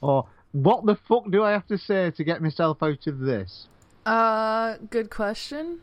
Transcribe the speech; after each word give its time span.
Or 0.00 0.26
what 0.52 0.86
the 0.86 0.96
fuck 1.08 1.30
do 1.30 1.42
I 1.42 1.52
have 1.52 1.66
to 1.68 1.78
say 1.78 2.10
to 2.10 2.24
get 2.24 2.42
myself 2.42 2.82
out 2.82 3.06
of 3.06 3.18
this? 3.18 3.68
Uh, 4.06 4.76
good 4.90 5.10
question. 5.10 5.80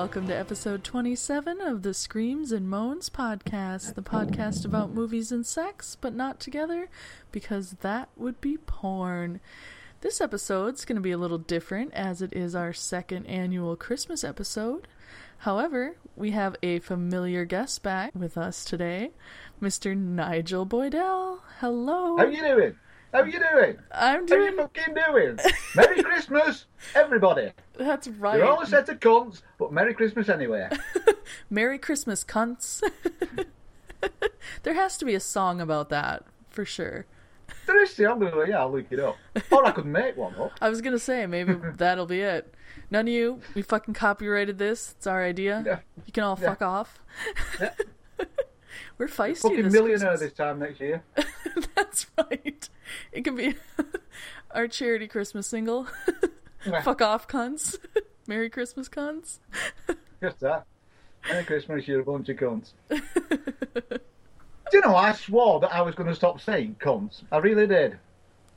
Welcome 0.00 0.26
to 0.26 0.34
episode 0.34 0.82
27 0.82 1.60
of 1.60 1.82
the 1.82 1.92
Screams 1.92 2.52
and 2.52 2.66
Moans 2.66 3.10
podcast, 3.10 3.94
the 3.94 4.00
podcast 4.00 4.64
about 4.64 4.94
movies 4.94 5.30
and 5.30 5.44
sex, 5.44 5.94
but 5.94 6.14
not 6.14 6.40
together, 6.40 6.88
because 7.30 7.72
that 7.82 8.08
would 8.16 8.40
be 8.40 8.56
porn. 8.56 9.40
This 10.00 10.22
episode's 10.22 10.86
going 10.86 10.96
to 10.96 11.02
be 11.02 11.10
a 11.10 11.18
little 11.18 11.36
different, 11.36 11.92
as 11.92 12.22
it 12.22 12.32
is 12.32 12.54
our 12.54 12.72
second 12.72 13.26
annual 13.26 13.76
Christmas 13.76 14.24
episode. 14.24 14.88
However, 15.40 15.96
we 16.16 16.30
have 16.30 16.56
a 16.62 16.78
familiar 16.78 17.44
guest 17.44 17.82
back 17.82 18.14
with 18.14 18.38
us 18.38 18.64
today, 18.64 19.10
Mr. 19.60 19.94
Nigel 19.94 20.64
Boydell. 20.64 21.40
Hello. 21.58 22.16
How 22.16 22.24
you 22.24 22.40
doing? 22.40 22.76
How 23.12 23.20
are 23.22 23.26
you 23.26 23.40
doing? 23.40 23.76
I'm 23.92 24.24
doing. 24.26 24.40
How 24.40 24.44
you 24.46 24.50
doing. 24.52 24.68
fucking 24.74 24.94
doing? 24.94 25.38
Merry 25.74 26.02
Christmas, 26.02 26.66
everybody. 26.94 27.50
That's 27.76 28.06
right. 28.08 28.36
You're 28.38 28.46
all 28.48 28.60
a 28.62 28.66
set 28.66 28.88
of 28.88 29.00
cunts, 29.00 29.42
but 29.58 29.72
Merry 29.72 29.94
Christmas 29.94 30.28
anyway. 30.28 30.68
Merry 31.50 31.78
Christmas, 31.78 32.22
cunts. 32.24 32.82
there 34.62 34.74
has 34.74 34.96
to 34.98 35.04
be 35.04 35.14
a 35.14 35.20
song 35.20 35.60
about 35.60 35.88
that, 35.88 36.24
for 36.50 36.64
sure. 36.64 37.06
There 37.66 37.82
is, 37.82 37.98
I'm 37.98 38.20
gonna, 38.20 38.48
yeah, 38.48 38.60
I'll 38.60 38.70
look 38.72 38.86
it 38.90 39.00
up. 39.00 39.16
Or 39.50 39.64
I 39.64 39.72
could 39.72 39.86
make 39.86 40.16
one 40.16 40.34
up. 40.36 40.52
I 40.60 40.68
was 40.68 40.80
gonna 40.80 40.98
say, 41.00 41.26
maybe 41.26 41.54
that'll 41.76 42.06
be 42.06 42.20
it. 42.20 42.54
None 42.92 43.08
of 43.08 43.12
you, 43.12 43.40
we 43.54 43.62
fucking 43.62 43.94
copyrighted 43.94 44.58
this. 44.58 44.94
It's 44.96 45.06
our 45.08 45.24
idea. 45.24 45.62
Yeah. 45.66 45.78
You 46.06 46.12
can 46.12 46.22
all 46.22 46.38
Yeah. 46.40 46.48
fuck 46.48 46.62
off. 46.62 47.00
Yeah. 47.60 47.70
We're 49.00 49.06
feisty 49.06 49.38
Fucking 49.40 49.62
this 49.62 49.72
millionaire 49.72 50.10
Christmas. 50.10 50.20
this 50.20 50.32
time 50.34 50.58
next 50.58 50.78
year. 50.78 51.02
That's 51.74 52.04
right. 52.18 52.68
It 53.12 53.24
can 53.24 53.34
be 53.34 53.54
our 54.50 54.68
charity 54.68 55.08
Christmas 55.08 55.46
single. 55.46 55.86
Fuck 56.84 57.00
off, 57.00 57.26
cunts. 57.26 57.78
Merry 58.26 58.50
Christmas, 58.50 58.90
cunts. 58.90 59.38
Just 60.22 60.40
that. 60.40 60.66
Merry 61.26 61.44
Christmas, 61.44 61.88
you're 61.88 62.00
a 62.00 62.04
bunch 62.04 62.28
of 62.28 62.36
cunts. 62.36 62.72
Do 62.90 63.00
you 64.74 64.82
know, 64.82 64.94
I 64.94 65.12
swore 65.12 65.60
that 65.60 65.72
I 65.74 65.80
was 65.80 65.94
going 65.94 66.10
to 66.10 66.14
stop 66.14 66.38
saying 66.38 66.76
cunts. 66.78 67.22
I 67.32 67.38
really 67.38 67.66
did. 67.66 67.98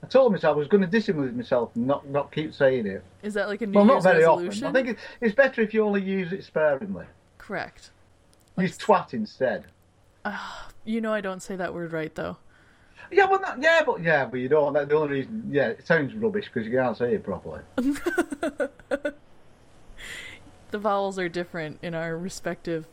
I 0.04 0.08
told 0.08 0.34
myself 0.34 0.56
I 0.56 0.60
was 0.60 0.68
going 0.68 0.82
to 0.82 0.88
discipline 0.88 1.38
myself 1.38 1.72
and 1.76 1.88
not, 1.88 2.06
not 2.10 2.34
keep 2.34 2.54
saying 2.54 2.86
it. 2.86 3.02
Is 3.22 3.34
that 3.36 3.48
like 3.48 3.62
a 3.62 3.68
New 3.68 3.78
Well, 3.80 3.88
Year's 3.88 4.04
not 4.04 4.12
very 4.12 4.26
resolution? 4.26 4.66
often. 4.66 4.76
I 4.76 4.84
think 4.84 4.98
it's 5.22 5.36
better 5.36 5.62
if 5.62 5.74
you 5.74 5.86
only 5.86 6.02
use 6.02 6.34
it 6.34 6.44
sparingly. 6.44 7.06
Correct. 7.38 7.92
Use 8.58 8.78
twat 8.78 9.14
instead. 9.14 9.68
You 10.86 11.00
know 11.00 11.14
I 11.14 11.22
don't 11.22 11.42
say 11.42 11.56
that 11.56 11.74
word 11.74 11.94
right 11.94 12.14
though. 12.14 12.36
Yeah, 13.10 13.24
well, 13.26 13.40
not, 13.40 13.62
yeah, 13.62 13.84
but 13.86 14.04
yeah, 14.04 14.26
but 14.26 14.42
you 14.42 14.50
don't. 14.50 14.74
That's 14.74 14.90
the 14.90 14.96
only 14.98 15.14
reason. 15.14 15.48
Yeah, 15.50 15.68
it 15.68 15.88
sounds 15.88 16.14
rubbish 16.14 16.50
because 16.54 16.68
you 16.68 16.78
can't 16.78 16.98
say 16.98 17.14
it 17.16 17.24
properly. 17.24 17.62
The 20.74 20.80
vowels 20.80 21.20
are 21.20 21.30
different 21.30 21.78
in 21.84 21.94
our 21.94 22.18
respective, 22.18 22.88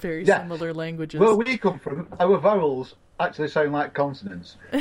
very 0.00 0.24
Yeah. 0.24 0.42
similar 0.42 0.74
languages. 0.74 1.20
Where 1.20 1.36
we 1.36 1.56
come 1.56 1.78
from, 1.78 2.08
our 2.18 2.36
vowels 2.36 2.96
actually 3.20 3.46
sound 3.46 3.72
like 3.72 3.94
consonants. 3.94 4.56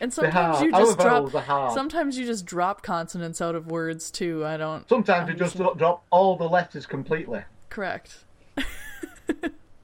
and 0.00 0.12
sometimes 0.12 0.60
you 0.62 0.72
Our 0.72 0.80
just 0.80 0.98
drop. 0.98 1.30
Sometimes 1.72 2.18
you 2.18 2.26
just 2.26 2.44
drop 2.44 2.82
consonants 2.82 3.40
out 3.40 3.54
of 3.54 3.70
words 3.70 4.10
too. 4.10 4.44
I 4.44 4.56
don't. 4.56 4.88
Sometimes 4.88 5.28
you 5.28 5.36
just 5.36 5.56
drop 5.56 6.04
all 6.10 6.34
the 6.36 6.48
letters 6.48 6.84
completely. 6.84 7.44
Correct. 7.70 8.24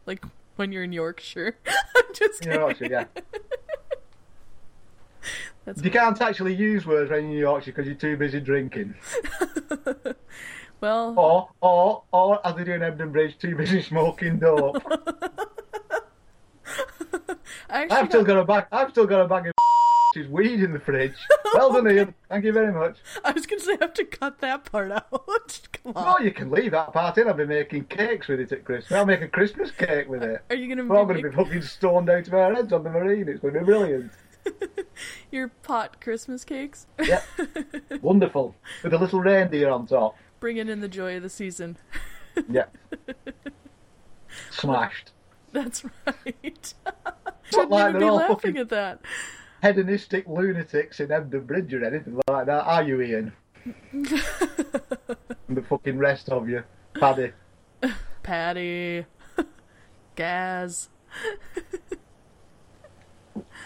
Like 0.06 0.24
when 0.56 0.72
you're 0.72 0.84
in 0.84 0.92
Yorkshire. 0.92 1.56
I'm 1.66 2.04
just 2.14 2.44
You 2.44 2.50
kidding. 2.52 2.68
actually, 2.70 2.90
yeah. 2.90 3.04
That's 5.64 5.82
You 5.82 5.90
can't 5.90 6.20
actually 6.20 6.54
use 6.54 6.84
words 6.84 7.10
when 7.10 7.22
you're 7.24 7.32
in 7.32 7.38
Yorkshire 7.38 7.72
because 7.72 7.86
you're 7.86 7.94
too 7.96 8.16
busy 8.18 8.38
drinking. 8.40 8.94
well. 10.80 11.14
Or, 11.18 11.48
or, 11.62 12.02
or, 12.12 12.46
as 12.46 12.54
they 12.56 12.64
do 12.64 12.72
in 12.72 12.82
Hebden 12.82 13.12
Bridge, 13.12 13.38
too 13.38 13.56
busy 13.56 13.80
smoking 13.80 14.38
dope. 14.38 14.82
I've 17.70 18.08
still 18.08 18.22
got- 18.22 18.26
got 18.26 18.36
a 18.38 18.44
bag. 18.44 18.66
I've 18.70 18.90
still 18.90 19.06
got 19.06 19.22
a 19.22 19.28
bag 19.28 19.50
his 20.14 20.28
weed 20.28 20.62
in 20.62 20.72
the 20.72 20.80
fridge. 20.80 21.14
Well 21.54 21.72
done, 21.72 21.88
Ian. 21.88 22.14
Thank 22.28 22.44
you 22.44 22.52
very 22.52 22.72
much. 22.72 22.96
I 23.24 23.30
was 23.30 23.46
gonna 23.46 23.60
say 23.60 23.74
I 23.74 23.84
have 23.84 23.94
to 23.94 24.04
cut 24.04 24.40
that 24.40 24.64
part 24.64 24.90
out. 24.90 25.08
Come 25.72 25.92
on. 25.94 26.16
Oh, 26.20 26.24
you 26.24 26.32
can 26.32 26.50
leave 26.50 26.72
that 26.72 26.92
part 26.92 27.16
in. 27.16 27.28
I'll 27.28 27.34
be 27.34 27.46
making 27.46 27.84
cakes 27.84 28.26
with 28.26 28.40
it 28.40 28.50
at 28.50 28.64
Christmas. 28.64 28.90
I'll 28.90 29.06
make 29.06 29.22
a 29.22 29.28
Christmas 29.28 29.70
cake 29.70 30.08
with 30.08 30.24
it. 30.24 30.42
Are 30.50 30.56
you 30.56 30.68
gonna 30.68 30.88
We're 30.88 30.96
all 30.96 31.06
make 31.06 31.22
going 31.22 31.30
to 31.30 31.38
be 31.38 31.44
fucking 31.44 31.62
stoned 31.62 32.10
out 32.10 32.26
of 32.26 32.34
our 32.34 32.52
heads 32.52 32.72
on 32.72 32.82
the 32.82 32.90
marine. 32.90 33.28
It's 33.28 33.38
going 33.38 33.54
to 33.54 33.60
be 33.60 33.66
brilliant. 33.66 34.10
your 35.30 35.48
pot 35.48 36.00
Christmas 36.00 36.44
cakes? 36.44 36.88
Yeah. 37.00 37.22
Wonderful. 38.02 38.56
With 38.82 38.94
a 38.94 38.98
little 38.98 39.20
reindeer 39.20 39.70
on 39.70 39.86
top. 39.86 40.16
Bringing 40.40 40.68
in 40.68 40.80
the 40.80 40.88
joy 40.88 41.16
of 41.16 41.22
the 41.22 41.30
season. 41.30 41.78
Yeah. 42.48 42.66
Smashed. 44.50 45.12
That's 45.52 45.84
right. 45.84 46.74
Shouldn't 47.44 47.70
like 47.70 47.90
even 47.90 48.00
be 48.00 48.10
laughing 48.10 48.36
fucking 48.36 48.56
at 48.58 48.68
that. 48.70 49.00
Hedonistic 49.64 50.28
lunatics 50.28 51.00
in 51.00 51.08
Hebden 51.08 51.46
Bridge 51.46 51.72
or 51.72 51.82
anything 51.82 52.20
like 52.28 52.44
that, 52.44 52.66
are 52.66 52.82
you, 52.82 53.00
Ian? 53.00 53.32
and 53.92 54.06
the 55.48 55.62
fucking 55.66 55.96
rest 55.96 56.28
of 56.28 56.50
you. 56.50 56.62
Paddy. 57.00 57.32
Paddy. 58.22 59.06
Gaz. 60.16 60.90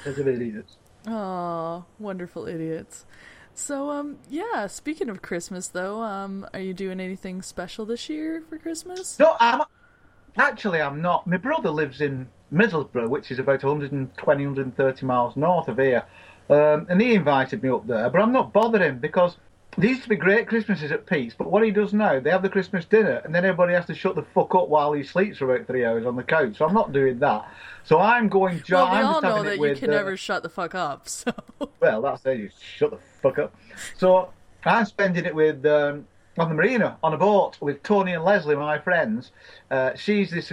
Of 0.06 0.18
idiots. 0.20 0.76
Aw, 1.08 1.82
wonderful 1.98 2.46
idiots. 2.46 3.04
So, 3.52 3.90
um, 3.90 4.18
yeah, 4.30 4.68
speaking 4.68 5.08
of 5.08 5.20
Christmas, 5.20 5.66
though, 5.66 6.00
um, 6.00 6.46
are 6.54 6.60
you 6.60 6.74
doing 6.74 7.00
anything 7.00 7.42
special 7.42 7.84
this 7.84 8.08
year 8.08 8.40
for 8.48 8.56
Christmas? 8.56 9.18
No, 9.18 9.34
I'm 9.40 9.62
actually 10.38 10.80
I'm 10.80 11.02
not. 11.02 11.26
My 11.26 11.36
brother 11.36 11.70
lives 11.70 12.00
in 12.00 12.28
Middlesbrough, 12.52 13.08
which 13.08 13.30
is 13.30 13.38
about 13.38 13.62
120, 13.62 14.46
130 14.46 15.06
miles 15.06 15.36
north 15.36 15.68
of 15.68 15.78
here, 15.78 16.04
um, 16.48 16.86
and 16.88 17.00
he 17.00 17.14
invited 17.14 17.62
me 17.62 17.68
up 17.68 17.86
there. 17.86 18.08
But 18.08 18.22
I'm 18.22 18.32
not 18.32 18.52
bothering 18.52 18.98
because 18.98 19.36
there 19.76 19.90
used 19.90 20.02
to 20.02 20.08
be 20.08 20.16
great 20.16 20.48
Christmases 20.48 20.90
at 20.90 21.06
Pete's. 21.06 21.34
But 21.34 21.50
what 21.50 21.62
he 21.62 21.70
does 21.70 21.92
now, 21.92 22.20
they 22.20 22.30
have 22.30 22.42
the 22.42 22.48
Christmas 22.48 22.84
dinner, 22.84 23.20
and 23.24 23.34
then 23.34 23.44
everybody 23.44 23.74
has 23.74 23.86
to 23.86 23.94
shut 23.94 24.14
the 24.16 24.22
fuck 24.34 24.54
up 24.54 24.68
while 24.68 24.92
he 24.92 25.02
sleeps 25.02 25.38
for 25.38 25.54
about 25.54 25.66
three 25.66 25.84
hours 25.84 26.06
on 26.06 26.16
the 26.16 26.22
couch. 26.22 26.56
So 26.56 26.66
I'm 26.66 26.74
not 26.74 26.92
doing 26.92 27.18
that. 27.18 27.48
So 27.84 28.00
I'm 28.00 28.28
going. 28.28 28.62
Jo- 28.62 28.76
well, 28.76 28.90
we 28.90 28.98
I'm 28.98 29.06
all 29.06 29.20
just 29.20 29.36
know 29.36 29.42
that 29.42 29.52
it 29.54 29.60
you 29.60 29.76
can 29.76 29.90
uh, 29.90 29.96
never 29.96 30.16
shut 30.16 30.42
the 30.42 30.48
fuck 30.48 30.74
up, 30.74 31.08
so. 31.08 31.32
well, 31.80 32.02
that's 32.02 32.24
it. 32.26 32.38
You 32.38 32.50
shut 32.76 32.90
the 32.90 32.98
fuck 33.22 33.38
up. 33.38 33.54
So 33.96 34.30
I'm 34.64 34.84
spending 34.84 35.24
it 35.24 35.34
with 35.34 35.64
um, 35.66 36.06
on 36.38 36.48
the 36.48 36.54
marina 36.54 36.96
on 37.02 37.14
a 37.14 37.18
boat 37.18 37.56
with 37.60 37.82
Tony 37.82 38.12
and 38.12 38.24
Leslie, 38.24 38.54
my 38.54 38.78
friends. 38.78 39.32
Uh, 39.70 39.94
she's 39.96 40.30
this 40.30 40.52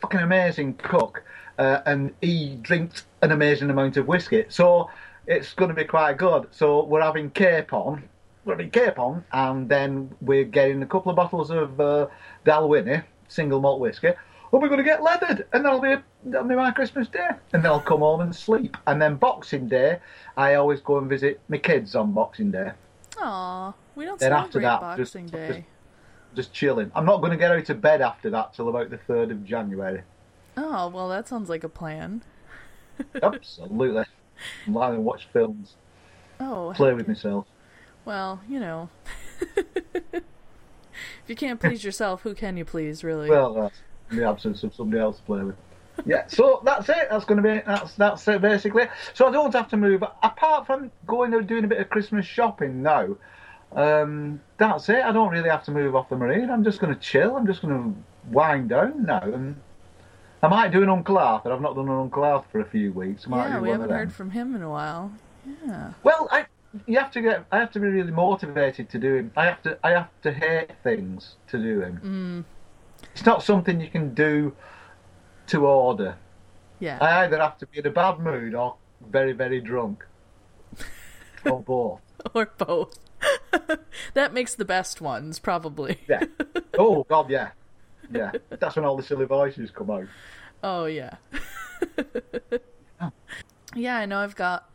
fucking 0.00 0.20
amazing 0.20 0.74
cook, 0.74 1.22
uh, 1.58 1.80
and 1.86 2.14
he 2.20 2.56
drinks 2.62 3.04
an 3.22 3.32
amazing 3.32 3.70
amount 3.70 3.96
of 3.96 4.06
whiskey. 4.06 4.44
So 4.48 4.90
it's 5.26 5.52
going 5.52 5.68
to 5.68 5.74
be 5.74 5.84
quite 5.84 6.16
good. 6.16 6.46
So 6.50 6.84
we're 6.84 7.02
having 7.02 7.30
capon. 7.30 8.08
We're 8.44 8.54
having 8.54 8.70
capon, 8.70 9.24
and 9.32 9.68
then 9.68 10.14
we're 10.20 10.44
getting 10.44 10.82
a 10.82 10.86
couple 10.86 11.10
of 11.10 11.16
bottles 11.16 11.50
of 11.50 11.80
uh, 11.80 12.06
Dalwhinnie 12.44 13.04
single 13.28 13.60
malt 13.60 13.80
whiskey. 13.80 14.12
And 14.52 14.62
we're 14.62 14.68
going 14.68 14.78
to 14.78 14.84
get 14.84 15.02
leathered, 15.02 15.46
and 15.52 15.64
that'll 15.64 15.80
be 15.80 15.96
that'll 16.24 16.48
be 16.48 16.54
my 16.54 16.70
Christmas 16.70 17.08
day. 17.08 17.28
And 17.52 17.62
then 17.62 17.70
I'll 17.70 17.80
come 17.80 18.00
home 18.00 18.20
and 18.20 18.34
sleep. 18.34 18.76
And 18.86 19.02
then 19.02 19.16
Boxing 19.16 19.68
Day, 19.68 19.98
I 20.36 20.54
always 20.54 20.80
go 20.80 20.98
and 20.98 21.08
visit 21.08 21.40
my 21.48 21.58
kids 21.58 21.94
on 21.94 22.12
Boxing 22.12 22.52
Day. 22.52 22.70
Aw, 23.18 23.72
we 23.94 24.04
don't 24.04 24.18
Then 24.20 24.32
after 24.32 24.60
that, 24.60 24.96
just- 24.96 25.14
Boxing 25.14 25.26
Day. 25.26 25.66
just 26.34 26.52
chilling. 26.52 26.90
I'm 26.94 27.04
not 27.06 27.18
going 27.18 27.30
to 27.32 27.36
get 27.38 27.50
out 27.50 27.68
of 27.70 27.80
bed 27.80 28.00
after 28.02 28.28
that 28.30 28.52
till 28.54 28.68
about 28.68 28.90
the 28.90 28.98
third 28.98 29.30
of 29.30 29.44
January. 29.44 30.02
Oh, 30.56 30.88
well, 30.88 31.08
that 31.08 31.28
sounds 31.28 31.48
like 31.48 31.64
a 31.64 31.68
plan. 31.68 32.22
Absolutely. 33.22 34.04
Lie 34.66 34.90
and 34.90 35.04
watch 35.04 35.28
films, 35.32 35.76
Oh, 36.40 36.72
play 36.76 36.92
with 36.92 37.08
myself. 37.08 37.46
well, 38.04 38.42
you 38.48 38.60
know. 38.60 38.90
if 40.12 40.22
you 41.26 41.34
can't 41.34 41.58
please 41.60 41.82
yourself, 41.84 42.22
who 42.22 42.34
can 42.34 42.56
you 42.58 42.64
please, 42.64 43.02
really? 43.02 43.30
Well, 43.30 43.54
that's 43.54 43.78
in 44.10 44.18
the 44.18 44.28
absence 44.28 44.62
of 44.62 44.74
somebody 44.74 45.00
else 45.00 45.16
to 45.18 45.22
play 45.22 45.42
with. 45.42 45.56
Yeah, 46.04 46.26
so 46.26 46.60
that's 46.64 46.88
it. 46.88 47.08
That's 47.10 47.24
going 47.24 47.42
to 47.42 47.48
be 47.48 47.62
that's 47.66 47.94
that's 47.94 48.26
it 48.28 48.40
basically. 48.40 48.88
So 49.14 49.26
I 49.26 49.30
don't 49.30 49.52
have 49.54 49.68
to 49.68 49.76
move 49.76 50.02
apart 50.22 50.66
from 50.66 50.90
going 51.06 51.32
and 51.34 51.46
doing 51.46 51.64
a 51.64 51.68
bit 51.68 51.80
of 51.80 51.88
Christmas 51.88 52.26
shopping 52.26 52.82
now. 52.82 53.16
Um, 53.72 54.40
that's 54.58 54.88
it. 54.88 55.04
I 55.04 55.12
don't 55.12 55.30
really 55.30 55.48
have 55.48 55.64
to 55.64 55.70
move 55.70 55.96
off 55.96 56.08
the 56.08 56.16
marine. 56.16 56.50
I'm 56.50 56.64
just 56.64 56.80
going 56.80 56.94
to 56.94 57.00
chill. 57.00 57.36
I'm 57.36 57.46
just 57.46 57.62
going 57.62 57.74
to 57.74 58.32
wind 58.32 58.68
down 58.68 59.04
now, 59.04 59.22
and 59.22 59.56
I 60.42 60.48
might 60.48 60.70
do 60.70 60.82
an 60.82 60.88
Uncle 60.88 61.18
Arthur. 61.18 61.52
I've 61.52 61.60
not 61.60 61.74
done 61.74 61.88
an 61.88 61.98
Uncle 61.98 62.24
Arthur 62.24 62.48
for 62.50 62.60
a 62.60 62.64
few 62.64 62.92
weeks. 62.92 63.26
I 63.26 63.30
might 63.30 63.48
yeah, 63.48 63.60
we 63.60 63.70
haven't 63.70 63.90
heard 63.90 64.12
from 64.12 64.30
him 64.30 64.54
in 64.54 64.62
a 64.62 64.70
while. 64.70 65.12
Yeah. 65.64 65.92
Well, 66.02 66.28
I 66.30 66.46
you 66.86 66.98
have 66.98 67.10
to 67.12 67.22
get. 67.22 67.44
I 67.50 67.58
have 67.58 67.72
to 67.72 67.80
be 67.80 67.88
really 67.88 68.12
motivated 68.12 68.90
to 68.90 68.98
do 68.98 69.14
him. 69.14 69.32
I 69.36 69.46
have 69.46 69.62
to. 69.62 69.78
I 69.82 69.90
have 69.90 70.10
to 70.22 70.32
hate 70.32 70.72
things 70.82 71.36
to 71.48 71.58
do 71.58 71.80
him. 71.80 72.44
It's 73.12 73.24
not 73.24 73.42
something 73.42 73.80
you 73.80 73.88
can 73.88 74.14
do 74.14 74.54
to 75.48 75.66
order. 75.66 76.16
Yeah. 76.80 76.98
I 77.00 77.24
either 77.24 77.38
have 77.38 77.58
to 77.58 77.66
be 77.66 77.78
in 77.78 77.86
a 77.86 77.90
bad 77.90 78.18
mood 78.18 78.54
or 78.54 78.76
very, 79.10 79.32
very 79.32 79.60
drunk, 79.60 80.04
or 81.44 81.60
both. 81.62 82.00
or 82.34 82.46
both. 82.58 82.98
that 84.14 84.32
makes 84.34 84.54
the 84.54 84.64
best 84.64 85.00
ones, 85.00 85.38
probably. 85.38 85.98
Yeah. 86.08 86.24
Oh 86.78 87.04
God, 87.08 87.30
yeah, 87.30 87.52
yeah. 88.12 88.32
That's 88.50 88.76
when 88.76 88.84
all 88.84 88.98
the 88.98 89.02
silly 89.02 89.24
voices 89.24 89.70
come 89.70 89.90
out. 89.90 90.08
Oh 90.62 90.84
yeah. 90.84 91.14
yeah, 93.74 93.96
I 93.96 94.04
know 94.04 94.18
I've 94.18 94.36
got 94.36 94.70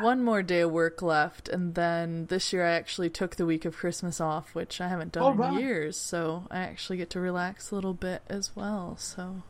one 0.00 0.22
more 0.22 0.42
day 0.44 0.60
of 0.60 0.70
work 0.70 1.02
left 1.02 1.48
and 1.48 1.74
then 1.74 2.26
this 2.26 2.52
year 2.52 2.64
I 2.64 2.70
actually 2.74 3.10
took 3.10 3.34
the 3.34 3.46
week 3.46 3.64
of 3.64 3.76
Christmas 3.76 4.20
off, 4.20 4.54
which 4.54 4.80
I 4.80 4.86
haven't 4.86 5.10
done 5.12 5.24
Oh, 5.24 5.30
in 5.32 5.36
right. 5.38 5.60
years, 5.60 5.96
so 5.96 6.44
I 6.52 6.58
actually 6.60 6.98
get 6.98 7.10
to 7.10 7.20
relax 7.20 7.72
a 7.72 7.74
little 7.74 7.94
bit 7.94 8.22
as 8.28 8.54
well. 8.54 8.96
So 8.96 9.42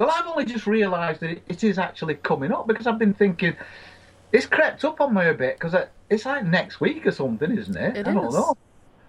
Well, 0.00 0.10
I've 0.10 0.26
only 0.26 0.46
just 0.46 0.66
realised 0.66 1.20
that 1.20 1.42
it, 1.46 1.62
is 1.62 1.78
actually 1.78 2.14
coming 2.14 2.52
up 2.52 2.66
because 2.66 2.86
I've 2.86 2.98
been 2.98 3.12
thinking 3.12 3.54
it's 4.32 4.46
crept 4.46 4.82
up 4.82 4.98
on 4.98 5.14
me 5.14 5.26
a 5.28 5.34
bit 5.34 5.58
because 5.60 5.74
it's 6.08 6.24
like 6.24 6.46
next 6.46 6.80
week 6.80 7.06
or 7.06 7.10
something, 7.10 7.56
isn't 7.56 7.76
it? 7.76 7.98
It 7.98 8.08
I 8.08 8.14
don't 8.14 8.28
is. 8.28 8.32
know. 8.34 8.56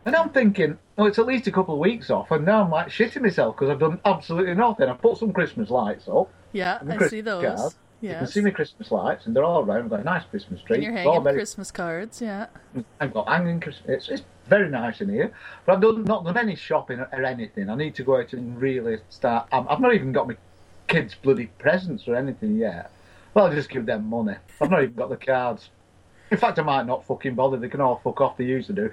And 0.05 0.17
I'm 0.17 0.31
thinking, 0.31 0.77
oh, 0.97 1.05
it's 1.05 1.17
at 1.17 1.27
least 1.27 1.47
a 1.47 1.51
couple 1.51 1.75
of 1.75 1.79
weeks 1.79 2.09
off, 2.09 2.29
and 2.31 2.43
now 2.43 2.63
I'm 2.63 2.69
like 2.69 2.87
shitting 2.89 3.21
myself 3.21 3.55
because 3.55 3.69
I've 3.69 3.79
done 3.79 4.01
absolutely 4.03 4.53
nothing. 4.53 4.89
I've 4.89 5.01
put 5.01 5.17
some 5.17 5.31
Christmas 5.31 5.69
lights 5.69 6.09
up. 6.09 6.29
yeah, 6.51 6.79
I 6.81 6.85
Christmas 6.97 7.09
see 7.11 7.21
those. 7.21 7.45
card. 7.45 7.73
You 8.01 8.09
can 8.09 8.27
see 8.27 8.41
my 8.41 8.49
Christmas 8.49 8.91
lights, 8.91 9.27
and 9.27 9.35
they're 9.35 9.45
all 9.45 9.63
around. 9.63 9.83
I've 9.83 9.89
got 9.91 9.99
a 10.01 10.03
nice 10.03 10.23
Christmas 10.25 10.61
tree. 10.63 10.77
And 10.77 10.83
you're 10.83 10.97
all 11.05 11.13
hanging 11.13 11.23
very- 11.23 11.35
Christmas 11.35 11.71
cards, 11.71 12.21
yeah. 12.21 12.47
I've 12.99 13.13
got 13.13 13.29
hanging 13.29 13.61
Christmas. 13.61 13.87
It's, 13.87 14.09
it's 14.09 14.23
very 14.47 14.67
nice 14.67 14.99
in 14.99 15.07
here, 15.07 15.31
but 15.65 15.75
I've 15.75 15.81
done, 15.81 16.03
not 16.03 16.25
done 16.25 16.37
any 16.37 16.55
shopping 16.55 16.99
or, 16.99 17.07
or 17.13 17.23
anything. 17.23 17.69
I 17.69 17.75
need 17.75 17.95
to 17.95 18.03
go 18.03 18.19
out 18.19 18.33
and 18.33 18.59
really 18.59 18.97
start. 19.09 19.47
I'm, 19.53 19.69
I've 19.69 19.79
not 19.79 19.93
even 19.93 20.11
got 20.11 20.27
my 20.27 20.35
kids' 20.87 21.15
bloody 21.15 21.47
presents 21.57 22.07
or 22.07 22.15
anything 22.15 22.57
yet. 22.57 22.91
Well, 23.33 23.45
I'll 23.45 23.53
just 23.53 23.69
give 23.69 23.85
them 23.85 24.09
money. 24.09 24.35
I've 24.59 24.69
not 24.69 24.83
even 24.83 24.95
got 24.95 25.09
the 25.09 25.17
cards. 25.17 25.69
In 26.31 26.37
fact, 26.37 26.59
I 26.59 26.63
might 26.63 26.85
not 26.85 27.05
fucking 27.05 27.35
bother. 27.35 27.57
They 27.57 27.67
can 27.67 27.81
all 27.81 27.99
fuck 28.03 28.21
off. 28.21 28.37
They 28.37 28.45
used 28.45 28.67
to 28.67 28.73
do. 28.73 28.89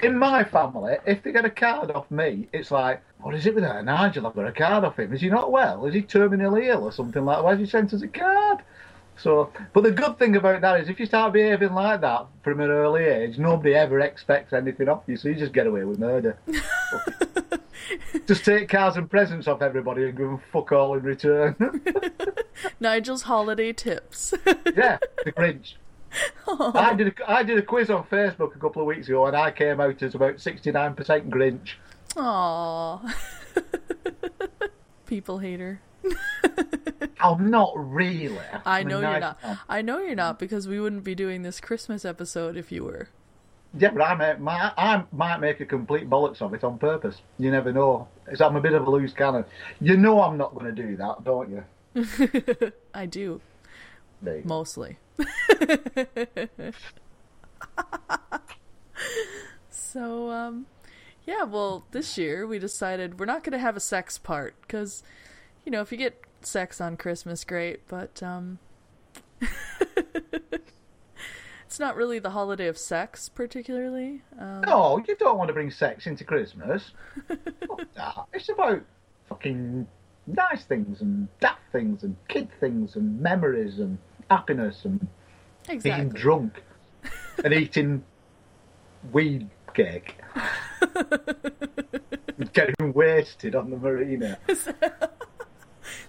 In 0.00 0.18
my 0.18 0.44
family, 0.44 0.96
if 1.06 1.22
they 1.22 1.32
get 1.32 1.46
a 1.46 1.50
card 1.50 1.90
off 1.90 2.10
me, 2.10 2.48
it's 2.52 2.70
like, 2.70 3.02
what 3.20 3.34
is 3.34 3.46
it 3.46 3.54
with 3.54 3.64
that 3.64 3.84
Nigel? 3.86 4.26
I've 4.26 4.34
got 4.34 4.46
a 4.46 4.52
card 4.52 4.84
off 4.84 4.98
him. 4.98 5.12
Is 5.12 5.22
he 5.22 5.30
not 5.30 5.50
well? 5.50 5.86
Is 5.86 5.94
he 5.94 6.02
terminally 6.02 6.66
ill 6.66 6.84
or 6.84 6.92
something 6.92 7.24
like 7.24 7.38
that? 7.38 7.44
Why 7.44 7.52
has 7.52 7.60
he 7.60 7.66
sent 7.66 7.94
us 7.94 8.02
a 8.02 8.08
card? 8.08 8.58
So, 9.16 9.50
but 9.72 9.84
the 9.84 9.92
good 9.92 10.18
thing 10.18 10.36
about 10.36 10.60
that 10.60 10.80
is 10.80 10.88
if 10.88 11.00
you 11.00 11.06
start 11.06 11.32
behaving 11.32 11.72
like 11.72 12.00
that 12.02 12.26
from 12.42 12.60
an 12.60 12.70
early 12.70 13.04
age, 13.04 13.38
nobody 13.38 13.74
ever 13.74 14.00
expects 14.00 14.52
anything 14.52 14.88
off 14.88 15.04
you, 15.06 15.16
so 15.16 15.28
you 15.28 15.36
just 15.36 15.52
get 15.52 15.66
away 15.66 15.84
with 15.84 15.98
murder. 15.98 16.36
just 18.26 18.44
take 18.44 18.68
cars 18.68 18.96
and 18.96 19.10
presents 19.10 19.48
off 19.48 19.62
everybody 19.62 20.04
and 20.04 20.16
give 20.16 20.26
them 20.26 20.40
fuck 20.52 20.72
all 20.72 20.96
in 20.96 21.02
return. 21.02 21.56
Nigel's 22.80 23.22
holiday 23.22 23.72
tips. 23.72 24.34
yeah, 24.46 24.98
the 25.24 25.32
Grinch. 25.32 25.74
Oh. 26.46 26.72
I 26.74 26.94
did 26.94 27.08
a, 27.08 27.30
I 27.30 27.42
did 27.42 27.58
a 27.58 27.62
quiz 27.62 27.90
on 27.90 28.04
Facebook 28.04 28.54
a 28.54 28.58
couple 28.58 28.82
of 28.82 28.86
weeks 28.86 29.08
ago, 29.08 29.26
and 29.26 29.36
I 29.36 29.50
came 29.50 29.80
out 29.80 30.02
as 30.02 30.14
about 30.14 30.40
sixty 30.40 30.70
nine 30.70 30.94
percent 30.94 31.28
Grinch. 31.30 31.74
Aw. 32.16 33.14
People 35.06 35.38
hater. 35.38 35.80
I'm 37.20 37.50
not 37.50 37.72
really. 37.76 38.38
I 38.64 38.80
I'm 38.80 38.86
a 38.86 38.90
know 38.90 39.00
you're 39.00 39.20
nice 39.20 39.34
not. 39.42 39.58
I 39.68 39.82
know 39.82 39.98
you're 39.98 40.14
not 40.14 40.38
because 40.38 40.68
we 40.68 40.78
wouldn't 40.78 41.04
be 41.04 41.14
doing 41.14 41.42
this 41.42 41.60
Christmas 41.60 42.04
episode 42.04 42.56
if 42.56 42.70
you 42.70 42.84
were. 42.84 43.08
Yeah, 43.76 43.90
but 43.90 44.02
I 44.02 44.14
might, 44.36 44.72
I 44.78 45.02
might 45.12 45.38
make 45.40 45.60
a 45.60 45.66
complete 45.66 46.08
bollocks 46.08 46.40
of 46.40 46.54
it 46.54 46.62
on 46.62 46.78
purpose. 46.78 47.20
You 47.38 47.50
never 47.50 47.72
know. 47.72 48.06
It's, 48.28 48.40
I'm 48.40 48.54
a 48.54 48.60
bit 48.60 48.72
of 48.72 48.86
a 48.86 48.90
loose 48.90 49.12
cannon. 49.12 49.44
You 49.80 49.96
know 49.96 50.22
I'm 50.22 50.36
not 50.36 50.54
going 50.54 50.74
to 50.74 50.82
do 50.82 50.96
that, 50.96 51.24
don't 51.24 51.50
you? 51.50 51.64
I 52.94 53.06
do, 53.06 53.40
go. 54.24 54.42
mostly. 54.44 54.98
so, 59.70 60.30
um, 60.30 60.66
yeah, 61.26 61.42
well, 61.44 61.84
this 61.90 62.16
year 62.16 62.46
we 62.46 62.58
decided 62.60 63.18
we're 63.18 63.26
not 63.26 63.42
going 63.42 63.52
to 63.52 63.58
have 63.58 63.76
a 63.76 63.80
sex 63.80 64.18
part 64.18 64.54
because, 64.62 65.02
you 65.64 65.72
know, 65.72 65.80
if 65.80 65.90
you 65.90 65.98
get 65.98 66.22
sex 66.42 66.80
on 66.80 66.96
Christmas, 66.96 67.44
great, 67.44 67.86
but, 67.88 68.22
um, 68.22 68.58
it's 71.74 71.80
not 71.80 71.96
really 71.96 72.20
the 72.20 72.30
holiday 72.30 72.68
of 72.68 72.78
sex, 72.78 73.28
particularly. 73.28 74.22
Um, 74.38 74.60
No, 74.60 75.02
you 75.08 75.16
don't 75.16 75.36
want 75.36 75.48
to 75.48 75.52
bring 75.52 75.72
sex 75.72 76.06
into 76.06 76.22
Christmas. 76.22 76.92
It's 78.32 78.48
about 78.48 78.80
fucking 79.28 79.88
nice 80.28 80.64
things 80.66 81.00
and 81.00 81.26
daft 81.40 81.62
things 81.72 82.04
and 82.04 82.14
kid 82.28 82.48
things 82.60 82.94
and 82.94 83.20
memories 83.20 83.80
and 83.80 83.98
happiness 84.30 84.84
and 84.84 85.04
being 85.82 86.10
drunk 86.10 86.62
and 87.44 87.52
eating 87.54 88.04
weed 89.10 89.50
cake. 89.74 90.14
Getting 92.52 92.92
wasted 92.92 93.56
on 93.56 93.70
the 93.70 93.76
marina. 93.76 94.38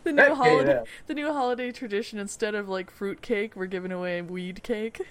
The 0.04 0.12
new 0.12 0.36
holiday, 0.36 0.74
yeah. 0.74 0.84
the 1.08 1.16
new 1.16 1.34
holiday 1.34 1.72
tradition. 1.72 2.20
Instead 2.20 2.54
of 2.54 2.70
like 2.70 2.92
fruit 2.92 3.24
cake, 3.24 3.56
we're 3.56 3.66
giving 3.66 3.92
away 3.92 4.22
weed 4.22 4.62
cake. 4.62 5.02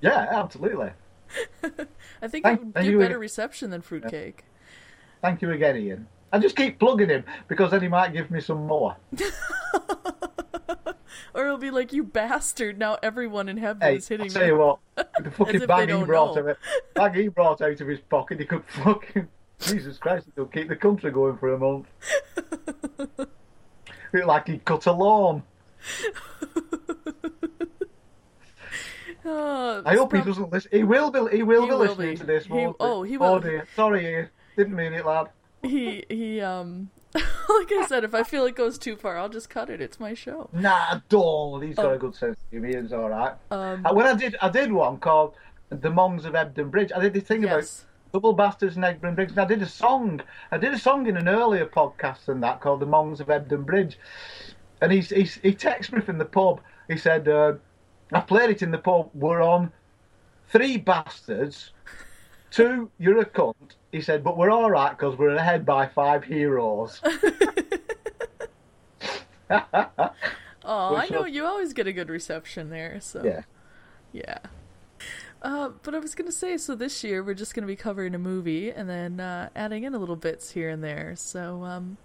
Yeah, 0.00 0.26
absolutely. 0.30 0.90
I 2.22 2.28
think 2.28 2.44
Thank- 2.44 2.60
it 2.60 2.64
would 2.64 2.74
get 2.74 2.98
better 2.98 3.18
reception 3.18 3.70
than 3.70 3.82
fruitcake. 3.82 4.44
Thank 5.22 5.42
you 5.42 5.50
again, 5.50 5.76
Ian. 5.76 6.06
I 6.32 6.38
just 6.38 6.56
keep 6.56 6.78
plugging 6.78 7.08
him 7.08 7.24
because 7.48 7.70
then 7.70 7.82
he 7.82 7.88
might 7.88 8.12
give 8.12 8.30
me 8.30 8.40
some 8.40 8.66
more. 8.66 8.96
Or 11.34 11.44
it'll 11.44 11.58
be 11.58 11.70
like, 11.70 11.92
you 11.92 12.02
bastard! 12.02 12.78
Now 12.78 12.98
everyone 13.02 13.48
in 13.48 13.58
heaven 13.58 13.82
Hey, 13.82 13.96
is 13.96 14.10
I'll 14.10 14.16
hitting 14.18 14.32
tell 14.32 14.42
me. 14.42 14.48
you 14.48 14.56
what, 14.56 14.78
the 15.22 15.30
fucking 15.36 15.66
bag 15.66 15.88
he 15.90 16.02
brought 16.02 16.34
know. 16.34 16.42
out, 16.42 16.48
of, 16.48 16.56
bag 16.94 17.14
he 17.14 17.28
brought 17.28 17.60
out 17.60 17.80
of 17.80 17.86
his 17.86 18.00
pocket, 18.00 18.40
he 18.40 18.44
could 18.46 18.64
fucking 18.66 19.28
Jesus 19.60 19.98
Christ, 19.98 20.26
he'll 20.34 20.46
keep 20.46 20.68
the 20.68 20.76
country 20.76 21.10
going 21.10 21.36
for 21.36 21.52
a 21.52 21.58
month. 21.58 21.86
Like 24.12 24.48
he 24.48 24.58
cut 24.58 24.86
a 24.86 24.92
lawn. 24.92 25.42
Oh, 29.30 29.82
I 29.84 29.94
hope 29.96 30.14
he 30.14 30.22
doesn't 30.22 30.50
listen. 30.52 30.70
He 30.72 30.84
will 30.84 31.10
be. 31.10 31.36
He 31.36 31.42
will 31.42 31.62
He 31.62 31.66
be 31.68 31.72
will 31.72 31.78
listening 31.78 32.10
be. 32.12 32.16
to 32.16 32.24
this. 32.24 32.44
He- 32.46 32.52
oh, 32.80 33.02
he 33.02 33.16
Oh 33.18 33.20
will. 33.34 33.40
dear. 33.40 33.66
Sorry. 33.76 34.28
Didn't 34.56 34.74
mean 34.74 34.92
it, 34.94 35.04
lad. 35.06 35.28
He 35.62 36.04
he 36.08 36.40
um. 36.40 36.90
like 37.14 37.72
I 37.72 37.86
said, 37.88 38.04
if 38.04 38.14
I 38.14 38.22
feel 38.22 38.44
it 38.46 38.54
goes 38.54 38.76
too 38.78 38.94
far, 38.96 39.16
I'll 39.18 39.30
just 39.30 39.48
cut 39.48 39.70
it. 39.70 39.80
It's 39.80 39.98
my 39.98 40.12
show. 40.14 40.50
Nah, 40.52 41.00
don't. 41.08 41.62
He's 41.62 41.76
got 41.76 41.86
Oh. 41.86 41.94
a 41.94 41.98
good 41.98 42.14
sense 42.14 42.36
of 42.36 42.50
humour. 42.50 42.68
Ian's 42.68 42.92
all 42.92 43.08
right. 43.08 43.34
Um, 43.50 43.84
Uh, 43.86 43.94
when 43.94 44.06
I 44.06 44.14
did, 44.14 44.36
I 44.42 44.48
did 44.50 44.70
one 44.72 44.98
called 44.98 45.34
"The 45.70 45.90
Mongs 45.90 46.24
of 46.26 46.34
Hebden 46.34 46.70
Bridge." 46.70 46.92
I 46.94 47.00
did 47.00 47.14
this 47.14 47.24
thing 47.24 47.44
about 47.44 47.56
yes. 47.58 47.86
Double 48.12 48.32
Bastards 48.34 48.76
and 48.76 48.84
Egburn 48.84 49.14
Bridge. 49.14 49.30
And 49.30 49.38
I 49.38 49.44
did 49.46 49.62
a 49.62 49.66
song. 49.66 50.20
I 50.50 50.58
did 50.58 50.72
a 50.74 50.78
song 50.78 51.06
in 51.06 51.16
an 51.16 51.28
earlier 51.28 51.66
podcast 51.66 52.26
than 52.26 52.40
that 52.40 52.60
called 52.60 52.80
"The 52.80 52.86
Mongs 52.86 53.20
of 53.20 53.26
Hebden 53.28 53.64
Bridge." 53.64 53.98
And 54.80 54.92
he 54.92 55.00
he 55.00 55.22
he 55.24 55.54
texted 55.54 55.92
me 55.94 56.00
from 56.02 56.18
the 56.18 56.24
pub. 56.24 56.60
He 56.88 56.96
said, 56.96 57.26
uh, 57.28 57.54
"I 58.12 58.20
played 58.20 58.50
it 58.50 58.62
in 58.62 58.70
the 58.70 58.78
pub. 58.78 59.10
We're 59.14 59.42
on 59.42 59.72
three 60.48 60.76
bastards, 60.78 61.72
two 62.50 62.90
you're 62.98 63.20
a 63.20 63.26
cunt." 63.26 63.76
He 63.92 64.00
said, 64.02 64.24
"But 64.24 64.36
we're 64.38 64.50
all 64.50 64.70
right 64.70 64.90
because 64.96 65.16
we're 65.18 65.36
ahead 65.36 65.66
by 65.66 65.86
five 65.88 66.24
heroes." 66.24 67.02
Oh, 70.62 70.94
I 70.96 71.08
know 71.08 71.24
you 71.24 71.44
always 71.44 71.72
get 71.72 71.86
a 71.86 71.92
good 71.92 72.08
reception 72.10 72.70
there. 72.70 73.00
So 73.00 73.22
yeah. 73.22 73.42
Yeah. 74.12 74.38
Uh, 75.40 75.70
but 75.82 75.94
I 75.94 75.98
was 75.98 76.14
gonna 76.14 76.32
say, 76.32 76.56
so 76.56 76.74
this 76.74 77.04
year 77.04 77.22
we're 77.22 77.34
just 77.34 77.54
gonna 77.54 77.66
be 77.66 77.76
covering 77.76 78.14
a 78.14 78.18
movie 78.18 78.70
and 78.72 78.88
then 78.88 79.20
uh, 79.20 79.50
adding 79.54 79.84
in 79.84 79.94
a 79.94 79.98
little 79.98 80.16
bits 80.16 80.50
here 80.52 80.68
and 80.68 80.82
there. 80.82 81.14
So, 81.16 81.64
um, 81.64 81.98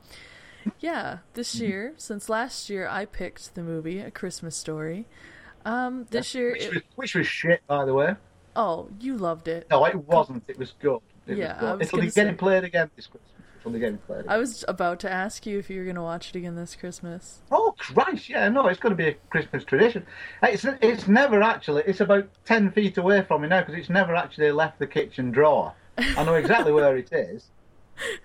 yeah, 0.79 1.19
this 1.33 1.55
Mm-hmm. 1.55 1.59
year, 1.59 1.93
since 1.97 2.29
last 2.29 2.69
year 2.69 2.87
I 2.87 3.05
picked 3.05 3.55
the 3.55 3.63
movie 3.63 3.99
A 3.99 4.11
Christmas 4.11 4.55
Story. 4.55 5.07
Um, 5.65 6.05
this 6.09 6.33
year, 6.35 6.51
Which 6.51 6.63
it, 6.63 6.73
was, 6.73 6.81
which 6.95 7.15
was 7.15 7.27
shit, 7.27 7.61
by 7.67 7.85
the 7.85 7.93
way. 7.93 8.15
oh, 8.55 8.89
you 8.99 9.17
loved 9.17 9.47
it. 9.47 9.67
No, 9.69 9.85
it 9.85 9.95
wasn't. 9.95 10.43
It 10.47 10.57
was 10.59 10.73
good. 10.81 10.99
It 11.27 11.37
Yeah, 11.37 11.53
was 11.53 11.59
good. 11.59 11.69
I 11.69 11.73
was 11.75 11.87
It'll 11.87 12.01
be 12.01 12.11
getting 12.11 12.35
played 12.37 12.63
again 12.63 12.89
this 12.95 13.07
Christmas. 13.07 13.29
It'll 13.61 13.71
be 13.71 13.79
getting 13.79 13.97
played. 13.99 14.25
I 14.27 14.37
was 14.39 14.65
about 14.67 14.99
to 15.01 15.09
ask 15.11 15.45
you 15.45 15.57
if 15.57 15.69
you 15.69 15.79
were 15.79 15.85
gonna 15.85 16.03
watch 16.03 16.27
it 16.29 16.35
again 16.35 16.57
this 16.57 16.75
Christmas. 16.75 17.39
Oh 17.49 17.73
Christ! 17.77 18.27
Yeah, 18.27 18.49
no, 18.49 18.67
it's 18.67 18.77
going 18.79 18.91
to 18.91 18.95
be 19.01 19.07
a 19.07 19.13
Christmas 19.29 19.63
tradition. 19.63 20.05
It's 20.41 20.65
it's 20.81 21.07
never 21.07 21.41
actually. 21.41 21.83
It's 21.87 22.01
about 22.01 22.27
ten 22.43 22.71
feet 22.71 22.97
away 22.97 23.21
from 23.21 23.43
me 23.43 23.47
now 23.47 23.61
because 23.61 23.75
it's 23.75 23.89
never 23.89 24.15
actually 24.15 24.51
left 24.51 24.79
the 24.79 24.87
kitchen 24.87 25.31
drawer. 25.31 25.73
I 25.97 26.25
know 26.25 26.35
exactly 26.35 26.73
where 26.77 26.97
it 26.97 27.07
is, 27.13 27.51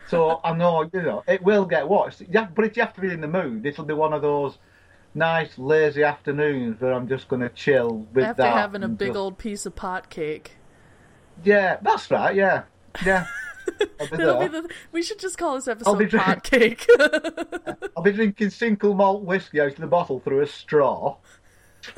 so 0.09 0.41
I 0.43 0.55
know 0.55 0.83
you 0.93 1.03
know 1.03 1.23
it 1.29 1.41
will 1.43 1.67
get 1.67 1.89
watched. 1.89 2.21
You 2.21 2.27
have, 2.41 2.53
but 2.57 2.65
if 2.65 2.77
you 2.77 2.83
have 2.83 2.95
to 2.95 3.01
be 3.01 3.13
in 3.13 3.21
the 3.21 3.29
mood, 3.29 3.65
it'll 3.65 3.85
be 3.85 3.95
one 3.95 4.13
of 4.13 4.23
those 4.23 4.59
nice 5.15 5.59
lazy 5.59 6.03
afternoons 6.05 6.81
where 6.81 6.93
I'm 6.93 7.09
just 7.09 7.29
going 7.29 7.43
to 7.43 7.49
chill 7.51 8.07
with 8.13 8.25
After 8.25 8.43
that. 8.43 8.55
having 8.57 8.83
a 8.83 8.89
big 8.89 9.09
just- 9.09 9.17
old 9.19 9.39
piece 9.39 9.67
of 9.67 9.75
pot 9.75 10.11
cake. 10.11 10.53
Yeah, 11.45 11.79
that's 11.83 12.11
right. 12.11 12.35
Yeah, 12.35 12.65
yeah. 13.07 13.27
I'll 14.01 14.07
be 14.41 14.49
be 14.49 14.49
the. 14.49 14.69
We 14.93 15.03
should 15.03 15.19
just 15.21 15.39
call 15.39 15.55
this 15.55 15.69
episode 15.69 15.97
drink- 16.09 16.25
pot 16.25 16.43
cake. 16.43 16.87
I'll 17.97 18.03
be 18.03 18.13
drinking 18.13 18.51
single 18.51 18.95
malt 18.95 19.23
whiskey 19.23 19.61
out 19.61 19.69
of 19.73 19.77
the 19.77 19.87
bottle 19.87 20.19
through 20.21 20.41
a 20.41 20.47
straw. 20.47 21.17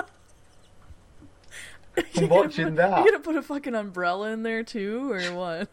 Gonna 2.15 2.27
watching 2.29 2.67
put- 2.67 2.77
that. 2.77 2.99
You 3.05 3.11
gonna 3.11 3.23
put 3.23 3.37
a 3.37 3.43
fucking 3.43 3.75
umbrella 3.75 4.31
in 4.31 4.43
there 4.43 4.63
too, 4.63 5.11
or 5.13 5.21
what? 5.35 5.69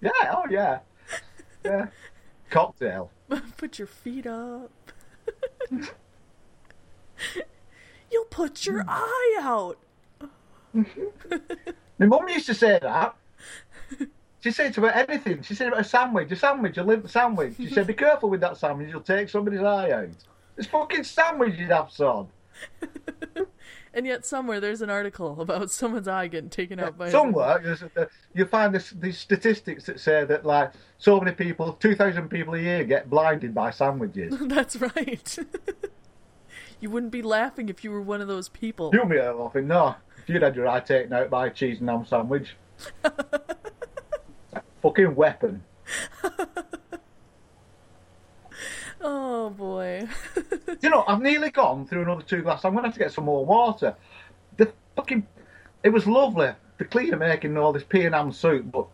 Yeah, 0.00 0.10
oh 0.34 0.44
yeah. 0.50 0.78
Yeah. 1.64 1.86
Cocktail. 2.50 3.10
put 3.58 3.78
your 3.78 3.86
feet 3.88 4.26
up. 4.26 4.70
You'll 8.10 8.24
put 8.24 8.66
your 8.66 8.82
mm. 8.82 8.88
eye 8.88 9.38
out. 9.40 9.78
My 11.98 12.06
mum 12.06 12.28
used 12.28 12.46
to 12.46 12.54
say 12.54 12.78
that. 12.80 13.14
She 14.40 14.50
said 14.50 14.70
it 14.70 14.78
about 14.78 14.96
anything. 14.96 15.42
She 15.42 15.54
said 15.54 15.68
about 15.68 15.80
a 15.80 15.84
sandwich, 15.84 16.32
a 16.32 16.36
sandwich, 16.36 16.78
a 16.78 16.82
limp 16.82 17.10
sandwich. 17.10 17.56
She 17.58 17.68
said, 17.68 17.86
be 17.86 17.92
careful 17.92 18.30
with 18.30 18.40
that 18.40 18.56
sandwich, 18.56 18.88
you'll 18.90 19.02
take 19.02 19.28
somebody's 19.28 19.60
eye 19.60 19.90
out. 19.90 20.08
It's 20.56 20.66
fucking 20.66 21.04
sandwich 21.04 21.58
you'd 21.58 21.70
have, 21.70 21.90
son. 21.90 22.28
And 23.92 24.06
yet 24.06 24.24
somewhere 24.24 24.60
there's 24.60 24.82
an 24.82 24.90
article 24.90 25.40
about 25.40 25.70
someone's 25.70 26.06
eye 26.06 26.28
getting 26.28 26.50
taken 26.50 26.78
out 26.78 26.96
by 26.96 27.08
a- 27.08 27.10
Somewhere, 27.10 27.76
a- 27.96 28.08
you 28.34 28.44
find 28.44 28.74
this, 28.74 28.90
these 28.90 29.18
statistics 29.18 29.84
that 29.86 29.98
say 29.98 30.24
that, 30.24 30.46
like, 30.46 30.72
so 30.98 31.18
many 31.20 31.34
people, 31.34 31.72
2,000 31.72 32.28
people 32.28 32.54
a 32.54 32.60
year 32.60 32.84
get 32.84 33.10
blinded 33.10 33.52
by 33.52 33.70
sandwiches. 33.70 34.36
That's 34.40 34.76
right. 34.76 35.38
You 36.80 36.90
wouldn't 36.90 37.12
be 37.12 37.22
laughing 37.22 37.68
if 37.68 37.84
you 37.84 37.90
were 37.90 38.00
one 38.02 38.20
of 38.20 38.28
those 38.28 38.48
people. 38.48 38.90
You'd 38.92 39.08
be 39.08 39.20
laughing, 39.20 39.66
no. 39.68 39.94
If 40.18 40.28
you'd 40.28 40.42
had 40.42 40.56
your 40.56 40.68
eye 40.68 40.80
taken 40.80 41.12
out 41.12 41.30
by 41.30 41.46
a 41.46 41.50
cheese 41.50 41.80
and 41.80 41.88
ham 41.88 42.04
sandwich. 42.06 42.56
fucking 44.82 45.14
weapon. 45.14 45.62
Oh 49.02 49.48
boy. 49.50 50.06
you 50.82 50.90
know, 50.90 51.04
I've 51.08 51.22
nearly 51.22 51.50
gone 51.50 51.86
through 51.86 52.02
another 52.02 52.22
two 52.22 52.42
glasses. 52.42 52.66
I'm 52.66 52.72
going 52.72 52.82
to 52.82 52.88
have 52.88 52.94
to 52.94 52.98
get 53.00 53.12
some 53.12 53.24
more 53.24 53.46
water. 53.46 53.94
The 54.58 54.70
fucking, 54.94 55.26
it 55.82 55.88
was 55.88 56.06
lovely. 56.06 56.50
The 56.76 56.84
cleaner 56.84 57.16
making 57.16 57.56
all 57.56 57.72
this 57.72 57.82
pea 57.82 58.04
and 58.04 58.14
ham 58.14 58.30
soup, 58.32 58.70
but 58.70 58.86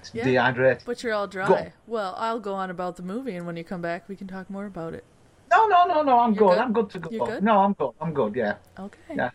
it's 0.00 0.12
Yeah. 0.12 0.24
dehydrated. 0.24 0.82
But 0.84 1.02
you're 1.04 1.12
all 1.14 1.28
dry. 1.28 1.46
Go. 1.46 1.66
Well, 1.86 2.14
I'll 2.18 2.40
go 2.40 2.54
on 2.54 2.70
about 2.70 2.96
the 2.96 3.02
movie, 3.04 3.36
and 3.36 3.46
when 3.46 3.56
you 3.56 3.62
come 3.64 3.82
back, 3.82 4.08
we 4.08 4.16
can 4.16 4.26
talk 4.26 4.50
more 4.50 4.66
about 4.66 4.94
it. 4.94 5.04
No, 5.50 5.66
no, 5.66 5.86
no, 5.86 6.02
no. 6.02 6.18
I'm 6.18 6.34
good. 6.34 6.48
good? 6.48 6.58
I'm 6.58 6.72
good 6.72 6.90
to 6.90 6.98
go. 6.98 7.26
Good? 7.26 7.42
No, 7.42 7.60
I'm 7.60 7.72
good. 7.72 7.92
I'm 8.00 8.12
good. 8.12 8.36
Yeah. 8.36 8.56
Okay. 8.78 9.16
Yeah. 9.16 9.30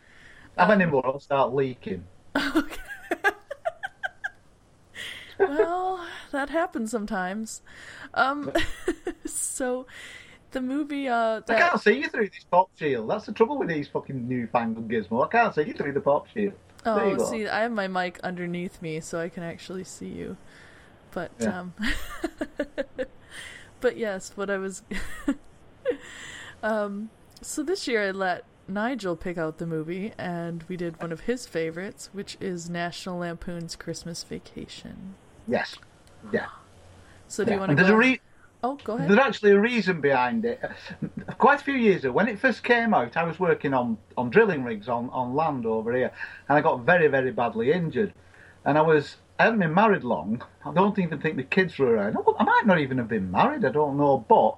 Have 0.58 0.70
any 0.70 0.86
more? 0.86 1.05
I'll 1.05 1.20
start 1.20 1.53
leaking. 1.53 2.03
Okay. 2.36 2.82
well, 5.39 6.05
that 6.32 6.50
happens 6.50 6.91
sometimes. 6.91 7.62
Um, 8.13 8.51
so 9.25 9.88
the 10.51 10.62
movie 10.62 11.08
uh, 11.08 11.41
I 11.48 11.55
can't 11.55 11.82
see 11.82 12.00
you 12.00 12.10
through 12.10 12.29
this 12.29 12.46
pop 12.50 12.70
shield. 12.77 13.10
That's 13.10 13.25
the 13.25 13.34
trouble 13.34 13.58
with 13.58 13.70
these 13.70 13.88
fucking 13.88 14.27
newfangled 14.27 14.88
gizmo. 14.88 15.25
I 15.25 15.29
can't 15.29 15.55
see 15.55 15.63
you 15.63 15.74
through 15.74 15.93
the 15.93 16.01
pop 16.01 16.27
shield. 16.29 16.53
Oh, 16.86 17.17
see, 17.17 17.48
I 17.48 17.62
have 17.62 17.72
my 17.72 17.88
mic 17.88 18.20
underneath 18.24 18.82
me, 18.82 19.00
so 19.00 19.20
I 19.20 19.29
can 19.29 19.43
actually 19.43 19.86
see 19.86 20.10
you. 20.10 20.38
But 21.12 21.32
Yeah. 21.39 21.60
um, 21.60 21.74
but 23.82 23.98
yes, 23.98 24.34
what 24.36 24.50
I 24.50 24.58
was. 24.58 24.84
Um, 26.63 27.10
so 27.41 27.62
this 27.62 27.88
year 27.88 28.08
I 28.08 28.12
let 28.12 28.46
Nigel 28.67 29.15
pick 29.15 29.38
out 29.38 29.58
the 29.58 29.67
movie, 29.67 30.13
and 30.17 30.63
we 30.67 30.77
did 30.77 31.01
one 31.01 31.12
of 31.12 31.22
his 31.22 31.46
favorites, 31.46 32.10
which 32.13 32.38
is 32.39 32.70
National 32.70 33.20
Lampoon's 33.20 33.75
Christmas 33.75 34.24
Vacation. 34.24 35.15
Yes. 35.48 35.75
Yeah. 36.32 36.48
So 37.27 37.43
do 37.43 37.51
yeah. 37.51 37.55
you 37.55 37.60
want 37.60 37.70
to 37.72 37.75
there's 37.75 37.89
go? 37.89 37.96
a 37.96 37.98
re- 37.98 38.22
oh, 38.63 38.77
go 38.84 38.93
ahead. 38.93 39.10
There's 39.10 39.20
actually 39.20 39.51
a 39.51 39.60
reason 39.60 40.00
behind 40.00 40.46
it. 40.46 40.62
Quite 41.38 41.60
a 41.60 41.63
few 41.63 41.74
years 41.74 42.05
ago, 42.05 42.13
when 42.13 42.29
it 42.29 42.39
first 42.39 42.63
came 42.63 42.93
out, 42.93 43.17
I 43.17 43.24
was 43.24 43.39
working 43.39 43.74
on, 43.74 43.98
on 44.17 44.29
drilling 44.29 44.63
rigs 44.63 44.88
on, 44.88 45.10
on 45.10 45.36
land 45.36 45.65
over 45.65 45.93
here, 45.93 46.12
and 46.48 46.58
I 46.58 46.62
got 46.62 46.82
very, 46.86 47.08
very 47.08 47.32
badly 47.32 47.74
injured. 47.74 48.13
And 48.65 48.77
I 48.77 48.82
was, 48.82 49.17
I 49.38 49.43
hadn't 49.43 49.60
been 49.60 49.74
married 49.74 50.05
long. 50.05 50.41
I 50.65 50.74
don't 50.74 50.98
even 50.98 51.20
think 51.20 51.36
the 51.36 51.43
kids 51.43 51.77
were 51.77 51.96
around. 51.96 52.15
I- 52.15 52.41
I 52.41 52.43
might 52.46 52.65
not 52.65 52.79
even 52.79 52.98
have 53.00 53.10
been 53.10 53.29
married, 53.29 53.65
I 53.65 53.70
don't 53.70 53.98
know. 53.98 54.25
But 54.29 54.55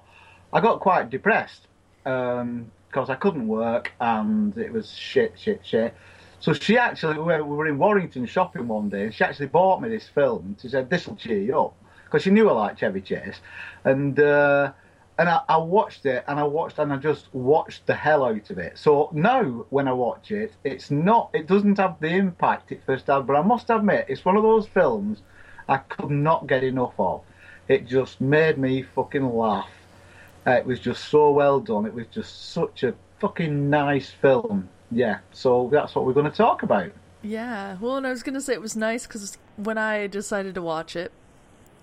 I 0.52 0.60
got 0.60 0.78
quite 0.78 1.10
depressed 1.10 1.66
because 2.06 3.10
I 3.10 3.16
couldn't 3.16 3.48
work 3.48 3.92
and 4.00 4.56
it 4.56 4.72
was 4.72 4.90
shit, 4.90 5.34
shit, 5.36 5.60
shit. 5.64 5.94
So 6.38 6.52
she 6.52 6.78
actually, 6.78 7.18
we 7.18 7.24
were, 7.24 7.44
we 7.44 7.56
were 7.56 7.66
in 7.66 7.78
Warrington 7.78 8.26
shopping 8.26 8.68
one 8.68 8.88
day, 8.88 9.04
and 9.04 9.14
she 9.14 9.24
actually 9.24 9.46
bought 9.46 9.82
me 9.82 9.88
this 9.88 10.06
film. 10.06 10.56
She 10.60 10.68
said, 10.68 10.88
"This 10.88 11.08
will 11.08 11.16
cheer 11.16 11.40
you 11.40 11.58
up," 11.58 11.74
because 12.04 12.22
she 12.22 12.30
knew 12.30 12.48
I 12.48 12.52
liked 12.52 12.80
Chevy 12.80 13.00
Chase, 13.00 13.40
and 13.84 14.20
uh, 14.20 14.72
and 15.18 15.28
I, 15.28 15.40
I 15.48 15.56
watched 15.56 16.04
it, 16.06 16.24
and 16.28 16.38
I 16.38 16.44
watched, 16.44 16.78
and 16.78 16.92
I 16.92 16.98
just 16.98 17.34
watched 17.34 17.86
the 17.86 17.94
hell 17.94 18.22
out 18.22 18.50
of 18.50 18.58
it. 18.58 18.78
So 18.78 19.10
now, 19.12 19.64
when 19.70 19.88
I 19.88 19.92
watch 19.92 20.30
it, 20.30 20.52
it's 20.62 20.90
not, 20.90 21.30
it 21.32 21.46
doesn't 21.46 21.78
have 21.78 21.98
the 22.00 22.08
impact 22.08 22.70
it 22.70 22.82
first 22.84 23.06
had. 23.06 23.26
But 23.26 23.36
I 23.36 23.42
must 23.42 23.70
admit, 23.70 24.06
it's 24.08 24.24
one 24.24 24.36
of 24.36 24.42
those 24.42 24.66
films 24.68 25.22
I 25.68 25.78
could 25.78 26.10
not 26.10 26.46
get 26.46 26.62
enough 26.62 26.94
of. 26.98 27.22
It 27.66 27.86
just 27.86 28.20
made 28.20 28.58
me 28.58 28.82
fucking 28.82 29.34
laugh. 29.34 29.70
Uh, 30.46 30.52
it 30.52 30.66
was 30.66 30.78
just 30.80 31.06
so 31.08 31.30
well 31.30 31.58
done. 31.60 31.86
It 31.86 31.94
was 31.94 32.06
just 32.12 32.52
such 32.52 32.82
a 32.84 32.94
fucking 33.20 33.68
nice 33.70 34.10
film. 34.10 34.68
Yeah, 34.90 35.18
so 35.32 35.68
that's 35.72 35.94
what 35.94 36.06
we're 36.06 36.12
going 36.12 36.30
to 36.30 36.36
talk 36.36 36.62
about. 36.62 36.92
Yeah, 37.22 37.76
well, 37.80 37.96
and 37.96 38.06
I 38.06 38.10
was 38.10 38.22
gonna 38.22 38.40
say 38.40 38.52
it 38.52 38.60
was 38.60 38.76
nice 38.76 39.04
because 39.06 39.36
when 39.56 39.78
I 39.78 40.06
decided 40.06 40.54
to 40.54 40.62
watch 40.62 40.94
it, 40.94 41.10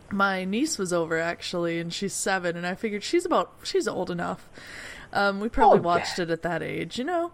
my 0.10 0.46
niece 0.46 0.78
was 0.78 0.94
over 0.94 1.20
actually, 1.20 1.80
and 1.80 1.92
she's 1.94 2.14
seven, 2.14 2.56
and 2.56 2.66
I 2.66 2.76
figured 2.76 3.04
she's 3.04 3.26
about 3.26 3.52
she's 3.64 3.88
old 3.88 4.10
enough. 4.10 4.50
Um, 5.12 5.42
we 5.42 5.50
probably 5.50 5.80
Oh, 5.80 5.82
yeah. 5.82 5.86
watched 5.86 6.20
it 6.20 6.30
at 6.30 6.44
that 6.44 6.64
age, 6.64 6.98
you 6.98 7.04
know. 7.04 7.32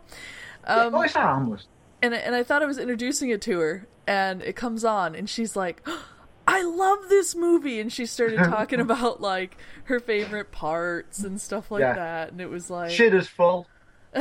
Um, 0.65 0.95
oh, 0.95 1.01
it's 1.01 1.13
harmless. 1.13 1.67
and 2.01 2.15
and 2.15 2.33
I 2.33 2.41
thought 2.41 2.63
I 2.63 2.65
was 2.65 2.79
introducing 2.79 3.29
it 3.29 3.41
to 3.43 3.59
her, 3.59 3.87
and 4.07 4.41
it 4.41 4.55
comes 4.55 4.83
on, 4.83 5.13
and 5.13 5.29
she's 5.29 5.55
like, 5.55 5.87
"I 6.49 6.63
love 6.63 7.09
this 7.09 7.35
movie," 7.35 7.79
and 7.79 7.91
she 7.91 8.05
started 8.05 8.37
talking 8.43 8.79
about 8.79 9.21
like 9.21 9.57
her 9.85 9.99
favorite 9.99 10.51
parts 10.51 11.19
and 11.19 11.39
stuff 11.39 11.71
like 11.71 11.81
Yeah. 11.81 11.93
that, 11.93 12.31
and 12.31 12.41
it 12.41 12.49
was 12.49 12.69
like, 12.69 12.91
Shit 12.91 13.13
is 13.13 13.27
full. 13.27 13.67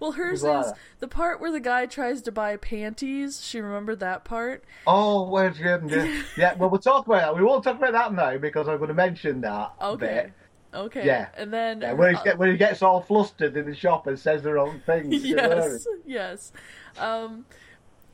well, 0.00 0.12
hers 0.12 0.42
is 0.42 0.72
the 0.98 1.08
part 1.08 1.40
where 1.40 1.52
the 1.52 1.60
guy 1.60 1.86
tries 1.86 2.22
to 2.22 2.32
buy 2.32 2.56
panties. 2.56 3.44
She 3.44 3.60
remembered 3.60 4.00
that 4.00 4.24
part. 4.24 4.64
Oh, 4.86 5.28
where's? 5.28 5.58
Yeah. 5.60 6.22
yeah, 6.36 6.54
well, 6.54 6.68
we'll 6.70 6.80
talk 6.80 7.06
about 7.06 7.20
that. 7.20 7.36
We 7.36 7.42
won't 7.44 7.62
talk 7.64 7.76
about 7.76 7.92
that 7.92 8.12
now 8.12 8.36
because 8.38 8.68
I'm 8.68 8.78
going 8.78 8.88
to 8.88 8.94
mention 8.94 9.40
that. 9.42 9.72
Okay. 9.80 10.06
Bit. 10.24 10.32
Okay. 10.74 11.06
Yeah. 11.06 11.28
And 11.36 11.52
then 11.52 11.82
Yeah, 11.82 11.92
where, 11.92 12.10
he 12.10 12.16
uh, 12.16 12.22
get, 12.22 12.40
he 12.48 12.56
gets 12.56 12.82
all 12.82 13.00
flustered 13.00 13.56
in 13.56 13.66
the 13.66 13.74
shop 13.74 14.06
and 14.06 14.18
says 14.18 14.42
the 14.42 14.52
wrong 14.54 14.80
things. 14.86 15.22
yes, 15.24 15.86
yes. 16.06 16.52
Um, 16.98 17.44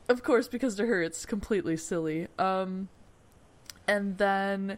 of 0.09 0.23
course, 0.23 0.47
because 0.47 0.75
to 0.75 0.85
her 0.87 1.01
it's 1.01 1.25
completely 1.25 1.77
silly. 1.77 2.27
Um, 2.37 2.89
and 3.87 4.17
then 4.17 4.77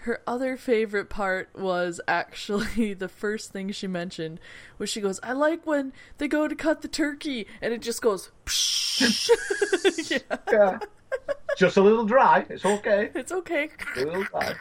her 0.00 0.20
other 0.26 0.56
favorite 0.56 1.08
part 1.10 1.48
was 1.54 2.00
actually 2.08 2.94
the 2.98 3.08
first 3.08 3.52
thing 3.52 3.70
she 3.72 3.86
mentioned, 3.86 4.40
where 4.76 4.86
she 4.86 5.00
goes, 5.00 5.20
"I 5.22 5.32
like 5.32 5.66
when 5.66 5.92
they 6.18 6.28
go 6.28 6.48
to 6.48 6.54
cut 6.54 6.82
the 6.82 6.88
turkey, 6.88 7.46
and 7.60 7.72
it 7.72 7.82
just 7.82 8.02
goes." 8.02 8.30
yeah, 10.10 10.18
Yeah. 10.50 10.78
Just 11.56 11.76
a 11.76 11.82
little 11.82 12.04
dry. 12.04 12.44
It's 12.50 12.64
okay. 12.64 13.10
it's 13.14 13.32
okay. 13.32 13.70
A 13.96 14.00
little 14.00 14.24
dry. 14.24 14.54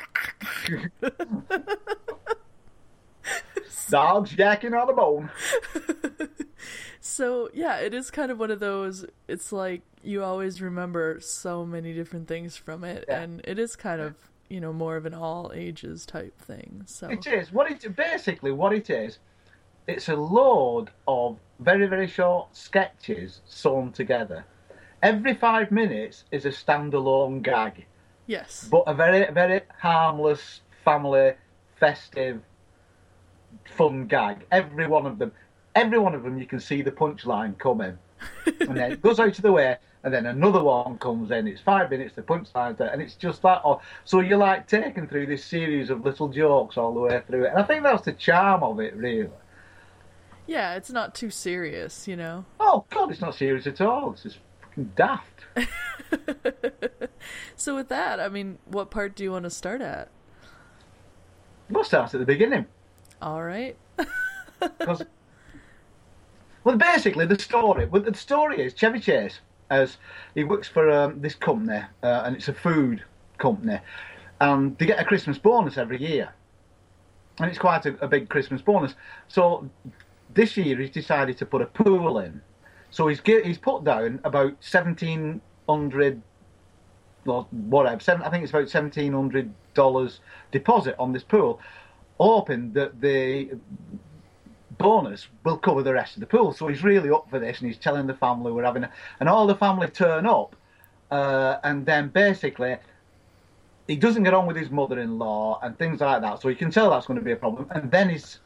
Dogs 3.89 4.31
yakking 4.33 4.79
on 4.79 4.89
a 4.89 4.93
bone. 4.93 5.29
So 7.05 7.51
yeah, 7.53 7.75
it 7.77 7.93
is 7.93 8.09
kind 8.09 8.31
of 8.31 8.39
one 8.39 8.49
of 8.49 8.59
those. 8.59 9.05
It's 9.27 9.51
like 9.51 9.83
you 10.01 10.23
always 10.23 10.59
remember 10.59 11.19
so 11.19 11.63
many 11.63 11.93
different 11.93 12.27
things 12.27 12.57
from 12.57 12.83
it, 12.83 13.05
Yeah. 13.07 13.21
and 13.21 13.41
it 13.43 13.59
is 13.59 13.75
kind 13.75 14.01
of 14.01 14.15
you 14.49 14.59
know 14.59 14.73
more 14.73 14.95
of 14.95 15.05
an 15.05 15.13
all 15.13 15.51
ages 15.53 16.03
type 16.07 16.35
thing. 16.41 16.81
So 16.87 17.09
It 17.09 17.27
is. 17.27 17.53
What 17.53 17.69
it 17.69 17.95
basically 17.95 18.51
what 18.51 18.73
it 18.73 18.89
is, 18.89 19.19
it's 19.87 20.09
a 20.09 20.15
load 20.15 20.89
of 21.07 21.37
very 21.59 21.85
very 21.85 22.07
short 22.07 22.55
sketches 22.55 23.41
sewn 23.45 23.91
together. 23.91 24.43
Every 25.03 25.35
five 25.35 25.69
minutes 25.69 26.23
is 26.31 26.45
a 26.45 26.49
standalone 26.49 27.43
gag, 27.43 27.85
yes, 28.25 28.67
but 28.71 28.83
a 28.87 28.95
very 28.95 29.31
very 29.31 29.61
harmless, 29.77 30.61
family, 30.83 31.33
festive, 31.79 32.41
fun 33.77 34.07
gag. 34.07 34.47
Every 34.51 34.87
one 34.87 35.05
of 35.05 35.19
them, 35.19 35.31
every 35.75 35.99
one 35.99 36.15
of 36.15 36.23
them, 36.23 36.37
you 36.39 36.45
can 36.45 36.59
see 36.59 36.81
the 36.81 36.91
punchline 36.91 37.57
coming, 37.57 37.97
and 38.45 38.75
then 38.77 38.91
it 38.93 39.01
goes 39.01 39.19
out 39.19 39.35
of 39.37 39.41
the 39.41 39.51
way. 39.51 39.77
And 40.03 40.13
then 40.13 40.27
another 40.27 40.63
one 40.63 40.99
comes 40.99 41.31
in. 41.31 41.47
It's 41.47 41.61
five 41.61 41.89
minutes. 41.89 42.13
The 42.15 42.21
punchline's 42.21 42.77
there, 42.77 42.89
and 42.89 43.01
it's 43.01 43.15
just 43.15 43.41
that. 43.41 43.61
Oh, 43.65 43.81
so 44.03 44.19
you're 44.19 44.37
like 44.37 44.67
taken 44.67 45.07
through 45.07 45.25
this 45.25 45.43
series 45.43 45.89
of 45.89 46.05
little 46.05 46.27
jokes 46.29 46.77
all 46.77 46.93
the 46.93 46.99
way 46.99 47.21
through 47.25 47.45
it, 47.45 47.49
and 47.49 47.57
I 47.59 47.63
think 47.63 47.81
that's 47.81 48.05
the 48.05 48.13
charm 48.13 48.61
of 48.61 48.79
it, 48.79 48.95
really. 48.95 49.29
yeah, 50.45 50.75
it's 50.75 50.91
not 50.91 51.15
too 51.15 51.31
serious, 51.31 52.07
you 52.07 52.15
know. 52.15 52.45
Oh 52.59 52.85
God, 52.91 53.09
it's 53.09 53.19
not 53.21 53.33
serious 53.33 53.65
at 53.65 53.81
all. 53.81 54.11
It's 54.13 54.21
just 54.23 54.37
fucking 54.61 54.91
daft. 54.95 55.45
So 57.55 57.75
with 57.75 57.87
that, 57.89 58.19
I 58.19 58.29
mean, 58.29 58.59
what 58.65 58.91
part 58.91 59.15
do 59.15 59.23
you 59.23 59.31
want 59.31 59.45
to 59.45 59.49
start 59.49 59.81
at? 59.81 60.09
We'll 61.69 61.83
start 61.83 62.13
at 62.13 62.19
the 62.19 62.25
beginning. 62.25 62.67
All 63.21 63.41
right. 63.41 63.75
well, 66.65 66.77
basically, 66.77 67.25
the 67.25 67.39
story. 67.39 67.85
Well, 67.85 68.01
the 68.01 68.13
story 68.15 68.59
is 68.61 68.73
Chevy 68.73 68.99
Chase, 68.99 69.39
as 69.69 69.97
he 70.33 70.43
works 70.43 70.67
for 70.67 70.91
um, 70.91 71.21
this 71.21 71.35
company, 71.35 71.83
uh, 72.03 72.23
and 72.25 72.35
it's 72.35 72.47
a 72.49 72.53
food 72.53 73.03
company, 73.37 73.79
and 74.41 74.77
they 74.77 74.87
get 74.87 74.99
a 74.99 75.05
Christmas 75.05 75.37
bonus 75.37 75.77
every 75.77 76.01
year, 76.01 76.33
and 77.39 77.49
it's 77.49 77.59
quite 77.59 77.85
a, 77.85 77.95
a 78.03 78.07
big 78.07 78.29
Christmas 78.29 78.61
bonus. 78.61 78.95
So 79.27 79.69
this 80.33 80.57
year, 80.57 80.75
he's 80.77 80.89
decided 80.89 81.37
to 81.37 81.45
put 81.45 81.61
a 81.61 81.67
pool 81.67 82.19
in. 82.19 82.41
So 82.89 83.07
he's 83.07 83.21
gi- 83.21 83.43
he's 83.43 83.59
put 83.59 83.83
down 83.83 84.19
about 84.23 84.55
seventeen 84.59 85.41
hundred, 85.69 86.21
or 87.27 87.43
whatever. 87.51 87.99
Seven, 87.99 88.23
I 88.23 88.31
think 88.31 88.43
it's 88.43 88.51
about 88.51 88.69
seventeen 88.69 89.13
hundred 89.13 89.53
dollars 89.75 90.19
deposit 90.51 90.95
on 90.97 91.13
this 91.13 91.23
pool, 91.23 91.59
hoping 92.19 92.73
that 92.73 93.01
the 93.01 93.51
bonus 94.85 95.27
will 95.43 95.57
cover 95.57 95.81
the 95.81 95.93
rest 95.93 96.15
of 96.15 96.19
the 96.19 96.27
pool. 96.27 96.53
So 96.53 96.67
he's 96.67 96.83
really 96.83 97.09
up 97.09 97.27
for 97.31 97.39
this, 97.39 97.57
and 97.59 97.67
he's 97.67 97.79
telling 97.79 98.05
the 98.05 98.13
family 98.13 98.51
we're 98.51 98.63
having, 98.63 98.83
a, 98.83 98.91
and 99.19 99.27
all 99.27 99.47
the 99.47 99.55
family 99.55 99.87
turn 99.87 100.27
up, 100.27 100.55
uh, 101.09 101.57
and 101.63 101.83
then 101.87 102.09
basically 102.09 102.77
he 103.87 103.95
doesn't 103.95 104.21
get 104.23 104.35
on 104.35 104.45
with 104.45 104.55
his 104.55 104.69
mother-in-law 104.69 105.59
and 105.63 105.75
things 105.79 106.01
like 106.01 106.21
that. 106.21 106.39
So 106.39 106.49
you 106.49 106.55
can 106.55 106.69
tell 106.69 106.91
that's 106.91 107.07
going 107.07 107.17
to 107.17 107.25
be 107.25 107.31
a 107.31 107.35
problem. 107.35 107.67
And 107.71 107.89
then 107.89 108.09
his 108.09 108.37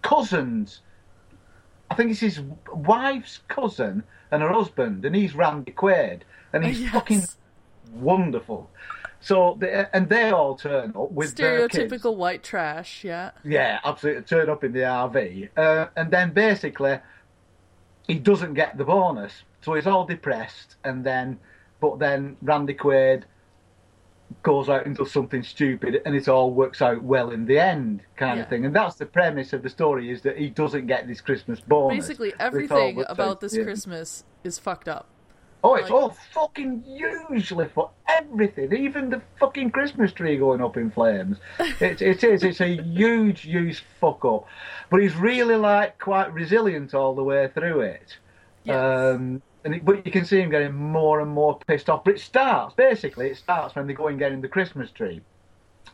cousins, 0.00 0.80
I 1.90 1.94
think 1.96 2.10
it's 2.12 2.20
his 2.20 2.40
wife's 2.72 3.40
cousin 3.48 4.04
and 4.30 4.42
her 4.42 4.52
husband, 4.52 5.04
and 5.04 5.14
he's 5.14 5.34
Randy 5.34 5.72
Quaid, 5.72 6.20
and 6.54 6.64
he's 6.64 6.80
Yes. 6.84 6.92
fucking 6.92 7.22
wonderful. 7.92 8.70
So 9.24 9.56
they, 9.58 9.86
and 9.94 10.06
they 10.10 10.28
all 10.30 10.54
turn 10.54 10.92
up 10.94 11.10
with 11.10 11.34
their. 11.36 11.66
Stereotypical 11.66 12.14
white 12.14 12.42
trash, 12.42 13.04
yeah. 13.04 13.30
Yeah, 13.42 13.80
absolutely. 13.82 14.22
Turn 14.24 14.50
up 14.50 14.62
in 14.64 14.72
the 14.72 14.80
RV. 14.80 15.48
Uh, 15.56 15.86
and 15.96 16.10
then 16.10 16.34
basically, 16.34 16.98
he 18.06 18.18
doesn't 18.18 18.52
get 18.52 18.76
the 18.76 18.84
bonus. 18.84 19.32
So 19.62 19.72
he's 19.72 19.86
all 19.86 20.04
depressed. 20.04 20.76
And 20.84 21.04
then, 21.04 21.38
but 21.80 21.98
then 21.98 22.36
Randy 22.42 22.74
Quaid 22.74 23.22
goes 24.42 24.68
out 24.68 24.84
and 24.84 24.94
does 24.94 25.10
something 25.10 25.42
stupid 25.42 26.02
and 26.04 26.14
it 26.14 26.28
all 26.28 26.50
works 26.50 26.82
out 26.82 27.02
well 27.02 27.30
in 27.30 27.46
the 27.46 27.58
end, 27.58 28.02
kind 28.16 28.36
Yeah. 28.36 28.42
of 28.42 28.50
thing. 28.50 28.66
And 28.66 28.76
that's 28.76 28.96
the 28.96 29.06
premise 29.06 29.54
of 29.54 29.62
the 29.62 29.70
story 29.70 30.10
is 30.10 30.20
that 30.22 30.36
he 30.36 30.50
doesn't 30.50 30.86
get 30.86 31.06
this 31.06 31.22
Christmas 31.22 31.60
bonus. 31.60 32.06
Basically, 32.06 32.34
everything 32.38 33.00
about 33.08 33.20
out 33.20 33.40
this 33.40 33.54
end. 33.54 33.64
Christmas 33.64 34.24
is 34.42 34.58
fucked 34.58 34.88
up. 34.88 35.06
Oh, 35.64 35.76
it's 35.76 35.88
Like- 35.88 35.92
all 36.02 36.10
fucking 36.32 36.84
usually 36.86 37.66
for 37.68 37.90
everything, 38.06 38.70
even 38.76 39.08
the 39.08 39.22
fucking 39.40 39.70
Christmas 39.70 40.12
tree 40.12 40.36
going 40.36 40.60
up 40.62 40.76
in 40.76 40.90
flames. 40.90 41.38
It, 41.80 42.02
it 42.02 42.22
is. 42.22 42.44
It's 42.44 42.60
a 42.60 42.76
huge, 42.82 43.40
huge 43.40 43.82
fuck 43.98 44.24
up. 44.26 44.46
But 44.90 45.00
he's 45.00 45.16
really 45.16 45.56
like 45.56 45.98
quite 45.98 46.32
resilient 46.34 46.92
all 46.94 47.14
the 47.14 47.24
way 47.24 47.48
through 47.48 47.80
it. 47.80 48.18
Yes. 48.64 48.76
Um, 48.76 49.42
and 49.64 49.74
it, 49.76 49.84
but 49.84 50.04
you 50.04 50.12
can 50.12 50.26
see 50.26 50.40
him 50.40 50.50
getting 50.50 50.74
more 50.74 51.20
and 51.20 51.30
more 51.30 51.58
pissed 51.66 51.88
off. 51.88 52.04
But 52.04 52.14
it 52.16 52.20
starts 52.20 52.74
basically. 52.74 53.30
It 53.30 53.38
starts 53.38 53.74
when 53.74 53.86
they 53.86 53.94
go 53.94 54.08
and 54.08 54.18
get 54.18 54.32
in 54.32 54.42
the 54.42 54.48
Christmas 54.48 54.90
tree. 54.90 55.22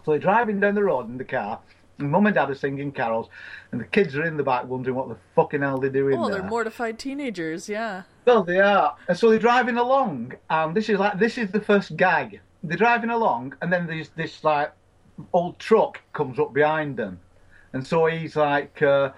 So 0.04 0.10
they're 0.10 0.18
driving 0.18 0.58
down 0.58 0.74
the 0.74 0.82
road 0.84 1.08
in 1.08 1.16
the 1.16 1.24
car. 1.24 1.60
And 2.00 2.10
mum 2.10 2.26
and 2.26 2.34
dad 2.34 2.50
are 2.50 2.54
singing 2.54 2.92
carols, 2.92 3.28
and 3.72 3.80
the 3.80 3.84
kids 3.84 4.16
are 4.16 4.24
in 4.24 4.36
the 4.36 4.42
back 4.42 4.64
wondering 4.66 4.96
what 4.96 5.08
the 5.08 5.16
fucking 5.34 5.60
hell 5.60 5.78
they're 5.78 5.90
doing 5.90 6.18
Oh, 6.18 6.28
there. 6.28 6.40
they're 6.40 6.48
mortified 6.50 6.98
teenagers, 6.98 7.68
yeah. 7.68 8.02
Well, 8.24 8.42
they 8.42 8.58
are. 8.60 8.96
And 9.08 9.16
so 9.16 9.30
they're 9.30 9.38
driving 9.38 9.76
along, 9.76 10.34
and 10.48 10.74
this 10.74 10.88
is 10.88 10.98
like 10.98 11.18
this 11.18 11.38
is 11.38 11.50
the 11.50 11.60
first 11.60 11.96
gag. 11.96 12.40
They're 12.62 12.76
driving 12.76 13.10
along, 13.10 13.54
and 13.62 13.72
then 13.72 13.86
there's 13.86 14.10
this 14.10 14.42
like 14.44 14.72
old 15.32 15.58
truck 15.58 16.00
comes 16.12 16.38
up 16.38 16.52
behind 16.52 16.96
them, 16.96 17.20
and 17.72 17.86
so 17.86 18.06
he's 18.06 18.36
like 18.36 18.80
uh, 18.82 19.10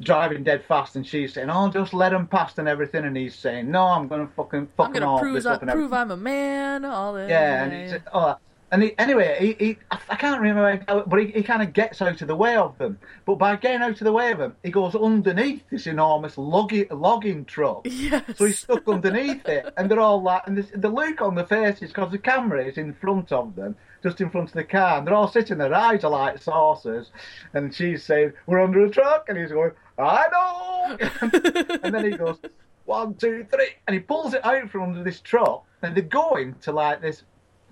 driving 0.00 0.42
dead 0.44 0.64
fast, 0.64 0.96
and 0.96 1.06
she's 1.06 1.34
saying, 1.34 1.50
"Oh, 1.50 1.68
just 1.70 1.94
let 1.94 2.12
him 2.12 2.26
past 2.26 2.58
and 2.58 2.68
everything," 2.68 3.04
and 3.04 3.16
he's 3.16 3.34
saying, 3.34 3.70
"No, 3.70 3.84
I'm 3.84 4.08
gonna 4.08 4.28
fucking 4.36 4.68
fuck 4.76 4.86
I'm 4.88 4.92
gonna 4.92 5.06
off." 5.12 5.20
prove 5.20 5.34
this 5.34 5.46
I, 5.46 5.56
prove 5.58 5.92
I'm 5.92 6.10
a 6.10 6.16
man. 6.16 6.84
All 6.84 7.12
that. 7.14 7.28
Yeah, 7.28 7.64
and 7.64 7.72
he's 7.92 8.00
oh, 8.12 8.36
and 8.72 8.82
he, 8.82 8.98
anyway, 8.98 9.36
he, 9.58 9.64
he 9.64 9.78
I 9.90 10.16
can't 10.16 10.40
remember, 10.40 10.84
how- 10.88 11.04
but 11.06 11.20
he, 11.20 11.26
he 11.28 11.42
kind 11.42 11.62
of 11.62 11.72
gets 11.72 12.02
out 12.02 12.20
of 12.20 12.28
the 12.28 12.34
way 12.36 12.56
of 12.56 12.76
them. 12.78 12.98
But 13.24 13.36
by 13.36 13.56
getting 13.56 13.82
out 13.82 13.92
of 13.92 13.98
the 14.04 14.12
way 14.12 14.32
of 14.32 14.38
them, 14.38 14.56
he 14.62 14.70
goes 14.70 14.94
underneath 14.94 15.62
this 15.70 15.86
enormous 15.86 16.36
logging, 16.36 16.86
logging 16.90 17.44
truck. 17.44 17.82
Yes. 17.84 18.22
So 18.36 18.44
he's 18.46 18.58
stuck 18.58 18.86
underneath 18.88 19.46
it, 19.48 19.72
and 19.76 19.90
they're 19.90 20.00
all 20.00 20.20
like, 20.22 20.42
and 20.46 20.58
the, 20.58 20.78
the 20.78 20.88
look 20.88 21.20
on 21.22 21.34
the 21.34 21.44
faces 21.46 21.90
because 21.90 22.10
the 22.10 22.18
camera 22.18 22.64
is 22.64 22.76
in 22.78 22.92
front 22.94 23.30
of 23.32 23.54
them, 23.54 23.76
just 24.02 24.20
in 24.20 24.30
front 24.30 24.48
of 24.48 24.54
the 24.54 24.64
car, 24.64 24.98
and 24.98 25.06
they're 25.06 25.14
all 25.14 25.28
sitting. 25.28 25.58
Their 25.58 25.72
eyes 25.74 26.04
are 26.04 26.10
like 26.10 26.42
saucers, 26.42 27.10
and 27.54 27.74
she's 27.74 28.02
saying, 28.04 28.32
"We're 28.46 28.62
under 28.62 28.84
a 28.84 28.90
truck," 28.90 29.28
and 29.28 29.38
he's 29.38 29.52
going, 29.52 29.72
"I 29.98 30.24
know," 30.32 30.96
and 31.82 31.94
then 31.94 32.04
he 32.04 32.16
goes, 32.16 32.38
"One, 32.84 33.14
two, 33.14 33.46
three," 33.50 33.70
and 33.86 33.94
he 33.94 34.00
pulls 34.00 34.34
it 34.34 34.44
out 34.44 34.68
from 34.70 34.82
under 34.82 35.02
this 35.04 35.20
truck, 35.20 35.64
and 35.82 35.94
they're 35.94 36.02
going 36.02 36.54
to 36.62 36.72
like 36.72 37.00
this 37.00 37.22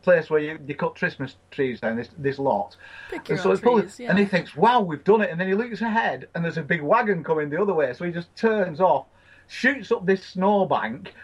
place 0.04 0.30
where 0.30 0.40
you, 0.40 0.58
you 0.66 0.74
cut 0.74 0.94
Christmas 0.94 1.36
trees 1.50 1.80
down 1.80 1.96
this 1.96 2.10
this 2.18 2.38
lot. 2.38 2.76
Pick 3.10 3.28
And 3.30 3.40
so 3.40 3.56
pulls- 3.56 3.80
trees, 3.82 4.00
yeah. 4.00 4.10
and 4.10 4.18
he 4.18 4.24
thinks, 4.24 4.54
"Wow, 4.56 4.80
we've 4.82 5.02
done 5.04 5.20
it!" 5.22 5.30
And 5.30 5.40
then 5.40 5.48
he 5.48 5.54
looks 5.54 5.80
ahead, 5.80 6.28
and 6.34 6.44
there's 6.44 6.58
a 6.58 6.62
big 6.62 6.82
wagon 6.82 7.24
coming 7.24 7.50
the 7.50 7.60
other 7.60 7.74
way. 7.74 7.92
So 7.92 8.04
he 8.04 8.12
just 8.12 8.34
turns 8.36 8.80
off, 8.80 9.06
shoots 9.48 9.90
up 9.90 10.06
this 10.06 10.24
snowbank, 10.24 11.14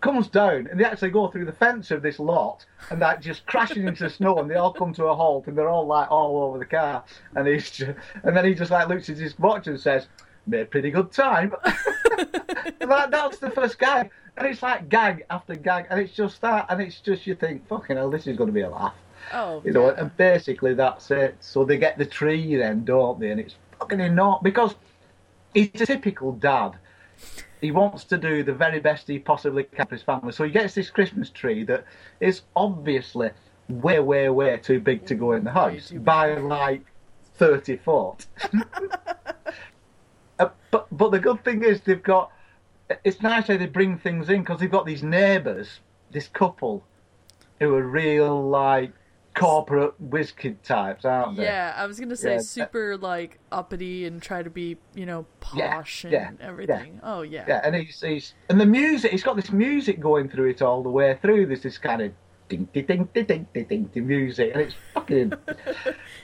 comes 0.00 0.28
down, 0.28 0.68
and 0.70 0.78
they 0.78 0.84
actually 0.84 1.10
go 1.10 1.28
through 1.28 1.44
the 1.44 1.52
fence 1.52 1.90
of 1.90 2.02
this 2.02 2.18
lot, 2.18 2.64
and 2.90 3.00
that 3.02 3.20
just 3.20 3.46
crashes 3.46 3.78
into 3.78 4.04
the 4.04 4.10
snow, 4.10 4.38
and 4.38 4.50
they 4.50 4.54
all 4.54 4.72
come 4.72 4.92
to 4.94 5.04
a 5.06 5.14
halt, 5.14 5.46
and 5.46 5.56
they're 5.56 5.68
all 5.68 5.86
like 5.86 6.10
all 6.10 6.42
over 6.44 6.58
the 6.58 6.64
car. 6.66 7.04
And 7.34 7.46
he's, 7.46 7.70
just, 7.70 7.92
and 8.22 8.36
then 8.36 8.44
he 8.44 8.54
just 8.54 8.70
like 8.70 8.88
looks 8.88 9.08
at 9.08 9.16
his 9.18 9.38
watch 9.38 9.66
and 9.66 9.78
says, 9.80 10.06
"Made 10.46 10.60
a 10.62 10.66
pretty 10.66 10.90
good 10.90 11.10
time." 11.12 11.52
that, 12.80 13.08
that's 13.10 13.38
the 13.38 13.50
first 13.50 13.78
gag, 13.78 14.10
and 14.36 14.46
it's 14.46 14.62
like 14.62 14.88
gag 14.88 15.24
after 15.30 15.54
gag, 15.54 15.86
and 15.90 16.00
it's 16.00 16.14
just 16.14 16.40
that, 16.40 16.66
and 16.68 16.80
it's 16.80 17.00
just 17.00 17.26
you 17.26 17.34
think, 17.34 17.66
"Fucking 17.68 17.96
hell, 17.96 18.10
this 18.10 18.26
is 18.26 18.36
going 18.36 18.48
to 18.48 18.52
be 18.52 18.62
a 18.62 18.70
laugh." 18.70 18.94
oh, 19.32 19.62
You 19.64 19.72
know, 19.72 19.86
yeah. 19.86 20.00
and 20.00 20.16
basically 20.16 20.74
that's 20.74 21.10
it. 21.10 21.36
So 21.40 21.64
they 21.64 21.78
get 21.78 21.98
the 21.98 22.06
tree 22.06 22.56
then, 22.56 22.84
don't 22.84 23.18
they? 23.20 23.30
And 23.30 23.40
it's 23.40 23.54
fucking 23.78 24.00
enormous 24.00 24.42
because 24.42 24.74
he's 25.54 25.70
a 25.80 25.86
typical 25.86 26.32
dad. 26.32 26.72
He 27.60 27.70
wants 27.70 28.04
to 28.04 28.18
do 28.18 28.42
the 28.42 28.52
very 28.52 28.80
best 28.80 29.08
he 29.08 29.18
possibly 29.18 29.64
can 29.64 29.86
for 29.86 29.94
his 29.94 30.02
family. 30.02 30.32
So 30.32 30.44
he 30.44 30.50
gets 30.50 30.74
this 30.74 30.90
Christmas 30.90 31.30
tree 31.30 31.64
that 31.64 31.84
is 32.20 32.42
obviously 32.56 33.30
way, 33.68 34.00
way, 34.00 34.28
way 34.28 34.58
too 34.58 34.80
big 34.80 35.06
to 35.06 35.14
go 35.14 35.32
in 35.32 35.44
the 35.44 35.50
house 35.50 35.90
by 35.90 36.34
like 36.34 36.82
30 37.36 37.76
foot. 37.78 38.26
Uh, 40.36 40.48
but 40.72 40.88
but 40.90 41.12
the 41.12 41.18
good 41.20 41.44
thing 41.44 41.62
is 41.62 41.80
they've 41.82 42.02
got. 42.02 42.32
It's 43.02 43.22
nice 43.22 43.48
how 43.48 43.56
they 43.56 43.66
bring 43.66 43.98
things 43.98 44.28
in 44.28 44.40
because 44.40 44.60
they've 44.60 44.70
got 44.70 44.86
these 44.86 45.02
neighbours, 45.02 45.80
this 46.10 46.28
couple, 46.28 46.84
who 47.60 47.74
are 47.74 47.82
real 47.82 48.48
like 48.48 48.92
corporate 49.34 50.00
whiz 50.00 50.30
kid 50.32 50.62
types, 50.62 51.04
aren't 51.04 51.36
they? 51.36 51.44
Yeah, 51.44 51.74
I 51.76 51.86
was 51.86 51.98
gonna 51.98 52.16
say 52.16 52.34
Yeah, 52.34 52.40
super 52.40 52.96
like 52.96 53.38
uppity 53.50 54.06
and 54.06 54.22
try 54.22 54.42
to 54.42 54.50
be, 54.50 54.76
you 54.94 55.06
know, 55.06 55.26
Yeah, 55.54 55.74
posh 55.74 56.04
and 56.04 56.12
yeah, 56.12 56.30
everything. 56.40 57.00
Oh 57.02 57.22
yeah. 57.22 57.44
Yeah, 57.46 57.60
and 57.64 57.74
he's, 57.74 58.00
he's 58.00 58.34
and 58.48 58.60
the 58.60 58.66
music. 58.66 59.10
He's 59.10 59.24
got 59.24 59.36
this 59.36 59.50
music 59.50 60.00
going 60.00 60.28
through 60.28 60.50
it 60.50 60.62
all 60.62 60.82
the 60.82 60.90
way 60.90 61.18
through. 61.20 61.46
There's 61.46 61.62
this 61.62 61.78
kind 61.78 62.02
of 62.02 62.12
ding 62.48 62.68
ding 62.72 62.86
ding 62.86 63.08
ding 63.12 63.46
ding 63.52 63.64
ding 63.68 63.84
ding, 63.84 64.06
music, 64.06 64.52
and 64.52 64.62
it's 64.62 64.74
fucking. 64.92 65.32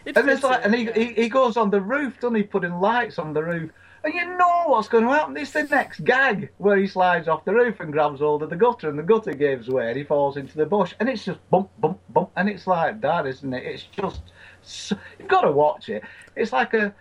It 0.06 0.16
and 0.16 0.30
it's 0.30 0.42
like, 0.42 0.61
it, 0.61 0.64
and 0.64 0.74
he, 0.74 0.85
yeah. 0.85 0.92
he 0.94 1.22
he 1.22 1.28
goes 1.28 1.59
on 1.59 1.70
the 1.70 1.80
roof, 1.80 2.20
doesn't 2.20 2.35
he? 2.35 2.42
Putting 2.42 2.80
lights 2.80 3.18
on 3.18 3.35
the 3.35 3.42
roof, 3.42 3.70
And 4.02 4.14
you 4.14 4.36
know 4.36 4.64
what's 4.66 4.88
going 4.88 5.04
to 5.04 5.10
happen. 5.10 5.36
It's 5.36 5.50
the 5.50 5.64
next 5.64 6.04
gag 6.04 6.50
where 6.58 6.76
he 6.78 6.86
slides 6.86 7.28
off 7.28 7.44
the 7.44 7.52
roof 7.52 7.80
and 7.80 7.92
grabs 7.92 8.20
hold 8.20 8.42
of 8.42 8.48
the 8.50 8.56
gutter, 8.56 8.88
and 8.88 8.98
the 8.98 9.02
gutter 9.02 9.34
gives 9.34 9.68
way, 9.68 9.88
and 9.88 9.96
he 9.96 10.04
falls 10.04 10.36
into 10.38 10.56
the 10.56 10.64
bush, 10.64 10.94
and 11.00 11.08
it's 11.08 11.24
just 11.24 11.38
bump, 11.50 11.68
bump, 11.78 11.98
bump, 12.08 12.30
and 12.36 12.48
it's 12.48 12.66
like 12.66 13.00
that, 13.02 13.26
isn't 13.26 13.52
it? 13.52 13.62
It's 13.64 13.82
just 13.84 14.22
so, 14.62 14.96
you've 15.18 15.28
got 15.28 15.42
to 15.42 15.52
watch 15.52 15.88
it. 15.90 16.02
It's 16.34 16.52
like 16.52 16.72
a 16.72 16.94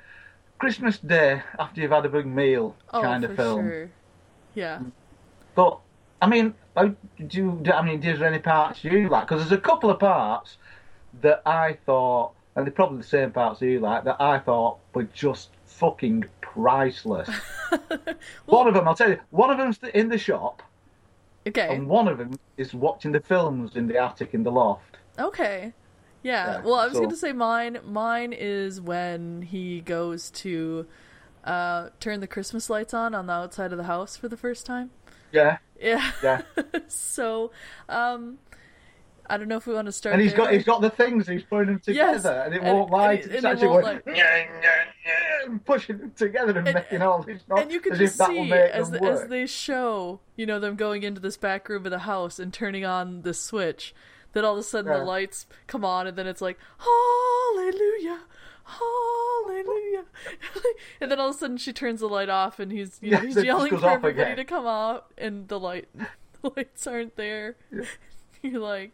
Christmas 0.58 0.98
Day 1.00 1.42
after 1.58 1.80
you've 1.80 1.92
had 1.92 2.06
a 2.06 2.10
big 2.10 2.26
meal 2.26 2.76
Oh, 2.92 3.02
kind 3.02 3.24
of 3.24 3.36
film. 3.38 3.70
sure. 3.70 3.90
Yeah. 4.56 4.80
Mm. 4.80 4.92
But 5.56 5.80
I 6.22 6.28
mean, 6.28 6.54
do 6.76 6.92
you, 7.32 7.60
do- 7.62 7.72
I 7.72 7.82
mean, 7.82 8.04
is 8.04 8.20
there 8.20 8.28
any 8.28 8.40
parts 8.40 8.84
you 8.84 9.08
like? 9.08 9.28
Because 9.28 9.42
there's 9.48 9.58
a 9.58 9.62
couple 9.62 9.90
of 9.90 10.00
parts 10.00 10.58
that 11.22 11.42
I 11.46 11.78
thought, 11.86 12.34
and 12.56 12.66
they're 12.66 12.74
probably 12.74 12.98
the 12.98 13.08
same 13.08 13.32
parts 13.32 13.62
you 13.62 13.80
like, 13.80 14.04
that 14.04 14.18
I 14.20 14.40
thought 14.40 14.80
were 14.94 15.04
just 15.04 15.50
fucking 15.80 16.26
priceless. 16.42 17.30
one 18.46 18.68
of 18.68 18.74
them, 18.74 18.88
I'll 18.88 18.96
tell 18.96 19.10
you, 19.10 19.20
one 19.32 19.50
of 19.50 19.58
them's 19.58 19.80
in 19.94 20.10
the 20.10 20.18
shop, 20.18 20.62
Okay. 21.48 21.74
and 21.76 21.88
one 21.88 22.08
of 22.08 22.18
them 22.18 22.38
is 22.58 22.74
watching 22.74 23.12
the 23.12 23.20
films 23.22 23.76
in 23.76 23.88
the 23.88 23.98
attic 23.98 24.34
in 24.34 24.44
the 24.44 24.52
loft. 24.52 24.98
Okay. 25.18 25.74
Yeah. 26.22 26.58
Yeah, 26.58 26.62
Well, 26.62 26.76
I 26.76 26.86
was 26.86 26.94
so- 26.94 27.00
going 27.00 27.10
to 27.12 27.16
say 27.16 27.32
mine. 27.32 27.80
Mine 27.86 28.34
is 28.34 28.82
when 28.82 29.42
he 29.44 29.80
goes 29.82 30.30
to 30.32 30.86
uh, 31.46 31.90
turn 32.02 32.20
the 32.20 32.28
Christmas 32.28 32.70
lights 32.70 32.94
on 32.94 33.16
on 33.16 33.26
the 33.28 33.34
outside 33.34 33.72
of 33.72 33.78
the 33.78 33.86
house 33.86 34.18
for 34.18 34.28
the 34.28 34.36
first 34.38 34.66
time. 34.66 34.92
Yeah, 35.32 35.60
Yeah. 35.80 36.12
yeah. 36.22 36.42
so, 36.88 37.52
um, 37.88 38.40
I 39.30 39.38
don't 39.38 39.48
know 39.48 39.58
if 39.58 39.68
we 39.68 39.74
want 39.76 39.86
to 39.86 39.92
start. 39.92 40.14
And 40.14 40.22
he's 40.22 40.32
there. 40.32 40.46
got 40.46 40.54
he's 40.54 40.64
got 40.64 40.82
the 40.82 40.90
things 40.90 41.28
he's 41.28 41.44
putting 41.44 41.68
them 41.68 41.80
together, 41.80 42.12
Yes, 42.14 42.26
and 42.26 42.54
it 42.56 42.62
and- 42.64 42.74
won't 42.78 42.90
light. 42.92 43.26
it's 43.26 43.36
and 43.36 43.46
actually 43.46 43.68
won't 43.68 43.84
going 43.84 43.96
light. 43.98 44.06
"Nyeh, 44.06 44.62
nyeh, 44.62 45.50
nyeh," 45.52 45.66
pushing 45.66 45.98
them 46.00 46.12
together 46.18 46.58
and, 46.58 46.68
And- 46.68 46.76
making 46.76 47.02
all 47.02 47.22
this 47.22 47.42
noise 47.48 47.62
and 47.62 47.72
you 47.72 47.80
can 47.80 47.96
just 47.96 48.14
if 48.14 48.18
that 48.18 48.30
will 48.30 48.46
see 48.46 48.52
as 48.54 48.90
the, 48.92 49.04
as 49.04 49.28
they 49.28 49.46
show, 49.46 50.20
you 50.36 50.46
know, 50.46 50.60
them 50.60 50.76
going 50.76 51.04
into 51.04 51.22
this 51.22 51.38
back 51.38 51.70
room 51.70 51.86
of 51.86 51.92
the 51.92 52.00
house 52.00 52.40
and 52.40 52.52
turning 52.54 52.86
on 52.86 53.22
the 53.22 53.34
switch. 53.34 53.94
That 54.34 54.44
all 54.44 54.54
of 54.54 54.60
a 54.60 54.64
sudden 54.64 54.92
the 54.92 55.04
lights 55.04 55.48
come 55.66 55.84
on, 55.84 56.06
and 56.06 56.16
then 56.16 56.28
it's 56.28 56.42
like 56.42 56.60
Hallelujah, 56.78 58.22
Hallelujah, 58.64 60.06
and 61.02 61.12
then 61.12 61.20
all 61.20 61.30
of 61.30 61.36
a 61.36 61.38
sudden 61.38 61.58
she 61.58 61.74
turns 61.74 62.00
the 62.02 62.08
light 62.08 62.30
off, 62.30 62.60
and 62.60 62.72
he's 62.72 63.00
you 63.02 63.12
know 63.12 63.18
he's 63.20 63.36
yelling 63.44 63.76
for 63.78 63.90
everybody 63.90 64.36
to 64.36 64.46
come 64.46 64.68
out, 64.68 65.12
and 65.18 65.48
the 65.48 65.60
light 65.60 65.88
the 66.42 66.52
lights 66.56 66.86
aren't 66.88 67.16
there. 67.16 67.56
You're 68.42 68.62
like, 68.62 68.92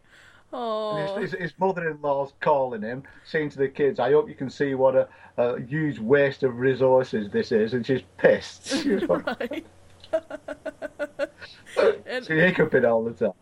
oh, 0.52 1.16
his, 1.20 1.32
his, 1.32 1.52
mother-in-law's 1.58 2.32
calling 2.40 2.82
him, 2.82 3.02
saying 3.24 3.50
to 3.50 3.58
the 3.58 3.68
kids, 3.68 3.98
"I 3.98 4.12
hope 4.12 4.28
you 4.28 4.34
can 4.34 4.50
see 4.50 4.74
what 4.74 4.94
a, 4.94 5.08
a 5.36 5.60
huge 5.60 5.98
waste 5.98 6.42
of 6.42 6.58
resources 6.58 7.30
this 7.30 7.52
is," 7.52 7.74
and 7.74 7.84
she's 7.86 8.02
pissed. 8.18 8.68
She's 8.82 9.02
right. 9.08 9.66
and 12.06 12.26
hiccuping 12.26 12.84
all 12.84 13.04
the 13.04 13.12
time. 13.12 13.32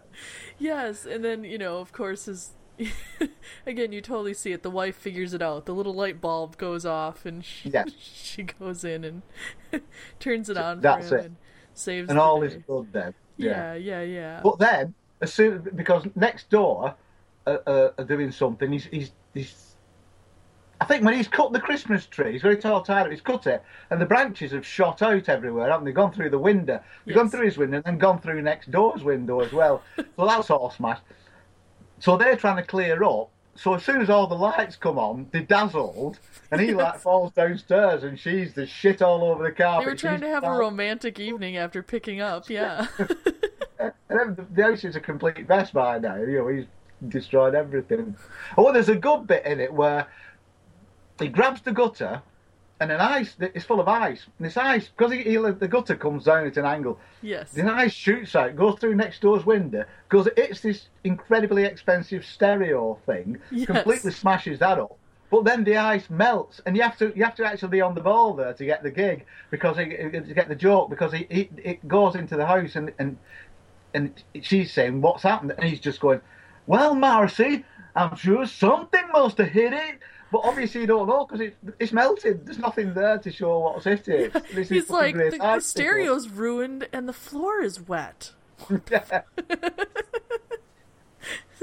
Yes, 0.59 1.05
and 1.05 1.25
then 1.25 1.45
you 1.45 1.59
know, 1.59 1.79
of 1.79 1.93
course, 1.93 2.25
his 2.27 2.53
again, 3.67 3.93
you 3.93 4.01
totally 4.01 4.35
see 4.35 4.53
it. 4.53 4.63
The 4.63 4.71
wife 4.71 4.97
figures 4.97 5.35
it 5.35 5.43
out. 5.43 5.67
The 5.67 5.75
little 5.75 5.95
light 5.95 6.21
bulb 6.21 6.57
goes 6.57 6.85
off, 6.85 7.25
and 7.27 7.45
she, 7.45 7.71
Yes. 7.71 7.91
she 7.99 8.43
goes 8.45 8.85
in 8.85 9.05
and 9.05 9.83
turns 10.19 10.49
it 10.49 10.57
on 10.57 10.81
That's 10.81 11.09
for 11.09 11.19
him 11.19 11.21
it. 11.21 11.27
and 11.27 11.37
saves. 11.75 12.09
And 12.09 12.19
the 12.19 12.23
all 12.23 12.41
day. 12.41 12.47
is 12.49 12.57
good 12.67 12.93
then. 12.93 13.15
Yeah, 13.37 13.75
yeah, 13.75 14.03
yeah. 14.03 14.41
But 14.43 14.59
then, 14.59 14.95
as 15.21 15.33
soon 15.33 15.69
because 15.75 16.05
next 16.15 16.51
door 16.51 16.95
uh, 17.47 17.59
uh, 17.67 17.91
are 17.99 18.05
doing 18.05 18.31
something, 18.31 18.73
he's, 18.73 18.85
he's 18.87 19.13
he's. 19.33 19.71
I 20.81 20.87
think 20.87 21.05
when 21.05 21.15
he's 21.15 21.29
cut 21.29 21.53
the 21.53 21.61
Christmas 21.61 22.05
tree, 22.07 22.33
he's 22.33 22.43
very 22.43 22.57
tall, 22.57 22.83
tired. 22.83 23.11
He's 23.11 23.21
cut 23.21 23.47
it, 23.47 23.63
and 23.91 24.01
the 24.01 24.07
branches 24.07 24.53
have 24.53 24.67
shot 24.67 25.03
out 25.03 25.29
everywhere, 25.29 25.71
haven't 25.71 25.85
they? 25.85 25.93
Gone 25.93 26.13
through 26.13 26.31
the 26.31 26.39
window, 26.39 26.81
they've 27.07 27.15
gone 27.15 27.31
through 27.31 27.47
his 27.47 27.57
window, 27.57 27.77
and 27.77 27.85
then 27.85 27.99
gone 27.99 28.21
through 28.21 28.43
next 28.43 28.71
door's 28.71 29.03
window 29.03 29.41
as 29.41 29.53
well. 29.53 29.83
so 29.97 30.27
that's 30.27 30.51
all 30.51 30.71
smashed. 30.71 31.03
So 32.01 32.17
they're 32.17 32.37
trying 32.37 32.57
to 32.57 32.65
clear 32.65 33.03
up. 33.05 33.31
So 33.57 33.75
as 33.75 33.85
soon 33.85 34.03
as 34.03 34.11
all 34.11 34.27
the 34.27 34.35
lights 34.35 34.75
come 34.75 34.99
on, 34.99 35.29
they're 35.31 35.43
dazzled, 35.43 36.19
and 36.51 36.61
he 36.61 36.75
like 36.75 36.99
falls 36.99 37.33
downstairs, 37.33 38.03
and 38.03 38.19
she's 38.19 38.53
the 38.53 38.67
shit 38.67 39.01
all 39.01 39.23
over 39.25 39.45
the 39.45 39.53
carpet. 39.53 39.87
they 39.87 39.93
were 39.93 39.97
trying 39.97 40.17
She's 40.17 40.23
to 40.23 40.29
have 40.29 40.45
a 40.45 40.51
romantic 40.51 41.21
evening 41.21 41.57
after 41.57 41.83
picking 41.83 42.21
up. 42.21 42.51
Yeah. 42.51 42.89
And 43.79 43.93
then 44.09 44.35
the- 44.35 44.47
the 44.55 44.63
house 44.63 44.85
is 44.85 44.97
a 44.97 45.01
complete 45.01 45.49
mess 45.49 45.71
by 45.71 45.99
now. 45.99 46.17
You 46.17 46.39
know, 46.39 46.49
he's 46.49 46.67
destroyed 47.09 47.55
everything. 47.55 48.17
Oh, 48.57 48.73
there's 48.73 48.89
a 48.89 48.97
good 48.97 49.27
bit 49.27 49.45
in 49.45 49.61
it 49.61 49.73
where 49.73 50.07
he 51.19 51.29
grabs 51.29 51.61
the 51.63 51.73
gutter 51.73 52.23
and 52.81 52.91
an 52.91 53.01
ice, 53.01 53.37
it's 53.39 53.65
full 53.65 53.81
of 53.81 53.89
ice. 53.89 54.27
And 54.39 54.47
this 54.47 54.57
ice, 54.57 54.89
because 54.89 55.13
he, 55.13 55.23
he, 55.23 55.37
the 55.37 55.69
gutter 55.69 55.95
comes 55.97 56.25
down 56.25 56.47
at 56.47 56.57
an 56.57 56.65
angle, 56.65 56.99
yes. 57.23 57.53
the 57.53 57.65
ice 57.65 57.93
shoots 57.93 58.35
out, 58.35 58.57
goes 58.57 58.79
through 58.81 58.97
next 58.97 59.21
door's 59.23 59.47
window, 59.47 59.85
because 60.09 60.29
it's 60.37 60.61
this 60.61 60.89
incredibly 61.05 61.65
expensive 61.65 62.25
stereo 62.25 62.99
thing, 63.07 63.39
Yes. 63.51 63.67
completely 63.67 64.11
smashes 64.11 64.59
that 64.59 64.79
up. 64.79 64.97
But 65.31 65.45
then 65.45 65.65
the 65.65 65.77
ice 65.79 66.11
melts, 66.11 66.61
and 66.67 66.77
you 66.77 66.83
have 66.83 66.97
to 66.99 67.13
you 67.17 67.25
have 67.25 67.35
to 67.37 67.45
actually 67.45 67.71
be 67.71 67.81
on 67.81 67.95
the 67.95 68.01
ball 68.01 68.35
there 68.35 68.53
to 68.53 68.65
get 68.65 68.83
the 68.85 68.91
gig 68.91 69.25
because 69.51 69.77
he, 69.77 69.87
to 69.87 70.21
get 70.35 70.49
the 70.49 70.55
joke 70.55 70.91
because 70.91 71.13
he, 71.13 71.27
he 71.29 71.51
it 71.65 71.89
goes 71.89 72.15
into 72.15 72.37
the 72.37 72.47
house 72.47 72.77
and 72.77 72.93
and 73.01 73.17
and 73.95 74.23
she's 74.43 74.73
saying 74.73 75.01
what's 75.01 75.23
happened 75.23 75.55
and 75.57 75.65
he's 75.65 75.81
just 75.81 76.01
going, 76.01 76.21
well, 76.67 76.95
Marcy, 76.95 77.65
I'm 77.95 78.17
sure 78.17 78.47
something 78.47 79.05
must 79.13 79.39
have 79.39 79.49
hit 79.49 79.73
it. 79.73 79.99
But 80.33 80.41
obviously 80.45 80.81
you 80.81 80.87
don't 80.89 81.07
know 81.07 81.25
because 81.25 81.41
it, 81.41 81.57
it's 81.79 81.93
melted. 81.93 82.45
There's 82.45 82.59
nothing 82.59 82.93
there 82.93 83.19
to 83.19 83.31
show 83.31 83.61
what's 83.61 83.85
hit 83.85 84.09
it. 84.09 84.33
This 84.55 84.69
He's 84.69 84.91
like, 84.91 85.15
the, 85.15 85.37
the 85.39 85.61
stereo's 85.61 86.29
ruined 86.29 86.89
and 86.93 87.09
the 87.09 87.13
floor 87.13 87.63
is 87.63 87.81
wet. 87.81 88.33
Yeah. 88.91 89.23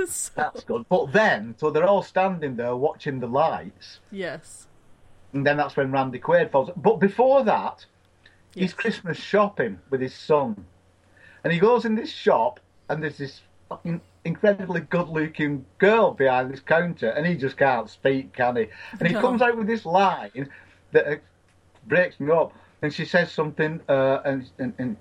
so, 0.05 0.31
That's 0.35 0.63
good. 0.63 0.85
But 0.89 1.11
then, 1.11 1.55
so 1.57 1.69
they're 1.69 1.87
all 1.87 2.03
standing 2.03 2.55
there 2.55 2.75
watching 2.75 3.19
the 3.19 3.27
lights, 3.27 3.99
yes. 4.11 4.67
and 5.33 5.45
then 5.45 5.57
that's 5.57 5.75
when 5.75 5.91
Randy 5.91 6.19
Quaid 6.19 6.51
falls. 6.51 6.69
But 6.75 6.99
before 6.99 7.43
that, 7.43 7.85
he's 8.53 8.73
Christmas 8.73 9.17
shopping 9.17 9.79
with 9.89 10.01
his 10.01 10.13
son, 10.13 10.65
and 11.43 11.51
he 11.53 11.59
goes 11.59 11.85
in 11.85 11.95
this 11.95 12.11
shop, 12.11 12.59
and 12.89 13.01
there's 13.03 13.17
this 13.17 13.41
fucking 13.69 14.01
incredibly 14.25 14.81
good-looking 14.81 15.65
girl 15.79 16.11
behind 16.11 16.51
this 16.51 16.59
counter, 16.59 17.09
and 17.09 17.25
he 17.25 17.35
just 17.35 17.57
can't 17.57 17.89
speak, 17.89 18.33
can 18.33 18.55
he? 18.55 18.67
And 18.99 19.07
he 19.07 19.13
No. 19.13 19.21
comes 19.21 19.41
out 19.41 19.57
with 19.57 19.67
this 19.67 19.85
line 19.85 20.49
that 20.91 21.07
uh, 21.07 21.15
breaks 21.87 22.19
me 22.19 22.31
up, 22.31 22.53
and 22.81 22.93
she 22.93 23.05
says 23.05 23.31
something, 23.31 23.79
uh, 23.89 24.19
and, 24.25 24.49
and 24.59 24.73
and 24.77 24.97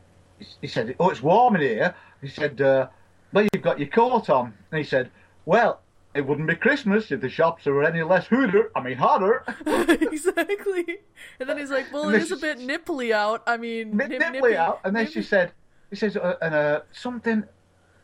he 0.61 0.67
said, 0.67 0.95
"Oh, 0.99 1.11
it's 1.11 1.23
warm 1.23 1.57
in 1.57 1.63
here." 1.63 1.95
He 2.23 2.29
said, 2.29 2.61
uh, 2.61 2.89
"Well, 3.33 3.47
you've 3.53 3.63
got 3.63 3.79
your 3.79 3.89
coat 3.89 4.31
on," 4.31 4.55
and 4.71 4.79
he 4.79 4.85
said, 4.85 5.11
"Well." 5.45 5.81
It 6.13 6.27
wouldn't 6.27 6.49
be 6.49 6.57
Christmas 6.57 7.13
if 7.13 7.21
the 7.21 7.29
shops 7.29 7.67
were 7.67 7.85
any 7.85 8.03
less 8.03 8.27
hooter. 8.27 8.73
I 8.75 8.81
mean, 8.83 8.97
hotter. 8.97 9.45
exactly. 9.65 10.99
And 11.39 11.49
then 11.49 11.57
he's 11.57 11.71
like, 11.71 11.93
"Well, 11.93 12.09
it 12.09 12.21
is 12.21 12.33
a 12.33 12.37
bit 12.37 12.59
nipply 12.59 13.13
out. 13.13 13.45
I 13.47 13.57
mean, 13.57 13.97
Nip, 13.97 14.09
nip, 14.09 14.21
nipply 14.21 14.57
out. 14.57 14.81
And 14.83 14.97
then 14.97 15.05
nippy- 15.05 15.13
she 15.15 15.23
said, 15.23 15.53
he 15.91 15.97
says, 15.97 16.17
uh, 16.17 16.37
and 16.41 16.55
uh, 16.55 16.81
something, 16.93 17.45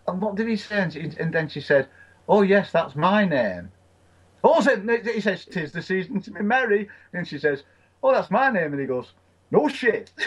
and 0.09 0.21
what 0.21 0.35
did 0.35 0.49
he 0.49 0.57
say? 0.57 0.83
And, 0.83 0.93
she, 0.93 1.01
and 1.19 1.33
then 1.33 1.49
she 1.49 1.61
said, 1.61 1.89
oh 2.29 2.43
yes, 2.43 2.71
that's 2.73 2.95
my 2.97 3.25
name. 3.25 3.71
Oh, 4.45 4.61
he 4.61 5.21
says, 5.21 5.45
tis 5.45 5.73
the 5.73 5.83
season 5.83 6.21
to 6.23 6.31
be 6.31 6.43
merry. 6.43 6.89
And 7.13 7.27
she 7.27 7.39
says, 7.39 7.65
oh, 8.03 8.13
that's 8.13 8.31
my 8.31 8.51
name. 8.51 8.73
And 8.73 8.81
he 8.81 8.87
goes, 8.87 9.13
no 9.51 9.69
shit. 9.69 10.13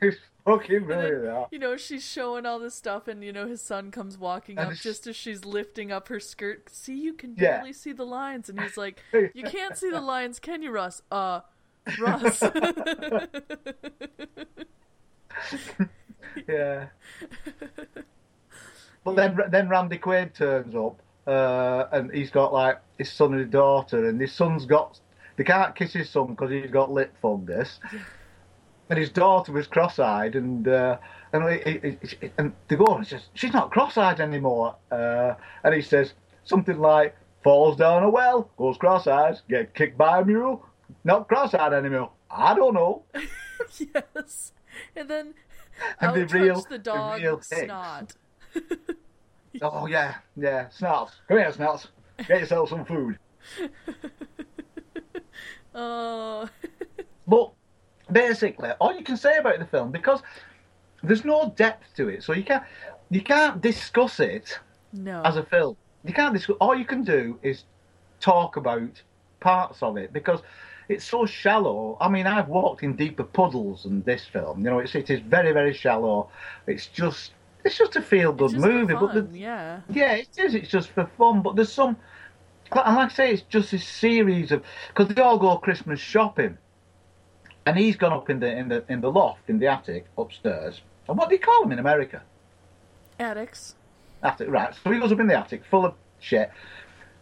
He's 0.00 0.16
fucking 0.44 0.76
And 0.82 0.90
then, 0.90 1.24
that. 1.24 1.48
you 1.50 1.58
know, 1.58 1.76
she's 1.76 2.04
showing 2.04 2.44
all 2.46 2.58
this 2.58 2.74
stuff, 2.74 3.08
and 3.08 3.24
you 3.24 3.32
know, 3.32 3.46
his 3.46 3.62
son 3.62 3.90
comes 3.90 4.18
walking 4.18 4.58
And 4.58 4.72
up 4.72 4.76
just 4.78 5.06
as 5.06 5.16
she's 5.16 5.44
lifting 5.44 5.90
up 5.92 6.08
her 6.08 6.20
skirt. 6.20 6.68
See, 6.70 6.98
you 7.00 7.14
can 7.14 7.34
Yeah. 7.38 7.56
barely 7.58 7.72
see 7.72 7.92
the 7.92 8.04
lines, 8.04 8.48
and 8.48 8.60
he's 8.60 8.76
like, 8.76 9.02
"You 9.34 9.44
can't 9.44 9.76
see 9.76 9.90
the 9.90 10.00
lines, 10.00 10.38
can 10.40 10.62
you, 10.62 10.72
Russ?" 10.72 11.00
Uh, 11.10 11.40
Russ. 11.98 12.42
Yeah. 16.48 16.86
But 19.04 19.16
then, 19.16 19.38
then 19.50 19.68
Randy 19.68 19.98
Quaid 19.98 20.34
turns 20.34 20.74
up, 20.74 21.00
uh, 21.26 21.86
and 21.92 22.10
he's 22.12 22.30
got 22.30 22.52
like 22.52 22.80
his 22.98 23.12
son 23.12 23.32
and 23.32 23.40
his 23.42 23.50
daughter, 23.50 24.08
and 24.08 24.20
his 24.20 24.32
son's 24.32 24.66
got 24.66 24.98
they 25.36 25.44
can't 25.44 25.74
kiss 25.74 25.92
his 25.92 26.08
son 26.08 26.28
because 26.28 26.50
he's 26.50 26.70
got 26.70 26.90
lip 26.90 27.14
fungus, 27.20 27.80
and 28.90 28.98
his 28.98 29.10
daughter 29.10 29.52
was 29.52 29.66
cross-eyed, 29.66 30.34
and 30.36 30.66
uh, 30.66 30.96
and 31.32 31.48
he, 31.52 31.72
he, 31.80 31.98
he- 32.20 32.30
and 32.38 32.52
they 32.68 32.76
go, 32.76 32.86
and 32.96 33.06
says 33.06 33.28
she's 33.34 33.52
not 33.52 33.70
cross-eyed 33.70 34.20
anymore, 34.20 34.76
uh, 34.90 35.34
and 35.62 35.74
he 35.74 35.82
says 35.82 36.14
something 36.44 36.78
like 36.78 37.14
falls 37.42 37.76
down 37.76 38.02
a 38.02 38.08
well, 38.10 38.50
goes 38.56 38.78
cross-eyed, 38.78 39.36
get 39.48 39.74
kicked 39.74 39.98
by 39.98 40.20
a 40.20 40.24
mule, 40.24 40.64
not 41.04 41.28
cross-eyed 41.28 41.74
anymore. 41.74 42.10
I 42.30 42.54
don't 42.54 42.74
know. 42.74 43.02
yes. 43.78 44.52
And 44.96 45.08
then 45.08 45.34
And 46.00 46.10
out 46.10 46.14
the 46.14 46.26
real- 46.26 46.60
the 46.62 46.68
the 46.70 46.78
dog 46.78 47.20
real 47.20 47.40
snot. 47.40 48.12
Oh 49.62 49.86
yeah, 49.86 50.16
yeah, 50.36 50.66
Snots. 50.76 51.12
Come 51.28 51.38
here, 51.38 51.52
Snots. 51.52 51.86
Get 52.26 52.40
yourself 52.40 52.70
some 52.70 52.84
food. 52.84 53.18
Oh, 55.76 56.48
But 57.26 57.52
basically, 58.10 58.70
all 58.80 58.94
you 58.94 59.02
can 59.02 59.16
say 59.16 59.38
about 59.38 59.58
the 59.58 59.64
film 59.66 59.90
because 59.90 60.22
there's 61.02 61.24
no 61.24 61.52
depth 61.56 61.94
to 61.96 62.08
it, 62.08 62.22
so 62.22 62.32
you 62.32 62.44
can't 62.44 62.62
you 63.10 63.20
can't 63.20 63.60
discuss 63.60 64.20
it 64.20 64.58
No. 64.92 65.22
as 65.24 65.36
a 65.36 65.42
film. 65.42 65.76
You 66.04 66.12
can't 66.14 66.32
discuss. 66.34 66.56
All 66.60 66.74
you 66.76 66.84
can 66.84 67.02
do 67.02 67.38
is 67.42 67.64
talk 68.20 68.56
about 68.56 69.02
parts 69.40 69.82
of 69.82 69.96
it 69.96 70.12
because 70.12 70.40
it's 70.88 71.04
so 71.04 71.26
shallow. 71.26 71.96
I 72.00 72.08
mean, 72.08 72.26
I've 72.26 72.48
walked 72.48 72.82
in 72.82 72.96
deeper 72.96 73.24
puddles 73.24 73.84
than 73.84 74.02
this 74.02 74.24
film. 74.26 74.58
You 74.58 74.70
know, 74.70 74.78
it's 74.80 74.94
it 74.94 75.10
is 75.10 75.20
very 75.20 75.52
very 75.52 75.72
shallow. 75.72 76.28
It's 76.66 76.86
just 76.86 77.32
it's 77.64 77.78
just 77.78 77.96
a 77.96 78.02
feel 78.02 78.32
good 78.32 78.46
It's 78.46 78.54
just 78.54 78.64
for 78.64 78.72
movie, 78.72 78.94
but 78.94 79.14
the, 79.14 79.38
yeah. 79.38 79.80
yeah, 79.88 80.12
it 80.12 80.28
is. 80.36 80.54
It's 80.54 80.68
just 80.68 80.90
for 80.90 81.06
fun, 81.16 81.40
but 81.40 81.56
there's 81.56 81.72
some, 81.72 81.96
and 82.72 82.96
like 82.96 83.12
I 83.12 83.14
say, 83.14 83.32
it's 83.32 83.42
just 83.42 83.70
this 83.70 83.86
series 83.86 84.52
of 84.52 84.62
because 84.88 85.14
they 85.14 85.22
all 85.22 85.38
go 85.38 85.56
Christmas 85.56 85.98
shopping, 85.98 86.58
and 87.64 87.76
he's 87.78 87.96
gone 87.96 88.12
up 88.12 88.28
in 88.28 88.40
the 88.40 88.54
in 88.54 88.68
the 88.68 88.84
in 88.88 89.00
the 89.00 89.10
loft 89.10 89.48
in 89.48 89.58
the 89.58 89.68
attic 89.68 90.06
upstairs. 90.18 90.82
And 91.08 91.16
what 91.16 91.28
do 91.28 91.34
you 91.34 91.40
call 91.40 91.62
them 91.62 91.72
in 91.72 91.78
America? 91.78 92.22
Addicts. 93.18 93.76
Attic, 94.22 94.48
right? 94.48 94.74
So 94.82 94.90
he 94.90 94.98
goes 94.98 95.12
up 95.12 95.20
in 95.20 95.26
the 95.26 95.38
attic, 95.38 95.64
full 95.70 95.86
of 95.86 95.94
shit, 96.18 96.50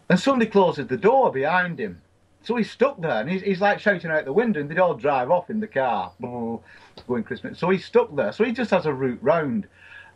and 0.09 0.19
somebody 0.19 0.49
closes 0.49 0.87
the 0.87 0.97
door 0.97 1.31
behind 1.31 1.79
him. 1.79 2.01
So 2.43 2.55
he's 2.57 2.69
stuck 2.69 2.99
there, 2.99 3.21
and 3.21 3.29
he's, 3.29 3.41
he's 3.41 3.61
like 3.61 3.79
shouting 3.79 4.11
out 4.11 4.25
the 4.25 4.33
window, 4.33 4.59
and 4.59 4.69
they 4.69 4.77
all 4.77 4.95
drive 4.95 5.31
off 5.31 5.49
in 5.49 5.61
the 5.61 5.67
car, 5.67 6.11
going 6.21 7.23
Christmas. 7.23 7.57
So 7.57 7.69
he's 7.69 7.85
stuck 7.85 8.13
there. 8.15 8.33
So 8.33 8.43
he 8.43 8.51
just 8.51 8.71
has 8.71 8.85
a 8.85 8.93
route 8.93 9.19
round, 9.21 9.67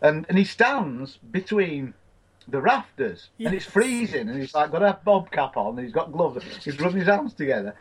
and 0.02 0.26
and 0.28 0.38
he 0.38 0.44
stands 0.44 1.18
between 1.32 1.94
the 2.50 2.62
rafters, 2.62 3.30
and 3.40 3.54
it's 3.54 3.66
freezing, 3.66 4.30
and 4.30 4.40
he's 4.40 4.54
like 4.54 4.72
got 4.72 4.84
a 4.84 5.00
bob 5.06 5.32
cap 5.32 5.58
on, 5.58 5.78
and 5.78 5.86
he's 5.86 5.94
got 5.94 6.12
gloves. 6.12 6.44
He's 6.63 6.80
rubbing 6.80 7.00
his 7.00 7.08
hands 7.08 7.34
together, 7.34 7.76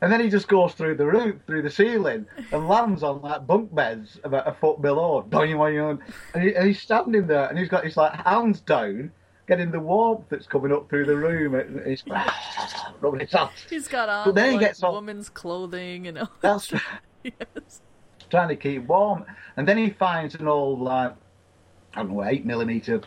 and 0.00 0.12
then 0.12 0.20
he 0.20 0.28
just 0.28 0.46
goes 0.48 0.74
through 0.74 0.96
the 0.96 1.06
roof, 1.06 1.36
through 1.46 1.62
the 1.62 1.70
ceiling, 1.70 2.26
and 2.52 2.68
lands 2.68 3.02
on 3.02 3.20
like 3.20 3.46
bunk 3.46 3.74
beds 3.74 4.20
about 4.22 4.46
a 4.48 4.52
foot 4.52 4.80
below. 4.80 5.24
And, 6.34 6.42
he, 6.44 6.54
and 6.54 6.66
he's 6.68 6.80
standing 6.80 7.26
there, 7.26 7.48
and 7.48 7.58
he's 7.58 7.68
got 7.68 7.84
his 7.84 7.96
like 7.96 8.12
hands 8.24 8.60
down, 8.60 9.10
getting 9.48 9.70
the 9.72 9.80
warmth 9.80 10.26
that's 10.28 10.46
coming 10.46 10.72
up 10.72 10.88
through 10.88 11.06
the 11.06 11.16
room, 11.16 11.54
and 11.56 11.84
he's 11.86 12.04
rubbing 13.00 13.20
his 13.20 13.32
hands. 13.32 13.50
He's 13.68 13.88
got 13.88 14.08
on 14.08 14.26
But 14.26 14.34
then 14.36 14.50
he 14.50 14.56
like, 14.56 14.66
gets 14.66 14.82
on- 14.82 14.92
woman's 14.92 15.28
clothing 15.28 16.06
and 16.06 16.18
all. 16.18 16.30
That's 16.40 16.72
yes. 17.24 17.80
trying 18.30 18.48
to 18.48 18.56
keep 18.56 18.84
warm, 18.86 19.24
and 19.56 19.66
then 19.66 19.78
he 19.78 19.90
finds 19.90 20.34
an 20.36 20.46
old 20.46 20.80
like 20.80 21.14
I 21.94 22.02
don't 22.02 22.12
know 22.12 22.22
eight 22.24 22.44
millimeter 22.44 23.00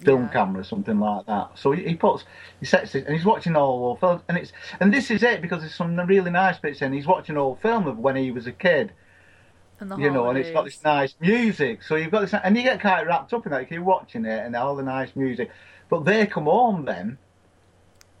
film 0.00 0.22
Yeah. 0.22 0.28
camera, 0.32 0.64
something 0.64 0.98
like 0.98 1.26
that. 1.26 1.50
So 1.54 1.70
he, 1.72 1.84
he 1.84 1.94
puts, 1.94 2.24
he 2.58 2.66
sets 2.66 2.94
it, 2.96 3.06
and 3.06 3.14
he's 3.14 3.24
watching 3.24 3.54
all 3.54 3.84
old 3.84 4.00
films, 4.00 4.22
and 4.28 4.36
it's 4.38 4.52
and 4.80 4.92
this 4.92 5.10
is 5.10 5.22
it 5.22 5.42
because 5.42 5.60
there's 5.60 5.74
some 5.74 5.94
really 6.00 6.30
nice 6.30 6.58
bits 6.58 6.82
in. 6.82 6.92
He's 6.92 7.06
watching 7.06 7.36
old 7.36 7.60
film 7.60 7.86
of 7.86 7.98
when 7.98 8.16
he 8.16 8.30
was 8.32 8.46
a 8.46 8.52
kid, 8.52 8.92
And 9.78 9.90
the 9.90 9.96
you 9.98 10.10
know, 10.10 10.28
and 10.30 10.38
it's 10.38 10.50
got 10.50 10.64
this 10.64 10.82
nice 10.82 11.14
music. 11.20 11.82
So 11.84 11.94
you've 11.96 12.10
got 12.10 12.22
this, 12.22 12.34
and 12.34 12.56
you 12.56 12.62
get 12.64 12.80
kind 12.80 13.00
of 13.02 13.06
wrapped 13.06 13.32
up 13.32 13.44
in 13.46 13.52
that. 13.52 13.60
You 13.60 13.66
keep 13.66 13.80
watching 13.82 14.24
it 14.24 14.44
and 14.44 14.56
all 14.56 14.74
the 14.74 14.82
nice 14.82 15.14
music, 15.14 15.50
but 15.92 16.06
they 16.06 16.26
come 16.26 16.44
home 16.44 16.86
then, 16.86 17.18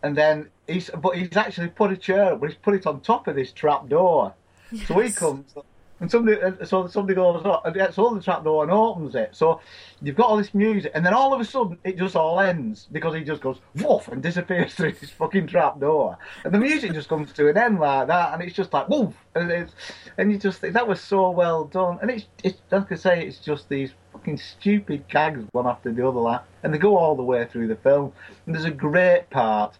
and 0.02 0.14
then 0.14 0.50
he's 0.66 0.90
but 0.90 1.16
he's 1.16 1.34
actually 1.34 1.68
put 1.68 1.90
a 1.90 1.96
chair, 1.96 2.36
but 2.36 2.50
he's 2.50 2.58
put 2.58 2.74
it 2.74 2.86
on 2.86 3.00
top 3.00 3.28
of 3.28 3.34
this 3.34 3.50
trap 3.50 3.88
door. 3.88 4.34
So 4.86 5.00
he 5.00 5.10
comes, 5.10 5.54
and 5.98 6.10
somebody, 6.10 6.38
uh, 6.38 6.66
so 6.66 6.86
somebody 6.86 7.14
goes 7.14 7.46
up 7.46 7.64
and 7.64 7.74
gets 7.74 7.96
all 7.96 8.14
the 8.14 8.20
trap 8.20 8.44
door 8.44 8.62
and 8.64 8.70
opens 8.70 9.14
it. 9.14 9.30
So 9.34 9.62
you've 10.02 10.16
got 10.16 10.28
all 10.28 10.36
this 10.36 10.52
music, 10.52 10.92
and 10.94 11.06
then 11.06 11.14
all 11.14 11.32
of 11.32 11.40
a 11.40 11.46
sudden 11.46 11.78
it 11.82 11.96
just 11.96 12.14
all 12.14 12.40
ends 12.40 12.88
because 12.92 13.14
he 13.14 13.24
just 13.24 13.40
goes 13.40 13.56
woof 13.76 14.06
and 14.08 14.22
disappears 14.22 14.74
through 14.74 14.92
this 14.92 15.08
fucking 15.08 15.46
trap 15.46 15.80
door, 15.80 16.18
and 16.44 16.52
the 16.52 16.58
music 16.58 16.92
just 16.92 17.08
comes 17.08 17.32
to 17.32 17.48
an 17.48 17.56
end 17.56 17.80
like 17.80 18.06
that, 18.08 18.34
and 18.34 18.42
it's 18.42 18.54
just 18.54 18.74
like 18.74 18.86
woof, 18.90 19.14
and 19.34 19.50
it's, 19.50 19.72
and 20.18 20.30
you 20.30 20.36
just 20.36 20.60
think 20.60 20.74
that 20.74 20.86
was 20.86 21.00
so 21.00 21.30
well 21.30 21.64
done, 21.64 21.98
and 22.02 22.10
it's, 22.10 22.26
it's 22.44 22.60
like 22.70 22.92
I 22.92 22.96
say, 22.96 23.26
it's 23.26 23.38
just 23.38 23.70
these 23.70 23.92
fucking 24.22 24.38
stupid 24.38 25.08
gags 25.08 25.44
one 25.50 25.66
after 25.66 25.92
the 25.92 26.06
other, 26.06 26.20
like, 26.20 26.42
and 26.62 26.72
they 26.72 26.78
go 26.78 26.96
all 26.96 27.16
the 27.16 27.22
way 27.22 27.44
through 27.44 27.66
the 27.66 27.76
film, 27.76 28.12
and 28.46 28.54
there's 28.54 28.64
a 28.64 28.70
great 28.70 29.28
part 29.30 29.76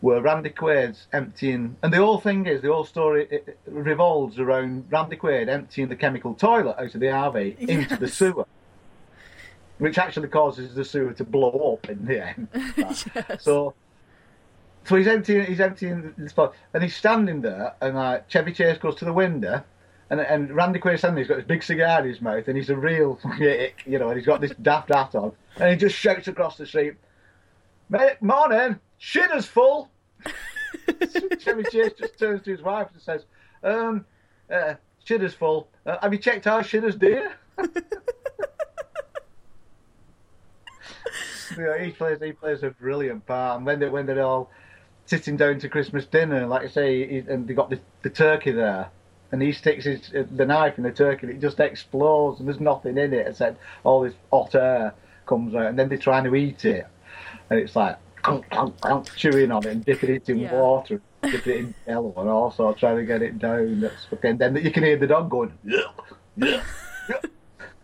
where 0.00 0.22
Randy 0.22 0.48
Quaid's 0.48 1.06
emptying, 1.12 1.76
and 1.82 1.92
the 1.92 1.98
whole 1.98 2.18
thing 2.18 2.46
is, 2.46 2.62
the 2.62 2.72
whole 2.72 2.84
story 2.84 3.42
revolves 3.66 4.38
around 4.38 4.86
Randy 4.90 5.16
Quaid 5.16 5.48
emptying 5.48 5.88
the 5.88 5.96
chemical 5.96 6.34
toilet 6.34 6.76
out 6.78 6.94
of 6.94 7.00
the 7.00 7.06
RV 7.06 7.58
into 7.58 7.96
the 7.96 8.08
sewer, 8.08 8.46
which 9.76 9.98
actually 9.98 10.28
causes 10.28 10.74
the 10.74 10.84
sewer 10.84 11.12
to 11.12 11.24
blow 11.24 11.74
up 11.74 11.90
in 11.90 12.06
the 12.06 12.26
end. 12.28 12.48
yes. 12.78 13.04
So, 13.40 13.74
so 14.86 14.96
he's 14.96 15.06
emptying, 15.06 15.44
he's 15.44 15.60
emptying 15.60 16.14
the 16.16 16.30
spot, 16.30 16.54
and 16.72 16.82
he's 16.82 16.96
standing 16.96 17.42
there, 17.42 17.74
and 17.82 17.94
like 17.94 18.26
Chevy 18.30 18.54
Chase 18.54 18.78
goes 18.78 18.94
to 18.96 19.04
the 19.04 19.12
window, 19.12 19.62
and 20.10 20.20
and 20.20 20.54
Randy 20.54 20.78
Quaid's 20.78 21.00
standing, 21.00 21.22
he's 21.22 21.28
got 21.28 21.36
this 21.36 21.46
big 21.46 21.62
cigar 21.62 22.00
in 22.00 22.08
his 22.08 22.20
mouth, 22.20 22.46
and 22.48 22.56
he's 22.56 22.70
a 22.70 22.76
real, 22.76 23.18
you 23.38 23.98
know, 23.98 24.08
and 24.08 24.16
he's 24.16 24.26
got 24.26 24.40
this 24.40 24.52
daft 24.60 24.92
hat 24.92 25.14
on, 25.14 25.32
and 25.56 25.70
he 25.70 25.76
just 25.76 25.96
shouts 25.96 26.28
across 26.28 26.56
the 26.56 26.66
street, 26.66 26.94
"Mate, 27.88 28.20
morning, 28.20 28.78
shitter's 29.00 29.46
full." 29.46 29.88
Chevy 31.38 31.64
Chase 31.64 31.92
just 31.98 32.18
turns 32.18 32.42
to 32.42 32.50
his 32.50 32.62
wife 32.62 32.88
and 32.92 33.02
says, 33.02 33.24
um, 33.62 34.04
uh, 34.52 34.74
shitter's 35.06 35.34
full. 35.34 35.68
Uh, 35.86 35.96
have 36.02 36.12
you 36.12 36.18
checked 36.18 36.46
our 36.46 36.62
shitter's 36.62 36.96
dear? 36.96 37.32
he 41.80 41.90
plays 41.90 42.18
he 42.22 42.32
plays 42.32 42.62
a 42.62 42.70
brilliant 42.70 43.26
part. 43.26 43.58
And 43.58 43.66
when 43.66 43.80
they 43.80 43.88
when 43.88 44.06
they're 44.06 44.22
all 44.22 44.50
sitting 45.06 45.36
down 45.36 45.58
to 45.60 45.68
Christmas 45.68 46.06
dinner, 46.06 46.46
like 46.46 46.62
I 46.62 46.68
say, 46.68 47.06
he, 47.06 47.18
and 47.18 47.46
they 47.46 47.54
got 47.54 47.70
the, 47.70 47.80
the 48.02 48.10
turkey 48.10 48.52
there, 48.52 48.90
and 49.32 49.40
he 49.42 49.52
sticks 49.52 49.84
his 49.84 50.10
the 50.32 50.46
knife 50.46 50.76
in 50.78 50.84
the 50.84 50.90
turkey, 50.92 51.26
and 51.26 51.36
it 51.36 51.40
just 51.40 51.60
explodes, 51.60 52.40
and 52.40 52.48
there's 52.48 52.60
nothing 52.60 52.98
in 52.98 53.12
it 53.12 53.26
except 53.26 53.58
all 53.84 54.00
this 54.02 54.14
hot 54.32 54.54
air 54.54 54.94
comes 55.26 55.54
out, 55.54 55.66
and 55.66 55.78
then 55.78 55.88
they're 55.88 55.98
trying 55.98 56.24
to 56.24 56.34
eat 56.34 56.64
it, 56.64 56.86
and 57.50 57.58
it's 57.60 57.76
like 57.76 57.96
clunk, 58.22 58.48
clunk, 58.50 58.80
clunk, 58.80 59.14
chewing 59.16 59.50
on 59.52 59.64
it 59.66 59.70
and 59.70 59.84
dipping 59.84 60.10
it 60.14 60.28
in 60.28 60.40
Yeah. 60.40 60.52
water, 60.54 61.00
dipping 61.22 61.52
it 61.52 61.58
in 61.60 61.74
yellow, 61.86 62.12
and 62.16 62.28
also 62.28 62.72
trying 62.74 62.96
to 62.96 63.04
get 63.04 63.22
it 63.22 63.38
down. 63.38 63.80
That's 63.80 64.04
fucking. 64.06 64.38
Then 64.38 64.56
you 64.56 64.70
can 64.70 64.82
hear 64.82 64.96
the 64.96 65.06
dog 65.06 65.30
going. 65.30 65.52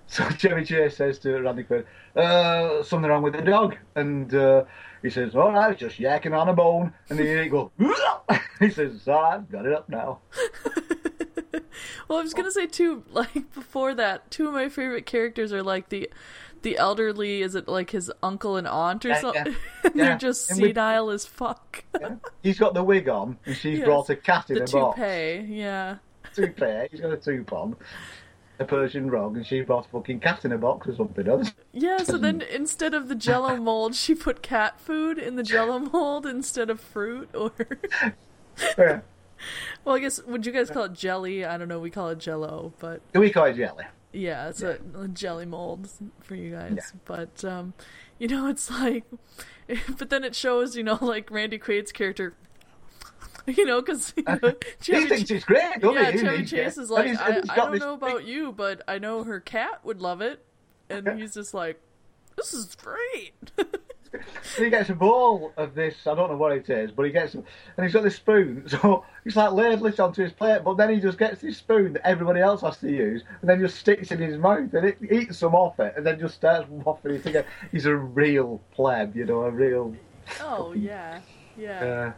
So 0.08 0.26
Chevy 0.30 0.64
Chase 0.64 0.96
says 0.96 1.18
to 1.18 1.40
Randy 1.40 1.64
Quaid, 1.64 1.84
uh, 2.14 2.82
something 2.84 3.10
wrong 3.10 3.22
with 3.22 3.34
the 3.34 3.42
dog. 3.42 3.76
And 3.96 4.32
uh, 4.34 4.64
he 5.02 5.10
says, 5.10 5.34
all 5.34 5.52
right, 5.52 5.76
just 5.76 5.98
yakking 5.98 6.32
on 6.34 6.48
a 6.48 6.54
bone. 6.54 6.94
And 7.10 7.18
then 7.18 7.42
he 7.42 7.50
go, 7.50 7.70
he 8.60 8.70
says, 8.70 9.06
"I've 9.08 9.50
got 9.50 9.66
it 9.66 9.74
up 9.74 9.88
now. 9.88 10.20
Well, 12.08 12.18
I 12.18 12.22
was 12.22 12.34
gonna 12.34 12.50
say 12.50 12.66
too, 12.66 13.04
like 13.10 13.52
before 13.54 13.94
that, 13.94 14.30
two 14.30 14.48
of 14.48 14.54
my 14.54 14.68
favorite 14.68 15.06
characters 15.06 15.52
are 15.52 15.62
like 15.62 15.88
the 15.88 16.10
the 16.62 16.76
elderly. 16.78 17.42
Is 17.42 17.54
it 17.54 17.68
like 17.68 17.90
his 17.90 18.10
uncle 18.22 18.56
and 18.56 18.66
aunt 18.66 19.04
or 19.04 19.10
Yeah, 19.10 19.20
something? 19.20 19.46
yeah. 19.84 19.90
they're 19.94 20.04
Yeah. 20.10 20.16
just 20.18 20.50
And 20.50 20.58
senile 20.58 21.10
as 21.10 21.26
fuck. 21.26 21.84
He's 22.42 22.58
got 22.58 22.74
the 22.74 22.82
wig 22.84 23.08
on, 23.08 23.38
and 23.46 23.56
she's 23.56 23.78
Yes, 23.78 23.84
brought 23.86 24.10
a 24.10 24.16
cat 24.16 24.50
in 24.50 24.58
the 24.58 24.64
a 24.64 24.68
box. 24.68 24.96
toupee, 24.98 25.46
yeah. 25.54 25.96
Toupee. 26.34 26.88
He's 26.90 27.00
got 27.00 27.12
a 27.12 27.16
toupee 27.16 27.54
on, 27.54 27.76
a 28.58 28.64
Persian 28.64 29.10
rug, 29.10 29.36
and 29.36 29.46
she 29.46 29.60
brought 29.62 29.86
a 29.86 29.88
fucking 29.90 30.20
cat 30.20 30.44
in 30.44 30.52
a 30.52 30.58
box 30.58 30.88
or 30.88 30.94
something 30.96 31.28
else. 31.28 31.52
Yeah, 31.72 32.02
so 32.02 32.16
then 32.18 32.42
instead 32.42 32.94
of 32.94 33.08
the 33.08 33.14
jello 33.14 33.56
mold, 33.68 33.94
she 33.94 34.14
put 34.14 34.42
cat 34.42 34.80
food 34.80 35.18
in 35.18 35.36
the 35.36 35.42
jello 35.42 35.78
mold 35.78 36.26
instead 36.26 36.70
of 36.70 36.80
fruit 36.80 37.28
or 37.34 37.52
Yeah. 38.78 39.00
Well, 39.84 39.94
I 39.96 40.00
guess 40.00 40.22
would 40.24 40.44
you 40.46 40.52
guys 40.52 40.70
call 40.70 40.84
it 40.84 40.92
jelly? 40.94 41.44
I 41.44 41.56
don't 41.58 41.68
know, 41.68 41.78
we 41.78 41.90
call 41.90 42.08
it 42.10 42.18
jello, 42.18 42.72
but 42.78 43.00
we 43.14 43.30
call 43.30 43.44
it 43.46 43.54
jelly. 43.54 43.84
yeah, 44.12 44.48
it's 44.48 44.62
a, 44.62 44.78
a 44.98 45.08
jelly 45.08 45.46
mold 45.46 45.88
for 46.20 46.34
you 46.34 46.52
guys. 46.52 46.92
But 47.04 47.44
um 47.44 47.74
you 48.18 48.28
know, 48.28 48.48
it's 48.48 48.70
like 48.70 49.04
but 49.98 50.10
then 50.10 50.24
it 50.24 50.34
shows, 50.34 50.76
you 50.76 50.82
know, 50.82 50.98
like 51.00 51.30
Randy 51.30 51.58
Quaid's 51.58 51.92
character 51.92 52.34
you 53.46 53.64
know, 53.64 53.80
because 53.80 54.12
you 54.16 54.24
know, 54.24 54.54
he 54.80 55.06
thinks 55.06 55.30
Ch- 55.30 55.46
great, 55.46 55.80
doesn't 55.80 55.94
yeah, 55.94 56.10
he? 56.10 56.18
Chevy 56.18 56.44
Chase 56.44 56.78
is 56.78 56.90
like, 56.90 57.06
he's- 57.06 57.18
I, 57.20 57.32
he's 57.34 57.48
I 57.50 57.54
don't 57.56 57.78
know 57.78 57.94
about 57.94 58.24
you, 58.24 58.50
but 58.52 58.82
I 58.88 58.98
know 58.98 59.22
her 59.22 59.38
cat 59.38 59.84
would 59.84 60.00
love 60.02 60.20
it, 60.20 60.44
and 60.90 61.06
Yeah. 61.06 61.14
he's 61.14 61.34
just 61.34 61.54
like, 61.54 61.80
"This 62.36 62.52
is 62.52 62.74
great." 62.74 63.34
He 64.56 64.70
gets 64.70 64.90
a 64.90 64.94
bowl 64.94 65.52
of 65.56 65.74
this. 65.74 66.06
I 66.06 66.14
don't 66.14 66.30
know 66.30 66.36
what 66.36 66.52
it 66.52 66.68
is, 66.70 66.90
but 66.90 67.04
he 67.04 67.12
gets, 67.12 67.34
and 67.34 67.44
he's 67.82 67.92
got 67.92 68.02
this 68.04 68.16
spoon. 68.16 68.64
So 68.76 69.04
he's 69.24 69.36
like 69.36 69.52
ladling 69.52 69.92
it 69.94 70.00
onto 70.00 70.22
his 70.22 70.32
plate, 70.32 70.62
but 70.64 70.76
then 70.76 70.90
he 70.90 71.00
just 71.00 71.18
gets 71.18 71.40
this 71.40 71.56
spoon 71.58 71.94
that 71.94 72.06
everybody 72.06 72.40
else 72.40 72.60
has 72.62 72.76
to 72.78 72.90
use, 72.90 73.22
and 73.40 73.48
then 73.50 73.60
just 73.60 73.76
sticks 73.78 74.10
it 74.12 74.20
in 74.20 74.28
his 74.30 74.38
mouth 74.38 74.72
and 74.74 74.86
it 74.86 74.98
eats 75.10 75.38
some 75.38 75.54
off 75.54 75.78
it, 75.80 75.94
and 75.96 76.06
then 76.06 76.18
just 76.20 76.34
starts 76.34 76.68
waffling 76.70 77.16
it 77.16 77.26
again. 77.26 77.44
He's 77.72 77.86
a 77.86 77.94
real 77.96 78.60
pleb, 78.72 79.16
you 79.16 79.24
know, 79.24 79.42
a 79.42 79.50
real. 79.50 79.94
oh 80.40 80.72
yeah, 80.72 81.20
yeah. 81.56 81.84
Uh, 81.84 82.12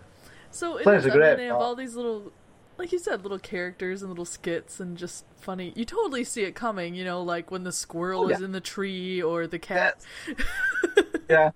So 0.51 0.77
it 0.79 0.87
is, 0.87 1.05
mean, 1.05 1.15
great 1.15 1.37
they 1.37 1.47
have 1.47 1.57
all 1.57 1.75
these 1.75 1.95
little, 1.95 2.33
like 2.79 2.91
you 2.93 2.99
said, 2.99 3.23
little 3.23 3.39
characters 3.39 4.03
and 4.03 4.11
little 4.11 4.25
skits 4.25 4.81
and 4.81 4.97
just 4.97 5.25
funny. 5.41 5.73
You 5.77 5.85
totally 5.85 6.25
see 6.25 6.43
it 6.45 6.55
coming, 6.55 6.95
you 6.95 7.05
know, 7.05 7.23
like 7.23 7.51
when 7.51 7.65
the 7.65 7.73
squirrel 7.73 8.25
Oh, 8.25 8.29
is 8.29 8.41
in 8.41 8.53
the 8.53 8.61
tree 8.61 9.21
or 9.23 9.47
the 9.47 9.59
cat, 9.59 10.05
yeah, 11.29 11.51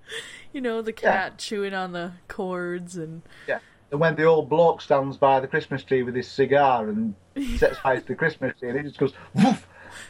you 0.52 0.60
know, 0.60 0.82
the 0.82 0.92
cat 0.92 1.38
chewing 1.38 1.74
on 1.74 1.92
the 1.92 2.12
cords 2.28 2.96
and 2.96 3.22
yeah. 3.46 3.58
And 3.90 4.00
when 4.00 4.16
the 4.16 4.24
old 4.24 4.48
bloke 4.48 4.80
stands 4.80 5.18
by 5.18 5.38
the 5.40 5.46
Christmas 5.46 5.84
tree 5.84 6.02
with 6.02 6.14
his 6.14 6.26
cigar 6.26 6.88
and 6.88 7.14
sets 7.58 7.78
fire 7.78 8.00
to 8.00 8.06
the 8.06 8.14
Christmas 8.14 8.58
tree, 8.58 8.70
and 8.70 8.78
it 8.78 8.84
just 8.84 8.96
goes 8.96 9.12
woof, 9.34 9.68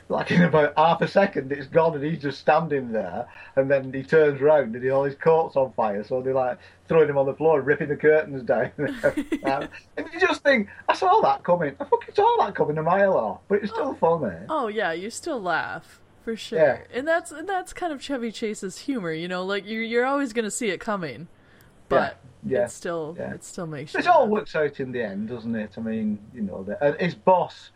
like 0.09 0.31
in 0.31 0.43
about 0.43 0.75
half 0.77 1.03
a 1.03 1.09
second, 1.09 1.51
it's 1.51 1.67
gone, 1.67 1.95
and 1.95 2.05
he's 2.05 2.23
just 2.23 2.39
standing 2.39 2.93
there. 2.93 3.27
And 3.57 3.69
then 3.69 3.93
he 3.93 4.05
turns 4.05 4.41
round, 4.41 4.77
and 4.77 4.85
he, 4.85 4.91
all 4.91 5.03
his 5.03 5.17
coat's 5.17 5.57
on 5.57 5.73
fire, 5.73 6.05
so 6.05 6.23
they're 6.23 6.33
like 6.33 6.59
throwing 6.87 7.09
him 7.09 7.19
on 7.19 7.27
the 7.27 7.35
floor, 7.35 7.61
ripping 7.61 7.89
the 7.89 7.97
curtains 7.97 8.43
down. 8.45 8.71
Um, 9.45 9.69
and 9.97 10.07
you 10.13 10.21
just 10.21 10.43
think, 10.45 10.69
I 10.89 10.95
saw 10.95 11.21
that 11.23 11.43
coming. 11.43 11.75
I 11.81 11.85
fucking 11.85 12.15
saw 12.15 12.37
that 12.39 12.55
coming 12.55 12.79
a 12.79 12.83
mile 12.83 13.15
off, 13.15 13.41
but 13.49 13.63
it's 13.63 13.73
still 13.73 13.97
oh. 14.01 14.21
funny. 14.21 14.37
Oh 14.49 14.69
yeah, 14.69 14.93
you 14.93 15.11
still 15.11 15.43
laugh 15.43 16.01
for 16.25 16.37
sure, 16.37 16.59
Yeah. 16.59 16.79
and 16.93 17.07
that's 17.07 17.31
and 17.33 17.49
that's 17.49 17.73
kind 17.73 17.93
of 17.93 18.03
Chevy 18.03 18.31
Chase's 18.33 18.79
humor. 18.79 19.13
You 19.13 19.29
know, 19.29 19.45
like 19.45 19.67
you're 19.67 19.83
you're 19.83 20.07
always 20.07 20.33
gonna 20.33 20.51
see 20.51 20.69
it 20.71 20.79
coming, 20.81 21.29
but 21.89 22.19
yeah, 22.45 22.65
it 22.65 22.71
still 22.71 23.17
yeah. 23.19 23.33
it 23.35 23.45
still 23.45 23.67
makes. 23.67 23.95
It 23.95 24.07
all 24.07 24.29
works 24.29 24.55
out 24.57 24.81
in 24.81 24.93
the 24.93 25.03
end, 25.03 25.29
doesn't 25.29 25.55
it? 25.55 25.73
I 25.77 25.81
mean, 25.81 26.19
you 26.35 26.43
know, 26.43 26.63
the, 26.63 26.83
and 26.85 27.01
his 27.01 27.15
boss. 27.15 27.71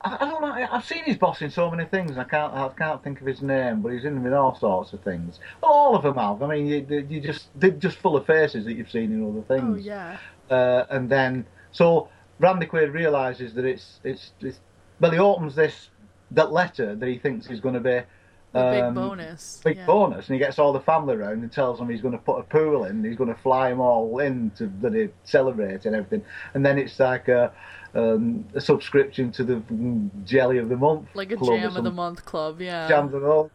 I, 0.00 0.16
I 0.20 0.30
don't 0.30 0.40
know. 0.40 0.66
I've 0.70 0.84
seen 0.84 1.02
his 1.04 1.16
boss 1.16 1.42
in 1.42 1.50
so 1.50 1.68
many 1.70 1.84
things. 1.84 2.16
I 2.16 2.22
can't. 2.24 2.54
I 2.54 2.68
can't 2.78 3.02
think 3.02 3.20
of 3.20 3.26
his 3.26 3.42
name, 3.42 3.82
but 3.82 3.92
he's 3.92 4.04
in 4.04 4.14
them 4.14 4.26
in 4.26 4.32
all 4.32 4.54
sorts 4.54 4.92
of 4.92 5.00
things. 5.02 5.40
Well, 5.60 5.72
all 5.72 5.96
of 5.96 6.02
them 6.04 6.14
have. 6.16 6.40
I 6.42 6.46
mean, 6.46 6.66
you, 6.68 7.06
you 7.08 7.20
just 7.20 7.48
they're 7.58 7.70
just 7.72 7.98
full 7.98 8.16
of 8.16 8.24
faces 8.26 8.64
that 8.66 8.74
you've 8.74 8.90
seen 8.90 9.10
in 9.12 9.28
other 9.28 9.42
things. 9.42 9.78
Oh 9.80 9.84
yeah, 9.84 10.18
Uh, 10.50 10.84
and 10.90 11.08
then 11.10 11.44
so 11.72 12.08
Randy 12.38 12.66
Quaid 12.66 12.92
realizes 12.92 13.54
that 13.54 13.64
it's 13.64 13.98
it's, 14.04 14.30
it's 14.40 14.60
well, 15.00 15.10
he 15.10 15.18
opens 15.18 15.56
this 15.56 15.90
that 16.32 16.52
letter 16.52 16.94
that 16.94 17.08
he 17.08 17.18
thinks 17.18 17.48
is 17.48 17.60
going 17.60 17.74
to 17.74 17.80
be. 17.80 18.00
the 18.52 18.70
big 18.70 18.82
um, 18.82 18.94
bonus. 18.94 19.60
big 19.64 19.76
yeah. 19.76 19.86
bonus, 19.86 20.28
and 20.28 20.34
he 20.34 20.38
gets 20.38 20.58
all 20.58 20.72
the 20.72 20.80
family 20.80 21.14
around 21.14 21.42
and 21.42 21.52
tells 21.52 21.78
them 21.78 21.88
he's 21.88 22.00
going 22.00 22.12
to 22.12 22.18
put 22.18 22.38
a 22.38 22.42
pool 22.44 22.84
in, 22.84 23.04
he's 23.04 23.16
going 23.16 23.32
to 23.34 23.40
fly 23.40 23.70
them 23.70 23.80
all 23.80 24.18
in 24.20 24.50
to 24.52 24.66
bloody 24.66 25.10
celebrate 25.24 25.84
and 25.86 25.94
everything, 25.94 26.24
and 26.54 26.64
then 26.64 26.78
it's 26.78 26.98
like 26.98 27.28
a, 27.28 27.52
um, 27.94 28.44
a 28.54 28.60
subscription 28.60 29.32
to 29.32 29.44
the 29.44 29.62
Jelly 30.24 30.58
of 30.58 30.68
the 30.68 30.76
Month, 30.76 31.08
like 31.14 31.32
a 31.32 31.36
jam 31.36 31.76
of 31.76 31.84
the 31.84 31.90
month 31.90 32.24
club. 32.24 32.60
Yeah, 32.60 32.88
Jam 32.88 33.06
of 33.06 33.12
the 33.12 33.20
Month. 33.20 33.52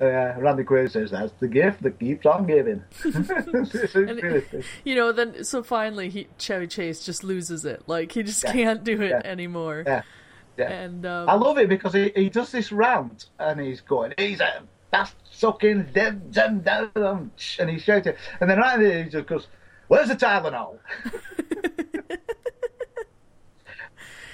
Uh, 0.00 0.34
Randy 0.40 0.64
Quaid 0.64 0.90
says 0.90 1.12
that's 1.12 1.32
the 1.38 1.46
gift 1.46 1.80
that 1.84 2.00
keeps 2.00 2.26
on 2.26 2.44
giving. 2.44 2.82
It's- 3.04 3.74
it's 3.74 3.94
And 3.94 4.64
you 4.84 4.96
know, 4.96 5.12
then 5.12 5.44
so 5.44 5.62
finally 5.62 6.08
he 6.10 6.26
Chevy 6.38 6.66
Chase 6.66 7.04
just 7.04 7.22
loses 7.22 7.64
it. 7.64 7.84
Like 7.86 8.10
he 8.10 8.24
just 8.24 8.42
Yeah. 8.42 8.52
can't 8.52 8.82
do 8.82 9.00
it 9.00 9.10
Yeah. 9.10 9.20
anymore. 9.24 9.84
Yeah. 10.56 10.70
And 10.70 11.06
um, 11.06 11.28
I 11.28 11.34
love 11.34 11.58
it 11.58 11.68
because 11.68 11.94
he, 11.94 12.12
he 12.14 12.28
does 12.28 12.50
this 12.52 12.72
rant 12.72 13.26
and 13.38 13.60
he's 13.60 13.80
going, 13.80 14.14
he's 14.18 14.40
a 14.40 14.62
that's 14.90 15.14
sucking 15.30 15.88
dead 15.94 16.34
and 16.36 16.62
down, 16.64 17.32
and 17.58 17.70
he's 17.70 17.82
shouting, 17.82 18.14
and 18.40 18.50
then 18.50 18.58
right 18.58 18.78
there 18.78 19.04
he 19.04 19.08
just 19.10 19.26
goes, 19.26 19.48
"Where's 19.88 20.08
the 20.08 20.16
Tylenol?" 20.16 20.80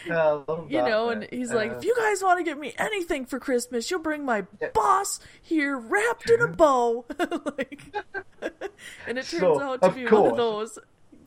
Yeah, 0.04 0.42
you 0.68 0.78
that 0.78 0.88
know, 0.88 1.10
and 1.10 1.26
he's 1.30 1.52
like, 1.52 1.70
Uh, 1.70 1.74
if 1.76 1.84
you 1.84 1.94
guys 1.96 2.22
want 2.22 2.38
to 2.38 2.44
get 2.44 2.58
me 2.58 2.72
anything 2.78 3.26
for 3.26 3.38
Christmas, 3.38 3.90
you'll 3.90 4.00
bring 4.00 4.24
my 4.24 4.46
Yeah. 4.60 4.68
boss 4.72 5.20
here 5.42 5.76
wrapped 5.76 6.30
in 6.30 6.40
a 6.40 6.56
bow. 6.56 7.04
like, 7.58 7.82
and 9.06 9.18
it 9.18 9.28
turns 9.28 9.58
So, 9.58 9.60
out 9.60 9.82
to 9.82 9.90
be 9.90 10.06
one 10.06 10.24
of 10.26 10.36
those. 10.36 10.78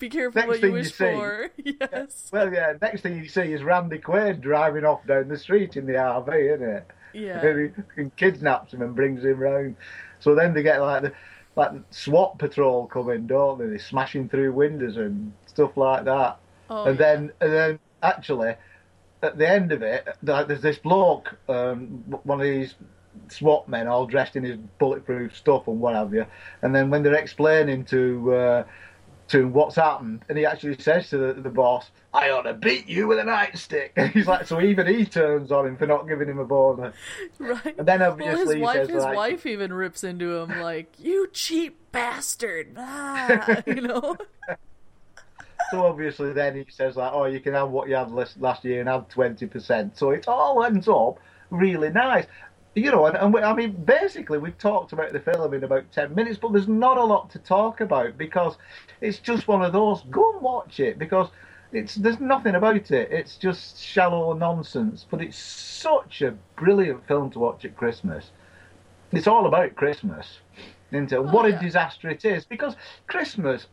Be 0.01 0.09
careful 0.09 0.41
next 0.41 0.47
what 0.47 0.55
you 0.55 0.61
thing 0.61 0.69
you 0.71 0.77
wish 0.77 0.93
see- 0.93 0.97
for. 0.97 1.49
Yes. 1.63 2.29
Well, 2.33 2.51
yeah. 2.51 2.73
Next 2.81 3.01
thing 3.01 3.17
you 3.17 3.29
see 3.29 3.53
is 3.53 3.61
Randy 3.61 3.99
Quaid 3.99 4.41
driving 4.41 4.83
off 4.83 5.05
down 5.05 5.27
the 5.27 5.37
street 5.37 5.77
in 5.77 5.85
the 5.85 5.93
RV, 5.93 6.55
isn't 6.55 6.67
it? 6.67 6.87
Yeah. 7.13 7.45
And 7.45 7.85
he 7.95 8.11
kidnaps 8.17 8.73
him 8.73 8.81
and 8.81 8.95
brings 8.95 9.23
him 9.23 9.37
round. 9.37 9.75
So 10.19 10.33
then 10.35 10.53
they 10.53 10.63
get 10.63 10.81
like 10.81 11.03
the 11.03 11.13
like 11.55 11.71
SWAT 11.91 12.39
patrol 12.39 12.87
coming, 12.87 13.27
don't 13.27 13.59
they? 13.59 13.67
They're 13.67 13.79
smashing 13.79 14.27
through 14.29 14.53
windows 14.53 14.97
and 14.97 15.33
stuff 15.45 15.77
like 15.77 16.05
that. 16.05 16.39
Oh, 16.69 16.85
and 16.85 16.99
yeah. 16.99 17.05
then 17.05 17.31
and 17.39 17.53
then 17.53 17.79
actually 18.01 18.55
at 19.21 19.37
the 19.37 19.47
end 19.47 19.71
of 19.71 19.83
it, 19.83 20.07
there's 20.23 20.61
this 20.61 20.79
bloke, 20.79 21.37
um, 21.47 22.03
one 22.23 22.39
of 22.39 22.43
these 22.43 22.73
SWAT 23.27 23.67
men, 23.69 23.87
all 23.87 24.07
dressed 24.07 24.35
in 24.35 24.43
his 24.43 24.57
bulletproof 24.79 25.35
stuff 25.37 25.67
and 25.67 25.79
what 25.79 25.93
have 25.93 26.13
you. 26.13 26.25
And 26.63 26.73
then 26.73 26.89
when 26.89 27.03
they're 27.03 27.13
explaining 27.13 27.85
to 27.85 28.33
uh, 28.33 28.63
to 29.31 29.39
him 29.39 29.53
what's 29.53 29.75
happened, 29.75 30.23
and 30.29 30.37
he 30.37 30.45
actually 30.45 30.77
says 30.77 31.09
to 31.09 31.17
the, 31.17 31.33
the 31.41 31.49
boss, 31.49 31.89
"I 32.13 32.29
ought 32.29 32.43
to 32.43 32.53
beat 32.53 32.87
you 32.87 33.07
with 33.07 33.19
a 33.19 33.23
nightstick." 33.23 33.91
And 33.95 34.11
he's 34.11 34.27
like, 34.27 34.47
so 34.47 34.61
even 34.61 34.87
he 34.87 35.05
turns 35.05 35.51
on 35.51 35.65
him 35.65 35.77
for 35.77 35.87
not 35.87 36.07
giving 36.07 36.27
him 36.29 36.39
a 36.39 36.45
boner. 36.45 36.93
right. 37.39 37.75
And 37.77 37.87
then 37.87 37.99
well, 37.99 38.11
obviously 38.11 38.55
his 38.55 38.63
wife, 38.63 38.75
says 38.75 38.89
his 38.89 39.03
like, 39.03 39.15
wife 39.15 39.45
even 39.45 39.73
rips 39.73 40.03
into 40.03 40.37
him 40.37 40.59
like, 40.61 40.93
"You 40.99 41.27
cheap 41.31 41.77
bastard!" 41.91 42.73
Ah, 42.77 43.61
you 43.65 43.81
know. 43.81 44.17
So 45.69 45.85
obviously, 45.85 46.33
then 46.33 46.57
he 46.57 46.65
says 46.69 46.97
like, 46.97 47.13
"Oh, 47.13 47.23
you 47.23 47.39
can 47.39 47.53
have 47.53 47.69
what 47.69 47.87
you 47.87 47.95
had 47.95 48.11
last, 48.11 48.41
last 48.41 48.65
year 48.65 48.81
and 48.81 48.89
have 48.89 49.07
twenty 49.07 49.47
percent." 49.47 49.97
So 49.97 50.09
it 50.09 50.27
all 50.27 50.65
ends 50.65 50.89
up 50.89 51.17
really 51.49 51.89
nice, 51.89 52.25
you 52.75 52.91
know. 52.91 53.05
And, 53.05 53.17
and 53.17 53.33
we, 53.33 53.41
I 53.41 53.53
mean, 53.53 53.71
basically, 53.71 54.37
we've 54.37 54.57
talked 54.57 54.93
about 54.93 55.13
the 55.13 55.19
film 55.19 55.53
in 55.53 55.63
about 55.63 55.91
ten 55.91 56.13
minutes, 56.15 56.37
but 56.37 56.53
there's 56.53 56.67
not 56.67 56.97
a 56.97 57.03
lot 57.03 57.29
to 57.31 57.39
talk 57.39 57.81
about 57.81 58.17
because 58.17 58.57
it's 59.01 59.19
just 59.19 59.47
one 59.47 59.63
of 59.63 59.73
those. 59.73 60.03
Go 60.09 60.33
and 60.33 60.41
watch 60.41 60.79
it 60.79 60.97
because 60.97 61.29
it's 61.71 61.95
there's 61.95 62.19
nothing 62.19 62.55
about 62.55 62.91
it. 62.91 63.11
It's 63.11 63.37
just 63.37 63.81
shallow 63.81 64.33
nonsense, 64.33 65.05
but 65.09 65.21
it's 65.21 65.37
such 65.37 66.21
a 66.21 66.35
brilliant 66.55 67.07
film 67.07 67.31
to 67.31 67.39
watch 67.39 67.65
at 67.65 67.77
Christmas. 67.77 68.31
It's 69.11 69.27
all 69.27 69.45
about 69.45 69.75
Christmas, 69.75 70.39
isn't 70.91 71.11
it? 71.11 71.17
Oh, 71.17 71.23
what 71.23 71.49
yeah. 71.49 71.57
a 71.57 71.61
disaster 71.61 72.09
it 72.09 72.23
is 72.23 72.45
because 72.45 72.75
Christmas 73.07 73.67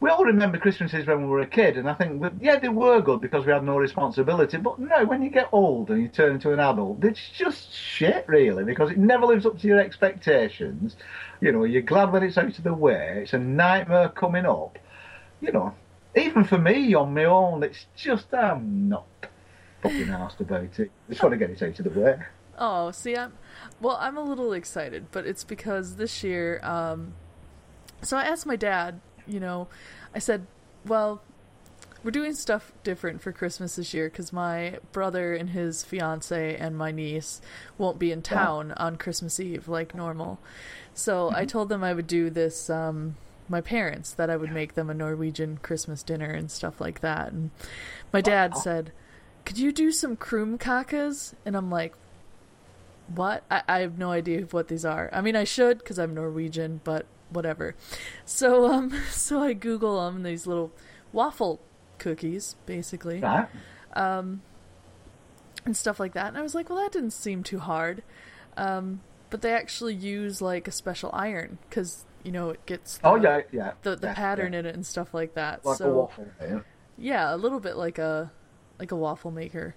we 0.00 0.08
all 0.08 0.24
remember 0.24 0.56
Christmases 0.56 1.06
when 1.06 1.22
we 1.22 1.28
were 1.28 1.40
a 1.40 1.46
kid, 1.46 1.76
and 1.76 1.88
I 1.88 1.92
think, 1.92 2.22
yeah, 2.40 2.58
they 2.58 2.70
were 2.70 3.02
good 3.02 3.20
because 3.20 3.44
we 3.44 3.52
had 3.52 3.62
no 3.62 3.76
responsibility. 3.76 4.56
But 4.56 4.78
no, 4.78 5.04
when 5.04 5.22
you 5.22 5.28
get 5.28 5.50
old 5.52 5.90
and 5.90 6.00
you 6.00 6.08
turn 6.08 6.32
into 6.32 6.52
an 6.52 6.58
adult, 6.58 7.04
it's 7.04 7.28
just 7.36 7.74
shit, 7.74 8.24
really, 8.26 8.64
because 8.64 8.90
it 8.90 8.96
never 8.96 9.26
lives 9.26 9.44
up 9.44 9.58
to 9.60 9.66
your 9.66 9.78
expectations. 9.78 10.96
You 11.42 11.52
know, 11.52 11.64
you're 11.64 11.82
glad 11.82 12.12
when 12.12 12.22
it's 12.22 12.38
out 12.38 12.56
of 12.56 12.64
the 12.64 12.72
way. 12.72 13.20
It's 13.22 13.34
a 13.34 13.38
nightmare 13.38 14.08
coming 14.08 14.46
up. 14.46 14.78
You 15.42 15.52
know, 15.52 15.74
even 16.16 16.44
for 16.44 16.58
me 16.58 16.94
on 16.94 17.12
my 17.12 17.24
own, 17.24 17.62
it's 17.62 17.86
just 17.94 18.32
I'm 18.32 18.88
not 18.88 19.06
fucking 19.82 20.08
asked 20.08 20.40
about 20.40 20.78
it. 20.78 20.90
Just 21.10 21.22
want 21.22 21.32
to 21.32 21.38
get 21.38 21.50
it 21.50 21.62
out 21.62 21.78
of 21.78 21.84
the 21.92 22.00
way. 22.00 22.18
Oh, 22.58 22.90
see, 22.90 23.16
I'm 23.16 23.34
well. 23.80 23.98
I'm 24.00 24.16
a 24.16 24.22
little 24.22 24.52
excited, 24.54 25.06
but 25.12 25.26
it's 25.26 25.44
because 25.44 25.96
this 25.96 26.24
year. 26.24 26.60
Um, 26.62 27.14
so 28.02 28.16
I 28.16 28.24
asked 28.24 28.46
my 28.46 28.56
dad. 28.56 29.00
You 29.30 29.40
know, 29.40 29.68
I 30.14 30.18
said, 30.18 30.46
"Well, 30.84 31.22
we're 32.02 32.10
doing 32.10 32.34
stuff 32.34 32.72
different 32.82 33.20
for 33.20 33.32
Christmas 33.32 33.76
this 33.76 33.92
year 33.92 34.08
because 34.08 34.32
my 34.32 34.78
brother 34.92 35.34
and 35.34 35.50
his 35.50 35.84
fiance 35.84 36.56
and 36.56 36.76
my 36.76 36.90
niece 36.90 37.40
won't 37.76 37.98
be 37.98 38.10
in 38.10 38.22
town 38.22 38.72
on 38.72 38.96
Christmas 38.96 39.38
Eve 39.38 39.68
like 39.68 39.94
normal." 39.94 40.38
So 40.94 41.30
I 41.34 41.44
told 41.44 41.68
them 41.68 41.84
I 41.84 41.94
would 41.94 42.06
do 42.06 42.30
this. 42.30 42.68
Um, 42.70 43.16
my 43.48 43.60
parents 43.60 44.12
that 44.12 44.30
I 44.30 44.36
would 44.36 44.52
make 44.52 44.74
them 44.74 44.88
a 44.88 44.94
Norwegian 44.94 45.58
Christmas 45.58 46.04
dinner 46.04 46.30
and 46.30 46.50
stuff 46.50 46.80
like 46.80 47.00
that. 47.00 47.32
And 47.32 47.50
my 48.12 48.20
dad 48.20 48.56
said, 48.56 48.92
"Could 49.44 49.58
you 49.58 49.72
do 49.72 49.90
some 49.90 50.16
krumkakas?" 50.16 51.34
And 51.44 51.56
I'm 51.56 51.70
like, 51.70 51.94
what? 53.14 53.44
I, 53.50 53.62
I 53.68 53.78
have 53.80 53.98
no 53.98 54.10
idea 54.10 54.42
what 54.50 54.68
these 54.68 54.84
are. 54.84 55.10
I 55.12 55.20
mean, 55.20 55.36
I 55.36 55.44
should 55.44 55.78
because 55.78 55.98
I'm 55.98 56.14
Norwegian, 56.14 56.80
but 56.84 57.06
whatever. 57.30 57.74
So, 58.24 58.70
um, 58.70 58.92
so 59.10 59.42
I 59.42 59.52
Google 59.52 60.04
them. 60.04 60.22
These 60.22 60.46
little 60.46 60.72
waffle 61.12 61.60
cookies, 61.98 62.56
basically, 62.66 63.20
Right? 63.20 63.48
and 63.94 64.40
stuff 65.76 66.00
like 66.00 66.14
that. 66.14 66.28
And 66.28 66.38
I 66.38 66.42
was 66.42 66.54
like, 66.54 66.68
well, 66.70 66.78
that 66.78 66.92
didn't 66.92 67.12
seem 67.12 67.42
too 67.42 67.58
hard. 67.58 68.02
Um, 68.56 69.00
but 69.30 69.42
they 69.42 69.52
actually 69.52 69.94
use 69.94 70.40
like 70.42 70.66
a 70.66 70.72
special 70.72 71.10
iron 71.12 71.58
because 71.68 72.04
you 72.24 72.32
know 72.32 72.50
it 72.50 72.66
gets 72.66 72.98
the, 72.98 73.06
Oh 73.06 73.14
yeah, 73.14 73.42
yeah. 73.52 73.72
the 73.82 73.94
the 73.96 74.08
yeah, 74.08 74.14
pattern 74.14 74.52
yeah. 74.52 74.58
in 74.60 74.66
it 74.66 74.74
and 74.74 74.84
stuff 74.84 75.14
like 75.14 75.34
that. 75.34 75.64
like 75.64 75.78
so 75.78 75.90
a 75.90 75.94
waffle. 75.94 76.26
Yeah. 76.40 76.60
yeah, 76.98 77.34
a 77.34 77.36
little 77.36 77.60
bit 77.60 77.76
like 77.76 77.98
a 77.98 78.32
like 78.78 78.90
a 78.90 78.96
waffle 78.96 79.30
maker, 79.30 79.74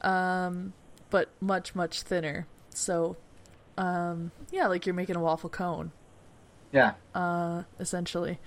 um, 0.00 0.72
but 1.10 1.28
much 1.40 1.74
much 1.74 2.02
thinner. 2.02 2.46
So, 2.70 3.16
um, 3.76 4.32
yeah, 4.50 4.66
like 4.66 4.86
you're 4.86 4.94
making 4.94 5.16
a 5.16 5.20
waffle 5.20 5.50
cone, 5.50 5.92
yeah. 6.72 6.94
uh, 7.14 7.62
essentially. 7.80 8.38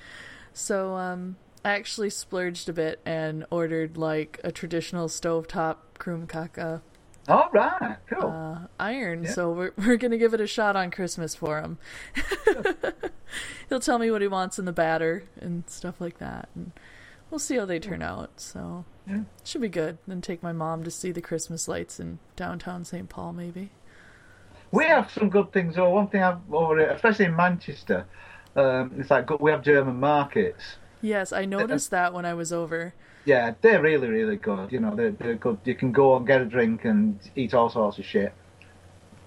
So, 0.54 0.96
um, 0.96 1.38
I 1.64 1.72
actually 1.72 2.10
splurged 2.10 2.70
a 2.70 2.74
bit 2.74 3.02
and 3.06 3.46
ordered 3.52 3.98
like 3.98 4.40
a 4.44 4.52
traditional 4.52 5.08
stovetop 5.10 5.76
krumkaka. 6.00 6.82
All 7.28 7.50
right, 7.54 7.98
cool. 8.10 8.30
uh, 8.30 8.60
iron. 8.80 9.24
Yeah. 9.26 9.32
So 9.32 9.52
we're 9.52 9.74
we're 9.78 9.98
gonna 9.98 10.18
give 10.18 10.34
it 10.34 10.42
a 10.42 10.48
shot 10.48 10.76
on 10.76 10.90
Christmas 10.90 11.36
for 11.36 11.60
him. 11.62 11.78
He'll 13.70 13.80
tell 13.80 14.00
me 14.00 14.10
what 14.10 14.22
he 14.22 14.28
wants 14.28 14.58
in 14.58 14.66
the 14.66 14.72
batter 14.72 15.24
and 15.40 15.64
stuff 15.70 16.02
like 16.02 16.18
that, 16.18 16.50
and 16.56 16.72
we'll 17.30 17.40
see 17.40 17.56
how 17.58 17.66
they 17.66 17.78
turn 17.80 18.02
out. 18.02 18.32
So 18.42 18.86
Yeah. 19.08 19.24
should 19.44 19.62
be 19.62 19.70
good. 19.70 20.00
Then 20.08 20.22
take 20.22 20.42
my 20.42 20.54
mom 20.54 20.84
to 20.86 20.92
see 20.92 21.12
the 21.12 21.22
Christmas 21.22 21.68
lights 21.68 22.00
in 22.00 22.18
downtown 22.36 22.84
St. 22.84 23.08
Paul, 23.10 23.34
maybe. 23.34 23.70
We 24.72 24.86
have 24.86 25.12
some 25.12 25.30
good 25.30 25.52
things. 25.52 25.76
though. 25.76 25.90
one 25.90 26.08
thing 26.08 26.24
I've 26.24 26.38
over 26.54 26.78
here, 26.78 26.90
especially 26.90 27.26
in 27.26 27.36
Manchester, 27.36 28.06
um, 28.56 28.94
it's 28.98 29.10
like 29.10 29.26
good- 29.26 29.40
we 29.40 29.52
have 29.52 29.64
German 29.64 30.00
markets, 30.00 30.78
Yes, 31.02 31.32
I 31.32 31.46
noticed 31.46 31.92
that 31.92 32.14
when 32.14 32.26
I 32.26 32.34
was 32.34 32.52
over. 32.52 32.94
Yeah, 33.26 33.54
they're 33.62 33.82
really, 33.82 34.10
really 34.10 34.36
good. 34.36 34.72
You 34.72 34.80
know, 34.80 34.96
they're, 34.96 35.12
they're 35.12 35.36
good. 35.36 35.60
You 35.64 35.76
can 35.76 35.92
go 35.92 36.16
and 36.18 36.28
get 36.28 36.42
a 36.42 36.46
drink 36.46 36.86
and 36.86 37.20
eat 37.36 37.54
all 37.54 37.70
sorts 37.70 38.00
of 38.00 38.06
shit. 38.06 38.34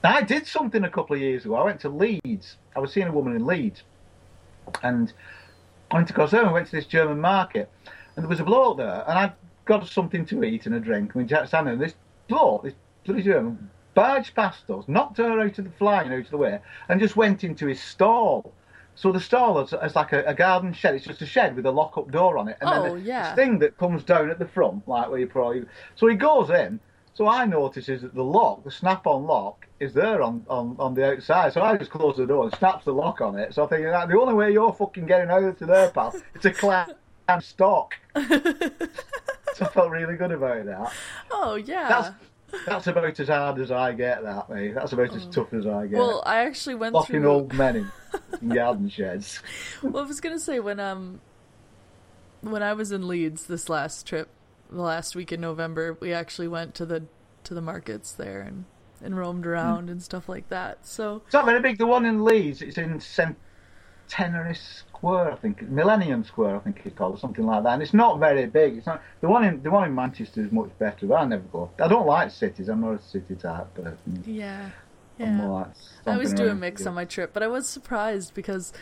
I 0.04 0.22
did 0.22 0.46
something 0.46 0.84
a 0.84 0.90
couple 0.90 1.14
of 1.14 1.22
years 1.22 1.44
ago. 1.44 1.54
I 1.54 1.64
went 1.64 1.80
to 1.80 1.88
Leeds. 1.88 2.56
I 2.74 2.80
was 2.80 2.92
seeing 2.92 3.06
a 3.06 3.12
woman 3.12 3.36
in 3.36 3.46
Leeds. 3.46 3.82
And 4.82 5.12
I 5.90 5.96
went 5.96 6.08
to 6.08 6.14
go 6.14 6.26
home. 6.26 6.48
I 6.48 6.52
went 6.52 6.66
to 6.68 6.76
this 6.76 6.86
German 6.86 7.20
market. 7.20 7.70
And 8.16 8.24
there 8.24 8.28
was 8.28 8.40
a 8.40 8.44
bloke 8.44 8.78
there. 8.78 9.04
And 9.06 9.18
I 9.18 9.32
got 9.64 9.86
something 9.86 10.26
to 10.26 10.42
eat 10.44 10.66
and 10.66 10.74
a 10.74 10.80
drink. 10.80 11.14
And 11.14 11.22
we 11.22 11.28
sat 11.28 11.50
there. 11.50 11.68
And 11.68 11.80
this 11.80 11.94
bloke, 12.28 12.64
this 12.64 12.74
bloody 13.04 13.22
German, 13.22 13.70
barged 13.94 14.34
past 14.34 14.68
us, 14.70 14.84
knocked 14.88 15.18
her 15.18 15.40
out 15.40 15.58
of 15.58 15.64
the 15.64 15.70
fly 15.70 16.02
and 16.02 16.12
out 16.12 16.24
of 16.24 16.30
the 16.30 16.36
way, 16.36 16.60
and 16.88 17.00
just 17.00 17.16
went 17.16 17.44
into 17.44 17.66
his 17.66 17.80
stall. 17.82 18.52
So 18.94 19.10
the 19.10 19.20
stall 19.20 19.58
is, 19.60 19.72
is 19.72 19.96
like 19.96 20.12
a, 20.12 20.22
a 20.24 20.34
garden 20.34 20.72
shed. 20.72 20.94
It's 20.94 21.06
just 21.06 21.22
a 21.22 21.26
shed 21.26 21.56
with 21.56 21.64
a 21.66 21.70
lock-up 21.70 22.10
door 22.10 22.36
on 22.38 22.48
it, 22.48 22.58
and 22.60 22.68
Oh, 22.70 22.82
then 22.82 22.94
the, 22.96 23.00
yeah. 23.00 23.34
this 23.34 23.36
thing 23.44 23.58
that 23.60 23.78
comes 23.78 24.04
down 24.04 24.30
at 24.30 24.38
the 24.38 24.46
front, 24.46 24.86
like 24.86 25.08
where 25.08 25.18
you 25.18 25.26
probably. 25.26 25.64
So 25.96 26.06
he 26.06 26.14
goes 26.16 26.50
in. 26.50 26.78
So 27.14 27.28
I 27.28 27.44
notices 27.44 28.00
that 28.00 28.14
the 28.14 28.24
lock, 28.24 28.64
the 28.64 28.70
snap-on 28.70 29.24
lock, 29.26 29.66
is 29.80 29.92
there 29.92 30.22
on, 30.22 30.46
on, 30.48 30.76
on 30.78 30.94
the 30.94 31.06
outside. 31.12 31.52
So 31.52 31.60
I 31.60 31.76
just 31.76 31.90
close 31.90 32.16
the 32.16 32.26
door 32.26 32.44
and 32.44 32.54
snaps 32.54 32.86
the 32.86 32.92
lock 32.94 33.20
on 33.20 33.38
it. 33.38 33.52
So 33.52 33.64
I 33.64 33.66
think 33.68 33.82
that 33.84 34.08
the 34.08 34.18
only 34.18 34.32
way 34.32 34.50
you're 34.50 34.72
fucking 34.72 35.04
getting 35.04 35.30
out 35.30 35.44
of 35.44 35.58
there, 35.58 35.90
pal, 35.90 36.14
is 36.34 36.40
to 36.40 36.50
climb 36.52 36.88
stock. 37.40 37.94
so 38.16 38.26
I 39.60 39.68
felt 39.68 39.90
really 39.90 40.16
good 40.16 40.32
about 40.32 40.64
that. 40.64 40.92
Oh 41.30 41.56
yeah. 41.56 41.88
That's 41.88 42.10
that's 42.66 42.86
about 42.86 43.18
as 43.18 43.28
hard 43.28 43.58
as 43.60 43.70
I 43.70 43.92
get, 43.92 44.22
that 44.22 44.48
mate. 44.50 44.74
That's 44.74 44.92
about 44.92 45.14
as 45.14 45.26
tough 45.26 45.52
as 45.52 45.66
I 45.66 45.86
get. 45.86 45.98
Oh. 45.98 46.06
well, 46.06 46.22
I 46.26 46.44
actually 46.44 46.74
went 46.74 46.94
Locking 46.94 47.20
through. 47.22 47.30
old 47.30 47.52
men 47.54 47.90
in, 48.40 48.48
garden 48.54 48.88
sheds. 48.88 49.40
Well, 49.82 50.04
I 50.04 50.06
was 50.06 50.20
gonna 50.20 50.38
say 50.38 50.60
when 50.60 50.80
um 50.80 51.20
when 52.40 52.62
I 52.62 52.72
was 52.72 52.92
in 52.92 53.06
Leeds 53.08 53.46
this 53.46 53.68
last 53.68 54.06
trip, 54.06 54.28
the 54.70 54.82
last 54.82 55.14
week 55.14 55.32
in 55.32 55.40
November, 55.40 55.96
we 56.00 56.12
actually 56.12 56.48
went 56.48 56.74
to 56.76 56.86
the 56.86 57.04
to 57.44 57.54
the 57.54 57.62
markets 57.62 58.12
there 58.12 58.40
and 58.40 58.64
and 59.02 59.16
roamed 59.16 59.46
around 59.46 59.90
and 59.90 60.02
stuff 60.02 60.28
like 60.28 60.48
that. 60.48 60.86
So 60.86 61.22
It's 61.24 61.34
not 61.34 61.44
very 61.44 61.60
big. 61.60 61.78
The 61.78 61.86
one 61.86 62.04
in 62.04 62.22
Leeds, 62.24 62.62
it's 62.62 62.78
in 62.78 63.00
Centenary 63.00 64.56
Square, 65.02 65.32
I 65.32 65.34
think, 65.34 65.62
Millennium 65.62 66.22
Square, 66.22 66.56
I 66.56 66.58
think 66.60 66.80
it's 66.84 66.96
called, 66.96 67.16
or 67.16 67.18
something 67.18 67.44
like 67.44 67.64
that. 67.64 67.72
And 67.74 67.82
it's 67.82 67.92
not 67.92 68.20
very 68.20 68.46
big. 68.46 68.76
It's 68.76 68.86
not 68.86 69.02
the 69.20 69.28
one 69.28 69.42
in 69.42 69.60
the 69.60 69.70
one 69.70 69.88
in 69.88 69.94
Manchester 69.96 70.42
is 70.44 70.52
much 70.52 70.70
better. 70.78 71.06
But 71.06 71.14
I 71.16 71.24
never 71.24 71.42
go. 71.42 71.70
I 71.80 71.88
don't 71.88 72.06
like 72.06 72.30
cities. 72.30 72.68
I'm 72.68 72.80
not 72.80 72.92
a 72.94 73.02
city 73.02 73.34
type 73.34 73.74
person. 73.74 74.22
yeah, 74.24 74.70
yeah. 75.18 75.44
like 75.48 75.66
I 76.06 76.12
always 76.12 76.32
do 76.32 76.48
a 76.48 76.54
mix 76.54 76.86
on 76.86 76.94
my 76.94 77.04
trip, 77.04 77.32
but 77.32 77.42
I 77.42 77.48
was 77.48 77.68
surprised 77.68 78.32
because, 78.32 78.72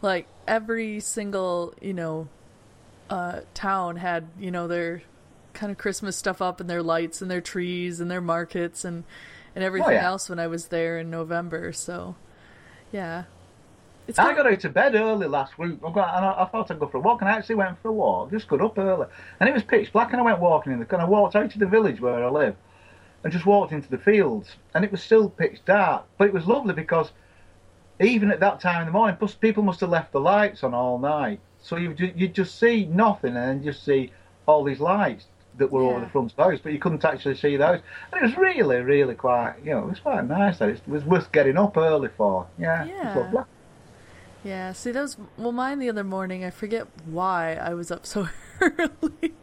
like, 0.00 0.28
every 0.46 1.00
single 1.00 1.74
you 1.80 1.92
know, 1.92 2.28
uh, 3.10 3.40
town 3.54 3.96
had 3.96 4.28
you 4.38 4.52
know 4.52 4.68
their 4.68 5.02
kind 5.54 5.72
of 5.72 5.78
Christmas 5.78 6.16
stuff 6.16 6.40
up 6.40 6.60
and 6.60 6.70
their 6.70 6.84
lights 6.84 7.20
and 7.20 7.28
their 7.28 7.40
trees 7.40 7.98
and 7.98 8.08
their 8.08 8.20
markets 8.20 8.84
and 8.84 9.02
and 9.56 9.64
everything 9.64 9.88
Oh, 9.90 9.92
yeah. 9.92 10.06
else 10.06 10.28
when 10.30 10.38
I 10.38 10.46
was 10.46 10.68
there 10.68 11.00
in 11.00 11.10
November. 11.10 11.72
So, 11.72 12.14
yeah, 12.92 13.24
it's 14.08 14.18
I 14.18 14.34
got 14.34 14.46
out 14.46 14.60
to 14.60 14.70
bed 14.70 14.94
early 14.94 15.28
last 15.28 15.58
week. 15.58 15.78
I, 15.86 15.92
got, 15.92 16.16
and 16.16 16.24
I, 16.24 16.42
I 16.42 16.44
thought 16.46 16.70
I'd 16.70 16.80
go 16.80 16.88
for 16.88 16.96
a 16.96 17.00
walk, 17.00 17.20
and 17.20 17.30
I 17.30 17.34
actually 17.34 17.56
went 17.56 17.80
for 17.82 17.88
a 17.88 17.92
walk. 17.92 18.30
Just 18.30 18.48
got 18.48 18.62
up 18.62 18.78
early, 18.78 19.06
and 19.38 19.48
it 19.48 19.52
was 19.52 19.62
pitch 19.62 19.92
black, 19.92 20.12
and 20.12 20.20
I 20.20 20.24
went 20.24 20.40
walking 20.40 20.72
in 20.72 20.80
the. 20.80 20.86
And 20.90 21.02
I 21.02 21.04
walked 21.04 21.36
out 21.36 21.50
to 21.50 21.58
the 21.58 21.66
village 21.66 22.00
where 22.00 22.24
I 22.24 22.30
live, 22.30 22.56
and 23.22 23.32
just 23.32 23.44
walked 23.44 23.72
into 23.72 23.90
the 23.90 23.98
fields, 23.98 24.56
and 24.74 24.84
it 24.84 24.90
was 24.90 25.02
still 25.02 25.28
pitch 25.28 25.60
dark. 25.66 26.06
But 26.16 26.28
it 26.28 26.32
was 26.32 26.46
lovely 26.46 26.72
because 26.72 27.12
even 28.00 28.30
at 28.30 28.40
that 28.40 28.60
time 28.60 28.80
in 28.80 28.86
the 28.86 28.92
morning, 28.92 29.16
plus 29.16 29.34
people 29.34 29.62
must 29.62 29.80
have 29.80 29.90
left 29.90 30.12
the 30.12 30.20
lights 30.20 30.64
on 30.64 30.72
all 30.72 30.98
night, 30.98 31.40
so 31.60 31.76
you 31.76 31.94
you 31.98 32.28
just 32.28 32.58
see 32.58 32.86
nothing, 32.86 33.36
and 33.36 33.60
then 33.60 33.62
just 33.62 33.84
see 33.84 34.10
all 34.46 34.64
these 34.64 34.80
lights 34.80 35.26
that 35.58 35.70
were 35.70 35.82
over 35.82 36.00
the 36.00 36.08
front 36.08 36.30
of 36.30 36.36
the 36.36 36.44
house, 36.44 36.60
but 36.62 36.72
you 36.72 36.78
couldn't 36.78 37.04
actually 37.04 37.34
see 37.34 37.56
those. 37.56 37.80
And 38.12 38.22
it 38.22 38.24
was 38.24 38.36
really, 38.36 38.76
really 38.76 39.14
quite, 39.14 39.54
you 39.64 39.72
know, 39.72 39.80
it 39.80 39.90
was 39.90 40.00
quite 40.00 40.24
nice. 40.26 40.58
That 40.58 40.68
it 40.70 40.80
was 40.86 41.04
worth 41.04 41.30
getting 41.32 41.58
up 41.58 41.76
early 41.76 42.08
for. 42.16 42.46
Yeah, 42.58 42.84
Yeah. 43.34 43.44
Yeah, 44.44 44.72
see, 44.72 44.92
that 44.92 45.02
was 45.02 45.16
well, 45.36 45.52
mine 45.52 45.78
the 45.78 45.88
other 45.88 46.04
morning. 46.04 46.44
I 46.44 46.50
forget 46.50 46.86
why 47.04 47.54
I 47.54 47.74
was 47.74 47.90
up 47.90 48.06
so 48.06 48.28
early, 48.60 49.34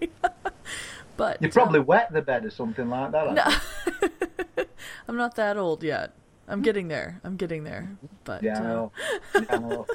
but 1.17 1.41
You 1.41 1.49
probably 1.49 1.79
um, 1.79 1.85
wet 1.85 2.11
the 2.13 2.21
bed 2.21 2.45
or 2.45 2.49
something 2.49 2.89
like 2.89 3.11
that. 3.11 3.33
No. 3.33 4.65
I'm 5.07 5.17
not 5.17 5.35
that 5.35 5.57
old 5.57 5.83
yet. 5.83 6.13
I'm 6.47 6.61
getting 6.61 6.87
there. 6.87 7.19
I'm 7.23 7.35
getting 7.35 7.63
there. 7.63 7.97
But 8.23 8.43
Yeah, 8.43 8.57
I 8.57 8.61
uh, 8.61 8.63
know. 8.63 8.91
Yeah, 9.35 9.45
I 9.49 9.57
know. 9.57 9.85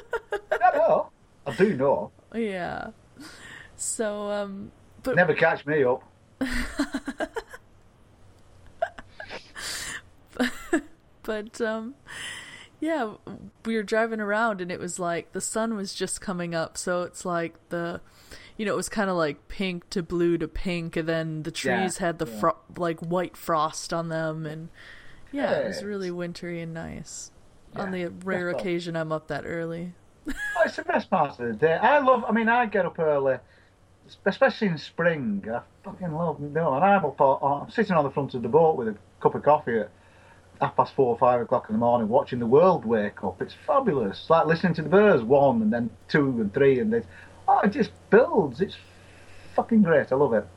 I 0.51 0.77
know. 0.77 1.09
I 1.47 1.55
do 1.55 1.75
know. 1.75 2.11
yeah. 2.35 2.89
So 3.75 4.29
um, 4.29 4.71
but 5.03 5.15
Never 5.15 5.33
catch 5.33 5.65
me 5.65 5.83
up. 5.83 6.03
but 11.23 11.59
um, 11.61 11.95
yeah, 12.81 13.13
we 13.65 13.75
were 13.77 13.83
driving 13.83 14.19
around 14.19 14.59
and 14.59 14.69
it 14.71 14.79
was 14.79 14.99
like 14.99 15.31
the 15.31 15.39
sun 15.39 15.75
was 15.77 15.93
just 15.93 16.19
coming 16.19 16.53
up, 16.53 16.77
so 16.77 17.03
it's 17.03 17.23
like 17.23 17.55
the. 17.69 18.01
You 18.57 18.65
know, 18.65 18.73
it 18.73 18.75
was 18.77 18.89
kind 18.89 19.09
of 19.09 19.15
like 19.15 19.47
pink 19.47 19.89
to 19.91 20.03
blue 20.03 20.37
to 20.37 20.47
pink, 20.47 20.95
and 20.95 21.07
then 21.09 21.43
the 21.43 21.51
Yeah, 21.63 21.79
trees 21.79 21.97
had 21.97 22.19
the 22.19 22.27
yeah. 22.27 22.39
fro- 22.39 22.57
like 22.77 22.99
white 22.99 23.35
frost 23.35 23.91
on 23.91 24.09
them, 24.09 24.45
and 24.45 24.69
yeah, 25.31 25.51
it 25.53 25.67
was 25.67 25.83
really 25.83 26.11
wintry 26.11 26.61
and 26.61 26.71
nice. 26.73 27.31
on 27.75 27.89
the 27.91 28.07
rare 28.23 28.49
occasion 28.49 28.95
I'm 28.95 29.11
up 29.11 29.29
that 29.29 29.45
early. 29.45 29.93
Oh, 30.27 30.63
it's 30.65 30.75
the 30.75 30.83
best 30.83 31.09
part 31.09 31.31
of 31.31 31.47
the 31.47 31.53
day. 31.53 31.73
I 31.73 31.97
love. 31.99 32.23
I 32.27 32.31
mean, 32.33 32.49
I 32.49 32.67
get 32.67 32.85
up 32.85 32.99
early, 32.99 33.37
especially 34.27 34.67
in 34.67 34.77
spring. 34.77 35.43
I 35.51 35.61
fucking 35.83 36.11
love. 36.11 36.39
No, 36.39 36.75
and 36.75 36.83
I'm 36.85 37.03
up. 37.05 37.19
I'm 37.19 37.69
sitting 37.71 37.93
on 37.95 38.03
the 38.03 38.11
front 38.11 38.33
of 38.35 38.41
the 38.43 38.49
boat 38.49 38.75
with 38.77 38.89
a 38.89 38.95
cup 39.21 39.33
of 39.33 39.43
coffee 39.43 39.79
at 39.79 39.89
half 40.61 40.75
past 40.75 40.93
four, 40.95 41.07
or 41.07 41.17
five 41.17 41.41
o'clock 41.41 41.65
in 41.69 41.73
the 41.73 41.79
morning, 41.79 42.07
watching 42.07 42.39
the 42.39 42.45
world 42.45 42.85
wake 42.85 43.23
up. 43.23 43.41
It's 43.41 43.55
fabulous. 43.65 44.19
It's 44.21 44.29
like 44.29 44.45
listening 44.45 44.73
to 44.75 44.81
the 44.83 44.89
birds, 44.89 45.23
one 45.23 45.61
and 45.61 45.73
then 45.73 45.89
two 46.07 46.27
and 46.41 46.53
three, 46.53 46.79
and 46.79 46.93
then 46.93 47.03
oh, 47.47 47.59
it 47.61 47.69
just 47.71 47.91
builds. 48.09 48.61
It's 48.61 48.77
fucking 49.55 49.81
great. 49.83 50.11
I 50.11 50.15
love 50.15 50.33
it. 50.33 50.47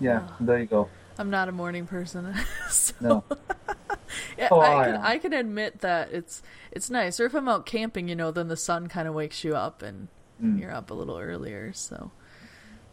Yeah, 0.00 0.22
Ah. 0.28 0.36
there 0.40 0.58
you 0.58 0.66
go. 0.66 0.88
I'm 1.18 1.30
not 1.30 1.48
a 1.48 1.52
morning 1.52 1.86
person. 1.86 2.34
so 2.70 2.94
No. 3.00 3.24
yeah, 4.38 4.48
Oh, 4.50 4.60
I 4.60 4.80
I 4.80 4.84
can 4.86 4.94
am. 4.94 5.04
I 5.04 5.18
can 5.18 5.32
admit 5.32 5.80
that 5.80 6.10
it's 6.12 6.42
it's 6.72 6.90
nice. 6.90 7.20
Or 7.20 7.26
if 7.26 7.34
I'm 7.34 7.48
out 7.48 7.66
camping, 7.66 8.08
you 8.08 8.16
know, 8.16 8.30
then 8.30 8.48
the 8.48 8.56
sun 8.56 8.88
kind 8.88 9.06
of 9.06 9.14
wakes 9.14 9.44
you 9.44 9.54
up 9.54 9.82
and 9.82 10.08
Mm. 10.42 10.58
you're 10.58 10.72
up 10.72 10.90
a 10.90 10.94
little 10.94 11.18
earlier. 11.18 11.70
So 11.74 12.12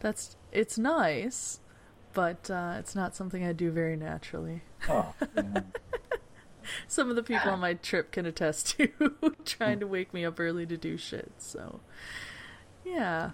that's 0.00 0.36
it's 0.52 0.76
nice, 0.76 1.60
but 2.12 2.50
uh, 2.50 2.76
it's 2.78 2.94
not 2.94 3.16
something 3.16 3.42
I 3.42 3.52
do 3.54 3.70
very 3.70 3.96
naturally. 3.96 4.60
Oh, 4.88 5.14
yeah. 5.34 5.60
Some 6.86 7.10
of 7.10 7.16
the 7.16 7.22
people 7.22 7.50
on 7.50 7.60
my 7.60 7.74
trip 7.74 8.10
can 8.12 8.26
attest 8.26 8.76
to 8.78 8.88
trying 9.44 9.80
to 9.80 9.86
wake 9.86 10.12
me 10.14 10.24
up 10.24 10.38
early 10.40 10.66
to 10.66 10.76
do 10.76 10.96
shit. 10.96 11.32
So 11.38 11.80
yeah, 12.84 13.30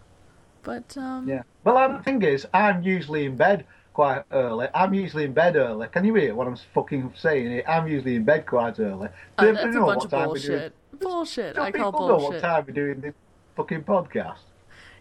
but 0.63 0.97
um, 0.97 1.29
Yeah. 1.29 1.43
Well, 1.65 1.97
the 1.97 2.03
thing 2.03 2.23
is, 2.23 2.47
I'm 2.53 2.83
usually 2.83 3.25
in 3.25 3.37
bed 3.37 3.65
quite 3.93 4.25
early. 4.33 4.69
I'm 4.75 4.93
usually 4.95 5.25
in 5.25 5.33
bed 5.33 5.57
early. 5.57 5.87
Can 5.89 6.05
you 6.05 6.15
hear 6.15 6.35
what 6.35 6.47
I'm 6.47 6.57
fucking 6.75 7.13
saying? 7.17 7.63
I'm 7.69 7.87
usually 7.89 8.17
in 8.17 8.25
bed 8.25 8.47
quite 8.47 8.79
early. 8.81 9.09
uh, 9.39 9.45
Do 9.45 9.53
that's 9.53 9.77
a 9.77 9.81
bunch 9.81 9.87
what 9.87 10.05
of 10.05 10.11
time 10.11 10.25
bullshit. 10.27 10.75
Bullshit. 11.01 11.55
Do 11.55 11.61
I 11.63 11.71
call 11.73 11.93
people 11.93 12.09
know 12.09 12.17
what 12.17 12.41
time 12.41 12.65
we're 12.67 12.75
doing 12.75 13.01
this 13.01 13.15
fucking 13.57 13.85
podcast? 13.85 14.39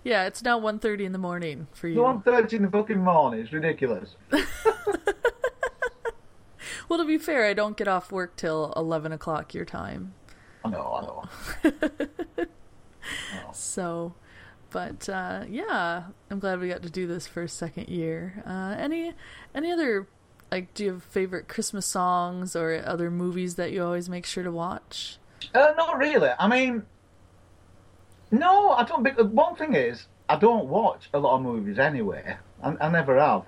Yeah, 0.03 0.25
it's 0.25 0.43
now 0.43 0.59
1.30 0.59 0.99
in 1.05 1.11
the 1.13 1.17
morning 1.17 1.67
for 1.71 1.87
you. 1.87 1.95
The 1.95 2.01
one 2.03 2.21
thirty 2.21 2.57
in 2.57 2.63
the 2.63 2.69
fucking 2.69 2.99
morning 2.99 3.39
is 3.39 3.53
ridiculous. 3.53 4.15
Well, 6.93 7.01
to 7.01 7.07
be 7.07 7.17
fair, 7.17 7.47
I 7.47 7.55
don't 7.55 7.75
get 7.75 7.87
off 7.87 8.11
work 8.11 8.35
till 8.35 8.71
11 8.75 9.13
o'clock 9.13 9.55
your 9.55 9.65
time. 9.65 10.13
I 10.63 10.69
know, 10.69 11.27
I 11.63 11.71
know. 11.71 12.45
So, 13.51 14.13
but 14.69 15.09
uh, 15.09 15.45
yeah, 15.49 16.03
I'm 16.29 16.37
glad 16.37 16.59
we 16.59 16.67
got 16.67 16.83
to 16.83 16.91
do 16.91 17.07
this 17.07 17.25
for 17.25 17.41
a 17.41 17.49
second 17.49 17.87
year. 17.87 18.43
Uh, 18.45 18.75
any 18.77 19.13
any 19.55 19.71
other 19.71 20.07
like 20.51 20.75
do 20.75 20.83
you 20.83 20.91
have 20.91 21.03
favorite 21.03 21.47
Christmas 21.47 21.87
songs 21.87 22.55
or 22.55 22.83
other 22.85 23.09
movies 23.09 23.55
that 23.55 23.71
you 23.71 23.83
always 23.83 24.07
make 24.07 24.27
sure 24.27 24.43
to 24.43 24.51
watch? 24.51 25.17
Uh, 25.51 25.73
not 25.75 25.97
really. 25.97 26.29
I 26.37 26.47
mean, 26.47 26.83
no, 28.29 28.69
I 28.69 28.83
don't. 28.83 29.33
One 29.33 29.55
thing 29.55 29.73
is, 29.73 30.05
I 30.29 30.35
don't 30.35 30.67
watch 30.67 31.09
a 31.11 31.17
lot 31.17 31.37
of 31.37 31.41
movies 31.41 31.79
anyway. 31.79 32.37
I, 32.61 32.75
I 32.79 32.89
never 32.89 33.19
have. 33.19 33.45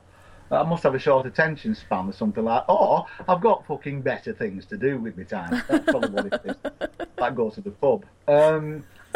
I 0.52 0.64
must 0.64 0.84
have 0.84 0.94
a 0.96 1.00
short 1.00 1.26
attention 1.26 1.74
span 1.76 2.08
or 2.10 2.14
something 2.14 2.44
like. 2.44 2.68
Or 2.70 3.06
I've 3.28 3.42
got 3.42 3.66
fucking 3.68 4.02
better 4.02 4.34
things 4.34 4.66
to 4.68 4.78
do 4.78 5.00
with 5.00 5.18
my 5.18 5.24
time. 5.24 5.64
That's 5.68 5.86
probably 5.86 6.10
what 6.10 6.26
it 6.28 6.42
is. 6.46 6.56
Like 7.18 7.36
go 7.36 7.50
to 7.50 7.62
the 7.62 7.72
pub. 7.72 8.06
Um, 8.28 8.84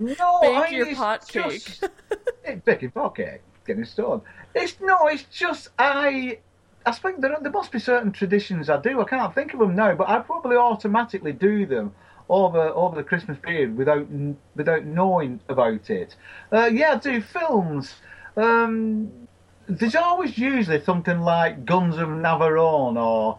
no, 0.00 0.38
Bake 0.42 0.56
I 0.56 0.66
mean, 0.70 0.74
your 0.74 0.94
pot 0.96 1.24
just- 1.30 1.84
it's 2.44 2.60
baking 2.64 2.90
pot 2.90 3.14
cake, 3.16 3.42
getting 3.64 3.84
stoned. 3.84 4.22
It's 4.54 4.76
no, 4.80 5.06
it's 5.06 5.22
just 5.24 5.68
I. 5.78 6.38
I 6.84 6.92
think 6.92 7.20
there, 7.20 7.36
there 7.40 7.52
must 7.52 7.70
be 7.70 7.78
certain 7.78 8.12
traditions 8.12 8.68
I 8.70 8.80
do. 8.80 9.00
I 9.00 9.04
can't 9.04 9.34
think 9.34 9.52
of 9.52 9.60
them 9.60 9.76
now, 9.76 9.94
but 9.94 10.08
I 10.08 10.18
probably 10.20 10.56
automatically 10.56 11.32
do 11.32 11.64
them 11.66 11.94
over 12.28 12.60
over 12.60 12.96
the 12.96 13.04
Christmas 13.04 13.38
period 13.40 13.76
without 13.76 14.06
without 14.56 14.84
knowing 14.84 15.38
about 15.48 15.90
it. 15.90 16.16
Uh, 16.52 16.66
yeah, 16.72 16.92
I 16.92 16.96
do 16.96 17.20
films. 17.20 17.94
Um, 18.36 19.27
there's 19.68 19.94
always 19.94 20.38
usually 20.38 20.82
something 20.82 21.20
like 21.20 21.64
Guns 21.64 21.96
of 21.96 22.08
Navarone 22.08 22.96
or 22.96 23.38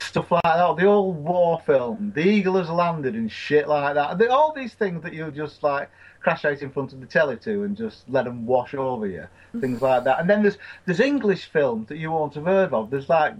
stuff 0.00 0.30
like 0.30 0.42
that. 0.44 0.76
The 0.76 0.86
old 0.86 1.16
war 1.16 1.60
film, 1.66 2.12
The 2.14 2.22
Eagle 2.22 2.56
Has 2.56 2.70
Landed 2.70 3.14
and 3.14 3.30
shit 3.30 3.68
like 3.68 3.94
that. 3.94 4.18
The- 4.18 4.30
All 4.30 4.52
these 4.54 4.74
things 4.74 5.02
that 5.02 5.12
you 5.12 5.30
just 5.30 5.62
like 5.62 5.90
crash 6.20 6.44
out 6.46 6.62
in 6.62 6.70
front 6.70 6.92
of 6.94 7.00
the 7.00 7.06
telly 7.06 7.36
to 7.36 7.64
and 7.64 7.76
just 7.76 8.08
let 8.08 8.24
them 8.24 8.46
wash 8.46 8.72
over 8.74 9.06
you, 9.06 9.26
things 9.60 9.82
like 9.82 10.04
that. 10.04 10.20
And 10.20 10.30
then 10.30 10.42
there's 10.42 10.56
there's 10.86 11.00
English 11.00 11.46
films 11.50 11.88
that 11.88 11.98
you 11.98 12.10
won't 12.10 12.34
have 12.34 12.46
heard 12.46 12.72
of. 12.72 12.90
There's 12.90 13.10
like 13.10 13.34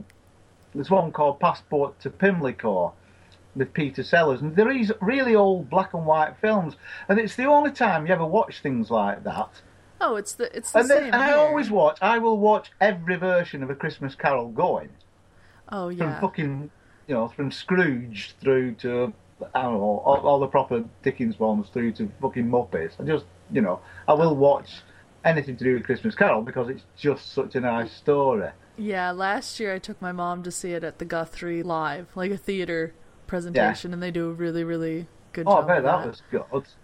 there's 0.75 0.91
one 0.91 1.11
called 1.13 1.41
Passport 1.41 1.99
to 2.01 2.11
Pimlico 2.11 2.93
with 3.57 3.73
Peter 3.73 4.03
Sellers, 4.03 4.43
and 4.43 4.55
there 4.57 4.71
is 4.71 4.93
really 5.01 5.35
old 5.37 5.71
black 5.71 5.95
and 5.95 6.05
white 6.05 6.37
films, 6.41 6.75
and 7.09 7.19
it's 7.19 7.37
the 7.37 7.45
only 7.45 7.71
time 7.71 8.07
you 8.07 8.13
ever 8.13 8.27
watch 8.27 8.61
things 8.61 8.91
like 8.91 9.23
that. 9.25 9.49
Oh, 10.07 10.17
it's 10.17 10.35
the 10.35 10.55
it's 10.57 10.71
the 10.73 10.81
And, 10.81 10.89
same. 10.89 10.97
then, 11.05 11.15
and 11.15 11.23
I 11.23 11.33
always 11.33 11.71
watch. 11.71 11.99
I 12.03 12.19
will 12.19 12.37
watch 12.39 12.71
every 12.81 13.17
version 13.17 13.63
of 13.63 13.71
A 13.71 13.75
Christmas 13.75 14.15
Carol 14.15 14.49
going 14.49 14.91
Oh 15.71 15.89
yeah. 15.89 16.19
from 16.19 16.21
fucking, 16.21 16.71
you 17.09 17.15
know, 17.15 17.29
from 17.29 17.51
Scrooge 17.51 18.35
through 18.41 18.75
to 18.77 19.13
I 19.55 19.63
don't 19.63 19.75
know 19.75 19.81
all, 20.05 20.21
all 20.27 20.39
the 20.41 20.47
proper 20.47 20.85
Dickens 21.03 21.39
ones 21.39 21.69
through 21.73 21.93
to 21.95 22.11
fucking 22.21 22.49
Muppets. 22.49 23.01
I 23.01 23.05
just, 23.05 23.25
you 23.51 23.61
know, 23.61 23.81
I 24.07 24.13
will 24.15 24.37
watch 24.37 24.69
anything 25.25 25.57
to 25.57 25.65
do 25.65 25.75
with 25.75 25.85
Christmas 25.85 26.15
Carol 26.15 26.43
because 26.43 26.69
it's 26.69 26.85
just 26.97 27.33
such 27.33 27.55
a 27.55 27.61
nice 27.61 27.93
story. 27.93 28.51
Yeah, 28.77 29.11
last 29.11 29.59
year 29.59 29.73
I 29.75 29.79
took 29.79 30.01
my 30.03 30.13
mom 30.13 30.43
to 30.45 30.51
see 30.51 30.73
it 30.73 30.85
at 30.85 30.99
the 30.99 31.05
Guthrie 31.05 31.63
Live, 31.63 32.09
like 32.15 32.31
a 32.31 32.37
theater 32.37 32.93
presentation, 33.27 33.93
and 33.93 34.03
they 34.03 34.11
do 34.11 34.29
a 34.29 34.33
really, 34.33 34.65
really 34.65 35.07
good 35.35 35.47
Oh, 35.47 35.53
I 35.53 35.61
job. 35.61 35.67
bet 35.69 35.83
that 35.83 35.99
that 35.99 36.07
was 36.09 36.23
good. 36.31 36.43
That 36.43 36.53
was 36.53 36.77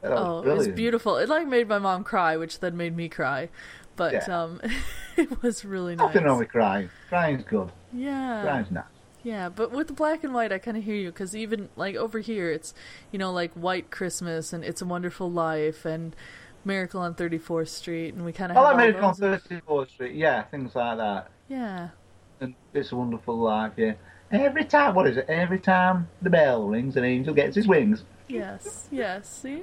oh, 0.47 0.51
it 0.51 0.57
was 0.57 0.69
beautiful. 0.69 1.17
It 1.17 1.29
like 1.29 1.47
made 1.47 1.69
my 1.69 1.79
mom 1.79 2.05
cry, 2.05 2.37
which 2.37 2.61
then 2.61 2.77
made 2.77 2.95
me 2.97 3.09
cry. 3.09 3.49
But 3.97 4.13
Yeah. 4.13 4.43
um, 4.43 4.61
it 5.17 5.43
was 5.43 5.65
really 5.65 5.97
nice. 5.97 6.07
Nothing 6.09 6.25
wrong 6.25 6.39
with 6.39 6.49
crying. 6.51 6.91
Crying's 7.09 7.45
good. 7.45 7.71
Yeah, 7.93 8.43
Crying's 8.43 8.71
nice. 8.71 8.85
yeah. 9.23 9.49
But 9.49 9.73
with 9.73 9.87
the 9.89 9.93
black 9.95 10.23
and 10.25 10.33
white, 10.35 10.53
I 10.53 10.59
kind 10.59 10.77
of 10.77 10.85
hear 10.85 10.95
you 10.95 11.11
because 11.11 11.35
even 11.37 11.69
like 11.77 11.97
over 11.97 12.19
here, 12.21 12.51
it's 12.51 12.75
you 13.11 13.19
know 13.19 13.33
like 13.33 13.53
White 13.55 13.91
Christmas 13.91 14.53
and 14.53 14.65
It's 14.65 14.83
a 14.83 14.87
Wonderful 14.87 15.31
Life 15.31 15.85
and 15.85 16.15
Miracle 16.65 17.01
on 17.01 17.15
Thirty 17.15 17.39
Fourth 17.39 17.69
Street, 17.71 18.15
and 18.15 18.25
we 18.25 18.33
kind 18.33 18.53
of 18.53 18.59
I 18.59 18.69
have 18.69 18.77
like 18.77 18.87
Miracle 18.95 19.09
on 19.09 19.15
34th 19.17 19.91
Street. 19.91 20.15
Yeah, 20.15 20.43
things 20.45 20.75
like 20.75 20.99
that. 20.99 21.31
Yeah, 21.49 21.89
And 22.41 22.55
It's 22.75 22.93
a 22.93 22.97
Wonderful 22.97 23.37
Life, 23.39 23.73
yeah. 23.77 23.95
Every 24.31 24.65
time, 24.65 24.95
what 24.95 25.09
is 25.09 25.17
it? 25.17 25.27
Every 25.29 25.59
time 25.59 26.07
the 26.23 26.31
bell 26.31 26.69
rings, 26.69 26.97
an 26.97 27.05
angel 27.05 27.35
gets 27.35 27.57
his 27.57 27.67
wings. 27.67 28.05
Yes, 28.31 28.89
yes. 28.91 29.29
See. 29.43 29.63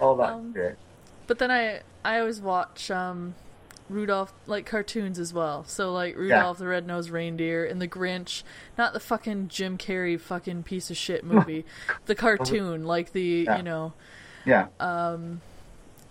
All 0.00 0.16
that 0.16 0.32
Um, 0.32 0.52
shit. 0.54 0.78
But 1.26 1.38
then 1.38 1.50
I 1.50 1.80
I 2.04 2.18
always 2.20 2.40
watch 2.40 2.90
um 2.90 3.34
Rudolph 3.88 4.32
like 4.46 4.64
cartoons 4.66 5.18
as 5.18 5.32
well. 5.34 5.64
So 5.64 5.92
like 5.92 6.16
Rudolph 6.16 6.58
the 6.58 6.66
Red-Nosed 6.66 7.10
Reindeer 7.10 7.64
and 7.64 7.80
the 7.82 7.88
Grinch, 7.88 8.42
not 8.78 8.92
the 8.94 9.00
fucking 9.00 9.48
Jim 9.48 9.76
Carrey 9.78 10.18
fucking 10.18 10.62
piece 10.62 10.90
of 10.90 10.96
shit 10.96 11.24
movie. 11.24 11.64
the 12.06 12.14
cartoon 12.14 12.84
like 12.84 13.12
the, 13.12 13.44
Yeah. 13.46 13.56
you 13.58 13.62
know, 13.62 13.92
Yeah. 14.46 14.66
um 14.80 15.40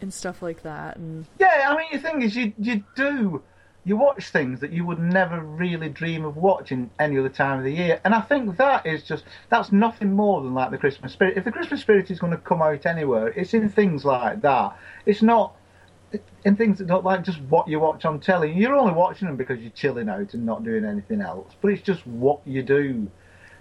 and 0.02 0.14
stuff 0.14 0.42
like 0.42 0.64
that 0.64 0.98
and 0.98 1.26
Yeah, 1.40 1.68
I 1.70 1.78
mean, 1.78 1.88
the 1.94 2.00
thing 2.00 2.22
is, 2.22 2.36
you 2.36 2.54
you 2.60 2.84
do 2.96 3.42
you 3.86 3.98
watch 3.98 4.30
things 4.30 4.62
that 4.62 4.72
you 4.72 4.86
would 4.86 5.00
never 5.00 5.42
really 5.42 5.90
dream 5.90 6.24
of 6.24 6.38
watching 6.38 6.90
any 7.00 7.18
other 7.18 7.30
time 7.30 7.60
of 7.60 7.66
the 7.66 7.74
year, 7.74 8.00
and 8.06 8.14
I 8.14 8.22
think 8.22 8.58
that 8.58 8.86
is 8.86 9.04
just 9.04 9.26
that's 9.50 9.72
nothing 9.72 10.14
more 10.14 10.42
than 10.42 10.54
like 10.54 10.72
the 10.72 10.78
Christmas 10.78 11.14
spirit. 11.14 11.38
If 11.38 11.44
the 11.44 11.52
Christmas 11.52 11.82
spirit 11.82 12.10
is 12.10 12.20
going 12.20 12.32
to 12.32 12.38
come 12.38 12.62
out 12.62 12.86
anywhere, 12.86 13.28
it's 13.28 13.54
in 13.54 13.70
things 13.70 14.06
like 14.06 14.42
that. 14.42 14.78
It's 15.06 15.22
not 15.22 15.56
in 16.46 16.56
things 16.56 16.78
that 16.78 16.88
don't 16.88 17.04
like 17.04 17.24
just 17.24 17.42
what 17.42 17.68
you 17.68 17.80
watch 17.80 18.06
on 18.06 18.20
telly. 18.20 18.54
You're 18.54 18.76
only 18.76 18.94
watching 18.94 19.28
them 19.28 19.36
because 19.36 19.60
you're 19.60 19.72
chilling 19.72 20.10
out 20.10 20.34
and 20.34 20.46
not 20.46 20.64
doing 20.64 20.86
anything 20.86 21.22
else, 21.22 21.54
but 21.62 21.72
it's 21.72 21.82
just 21.82 22.06
what 22.08 22.40
you 22.46 22.64
do. 22.64 23.10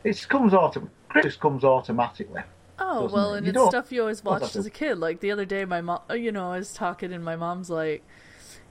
It 0.04 0.24
comes 0.28 0.52
autom- 0.52 0.90
Christmas 1.08 1.36
comes 1.36 1.64
automatically. 1.64 2.42
Oh 2.78 3.08
well, 3.12 3.34
it? 3.34 3.38
and 3.38 3.46
You 3.46 3.52
it's 3.52 3.68
stuff 3.68 3.92
you 3.92 4.02
always 4.02 4.24
watched 4.24 4.56
as 4.56 4.66
a 4.66 4.70
kid. 4.70 4.98
Like 4.98 5.20
the 5.20 5.30
other 5.30 5.44
day, 5.44 5.64
my 5.64 5.80
mom, 5.80 6.00
you 6.10 6.32
know, 6.32 6.52
I 6.52 6.58
was 6.58 6.72
talking, 6.72 7.12
and 7.12 7.24
my 7.24 7.36
mom's 7.36 7.70
like, 7.70 8.04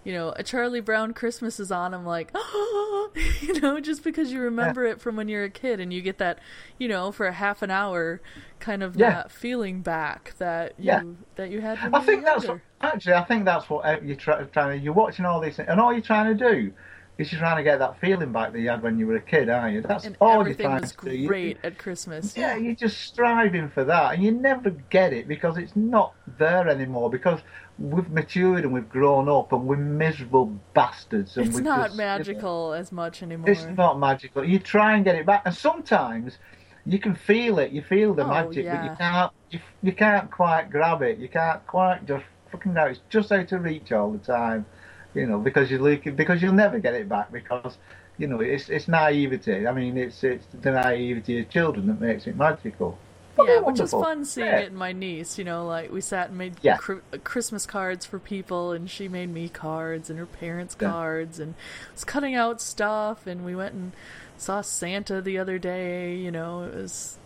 you 0.04 0.14
know, 0.14 0.34
a 0.36 0.44
Charlie 0.44 0.82
Brown 0.82 1.14
Christmas 1.14 1.60
is 1.60 1.72
on. 1.72 1.94
I'm 1.94 2.06
like, 2.06 2.32
you 3.42 3.60
know, 3.62 3.80
just 3.80 4.04
because 4.04 4.32
you 4.32 4.40
remember 4.40 4.86
it 4.86 5.00
from 5.02 5.16
when 5.16 5.28
you're 5.28 5.44
a 5.44 5.50
kid, 5.50 5.80
and 5.80 5.92
you 5.94 6.02
get 6.02 6.18
that, 6.18 6.40
you 6.78 6.88
know, 6.88 7.12
for 7.12 7.28
a 7.28 7.32
half 7.34 7.62
an 7.62 7.72
hour, 7.72 8.22
kind 8.60 8.84
of 8.84 8.96
Yeah. 8.96 9.12
that 9.12 9.32
feeling 9.32 9.82
back 9.82 10.34
that 10.38 10.74
you 10.78 10.86
Yeah. 10.86 11.04
that 11.36 11.50
you 11.52 11.62
had. 11.62 11.80
When 11.84 11.96
I 11.96 12.00
think 12.02 12.24
that's 12.26 12.48
what, 12.48 12.60
actually. 12.82 13.14
I 13.14 13.24
think 13.26 13.46
that's 13.46 13.70
what 13.70 13.86
uh, 13.86 13.98
you're 14.04 14.16
try, 14.16 14.42
trying 14.44 14.78
to. 14.80 14.84
You're 14.84 14.94
watching 14.94 15.26
all 15.26 15.40
these, 15.42 15.60
and 15.60 15.80
all 15.80 15.92
you're 15.94 16.02
trying 16.02 16.36
to 16.38 16.50
do 16.52 16.74
is 17.18 17.32
you're 17.32 17.40
trying 17.40 17.58
to 17.58 17.64
get 17.64 17.78
that 17.80 18.00
feeling 18.00 18.32
back 18.32 18.52
that 18.54 18.60
you 18.60 18.70
had 18.70 18.82
when 18.82 18.98
you 18.98 19.06
were 19.06 19.18
a 19.18 19.22
kid, 19.22 19.50
aren't 19.50 19.76
you? 19.76 19.82
That's 19.82 20.06
and 20.06 20.16
all 20.22 20.48
you're 20.48 20.56
trying 20.56 20.82
was 20.82 20.94
to 20.94 21.10
do. 21.10 21.28
Great 21.28 21.58
at 21.64 21.78
Christmas. 21.78 22.36
yeah, 22.36 22.56
you're 22.56 22.74
just 22.74 23.02
striving 23.02 23.70
for 23.70 23.84
that, 23.84 24.14
and 24.16 24.24
you 24.24 24.32
never 24.32 24.70
get 24.72 25.14
it 25.14 25.28
because 25.28 25.58
it's 25.58 25.76
not 25.76 26.14
there 26.40 26.68
anymore. 26.68 27.10
Because 27.12 27.42
we've 27.90 28.10
matured 28.10 28.64
and 28.64 28.74
we've 28.74 28.90
grown 28.90 29.28
up, 29.30 29.52
and 29.52 29.66
we're 29.66 29.76
miserable 29.78 30.48
bastards. 30.74 31.38
And 31.38 31.48
it's 31.48 31.58
not 31.58 31.88
just, 31.88 31.92
you 31.94 31.98
know, 31.98 32.04
magical 32.06 32.74
as 32.74 32.92
much 32.92 33.24
anymore. 33.24 33.50
it's 33.50 33.66
not 33.66 34.00
magical. 34.00 34.44
You 34.44 34.60
try 34.60 34.96
and 34.96 35.04
get 35.04 35.16
it 35.16 35.26
back, 35.26 35.44
and 35.46 35.56
sometimes 35.56 36.38
you 36.86 37.00
can 37.00 37.16
feel 37.16 37.60
it. 37.60 37.72
You 37.72 37.82
feel 37.82 38.14
the 38.14 38.24
Oh, 38.26 38.28
magic, 38.28 38.66
but 38.66 38.84
you 38.84 38.96
can't. 38.98 39.32
You, 39.52 39.60
you 39.84 39.92
can't 39.94 40.30
quite 40.32 40.70
grab 40.70 41.02
it. 41.02 41.18
You 41.18 41.28
can't 41.30 41.66
quite 41.68 42.06
just 42.06 42.26
fucking 42.52 42.74
know. 42.74 42.86
It's 42.86 43.00
just 43.10 43.32
out 43.32 43.52
of 43.52 43.64
reach 43.64 43.92
all 43.92 44.12
the 44.12 44.20
time, 44.20 44.66
you 45.14 45.26
know, 45.28 45.40
because 45.40 45.70
you 45.72 45.80
look 45.80 46.04
because 46.16 46.42
you'll 46.42 46.54
never 46.54 46.80
get 46.80 46.94
it 46.94 47.10
back 47.10 47.32
because 47.32 47.78
you 48.18 48.28
know 48.28 48.40
it's 48.42 48.70
it's 48.70 48.88
naivety. 48.88 49.68
I 49.68 49.74
mean, 49.74 49.98
it's 49.98 50.24
it's 50.24 50.46
the 50.62 50.72
naivety 50.72 51.40
of 51.40 51.50
children 51.50 51.88
that 51.88 52.00
makes 52.00 52.28
it 52.28 52.36
magical. 52.36 52.98
Yeah, 53.38 53.60
which 53.60 53.80
is 53.80 53.94
wonderful. 53.94 54.04
fun 54.04 54.26
seeing 54.26 54.48
Yeah. 54.48 54.60
it 54.60 54.68
in 54.72 54.76
my 54.76 54.92
niece. 54.92 55.38
You 55.38 55.44
know, 55.46 55.66
like 55.66 55.92
we 55.92 56.02
sat 56.02 56.30
and 56.30 56.38
made 56.38 56.56
Yeah. 56.62 56.78
cr- 56.78 57.00
Christmas 57.24 57.66
cards 57.66 58.06
for 58.06 58.20
people, 58.20 58.72
and 58.72 58.90
she 58.90 59.08
made 59.08 59.30
me 59.34 59.50
cards 59.50 60.10
and 60.10 60.20
her 60.20 60.26
parents 60.26 60.76
Yeah. 60.80 60.90
cards, 60.92 61.40
and 61.40 61.56
was 61.94 62.04
cutting 62.04 62.36
out 62.36 62.62
stuff. 62.62 63.26
And 63.28 63.44
we 63.46 63.56
went 63.56 63.74
and 63.74 63.92
saw 64.38 64.62
Santa 64.62 65.22
the 65.22 65.38
other 65.38 65.58
day. 65.60 66.16
You 66.16 66.32
know, 66.32 66.64
it 66.64 66.76
was 66.76 67.18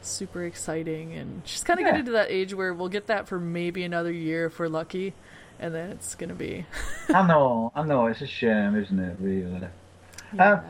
super 0.00 0.44
exciting, 0.44 1.12
and 1.14 1.42
she's 1.44 1.62
kind 1.62 1.78
of 1.80 1.86
getting 1.86 2.04
to 2.06 2.12
that 2.12 2.30
age 2.30 2.54
where 2.54 2.72
we'll 2.74 2.88
get 2.88 3.06
that 3.06 3.28
for 3.28 3.38
maybe 3.38 3.84
another 3.84 4.10
year 4.12 4.46
if 4.46 4.58
we're 4.58 4.68
lucky, 4.68 5.14
and 5.60 5.72
then 5.74 5.90
it's 5.90 6.14
gonna 6.16 6.34
be. 6.34 6.66
I 7.08 7.22
know, 7.26 7.70
I 7.74 7.82
know. 7.84 8.06
It's 8.06 8.20
a 8.20 8.26
shame, 8.26 8.74
isn't 8.76 8.98
it? 8.98 9.16
Really. 9.20 9.68
Yeah. 10.34 10.52
Um, 10.52 10.60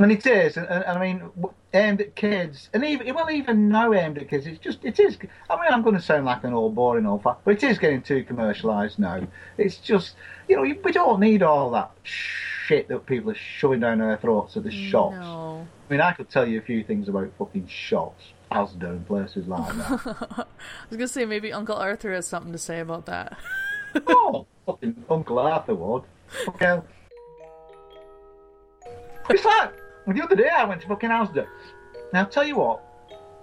And 0.00 0.10
it 0.10 0.26
is, 0.26 0.56
and, 0.56 0.66
and 0.66 0.84
I 0.84 1.00
mean, 1.00 1.30
aimed 1.74 2.00
at 2.00 2.16
kids, 2.16 2.70
and 2.72 2.84
even 2.84 3.14
well, 3.14 3.30
even 3.30 3.68
now 3.68 3.92
aimed 3.92 4.16
at 4.18 4.28
kids. 4.28 4.46
It's 4.46 4.58
just, 4.58 4.78
it 4.82 4.98
is. 4.98 5.18
I 5.48 5.56
mean, 5.56 5.66
I'm 5.70 5.82
going 5.82 5.96
to 5.96 6.02
sound 6.02 6.24
like 6.24 6.42
an 6.44 6.54
old 6.54 6.74
boring 6.74 7.06
old 7.06 7.22
fat, 7.22 7.38
but 7.44 7.54
it 7.54 7.62
is 7.62 7.78
getting 7.78 8.02
too 8.02 8.24
commercialised 8.24 8.98
now. 8.98 9.26
It's 9.58 9.76
just, 9.76 10.16
you 10.48 10.56
know, 10.56 10.62
we 10.62 10.92
don't 10.92 11.20
need 11.20 11.42
all 11.42 11.70
that 11.72 11.90
shit 12.02 12.88
that 12.88 13.04
people 13.04 13.30
are 13.32 13.36
shoving 13.58 13.80
down 13.80 14.00
our 14.00 14.16
throats 14.16 14.56
at 14.56 14.64
the 14.64 14.70
shops. 14.70 15.16
No. 15.16 15.66
I 15.88 15.92
mean, 15.92 16.00
I 16.00 16.12
could 16.12 16.30
tell 16.30 16.48
you 16.48 16.58
a 16.58 16.62
few 16.62 16.82
things 16.84 17.08
about 17.08 17.30
fucking 17.38 17.66
shops, 17.66 18.22
Asda, 18.50 18.84
and 18.84 19.06
places 19.06 19.46
like 19.48 19.76
that. 19.76 20.00
I 20.06 20.44
was 20.88 20.96
gonna 20.96 21.08
say 21.08 21.24
maybe 21.24 21.52
Uncle 21.52 21.76
Arthur 21.76 22.12
has 22.12 22.26
something 22.26 22.52
to 22.52 22.58
say 22.58 22.80
about 22.80 23.06
that. 23.06 23.36
oh, 24.06 24.46
fucking 24.66 25.04
Uncle 25.10 25.38
Arthur 25.38 25.74
would. 25.74 26.04
Okay. 26.48 26.80
It's 29.28 29.44
like 29.44 29.72
the 30.06 30.22
other 30.22 30.36
day 30.36 30.48
I 30.48 30.64
went 30.64 30.80
to 30.82 30.88
fucking 30.88 31.10
Asda. 31.10 31.46
Now 32.12 32.24
tell 32.24 32.46
you 32.46 32.56
what, 32.56 32.82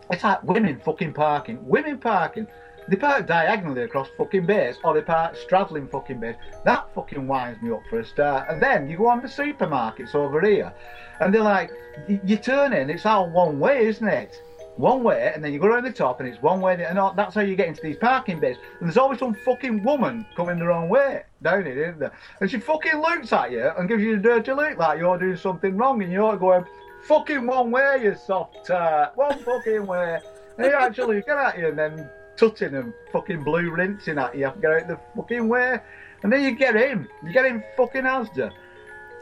it's 0.09 0.23
like 0.23 0.43
women 0.43 0.79
fucking 0.83 1.13
parking. 1.13 1.65
Women 1.67 1.97
parking. 1.97 2.47
They 2.89 2.95
park 2.95 3.27
diagonally 3.27 3.83
across 3.83 4.07
fucking 4.17 4.45
bays, 4.45 4.77
or 4.81 4.93
they 4.93 5.01
park 5.01 5.35
straddling 5.35 5.89
fucking 5.89 6.21
bays. 6.21 6.35
That 6.63 6.87
fucking 6.95 7.27
winds 7.27 7.61
me 7.61 7.71
up 7.71 7.81
for 7.89 7.99
a 7.99 8.05
start. 8.05 8.47
And 8.49 8.61
then 8.61 8.89
you 8.89 8.97
go 8.97 9.07
on 9.07 9.21
the 9.21 9.27
supermarkets 9.27 10.15
over 10.15 10.39
here, 10.39 10.73
and 11.19 11.33
they're 11.33 11.41
like, 11.41 11.69
you 12.07 12.37
turn 12.37 12.71
in, 12.71 12.89
it's 12.89 13.05
all 13.05 13.29
one 13.29 13.59
way, 13.59 13.87
isn't 13.87 14.07
it? 14.07 14.41
One 14.78 15.01
way, 15.01 15.32
and 15.34 15.43
then 15.43 15.51
you 15.53 15.59
go 15.59 15.67
around 15.67 15.86
the 15.86 15.91
top, 15.91 16.19
and 16.19 16.30
it's 16.30 16.39
one 16.41 16.61
way, 16.61 16.86
and 16.86 16.99
all, 16.99 17.11
that's 17.11 17.34
how 17.34 17.41
you 17.41 17.55
get 17.55 17.67
into 17.67 17.82
these 17.82 17.97
parking 17.97 18.39
bays. 18.39 18.57
And 18.80 18.88
there's 18.88 18.97
always 18.97 19.17
some 19.17 19.36
fucking 19.43 19.82
woman 19.84 20.23
coming 20.36 20.59
the 20.59 20.67
wrong 20.67 20.88
way 20.88 21.23
down 21.41 21.65
it, 21.65 21.78
isn't 21.78 21.97
there? 21.97 22.11
And 22.39 22.49
she 22.49 22.59
fucking 22.59 23.01
looks 23.01 23.34
at 23.34 23.51
you 23.51 23.71
and 23.75 23.89
gives 23.89 24.03
you 24.03 24.15
a 24.15 24.17
dirty 24.17 24.53
look 24.53 24.78
like 24.78 24.99
you're 24.99 25.17
doing 25.17 25.36
something 25.36 25.75
wrong, 25.75 26.03
and 26.03 26.11
you're 26.11 26.38
going, 26.38 26.63
fucking 27.05 27.47
one 27.47 27.71
way, 27.71 28.01
you 28.03 28.15
soft 28.15 28.67
tart, 28.67 29.17
one 29.17 29.39
fucking 29.39 29.88
way. 29.88 30.19
And 30.57 30.67
he 30.67 30.71
actually 30.71 31.17
looking 31.17 31.34
at 31.34 31.57
you 31.57 31.69
and 31.69 31.78
then 31.80 32.09
tutting 32.36 32.75
and 32.75 32.93
fucking 33.11 33.43
blue 33.43 33.71
rinsing 33.71 34.19
at 34.19 34.38
you, 34.38 34.51
get 34.61 34.71
out 34.71 34.88
the 34.88 34.99
fucking 35.15 35.47
way. 35.47 35.80
And 36.21 36.32
then 36.32 36.43
you 36.43 36.51
get 36.51 36.75
in, 36.75 37.07
you 37.23 37.34
get 37.34 37.45
in 37.45 37.63
fucking 37.75 38.03
Asda. 38.03 38.51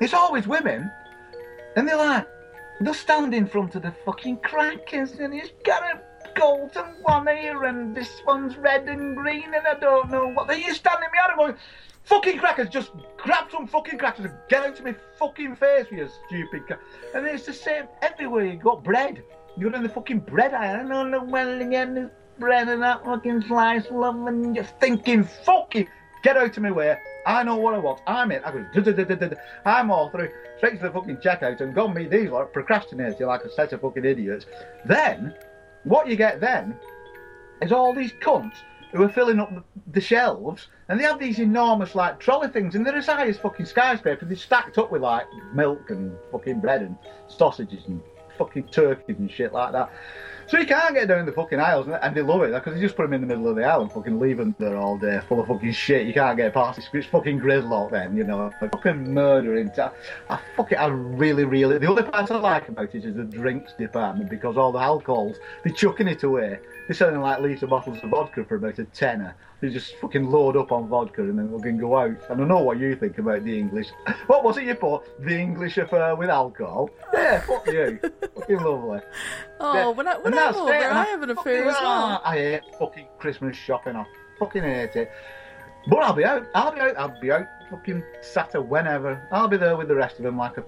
It's 0.02 0.14
always 0.14 0.48
women, 0.48 0.92
and 1.78 1.88
they're 1.88 1.96
like, 1.96 2.28
they'll 2.82 2.94
standing 2.94 3.42
in 3.42 3.48
front 3.48 3.76
of 3.76 3.82
the 3.82 3.94
fucking 4.06 4.38
crackers 4.38 5.14
and 5.14 5.34
he's 5.34 5.52
got 5.64 5.84
a 5.84 6.02
golden 6.36 6.86
one 7.04 7.28
here 7.28 7.64
and 7.64 7.96
this 7.96 8.22
one's 8.26 8.58
red 8.58 8.88
and 8.90 9.16
green 9.16 9.54
and 9.54 9.66
I 9.68 9.80
don't 9.80 10.10
know 10.10 10.28
what. 10.30 10.50
Are 10.50 10.56
you 10.56 10.74
standing 10.74 11.10
me 11.12 11.18
out 11.22 11.50
of 11.50 11.58
fucking 12.04 12.38
crackers, 12.38 12.70
just 12.70 12.92
grab 13.18 13.50
some 13.52 13.68
fucking 13.68 13.98
crackers 13.98 14.26
and 14.26 14.34
get 14.50 14.64
out 14.64 14.78
of 14.78 14.86
my 14.86 14.96
fucking 15.18 15.56
face 15.56 15.88
your 15.92 16.10
stupid 16.28 16.68
cra-" 16.68 16.80
And 17.14 17.26
it's 17.26 17.46
the 17.46 17.54
same 17.54 17.86
everywhere 18.02 18.46
you 18.46 18.58
got 18.58 18.84
bread. 18.84 19.24
You're 19.58 19.74
in 19.74 19.84
the 19.84 19.90
fucking 19.90 20.20
bread 20.20 20.54
aisle. 20.54 20.86
I 20.86 20.88
don't 20.88 21.12
know 21.12 21.24
when 21.24 21.62
again 21.62 22.12
bread 22.40 22.68
and 22.68 22.82
that 22.84 23.06
fucking 23.06 23.44
slice 23.44 23.90
love 23.90 24.28
and 24.28 24.56
you're 24.56 24.66
thinking, 24.66 25.24
fucking 25.24 25.88
get 26.26 26.38
out 26.38 26.58
of 26.58 26.64
my 26.64 26.72
way. 26.72 26.98
I 27.28 27.44
know 27.44 27.56
what 27.56 27.76
I 27.76 27.78
want. 27.78 28.02
I'm 28.08 28.32
in. 28.32 28.44
I 28.44 28.52
go. 28.52 28.66
I'm 29.64 29.92
all 29.92 30.10
through, 30.10 30.32
straight 30.58 30.78
to 30.78 30.88
the 30.88 30.92
fucking 30.92 31.18
checkout 31.18 31.62
and 31.62 31.76
gone 31.76 31.94
me 31.94 32.08
these 32.08 32.32
like 32.32 32.52
procrastinating 32.52 33.28
like 33.28 33.44
a 33.44 33.52
set 33.52 33.74
of 33.74 33.82
fucking 33.82 34.04
idiots. 34.04 34.48
Then, 34.86 35.36
what 35.84 36.08
you 36.08 36.16
get 36.16 36.42
then 36.42 36.76
is 37.62 37.72
all 37.72 37.94
these 37.94 38.12
cunts 38.14 38.56
who 38.92 39.04
are 39.04 39.10
filling 39.10 39.40
up 39.40 39.52
the- 39.92 40.02
shelves 40.02 40.68
and 40.90 41.00
they 41.00 41.04
have 41.04 41.20
these 41.20 41.40
enormous 41.40 41.94
like 41.94 42.20
trolley 42.20 42.48
things 42.48 42.74
and 42.74 42.86
they're 42.86 42.96
as 42.96 43.06
high 43.06 43.28
as 43.28 43.38
fucking 43.38 43.68
skyscrapers. 43.68 44.28
They're 44.28 44.38
stacked 44.38 44.80
up 44.80 44.92
with 44.92 45.04
like 45.04 45.28
milk 45.54 45.92
and 45.92 46.12
fucking 46.32 46.60
bread 46.60 46.82
and 46.82 46.98
sausages 47.28 47.84
and 47.88 48.02
fucking 48.38 48.70
turkeys 48.70 49.18
and 49.20 49.30
shit 49.30 49.54
like 49.54 49.74
that. 49.74 49.92
So 50.48 50.60
you 50.60 50.68
can't 50.68 50.94
get 50.94 51.08
down 51.08 51.26
the 51.26 51.32
fucking 51.32 51.60
aisles, 51.60 51.88
and- 51.88 52.16
they 52.16 52.22
love 52.22 52.44
it 52.44 52.54
because 52.54 52.76
they 52.76 52.80
just 52.80 52.96
put 52.96 53.04
them 53.04 53.14
in 53.14 53.22
the 53.22 53.28
middle 53.28 53.48
of 53.48 53.56
the 53.56 53.64
aisle 53.64 53.82
and 53.82 53.92
fucking 53.92 54.20
leave 54.20 54.38
them 54.38 54.56
there 54.60 54.78
all 54.78 54.98
day, 54.98 55.20
full 55.28 55.40
of 55.40 55.48
fucking 55.48 55.72
shit. 55.72 56.06
You 56.06 56.14
can't 56.14 56.38
get 56.38 56.54
past 56.54 56.78
it. 56.78 56.88
It's 56.94 57.08
fucking 57.08 57.40
gridlock 57.40 57.92
then, 57.92 58.16
you 58.16 58.24
know. 58.24 58.52
Fucking 58.60 59.12
murdering. 59.12 59.72
I, 59.78 59.90
I 60.30 60.40
fuck 60.56 60.72
it. 60.72 60.76
I 60.76 60.88
really, 60.88 61.46
really. 61.46 61.80
The 61.80 61.88
only 61.88 62.04
part 62.04 62.30
I 62.30 62.38
like 62.38 62.70
about 62.70 62.94
it 62.94 63.04
is 63.06 63.16
the 63.16 63.24
drinks 63.24 63.74
department 63.74 64.30
because 64.30 64.56
all 64.56 64.72
the 64.72 64.80
alcohols 64.80 65.38
they're 65.64 65.74
chucking 65.74 66.08
it 66.08 66.24
away. 66.24 66.60
They're 66.88 66.96
selling 66.96 67.20
like 67.20 67.40
litre 67.40 67.66
bottles 67.66 67.98
of 68.04 68.10
vodka 68.12 68.44
for 68.46 68.56
about 68.56 68.78
a 68.78 68.84
tenner. 68.86 69.36
They 69.60 69.70
just 69.70 69.96
fucking 69.98 70.30
load 70.30 70.56
up 70.56 70.72
on 70.72 70.88
vodka 70.88 71.22
and 71.24 71.40
then 71.40 71.52
fucking 71.52 71.78
go 71.78 71.98
out. 71.98 72.16
And 72.30 72.42
I 72.42 72.46
know 72.46 72.60
what 72.60 72.78
you 72.78 72.96
think 72.96 73.18
about 73.18 73.44
the 73.44 73.58
English. 73.58 73.88
What 74.28 74.44
was 74.44 74.58
it 74.58 74.66
you 74.66 74.76
put? 74.76 75.02
The 75.26 75.36
English 75.36 75.78
affair 75.78 76.16
with 76.16 76.30
alcohol? 76.30 76.90
Yeah, 77.14 77.42
fuck 77.42 77.66
you. 77.68 78.00
fucking 78.36 78.58
lovely. 78.60 79.00
Oh, 79.60 79.74
Yeah, 79.74 79.88
when, 79.90 80.08
I, 80.08 80.18
when 80.18 80.34
and 80.34 80.40
I'm 80.40 80.56
older, 80.56 80.74
I 80.74 81.06
have 81.06 81.24
an 81.24 81.32
affair 81.32 81.66
as 81.68 81.74
well. 81.74 81.82
ah, 81.86 82.22
I 82.24 82.36
hate 82.38 82.62
fucking 82.78 83.08
Christmas 83.18 83.56
shopping. 83.58 83.96
I 83.96 84.06
fucking 84.38 84.62
hate 84.64 84.96
it. 84.96 85.12
But 85.88 86.04
I'll 86.04 86.14
be 86.14 86.26
out. 86.26 86.46
I'll 86.54 86.72
be 86.72 86.80
out. 86.82 86.98
I'll 86.98 87.20
be 87.20 87.32
out 87.32 87.46
fucking 87.72 88.04
Saturday 88.22 88.64
whenever. 88.64 89.28
I'll 89.32 89.48
be 89.48 89.58
there 89.58 89.76
with 89.78 89.88
the 89.88 89.96
rest 89.96 90.18
of 90.18 90.24
them 90.24 90.38
like 90.38 90.58
a 90.58 90.64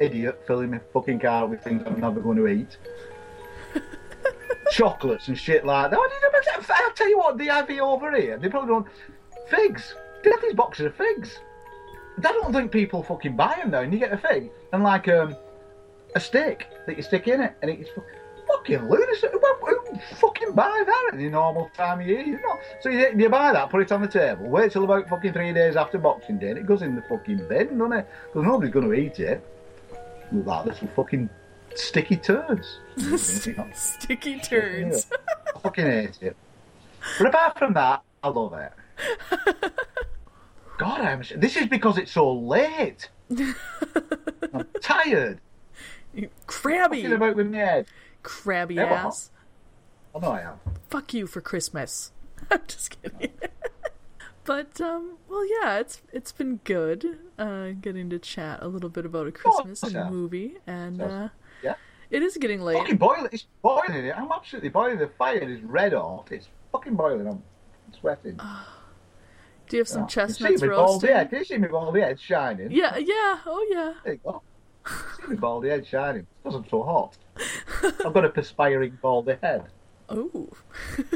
idiot 0.00 0.42
filling 0.46 0.70
my 0.70 0.80
fucking 0.92 1.20
car 1.20 1.46
with 1.46 1.62
things 1.62 1.82
I'm 1.86 2.00
never 2.00 2.20
going 2.20 2.36
to 2.38 2.46
eat. 2.48 2.76
Chocolates 4.72 5.28
and 5.28 5.38
shit 5.38 5.66
like 5.66 5.90
that. 5.90 5.98
I'll 6.70 6.92
tell 6.92 7.08
you 7.08 7.18
what, 7.18 7.36
the 7.36 7.48
IV 7.48 7.80
over 7.82 8.16
here, 8.16 8.38
they 8.38 8.48
probably 8.48 8.68
don't. 8.68 8.86
Figs. 9.50 9.94
They 10.24 10.30
have 10.30 10.40
these 10.40 10.54
boxes 10.54 10.86
of 10.86 10.96
figs. 10.96 11.38
I 12.18 12.32
don't 12.32 12.52
think 12.52 12.72
people 12.72 13.02
fucking 13.02 13.36
buy 13.36 13.56
them 13.60 13.70
though. 13.70 13.80
And 13.80 13.92
you 13.92 13.98
get 13.98 14.12
a 14.12 14.16
fig 14.16 14.50
and 14.72 14.82
like 14.82 15.08
um, 15.08 15.36
a 16.14 16.20
stick 16.20 16.68
that 16.86 16.96
you 16.96 17.02
stick 17.02 17.28
in 17.28 17.40
it, 17.40 17.54
and 17.60 17.70
it's 17.70 17.90
fu- 17.90 18.02
fucking 18.46 18.88
lunacy. 18.88 19.26
Who, 19.30 19.38
who 19.38 19.98
fucking 20.16 20.52
buy 20.52 20.82
that 20.86 21.10
at 21.12 21.18
the 21.18 21.28
normal 21.28 21.70
time 21.76 22.00
of 22.00 22.06
year? 22.06 22.20
You 22.20 22.40
know. 22.40 22.58
So 22.80 22.88
you, 22.88 23.12
you 23.16 23.28
buy 23.28 23.52
that, 23.52 23.68
put 23.68 23.82
it 23.82 23.92
on 23.92 24.00
the 24.00 24.08
table, 24.08 24.48
wait 24.48 24.72
till 24.72 24.84
about 24.84 25.08
fucking 25.08 25.34
three 25.34 25.52
days 25.52 25.76
after 25.76 25.98
Boxing 25.98 26.38
Day, 26.38 26.50
and 26.50 26.58
it 26.58 26.66
goes 26.66 26.82
in 26.82 26.94
the 26.94 27.02
fucking 27.02 27.46
bin, 27.48 27.78
doesn't 27.78 27.92
it? 27.92 28.08
Because 28.28 28.46
nobody's 28.46 28.72
going 28.72 28.86
to 28.86 28.94
eat 28.94 29.20
it. 29.20 29.46
That 30.32 30.66
little 30.66 30.88
fucking 30.96 31.28
sticky 31.76 32.16
turds. 32.16 32.78
Sticky 33.72 34.38
turds. 34.40 35.10
I 35.54 35.58
fucking 35.60 35.86
hate 35.86 36.18
it. 36.20 36.36
But 37.18 37.28
apart 37.28 37.58
from 37.58 37.74
that, 37.74 38.02
I 38.22 38.28
love 38.28 38.54
it. 38.54 38.72
God, 40.78 41.00
I'm. 41.00 41.22
This 41.36 41.56
is 41.56 41.66
because 41.66 41.98
it's 41.98 42.12
so 42.12 42.32
late. 42.32 43.08
I'm 43.30 44.66
tired. 44.80 45.40
Crabby. 46.46 46.96
Thinking 46.96 47.12
about 47.14 47.36
with 47.36 47.50
my 47.50 47.58
head. 47.58 47.86
Crabby 48.22 48.76
well. 48.76 48.86
ass. 48.92 49.30
I 50.14 50.18
know 50.18 50.28
I 50.28 50.40
am. 50.42 50.60
Fuck 50.90 51.14
you 51.14 51.26
for 51.26 51.40
Christmas. 51.40 52.12
I'm 52.50 52.60
just 52.66 53.00
kidding. 53.02 53.32
but 54.44 54.80
um 54.80 55.16
well 55.28 55.46
yeah, 55.46 55.78
it's 55.78 56.02
it's 56.12 56.32
been 56.32 56.60
good 56.64 57.18
uh 57.38 57.68
getting 57.80 58.10
to 58.10 58.18
chat 58.18 58.58
a 58.60 58.68
little 58.68 58.90
bit 58.90 59.06
about 59.06 59.26
a 59.26 59.32
Christmas 59.32 59.82
and 59.82 59.96
a 59.96 60.00
yeah. 60.00 60.10
movie 60.10 60.56
and 60.66 61.00
uh 61.00 61.28
Yeah. 61.62 61.74
it 62.10 62.22
is 62.22 62.36
getting 62.36 62.60
late. 62.62 62.76
Fucking 62.78 62.96
boiling. 62.96 63.28
It's 63.32 63.46
boiling. 63.62 64.04
it. 64.06 64.14
I'm 64.16 64.30
absolutely 64.32 64.68
boiling. 64.70 64.98
The 64.98 65.08
fire 65.18 65.38
is 65.38 65.60
red 65.62 65.92
hot. 65.92 66.28
It's 66.30 66.48
fucking 66.72 66.94
boiling. 66.94 67.26
I'm 67.28 67.42
sweating. 67.98 68.36
Do 69.68 69.76
you 69.76 69.80
have 69.80 69.88
some 69.88 70.00
Yeah. 70.02 70.04
You 70.04 70.08
chestnuts 70.10 70.60
baldy 70.60 70.68
roasting? 70.68 71.10
head? 71.10 71.30
Can 71.30 71.38
you 71.38 71.44
see 71.44 71.58
me 71.58 71.68
baldy 71.68 72.00
head 72.00 72.20
shining? 72.20 72.70
Yeah, 72.70 72.96
yeah, 72.98 73.38
oh 73.46 73.66
yeah. 73.70 73.94
There 74.04 74.12
you 74.14 74.20
go. 74.24 74.42
see 75.20 75.26
me 75.28 75.36
baldy 75.36 75.68
head 75.70 75.86
shining. 75.86 76.26
Because 76.42 76.56
I'm 76.56 76.68
so 76.68 76.82
hot. 76.82 77.16
I've 78.04 78.12
got 78.12 78.24
a 78.24 78.28
perspiring 78.28 78.98
baldy 79.00 79.36
head. 79.42 79.64
Oh. 80.08 80.48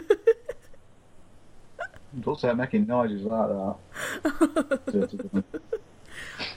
Don't 2.21 2.39
start 2.39 2.57
making 2.57 2.87
noises 2.87 3.23
like 3.25 3.49
that. 3.49 3.77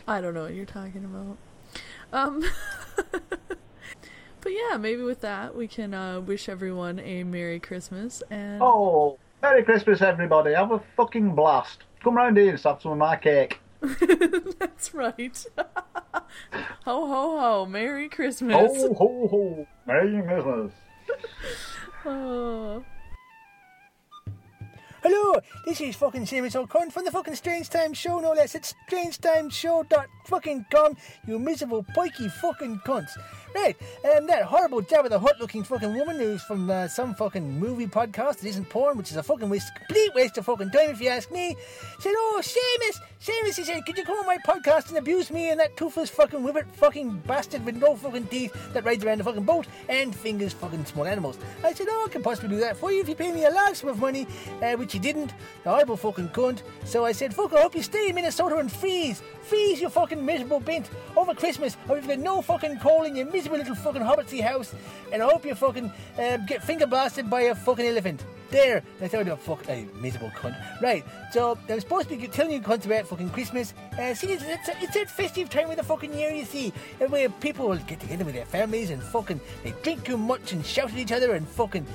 I 0.07 0.21
don't 0.21 0.33
know 0.33 0.43
what 0.43 0.53
you're 0.53 0.65
talking 0.65 1.03
about. 1.03 1.37
Um 2.13 2.43
But 4.41 4.53
yeah, 4.53 4.77
maybe 4.77 5.03
with 5.03 5.21
that 5.21 5.55
we 5.55 5.67
can 5.67 5.93
uh 5.93 6.21
wish 6.21 6.49
everyone 6.49 6.99
a 6.99 7.23
Merry 7.23 7.59
Christmas 7.59 8.23
and 8.29 8.61
oh, 8.61 9.17
Merry 9.41 9.63
Christmas, 9.63 10.01
everybody. 10.01 10.53
Have 10.53 10.71
a 10.71 10.81
fucking 10.95 11.35
blast. 11.35 11.83
Come 12.03 12.15
round 12.15 12.37
here 12.37 12.51
and 12.51 12.59
have 12.59 12.81
some 12.81 12.93
of 12.93 12.97
my 12.97 13.15
cake. 13.15 13.59
that's 14.59 14.93
right. 14.93 15.45
ho 15.57 16.21
ho 16.83 17.39
ho, 17.39 17.65
Merry 17.65 18.09
Christmas. 18.09 18.55
Ho, 18.55 18.93
ho, 18.93 19.27
ho. 19.27 19.67
Merry 19.85 20.21
Christmas. 20.21 20.71
Oh. 22.05 22.85
Hello, 25.01 25.39
this 25.63 25.79
is 25.79 25.95
fucking 25.95 26.25
Seamus 26.25 26.57
O'Connor 26.57 26.91
from 26.91 27.05
the 27.05 27.11
fucking 27.11 27.35
Strange 27.35 27.69
Time 27.69 27.93
Show, 27.93 28.19
no 28.19 28.33
less. 28.33 28.53
It's 28.53 28.75
strangetimeshow.fucking.com, 28.91 30.97
you 31.25 31.39
miserable 31.39 31.85
pikey 31.95 32.29
fucking 32.29 32.79
cunts. 32.79 33.11
Right, 33.55 33.75
um, 34.15 34.27
that 34.27 34.43
horrible 34.43 34.83
Jabba 34.83 35.09
the 35.09 35.17
Hutt 35.17 35.39
looking 35.39 35.63
fucking 35.63 35.95
woman 35.95 36.17
who's 36.17 36.43
from 36.43 36.69
uh, 36.69 36.87
some 36.87 37.15
fucking 37.15 37.59
movie 37.59 37.87
podcast 37.87 38.37
that 38.39 38.47
isn't 38.47 38.69
porn, 38.69 38.95
which 38.95 39.09
is 39.09 39.17
a 39.17 39.23
fucking 39.23 39.49
waste, 39.49 39.73
complete 39.75 40.13
waste 40.13 40.37
of 40.37 40.45
fucking 40.45 40.69
time 40.69 40.91
if 40.91 41.01
you 41.01 41.09
ask 41.09 41.31
me, 41.31 41.55
said, 41.99 42.13
Oh, 42.15 42.39
Seamus, 42.43 42.99
Seamus, 43.19 43.55
he 43.55 43.63
said, 43.63 43.83
could 43.85 43.97
you 43.97 44.03
come 44.03 44.17
on 44.17 44.27
my 44.27 44.37
podcast 44.37 44.89
and 44.89 44.99
abuse 44.99 45.31
me 45.31 45.49
and 45.49 45.59
that 45.59 45.75
toothless 45.77 46.11
fucking 46.11 46.43
whippet 46.43 46.67
fucking 46.75 47.23
bastard 47.25 47.65
with 47.65 47.75
no 47.77 47.95
fucking 47.95 48.27
teeth 48.27 48.53
that 48.73 48.85
rides 48.85 49.03
around 49.03 49.17
the 49.17 49.23
fucking 49.23 49.45
boat 49.45 49.65
and 49.87 50.15
fingers 50.15 50.53
fucking 50.53 50.85
small 50.85 51.07
animals? 51.07 51.39
I 51.63 51.73
said, 51.73 51.87
Oh, 51.89 52.05
I 52.07 52.11
can 52.11 52.21
possibly 52.21 52.49
do 52.49 52.59
that 52.59 52.77
for 52.77 52.91
you 52.91 53.01
if 53.01 53.09
you 53.09 53.15
pay 53.15 53.31
me 53.31 53.45
a 53.45 53.49
large 53.49 53.77
sum 53.77 53.89
of 53.89 53.97
money, 53.99 54.27
uh, 54.61 54.73
which 54.73 54.88
he 54.91 54.99
didn't, 54.99 55.33
the 55.63 55.69
horrible 55.69 55.97
fucking 55.97 56.29
cunt. 56.29 56.61
So 56.85 57.05
I 57.05 57.11
said, 57.11 57.33
Fuck, 57.33 57.53
I 57.53 57.61
hope 57.61 57.75
you 57.75 57.83
stay 57.83 58.09
in 58.09 58.15
Minnesota 58.15 58.57
and 58.57 58.71
freeze. 58.71 59.21
Freeze, 59.41 59.81
you 59.81 59.89
fucking 59.89 60.23
miserable 60.23 60.59
bint, 60.59 60.89
over 61.15 61.33
Christmas, 61.33 61.75
or 61.87 61.95
you've 61.95 62.07
got 62.07 62.19
no 62.19 62.41
fucking 62.41 62.77
coal 62.79 63.03
in 63.03 63.15
your 63.15 63.25
miserable 63.25 63.57
little 63.57 63.75
fucking 63.75 64.01
hobbitsy 64.01 64.41
house, 64.41 64.75
and 65.11 65.23
I 65.23 65.25
hope 65.27 65.45
you 65.45 65.55
fucking 65.55 65.91
uh, 66.19 66.37
get 66.37 66.63
finger 66.63 66.85
blasted 66.85 67.29
by 67.29 67.41
a 67.41 67.55
fucking 67.55 67.85
elephant. 67.85 68.23
There, 68.51 68.83
I 69.01 69.07
thought, 69.07 69.27
oh, 69.27 69.35
fuck, 69.35 69.67
a 69.69 69.87
miserable 70.01 70.31
cunt. 70.31 70.55
Right, 70.81 71.03
so 71.31 71.57
I'm 71.67 71.79
supposed 71.79 72.09
to 72.09 72.17
be 72.17 72.27
telling 72.27 72.51
you 72.51 72.61
cunts 72.61 72.85
about 72.85 73.07
fucking 73.07 73.29
Christmas. 73.29 73.73
Uh, 73.99 74.13
see, 74.13 74.33
it's, 74.33 74.43
it's, 74.43 74.69
it's 74.81 74.93
that 74.95 75.09
festive 75.09 75.49
time 75.49 75.69
of 75.69 75.77
the 75.77 75.83
fucking 75.83 76.13
year, 76.13 76.31
you 76.31 76.45
see, 76.45 76.73
and 76.99 77.11
where 77.11 77.29
people 77.29 77.69
will 77.69 77.77
get 77.77 77.99
together 77.99 78.25
with 78.25 78.35
their 78.35 78.45
families 78.45 78.89
and 78.89 79.01
fucking, 79.01 79.39
they 79.63 79.73
drink 79.83 80.03
too 80.03 80.17
much 80.17 80.51
and 80.51 80.65
shout 80.65 80.91
at 80.91 80.97
each 80.97 81.11
other 81.11 81.33
and 81.33 81.47
fucking, 81.47 81.85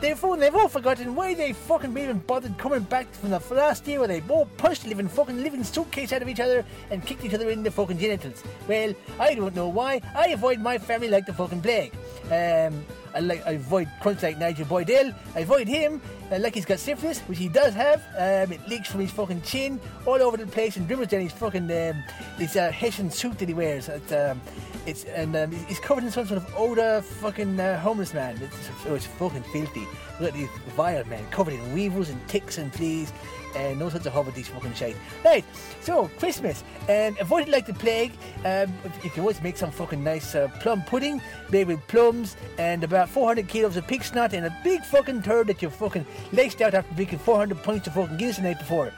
They've 0.00 0.22
all, 0.24 0.36
they've 0.36 0.54
all 0.54 0.68
forgotten 0.68 1.16
why 1.16 1.34
they 1.34 1.52
fucking 1.52 1.96
even 1.98 2.18
bothered 2.20 2.56
coming 2.56 2.80
back 2.80 3.12
from 3.14 3.30
the 3.30 3.40
last 3.50 3.86
year 3.88 3.98
where 3.98 4.06
they 4.06 4.22
all 4.28 4.46
pushed 4.56 4.84
the 4.84 4.88
living 4.90 5.08
fucking 5.08 5.42
living 5.42 5.64
suitcase 5.64 6.12
out 6.12 6.22
of 6.22 6.28
each 6.28 6.38
other 6.38 6.64
and 6.92 7.04
kicked 7.04 7.24
each 7.24 7.34
other 7.34 7.50
in 7.50 7.64
the 7.64 7.70
fucking 7.70 7.98
genitals. 7.98 8.44
Well, 8.68 8.94
I 9.18 9.34
don't 9.34 9.56
know 9.56 9.68
why. 9.68 10.00
I 10.14 10.28
avoid 10.28 10.60
my 10.60 10.78
family 10.78 11.08
like 11.08 11.26
the 11.26 11.32
fucking 11.32 11.62
plague. 11.62 11.92
Um, 12.30 12.84
I 13.14 13.20
like 13.20 13.46
I 13.46 13.52
avoid 13.52 13.88
crunch 14.00 14.22
like 14.22 14.38
Nigel 14.38 14.66
Boydell. 14.66 15.14
I 15.34 15.40
avoid 15.40 15.68
him 15.68 16.00
uh, 16.30 16.38
like 16.38 16.54
he's 16.54 16.64
got 16.64 16.78
syphilis, 16.78 17.20
which 17.20 17.38
he 17.38 17.48
does 17.48 17.74
have. 17.74 18.00
Um, 18.16 18.52
it 18.52 18.66
leaks 18.68 18.90
from 18.90 19.00
his 19.00 19.10
fucking 19.10 19.42
chin 19.42 19.80
all 20.06 20.20
over 20.22 20.36
the 20.36 20.46
place 20.46 20.76
and 20.76 20.86
dribbles 20.86 21.08
down 21.08 21.22
his 21.22 21.32
fucking 21.32 21.70
um, 21.70 22.04
his 22.36 22.56
uh, 22.56 22.70
Hessian 22.70 23.10
suit 23.10 23.38
that 23.38 23.48
he 23.48 23.54
wears. 23.54 23.88
It's, 23.88 24.12
um, 24.12 24.40
it's 24.86 25.04
and 25.04 25.34
um, 25.36 25.52
he's 25.66 25.80
covered 25.80 26.04
in 26.04 26.10
some 26.10 26.26
sort 26.26 26.38
of 26.38 26.54
odor, 26.56 27.02
fucking 27.02 27.58
uh, 27.58 27.80
homeless 27.80 28.14
man. 28.14 28.38
It's, 28.42 28.70
oh, 28.86 28.94
it's 28.94 29.06
fucking 29.06 29.42
filthy. 29.44 29.86
Look 30.20 30.30
at 30.30 30.34
these 30.34 30.48
vile 30.76 31.04
men 31.04 31.24
covered 31.30 31.54
in 31.54 31.72
weevils 31.72 32.08
and 32.10 32.28
ticks 32.28 32.58
and 32.58 32.72
fleas. 32.72 33.12
And 33.56 33.78
no 33.78 33.88
such 33.88 34.06
a 34.06 34.10
horrible 34.10 34.32
these 34.32 34.48
fucking 34.48 34.74
shite. 34.74 34.96
Right, 35.24 35.44
so 35.80 36.08
Christmas, 36.18 36.64
and 36.88 37.18
avoid 37.18 37.48
it 37.48 37.50
like 37.50 37.66
the 37.66 37.74
plague. 37.74 38.12
Um, 38.44 38.72
if 38.84 39.04
you 39.04 39.10
can 39.10 39.20
always 39.20 39.42
make 39.42 39.56
some 39.56 39.70
fucking 39.70 40.02
nice 40.02 40.34
uh, 40.34 40.48
plum 40.60 40.82
pudding 40.82 41.20
made 41.50 41.66
with 41.66 41.86
plums 41.88 42.36
and 42.58 42.84
about 42.84 43.08
400 43.08 43.48
kilos 43.48 43.76
of 43.76 43.86
pig 43.86 44.02
snot 44.02 44.32
and 44.32 44.46
a 44.46 44.60
big 44.62 44.82
fucking 44.84 45.22
turd 45.22 45.46
that 45.48 45.62
you 45.62 45.70
fucking 45.70 46.06
laced 46.32 46.60
out 46.60 46.74
after 46.74 46.94
drinking 46.94 47.18
400 47.18 47.62
pints 47.62 47.86
of 47.86 47.94
fucking 47.94 48.16
Guinness 48.16 48.36
the 48.36 48.42
night 48.42 48.58
before. 48.58 48.92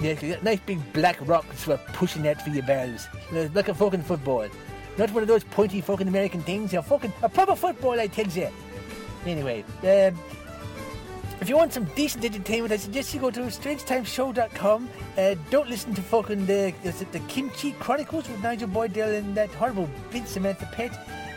Yeah, 0.00 0.36
nice 0.42 0.60
big 0.60 0.80
black 0.92 1.16
rock 1.26 1.46
that's 1.48 1.66
what 1.66 1.86
pushing 1.88 2.22
that 2.22 2.42
for 2.42 2.50
your 2.50 2.62
barrels. 2.64 3.08
Like 3.32 3.68
a 3.68 3.74
fucking 3.74 4.02
football. 4.02 4.46
Not 4.98 5.10
one 5.12 5.22
of 5.22 5.28
those 5.28 5.44
pointy 5.44 5.80
fucking 5.80 6.08
American 6.08 6.42
things. 6.42 6.72
A 6.74 6.82
fucking 6.82 7.12
a 7.22 7.28
proper 7.28 7.54
football, 7.54 7.98
I 7.98 8.06
tell 8.06 8.26
you. 8.26 8.48
Anyway, 9.26 9.64
um, 9.82 10.18
if 11.40 11.48
you 11.48 11.56
want 11.56 11.72
some 11.72 11.84
decent 11.96 12.24
entertainment, 12.24 12.72
I 12.72 12.76
suggest 12.76 13.12
you 13.12 13.20
go 13.20 13.30
to 13.30 13.40
strangetimeshow.com. 13.40 14.88
Uh, 15.18 15.34
don't 15.50 15.68
listen 15.68 15.94
to 15.94 16.02
fucking 16.02 16.46
the 16.46 16.72
the 17.12 17.20
Kimchi 17.28 17.72
Chronicles 17.72 18.28
with 18.28 18.42
Nigel 18.42 18.68
Boydell 18.68 19.18
and 19.18 19.34
that 19.34 19.50
horrible 19.50 19.88
bitch 20.10 20.26
Samantha 20.26 20.68
Pett. 20.72 20.92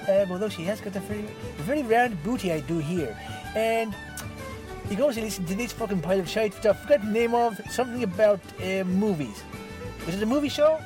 Um, 0.08 0.32
although 0.32 0.50
she 0.50 0.64
has 0.64 0.82
got 0.82 0.95
a 0.95 1.00
very, 1.02 1.26
very 1.58 1.84
round 1.84 2.22
booty, 2.24 2.52
I 2.52 2.62
do 2.62 2.80
hear. 2.80 3.16
And 3.56 3.93
you 4.89 4.95
can 4.95 5.04
also 5.04 5.22
listen 5.22 5.45
to 5.45 5.56
this 5.56 5.74
fucking 5.74 6.02
pile 6.02 6.20
of 6.20 6.30
shite 6.30 6.54
stuff. 6.54 6.78
I 6.80 6.84
forgot 6.84 7.02
the 7.06 7.12
name 7.12 7.36
of 7.36 7.60
something 7.70 8.04
about 8.04 8.39
uh, 8.64 8.84
movies. 8.86 9.43
Is 10.08 10.16
it 10.16 10.24
a 10.24 10.26
movie 10.26 10.50
show? 10.50 10.80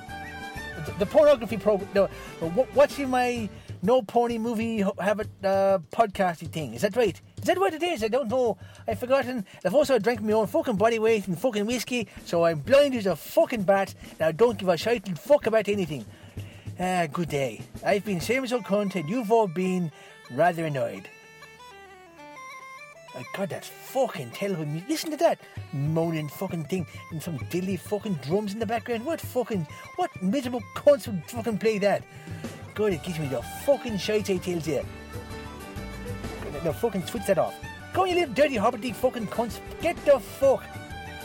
The, 0.86 0.92
the 1.00 1.06
pornography 1.06 1.58
program. 1.58 1.90
No, 1.94 2.08
what, 2.40 2.68
what's 2.74 3.00
in 3.00 3.10
my 3.10 3.48
no 3.82 4.02
pony 4.02 4.38
movie 4.38 4.84
have 5.00 5.22
uh, 5.44 5.80
thing? 5.92 6.74
Is 6.74 6.82
that 6.82 6.96
right? 6.98 7.22
Is 7.44 7.48
that 7.48 7.60
what 7.60 7.74
it 7.74 7.84
is? 7.84 8.02
I 8.06 8.08
don't 8.08 8.30
know. 8.30 8.58
I've 8.88 9.00
forgotten. 9.00 9.46
I've 9.66 9.74
also 9.74 10.00
drank 10.00 10.22
my 10.22 10.32
own 10.32 10.48
fucking 10.48 10.78
body 10.78 10.98
weight 10.98 11.28
in 11.28 11.36
fucking 11.36 11.66
whiskey, 11.66 12.08
so 12.24 12.46
I'm 12.46 12.60
blind 12.60 12.96
as 12.96 13.06
a 13.06 13.18
fucking 13.18 13.64
bat, 13.64 13.94
and 14.12 14.22
I 14.22 14.32
don't 14.32 14.58
give 14.58 14.70
a 14.70 14.78
shite 14.78 15.06
and 15.10 15.20
fuck 15.20 15.46
about 15.46 15.68
anything. 15.68 16.06
Ah, 16.80 17.06
good 17.12 17.28
day. 17.28 17.60
I've 17.86 18.06
been 18.06 18.22
same 18.22 18.46
as 18.46 18.54
old 18.54 18.64
cunt, 18.64 18.96
and 18.96 19.10
you've 19.10 19.30
all 19.30 19.48
been 19.48 19.92
rather 20.32 20.64
annoyed. 20.64 21.10
My 23.14 23.26
God, 23.36 23.50
that's 23.50 23.68
fucking 23.68 24.32
terrible 24.32 24.66
music. 24.66 24.88
Listen 24.88 25.12
to 25.12 25.18
that 25.18 25.40
moaning 25.74 26.30
fucking 26.30 26.64
thing 26.64 26.88
and 27.12 27.22
some 27.22 27.36
dilly 27.50 27.76
fucking 27.76 28.20
drums 28.26 28.54
in 28.54 28.60
the 28.60 28.66
background. 28.66 29.04
What 29.04 29.20
fucking, 29.20 29.68
what 29.98 30.10
miserable 30.24 30.64
cunts 30.78 31.08
would 31.08 31.30
fucking 31.30 31.58
play 31.58 31.78
that? 31.80 32.04
God, 32.74 32.94
it 32.94 33.04
gives 33.04 33.20
me 33.20 33.28
the 33.28 33.42
fucking 33.66 33.98
shite, 33.98 34.30
I 34.30 34.38
tells 34.38 34.66
you. 34.66 34.86
No, 36.64 36.72
fucking 36.72 37.06
switch 37.06 37.26
that 37.26 37.38
off. 37.38 37.54
Go 37.94 38.04
on, 38.04 38.10
you 38.10 38.16
little 38.16 38.34
dirty 38.34 38.56
hobbity 38.56 38.96
fucking 38.96 39.28
cunts. 39.28 39.60
Get 39.82 39.98
the 40.06 40.20
fuck. 40.20 40.64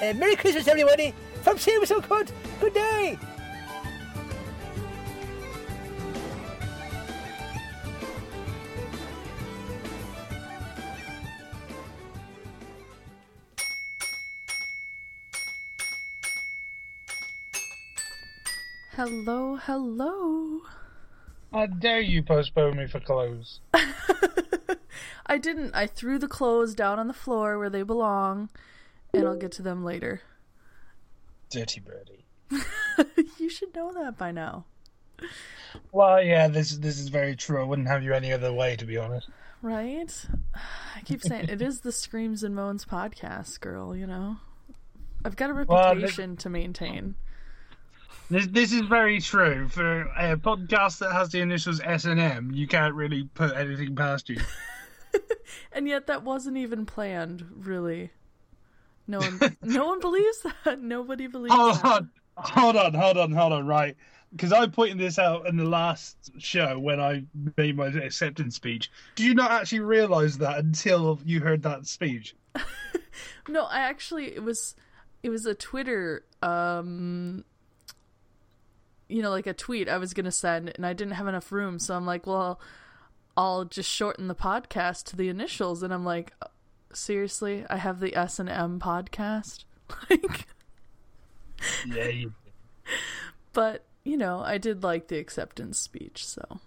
Uh, 0.02 0.12
Merry 0.14 0.34
Christmas, 0.34 0.66
everybody. 0.66 1.14
From 1.42 1.58
Sam 1.58 1.84
so 1.86 2.00
cunt. 2.00 2.32
Good 2.60 2.74
day. 2.74 3.18
Hello, 18.92 19.54
hello. 19.54 20.60
How 21.52 21.66
dare 21.66 22.00
you 22.00 22.24
postpone 22.24 22.76
me 22.76 22.88
for 22.88 22.98
clothes? 22.98 23.60
I 25.28 25.38
didn't. 25.38 25.74
I 25.74 25.86
threw 25.86 26.18
the 26.18 26.28
clothes 26.28 26.74
down 26.74 26.98
on 26.98 27.06
the 27.08 27.14
floor 27.14 27.58
where 27.58 27.70
they 27.70 27.82
belong, 27.82 28.48
and 29.12 29.26
I'll 29.26 29.36
get 29.36 29.52
to 29.52 29.62
them 29.62 29.84
later. 29.84 30.22
Dirty 31.50 31.80
birdie. 31.80 32.24
you 33.38 33.48
should 33.50 33.74
know 33.74 33.92
that 33.92 34.16
by 34.16 34.32
now, 34.32 34.64
Well, 35.92 36.22
yeah, 36.22 36.48
this 36.48 36.76
this 36.78 36.98
is 36.98 37.08
very 37.08 37.36
true. 37.36 37.60
I 37.60 37.64
wouldn't 37.64 37.88
have 37.88 38.02
you 38.02 38.14
any 38.14 38.32
other 38.32 38.52
way, 38.52 38.76
to 38.76 38.84
be 38.86 38.96
honest. 38.96 39.28
right? 39.60 40.26
I 40.96 41.00
keep 41.04 41.22
saying 41.22 41.48
it 41.50 41.60
is 41.60 41.80
the 41.80 41.92
Screams 41.92 42.42
and 42.42 42.54
Moans 42.54 42.84
podcast, 42.86 43.60
girl, 43.60 43.94
you 43.94 44.06
know? 44.06 44.36
I've 45.24 45.36
got 45.36 45.50
a 45.50 45.54
Well, 45.54 45.66
the- 45.94 46.00
reputation 46.00 46.36
to 46.38 46.48
maintain. 46.48 47.16
This 48.30 48.46
this 48.46 48.72
is 48.72 48.82
very 48.82 49.20
true. 49.20 49.68
For 49.68 50.02
a 50.02 50.36
podcast 50.36 50.98
that 50.98 51.12
has 51.12 51.30
the 51.30 51.40
initials 51.40 51.80
S 51.80 52.04
and 52.04 52.20
M, 52.20 52.50
you 52.52 52.66
can't 52.66 52.94
really 52.94 53.24
put 53.34 53.54
anything 53.56 53.94
past 53.96 54.28
you. 54.28 54.36
And 55.72 55.88
yet 55.88 56.06
that 56.06 56.22
wasn't 56.22 56.56
even 56.56 56.86
planned, 56.86 57.44
really. 57.56 58.10
No 59.06 59.18
one 59.20 59.56
no 59.62 59.86
one 59.86 60.00
believes 60.02 60.44
that. 60.64 60.80
Nobody 60.80 61.26
believes 61.26 61.54
hold 61.54 61.76
that. 61.76 61.84
on, 61.84 62.10
hold 62.36 62.76
on, 62.76 62.94
hold 62.94 63.16
on, 63.16 63.32
hold 63.32 63.52
on. 63.52 63.66
Right, 63.66 63.96
because 64.32 64.52
I 64.52 64.66
pointed 64.66 64.98
this 64.98 65.18
out 65.18 65.46
in 65.46 65.56
the 65.56 65.64
last 65.64 66.16
show 66.38 66.78
when 66.78 67.00
I 67.00 67.24
made 67.56 67.76
my 67.76 67.86
acceptance 67.86 68.56
speech. 68.56 68.90
Do 69.14 69.24
you 69.24 69.34
not 69.34 69.50
actually 69.50 69.80
realise 69.80 70.36
that 70.36 70.58
until 70.58 71.18
you 71.24 71.40
heard 71.40 71.62
that 71.62 71.86
speech? 71.86 72.34
No, 73.48 73.64
I 73.64 73.80
actually 73.80 74.26
it 74.34 74.42
was 74.42 74.74
it 75.22 75.30
was 75.30 75.46
a 75.46 75.54
Twitter 75.54 76.24
um 76.42 77.44
you 79.08 79.22
know 79.22 79.30
like 79.30 79.46
a 79.46 79.54
tweet 79.54 79.88
I 79.88 79.96
was 79.96 80.12
going 80.12 80.26
to 80.26 80.30
send 80.32 80.70
and 80.76 80.84
I 80.84 80.92
didn't 80.92 81.14
have 81.14 81.26
enough 81.26 81.50
room 81.50 81.78
so 81.78 81.94
I'm 81.96 82.06
like, 82.06 82.26
well, 82.26 82.60
I'll 83.38 83.64
just 83.66 83.88
shorten 83.88 84.26
the 84.26 84.34
podcast 84.34 85.04
to 85.04 85.16
the 85.16 85.28
initials 85.28 85.84
and 85.84 85.94
I'm 85.94 86.04
like, 86.04 86.32
seriously, 86.92 87.64
I 87.70 87.76
have 87.76 88.00
the 88.00 88.16
S 88.16 88.40
and 88.40 88.48
M 88.48 88.80
podcast. 88.80 89.64
Like 90.10 90.46
Yeah, 91.86 92.08
you. 92.08 92.32
but, 93.52 93.84
you 94.04 94.16
know, 94.16 94.40
I 94.40 94.58
did 94.58 94.82
like 94.82 95.06
the 95.08 95.18
acceptance 95.18 95.78
speech, 95.78 96.26
so 96.26 96.60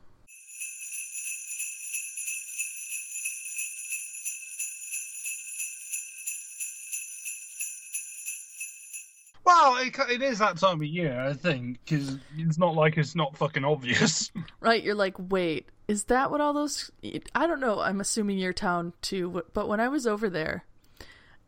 Well, 9.44 9.78
it, 9.78 9.96
it 10.10 10.22
is 10.22 10.40
that 10.40 10.58
time 10.58 10.82
of 10.82 10.86
year, 10.86 11.20
I 11.20 11.34
think, 11.34 11.80
because 11.84 12.18
it's 12.38 12.58
not 12.58 12.76
like 12.76 12.98
it's 12.98 13.16
not 13.16 13.36
fucking 13.38 13.66
obvious. 13.66 14.32
Right, 14.60 14.84
you're 14.84 14.94
like, 14.94 15.16
wait, 15.18 15.70
is 15.88 16.04
that 16.06 16.30
what 16.30 16.40
all 16.40 16.54
those? 16.54 16.92
I 17.34 17.48
don't 17.48 17.60
know. 17.60 17.80
I'm 17.80 18.00
assuming 18.00 18.38
your 18.38 18.54
town 18.54 18.94
too, 19.02 19.44
but 19.54 19.68
when 19.68 19.80
I 19.80 19.90
was 19.90 20.06
over 20.06 20.30
there, 20.30 20.66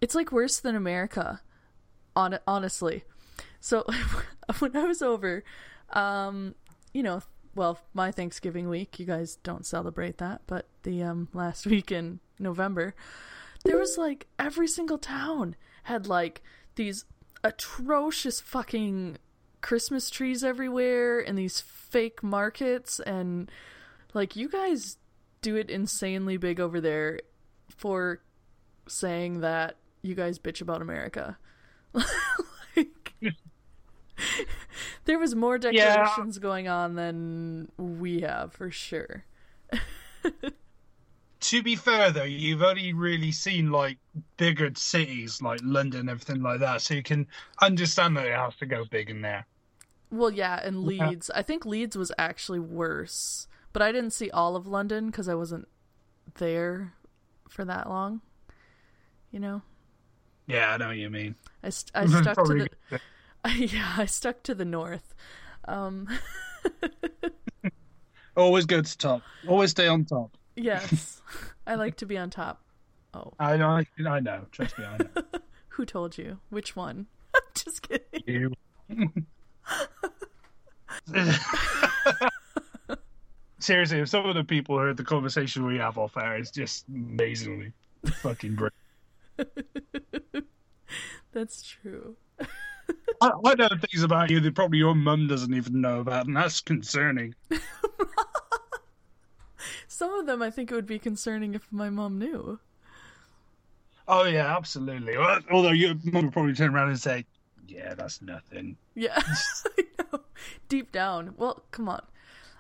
it's 0.02 0.16
like 0.16 0.32
worse 0.32 0.60
than 0.60 0.76
America. 0.76 1.42
On 2.16 2.38
honestly, 2.48 3.04
so 3.60 3.86
when 4.60 4.76
I 4.76 4.84
was 4.84 5.02
over, 5.02 5.44
um, 5.92 6.56
you 6.94 7.04
know, 7.04 7.22
well, 7.56 7.80
my 7.94 8.12
Thanksgiving 8.12 8.68
week, 8.68 9.00
you 9.00 9.06
guys 9.06 9.38
don't 9.38 9.66
celebrate 9.66 10.18
that, 10.18 10.42
but 10.48 10.68
the 10.84 11.04
um 11.04 11.30
last 11.34 11.66
week 11.74 11.92
in 11.92 12.20
November, 12.40 12.96
there 13.64 13.78
was 13.78 13.98
like 13.98 14.28
every 14.38 14.68
single 14.68 14.98
town 14.98 15.56
had 15.84 16.08
like 16.08 16.42
these 16.76 17.06
atrocious 17.44 18.40
fucking 18.40 19.18
Christmas 19.62 20.10
trees 20.10 20.44
everywhere 20.44 21.20
and 21.20 21.38
these 21.38 21.62
fake 21.62 22.22
markets 22.22 23.00
and 23.00 23.50
like 24.14 24.36
you 24.36 24.50
guys 24.50 24.98
do 25.42 25.56
it 25.56 25.70
insanely 25.70 26.38
big 26.38 26.60
over 26.60 26.80
there 26.82 27.20
for 27.70 28.22
saying 28.88 29.42
that 29.42 29.78
you 30.02 30.16
guys 30.16 30.40
bitch 30.40 30.62
about 30.62 30.82
America. 30.82 31.38
like 31.94 33.14
there 35.06 35.20
was 35.20 35.36
more 35.36 35.58
decorations 35.58 36.38
going 36.40 36.68
on 36.68 36.96
than 36.96 37.72
we 37.78 38.22
have 38.22 38.54
for 38.54 38.72
sure. 38.72 39.26
to 41.44 41.62
be 41.64 41.76
fair, 41.76 42.12
though, 42.12 42.24
you've 42.24 42.62
only 42.64 42.94
really 42.94 43.32
seen 43.32 43.72
like 43.72 43.98
bigger 44.38 44.72
cities 44.76 45.42
like 45.42 45.60
London 45.64 46.02
and 46.02 46.10
everything 46.10 46.42
like 46.42 46.60
that, 46.62 46.82
so 46.82 46.94
you 46.94 47.04
can 47.04 47.28
understand 47.62 48.18
that 48.18 48.26
it 48.26 48.36
has 48.36 48.56
to 48.58 48.66
go 48.66 48.86
big 48.90 49.10
in 49.10 49.22
there. 49.22 49.46
Well, 50.10 50.32
yeah, 50.32 50.60
and 50.64 50.90
Yeah. 50.92 51.10
Leeds. 51.10 51.30
I 51.34 51.42
think 51.42 51.66
Leeds 51.66 51.98
was 51.98 52.12
actually 52.18 52.60
worse, 52.60 53.48
but 53.74 53.82
I 53.82 53.92
didn't 53.92 54.12
see 54.12 54.30
all 54.32 54.56
of 54.56 54.68
London 54.68 55.08
because 55.08 55.28
I 55.28 55.36
wasn't 55.36 55.68
there 56.36 56.94
for 57.50 57.66
that 57.66 57.90
long. 57.90 58.22
You 59.32 59.40
know, 59.40 59.62
Yeah, 60.48 60.72
I 60.74 60.78
know 60.78 60.88
what 60.88 60.98
you 60.98 61.10
mean. 61.10 61.36
I 61.64 61.70
st- 61.70 61.92
I 61.96 62.06
stuck 62.06 62.46
to 62.46 62.68
the 62.90 63.00
yeah 63.56 63.96
I 63.98 64.06
stuck 64.06 64.44
to 64.44 64.56
the 64.56 64.66
north. 64.66 65.14
Um, 65.66 66.08
always 68.38 68.66
go 68.66 68.82
to 68.82 68.98
top. 68.98 69.22
Always 69.48 69.72
stay 69.72 69.88
on 69.88 70.06
top. 70.06 70.38
Yes, 70.56 71.22
I 71.68 71.76
like 71.76 71.98
to 71.98 72.06
be 72.06 72.18
on 72.18 72.30
top. 72.30 72.62
Oh, 73.14 73.34
I 73.40 73.58
know. 73.58 73.82
I 74.08 74.20
know. 74.20 74.46
Trust 74.52 74.78
me, 74.78 74.86
I 74.86 74.98
know. 74.98 75.08
who 75.70 75.86
told 75.86 76.18
you? 76.18 76.40
Which 76.50 76.76
one? 76.76 77.08
Just 77.54 77.88
kidding. 77.88 78.24
you. 78.26 78.54
Seriously, 83.60 84.00
if 84.00 84.10
some 84.10 84.26
of 84.28 84.36
the 84.36 84.44
people 84.44 84.78
heard 84.78 84.98
the 84.98 85.04
conversation 85.04 85.66
we 85.66 85.78
have 85.78 85.98
off 85.98 86.18
air, 86.18 86.36
it's 86.36 86.52
just 86.52 86.86
amazingly 86.90 87.72
fucking 88.06 88.56
great. 88.56 88.74
That's 91.32 91.64
true. 91.64 92.18
I, 93.22 93.32
I 93.46 93.56
know 93.56 93.70
things 93.70 94.04
about 94.04 94.30
you 94.30 94.40
that 94.42 94.56
probably 94.56 94.80
your 94.80 94.96
mum 94.96 95.28
doesn't 95.28 95.54
even 95.54 95.80
know 95.82 96.02
about, 96.02 96.28
and 96.28 96.36
that's 96.36 96.60
concerning. 96.62 97.34
Some 99.94 100.12
of 100.16 100.26
them 100.26 100.42
I 100.42 100.50
think 100.50 100.72
it 100.72 100.76
would 100.76 100.88
be 100.88 100.98
concerning 100.98 101.54
if 101.54 101.72
my 101.72 101.92
mom 101.92 102.18
knew. 102.18 102.58
Oh 104.08 104.24
yeah, 104.24 104.58
absolutely. 104.58 105.16
Well, 105.16 105.40
Although 105.52 105.70
your 105.70 105.94
mum 106.06 106.26
would 106.26 106.34
probably 106.34 106.54
turn 106.54 106.74
around 106.74 106.90
and 106.90 107.00
say, 107.00 107.26
"Yeah, 107.68 107.94
that's 107.94 108.20
nothing." 108.20 108.76
Yeah, 108.96 109.22
I 109.78 109.84
know. 110.00 110.22
Deep 110.68 110.92
down. 110.92 111.36
Well, 111.38 111.64
come 111.70 111.88
on. 111.88 112.02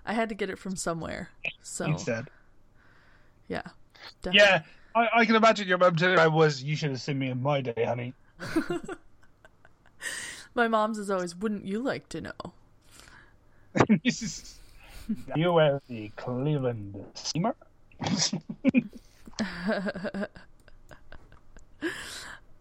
I 0.06 0.14
had 0.14 0.30
to 0.30 0.36
get 0.36 0.52
it 0.52 0.60
from 0.60 0.76
somewhere. 0.76 1.32
So, 1.64 1.86
Instead, 1.86 2.30
yeah. 3.48 3.64
Definitely. 4.22 4.40
yeah, 4.40 4.62
I, 4.94 5.22
I 5.22 5.26
can 5.26 5.36
imagine 5.36 5.68
your 5.68 5.80
mum 5.80 5.96
turning 5.96 6.20
around 6.20 6.34
was, 6.34 6.62
"You 6.62 6.76
should 6.76 6.92
have 6.92 7.02
seen 7.02 7.18
me 7.18 7.32
in 7.32 7.42
my 7.42 7.62
day, 7.62 7.84
honey." 7.84 8.14
My 10.54 10.68
mom's 10.68 11.00
is 11.00 11.10
always, 11.10 11.36
wouldn't 11.36 11.66
you 11.66 11.80
like 11.82 12.10
to 12.10 12.22
know? 12.22 12.54
you 15.36 15.54
were 15.54 15.80
the 15.88 16.10
Cleveland 16.18 16.95
steamer. 17.16 17.56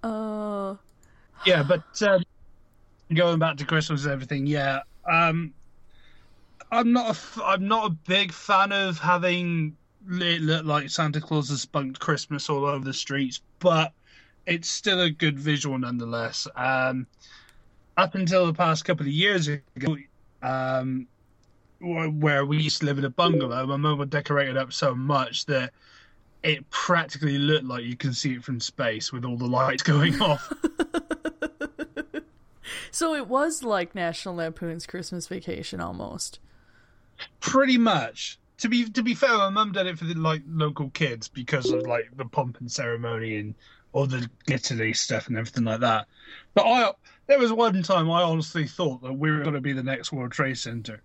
Uh, 0.02 0.76
Yeah, 1.46 1.62
but 1.62 1.82
um, 2.02 2.22
going 3.14 3.38
back 3.38 3.56
to 3.58 3.66
Christmas 3.66 4.04
and 4.04 4.12
everything, 4.12 4.46
yeah. 4.46 4.80
Um, 5.10 5.54
I'm 6.70 6.92
not 6.92 7.06
a 7.06 7.10
f- 7.10 7.38
I'm 7.44 7.68
not 7.68 7.86
a 7.86 7.90
big 8.08 8.32
fan 8.32 8.72
of 8.72 8.98
having 8.98 9.76
it 10.08 10.40
look 10.40 10.64
like 10.64 10.90
Santa 10.90 11.20
Claus 11.20 11.48
has 11.50 11.62
spunked 11.62 12.00
Christmas 12.00 12.48
all 12.50 12.64
over 12.64 12.84
the 12.84 12.94
streets, 12.94 13.40
but 13.60 13.92
it's 14.46 14.68
still 14.68 15.00
a 15.00 15.10
good 15.10 15.38
visual 15.38 15.78
nonetheless. 15.78 16.46
Um, 16.56 17.06
up 17.96 18.14
until 18.14 18.46
the 18.46 18.54
past 18.54 18.84
couple 18.84 19.06
of 19.06 19.12
years 19.12 19.48
ago, 19.48 19.96
um, 20.42 21.06
wh- 21.10 21.11
where 21.82 22.44
we 22.44 22.58
used 22.58 22.80
to 22.80 22.86
live 22.86 22.98
in 22.98 23.04
a 23.04 23.10
bungalow, 23.10 23.66
my 23.66 23.76
mum 23.76 23.98
would 23.98 24.10
decorate 24.10 24.48
it 24.48 24.56
up 24.56 24.72
so 24.72 24.94
much 24.94 25.46
that 25.46 25.72
it 26.42 26.68
practically 26.70 27.38
looked 27.38 27.64
like 27.64 27.84
you 27.84 27.96
can 27.96 28.12
see 28.12 28.34
it 28.34 28.44
from 28.44 28.60
space 28.60 29.12
with 29.12 29.24
all 29.24 29.36
the 29.36 29.46
lights 29.46 29.82
going 29.82 30.20
off. 30.20 30.52
so 32.90 33.14
it 33.14 33.28
was 33.28 33.62
like 33.62 33.94
National 33.94 34.36
Lampoon's 34.36 34.86
Christmas 34.86 35.28
Vacation 35.28 35.80
almost. 35.80 36.38
Pretty 37.40 37.78
much. 37.78 38.38
To 38.58 38.68
be 38.68 38.84
to 38.90 39.02
be 39.02 39.14
fair, 39.14 39.36
my 39.36 39.50
mum 39.50 39.72
did 39.72 39.86
it 39.86 39.98
for 39.98 40.04
the 40.04 40.14
like 40.14 40.42
local 40.46 40.90
kids 40.90 41.26
because 41.26 41.70
of 41.70 41.82
like 41.82 42.16
the 42.16 42.24
pomp 42.24 42.60
and 42.60 42.70
ceremony 42.70 43.36
and 43.36 43.54
all 43.92 44.06
the 44.06 44.28
glittery 44.46 44.92
stuff 44.92 45.26
and 45.26 45.36
everything 45.36 45.64
like 45.64 45.80
that. 45.80 46.06
But 46.54 46.66
I 46.66 46.92
there 47.26 47.38
was 47.38 47.52
one 47.52 47.82
time 47.82 48.10
I 48.10 48.22
honestly 48.22 48.66
thought 48.66 49.02
that 49.02 49.12
we 49.12 49.30
were 49.30 49.40
going 49.40 49.54
to 49.54 49.60
be 49.60 49.72
the 49.72 49.82
next 49.82 50.12
World 50.12 50.32
Trade 50.32 50.58
Center, 50.58 51.02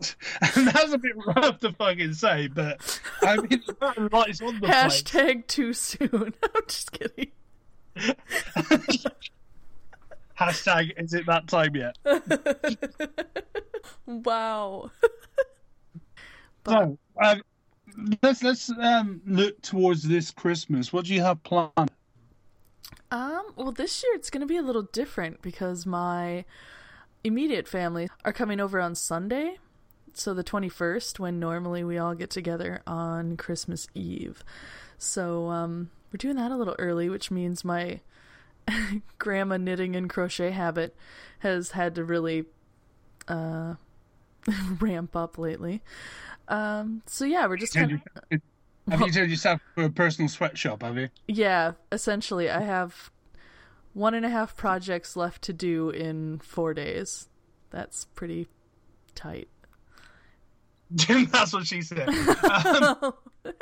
that's 0.00 0.92
a 0.92 0.98
bit 0.98 1.16
rough 1.26 1.58
to 1.60 1.72
fucking 1.72 2.14
say. 2.14 2.48
But 2.48 3.00
I 3.22 3.36
mean, 3.36 3.62
the 3.66 4.08
lights 4.12 4.40
on 4.40 4.60
the 4.60 4.66
place. 4.66 5.02
Hashtag 5.02 5.46
too 5.46 5.72
soon. 5.72 6.34
I'm 6.42 6.62
just 6.66 6.92
kidding. 6.92 7.30
Hashtag 10.38 10.92
is 11.02 11.14
it 11.14 11.26
that 11.26 11.48
time 11.48 11.74
yet? 11.74 11.98
Wow. 14.06 14.90
So, 16.66 16.98
um, 17.22 17.42
let's 18.22 18.42
let's 18.42 18.70
um, 18.70 19.20
look 19.26 19.60
towards 19.62 20.02
this 20.02 20.30
Christmas. 20.30 20.92
What 20.92 21.04
do 21.06 21.14
you 21.14 21.20
have 21.22 21.42
planned? 21.42 21.90
Um, 23.10 23.52
well, 23.56 23.72
this 23.72 24.02
year 24.02 24.14
it's 24.14 24.30
going 24.30 24.40
to 24.40 24.46
be 24.46 24.56
a 24.56 24.62
little 24.62 24.82
different 24.82 25.42
because 25.42 25.86
my 25.86 26.44
immediate 27.24 27.68
family 27.68 28.08
are 28.24 28.32
coming 28.32 28.60
over 28.60 28.80
on 28.80 28.94
Sunday, 28.94 29.58
so 30.14 30.34
the 30.34 30.44
21st, 30.44 31.18
when 31.18 31.38
normally 31.38 31.84
we 31.84 31.98
all 31.98 32.14
get 32.14 32.30
together 32.30 32.82
on 32.86 33.36
Christmas 33.36 33.86
Eve. 33.94 34.42
So, 34.98 35.48
um, 35.48 35.90
we're 36.12 36.18
doing 36.18 36.36
that 36.36 36.50
a 36.50 36.56
little 36.56 36.76
early, 36.78 37.08
which 37.08 37.30
means 37.30 37.64
my 37.64 38.00
grandma 39.18 39.56
knitting 39.56 39.94
and 39.94 40.08
crochet 40.08 40.50
habit 40.50 40.96
has 41.40 41.72
had 41.72 41.94
to 41.96 42.04
really 42.04 42.46
uh, 43.28 43.74
ramp 44.80 45.14
up 45.14 45.38
lately. 45.38 45.82
Um, 46.48 47.02
so 47.06 47.24
yeah, 47.24 47.46
we're 47.46 47.58
just 47.58 47.74
kind 47.74 47.92
of 48.30 48.40
Have 48.90 49.00
you 49.02 49.12
turned 49.12 49.30
yourself 49.30 49.60
for 49.74 49.84
a 49.84 49.90
personal 49.90 50.28
sweatshop? 50.28 50.82
Have 50.82 50.96
you? 50.96 51.08
Yeah, 51.26 51.72
essentially, 51.92 52.48
I 52.48 52.62
have 52.62 53.10
one 53.98 54.14
and 54.14 54.24
a 54.24 54.28
half 54.28 54.56
projects 54.56 55.16
left 55.16 55.42
to 55.42 55.52
do 55.52 55.90
in 55.90 56.38
four 56.38 56.72
days. 56.72 57.28
That's 57.70 58.04
pretty 58.14 58.48
tight. 59.14 59.48
That's 60.90 61.52
what 61.52 61.66
she 61.66 61.82
said. 61.82 62.08
Um, 62.08 63.12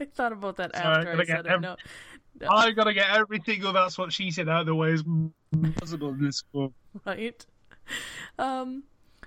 I 0.00 0.04
thought 0.14 0.32
about 0.32 0.56
that 0.56 0.74
after 0.74 1.04
gotta 1.16 1.22
I 1.22 1.24
said 1.26 1.46
it. 1.46 1.52
ev- 1.52 1.60
No, 1.60 1.76
I 2.48 2.70
gotta 2.70 2.94
get 2.94 3.10
everything 3.10 3.64
of 3.64 3.74
that's 3.74 3.98
what 3.98 4.12
she 4.12 4.30
said 4.30 4.48
out 4.48 4.60
of 4.62 4.66
the 4.66 4.74
way 4.74 4.92
as 4.92 5.02
possible 5.74 6.08
in 6.10 6.22
this 6.24 6.40
call. 6.52 6.72
right? 7.04 7.44
Um, 8.38 8.84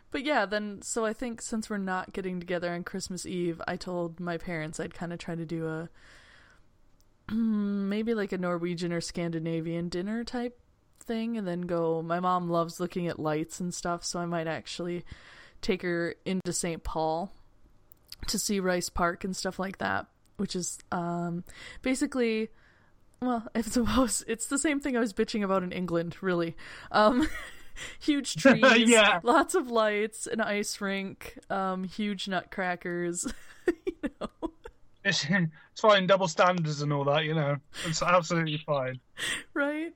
but 0.09 0.23
yeah, 0.23 0.45
then 0.47 0.81
so 0.81 1.05
I 1.05 1.13
think 1.13 1.41
since 1.43 1.69
we're 1.69 1.77
not 1.77 2.11
getting 2.13 2.39
together 2.39 2.73
on 2.73 2.83
Christmas 2.83 3.25
Eve, 3.25 3.61
I 3.67 3.75
told 3.75 4.19
my 4.19 4.37
parents 4.37 4.79
I'd 4.79 4.95
kind 4.95 5.13
of 5.13 5.19
try 5.19 5.35
to 5.35 5.45
do 5.45 5.67
a 5.67 5.89
maybe 7.31 8.13
like 8.13 8.31
a 8.31 8.37
Norwegian 8.37 8.91
or 8.93 9.01
Scandinavian 9.01 9.89
dinner 9.89 10.23
type 10.23 10.59
thing, 10.99 11.37
and 11.37 11.47
then 11.47 11.61
go. 11.61 12.01
My 12.01 12.19
mom 12.19 12.49
loves 12.49 12.79
looking 12.79 13.07
at 13.07 13.19
lights 13.19 13.59
and 13.59 13.73
stuff, 13.73 14.03
so 14.03 14.19
I 14.19 14.25
might 14.25 14.47
actually 14.47 15.03
take 15.61 15.81
her 15.81 16.15
into 16.25 16.51
St. 16.53 16.83
Paul 16.83 17.31
to 18.27 18.37
see 18.39 18.59
Rice 18.59 18.89
Park 18.89 19.23
and 19.23 19.35
stuff 19.35 19.59
like 19.59 19.77
that, 19.79 20.07
which 20.37 20.55
is 20.55 20.79
um 20.91 21.43
basically 21.81 22.49
well, 23.21 23.47
I 23.55 23.61
suppose 23.61 24.23
it's 24.27 24.47
the 24.47 24.57
same 24.57 24.79
thing 24.79 24.95
I 24.97 24.99
was 24.99 25.13
bitching 25.13 25.43
about 25.43 25.63
in 25.63 25.71
England, 25.71 26.17
really. 26.21 26.55
Um, 26.91 27.27
huge 27.99 28.35
trees, 28.37 28.61
Yeah. 28.89 29.19
lots 29.23 29.55
of 29.55 29.69
lights, 29.71 30.27
an 30.27 30.41
ice 30.41 30.79
rink, 30.81 31.37
um, 31.49 31.85
huge 31.85 32.27
nutcrackers. 32.27 33.25
It's, 35.03 35.25
it's 35.29 35.81
fine, 35.81 36.07
double 36.07 36.27
standards 36.27 36.81
and 36.81 36.93
all 36.93 37.03
that, 37.05 37.25
you 37.25 37.33
know. 37.33 37.57
It's 37.85 38.01
absolutely 38.01 38.57
fine. 38.65 38.99
right? 39.53 39.93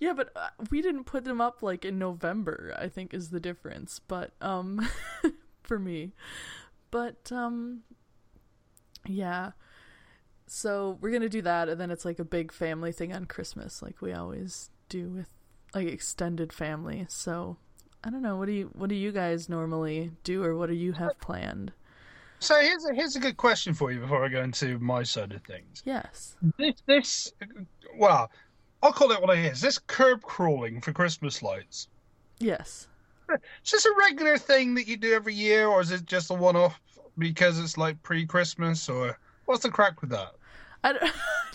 Yeah, 0.00 0.14
but 0.14 0.30
uh, 0.34 0.48
we 0.70 0.80
didn't 0.80 1.04
put 1.04 1.24
them 1.24 1.40
up 1.40 1.62
like 1.62 1.84
in 1.84 1.98
November. 1.98 2.74
I 2.78 2.88
think 2.88 3.12
is 3.12 3.30
the 3.30 3.40
difference. 3.40 4.00
But 4.00 4.32
um, 4.40 4.88
for 5.62 5.78
me, 5.78 6.12
but 6.90 7.30
um, 7.30 7.82
yeah. 9.06 9.52
So 10.46 10.98
we're 11.00 11.12
gonna 11.12 11.28
do 11.28 11.42
that, 11.42 11.68
and 11.68 11.80
then 11.80 11.90
it's 11.90 12.06
like 12.06 12.18
a 12.18 12.24
big 12.24 12.50
family 12.50 12.92
thing 12.92 13.12
on 13.12 13.26
Christmas, 13.26 13.82
like 13.82 14.00
we 14.00 14.12
always 14.12 14.70
do 14.88 15.08
with 15.10 15.28
like 15.74 15.86
extended 15.86 16.52
family. 16.52 17.06
So 17.08 17.58
I 18.02 18.10
don't 18.10 18.22
know. 18.22 18.36
What 18.36 18.46
do 18.46 18.52
you 18.52 18.70
What 18.72 18.88
do 18.88 18.94
you 18.94 19.12
guys 19.12 19.50
normally 19.50 20.12
do, 20.24 20.42
or 20.42 20.56
what 20.56 20.70
do 20.70 20.74
you 20.74 20.92
have 20.92 21.20
planned? 21.20 21.72
So 22.40 22.58
here's 22.58 22.84
a, 22.86 22.94
here's 22.94 23.16
a 23.16 23.20
good 23.20 23.36
question 23.36 23.74
for 23.74 23.92
you 23.92 24.00
before 24.00 24.24
I 24.24 24.28
go 24.28 24.42
into 24.42 24.78
my 24.78 25.02
side 25.02 25.32
of 25.32 25.42
things. 25.44 25.82
Yes. 25.84 26.36
This, 26.58 26.74
this 26.86 27.32
well, 27.98 28.30
I'll 28.82 28.92
call 28.92 29.12
it 29.12 29.20
what 29.20 29.36
it 29.36 29.44
is. 29.44 29.60
This 29.60 29.78
curb 29.78 30.22
crawling 30.22 30.80
for 30.80 30.92
Christmas 30.92 31.42
lights. 31.42 31.88
Yes. 32.38 32.88
Is 33.30 33.70
this 33.70 33.84
a 33.84 33.94
regular 33.98 34.38
thing 34.38 34.74
that 34.74 34.88
you 34.88 34.96
do 34.96 35.12
every 35.12 35.34
year, 35.34 35.68
or 35.68 35.82
is 35.82 35.90
it 35.90 36.06
just 36.06 36.30
a 36.30 36.34
one-off 36.34 36.80
because 37.18 37.58
it's 37.60 37.76
like 37.76 38.02
pre-Christmas, 38.02 38.88
or 38.88 39.18
what's 39.44 39.62
the 39.62 39.70
crack 39.70 40.00
with 40.00 40.10
that? 40.10 40.32
I 40.82 40.94
don't, 40.94 41.12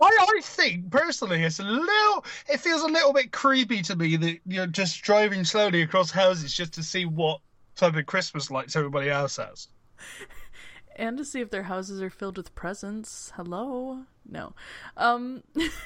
I, 0.00 0.26
I 0.36 0.40
think 0.42 0.90
personally, 0.90 1.42
it's 1.42 1.58
a 1.58 1.64
little. 1.64 2.24
It 2.48 2.60
feels 2.60 2.82
a 2.82 2.86
little 2.86 3.14
bit 3.14 3.32
creepy 3.32 3.80
to 3.82 3.96
me 3.96 4.16
that 4.16 4.40
you're 4.46 4.66
just 4.66 5.02
driving 5.02 5.44
slowly 5.44 5.80
across 5.82 6.10
houses 6.10 6.52
just 6.54 6.74
to 6.74 6.82
see 6.82 7.06
what 7.06 7.40
type 7.74 7.96
of 7.96 8.04
Christmas 8.06 8.50
lights 8.50 8.76
everybody 8.76 9.08
else 9.08 9.38
has. 9.38 9.68
and 10.96 11.18
to 11.18 11.24
see 11.24 11.40
if 11.40 11.50
their 11.50 11.64
houses 11.64 12.00
are 12.00 12.10
filled 12.10 12.36
with 12.36 12.54
presents. 12.54 13.32
Hello? 13.36 14.04
No. 14.28 14.54
Um 14.96 15.42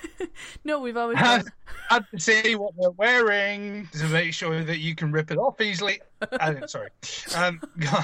No, 0.64 0.80
we've 0.80 0.96
always 0.96 1.18
done, 1.18 1.44
and 1.90 2.04
to 2.12 2.20
see 2.20 2.54
what 2.54 2.74
they're 2.78 2.90
wearing 2.90 3.88
to 3.92 4.06
make 4.06 4.32
sure 4.32 4.62
that 4.62 4.78
you 4.78 4.94
can 4.94 5.12
rip 5.12 5.30
it 5.30 5.38
off 5.38 5.60
easily. 5.60 6.00
Uh, 6.20 6.66
sorry, 6.66 6.90
um, 7.36 7.60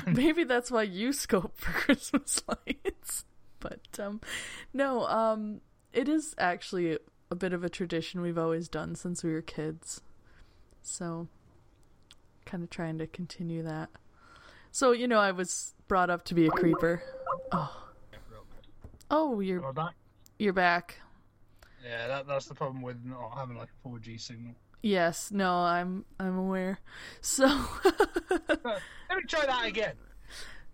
maybe 0.07 0.44
that's 0.44 0.70
why 0.70 0.82
you 0.82 1.12
scope 1.12 1.57
for 1.57 1.72
Christmas 1.72 2.42
lights. 2.48 3.24
But 3.61 3.80
um 3.98 4.20
no, 4.72 5.07
um 5.07 5.61
it 5.92 6.09
is 6.09 6.34
actually 6.38 6.98
a 7.30 7.34
bit 7.34 7.52
of 7.52 7.64
a 7.64 7.68
tradition 7.68 8.20
we've 8.20 8.38
always 8.38 8.68
done 8.68 8.94
since 8.94 9.24
we 9.24 9.32
were 9.32 9.42
kids. 9.42 10.02
So 10.82 11.28
kind 12.44 12.62
of 12.62 12.70
trying 12.70 12.98
to 12.98 13.07
continue 13.07 13.62
that. 13.62 13.90
So, 14.70 14.92
you 14.92 15.09
know, 15.09 15.18
I 15.18 15.32
was 15.32 15.74
brought 15.89 16.11
up 16.11 16.24
to 16.26 16.34
be 16.34 16.47
a 16.47 16.51
creeper. 16.51 17.03
Oh. 17.53 17.82
Oh, 19.11 19.41
you're 19.41 19.61
Or 19.62 19.72
that. 19.74 19.93
you're 20.39 20.53
back. 20.53 20.99
Yeah, 21.84 22.09
that, 22.09 22.26
that's 22.26 22.47
the 22.47 22.55
problem 22.55 22.82
with 22.82 22.97
not 23.05 23.37
having 23.37 23.57
like 23.57 23.68
a 23.84 23.89
4G 23.89 24.20
signal. 24.20 24.55
Yes, 24.82 25.30
no, 25.32 25.53
I'm 25.55 26.05
I'm 26.18 26.37
aware. 26.37 26.78
So 27.20 27.47
Let 27.84 28.61
me 28.68 29.22
try 29.28 29.47
that 29.47 29.64
again. 29.66 29.95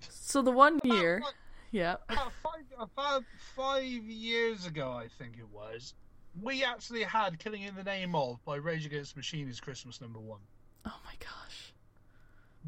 so 0.00 0.42
the 0.42 0.50
one 0.50 0.80
year, 0.84 1.22
yeah. 1.70 1.96
about 2.08 2.32
five, 2.42 2.62
about 2.78 3.24
five 3.54 3.84
years 3.84 4.66
ago, 4.66 4.90
I 4.92 5.08
think 5.18 5.34
it 5.38 5.46
was, 5.52 5.94
we 6.42 6.64
actually 6.64 7.02
had 7.02 7.38
"Killing 7.38 7.62
in 7.62 7.74
the 7.74 7.84
Name 7.84 8.14
of" 8.14 8.42
by 8.44 8.56
Rage 8.56 8.86
Against 8.86 9.14
the 9.14 9.18
Machine 9.18 9.48
as 9.48 9.60
Christmas 9.60 10.00
number 10.00 10.18
one, 10.18 10.40
Oh 10.86 10.98
my 11.04 11.12
gosh. 11.20 11.61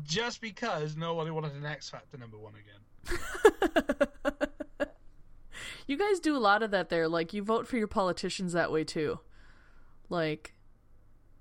Just 0.02 0.40
because 0.40 0.96
nobody 0.96 1.30
wanted 1.30 1.54
an 1.54 1.64
X 1.64 1.88
Factor 1.88 2.16
number 2.18 2.38
one 2.38 2.54
again. 2.54 4.08
you 5.86 5.96
guys 5.96 6.20
do 6.20 6.36
a 6.36 6.38
lot 6.38 6.62
of 6.62 6.70
that 6.70 6.88
there. 6.88 7.08
Like 7.08 7.32
you 7.32 7.42
vote 7.42 7.66
for 7.66 7.76
your 7.76 7.86
politicians 7.86 8.52
that 8.52 8.72
way 8.72 8.84
too. 8.84 9.20
Like 10.08 10.54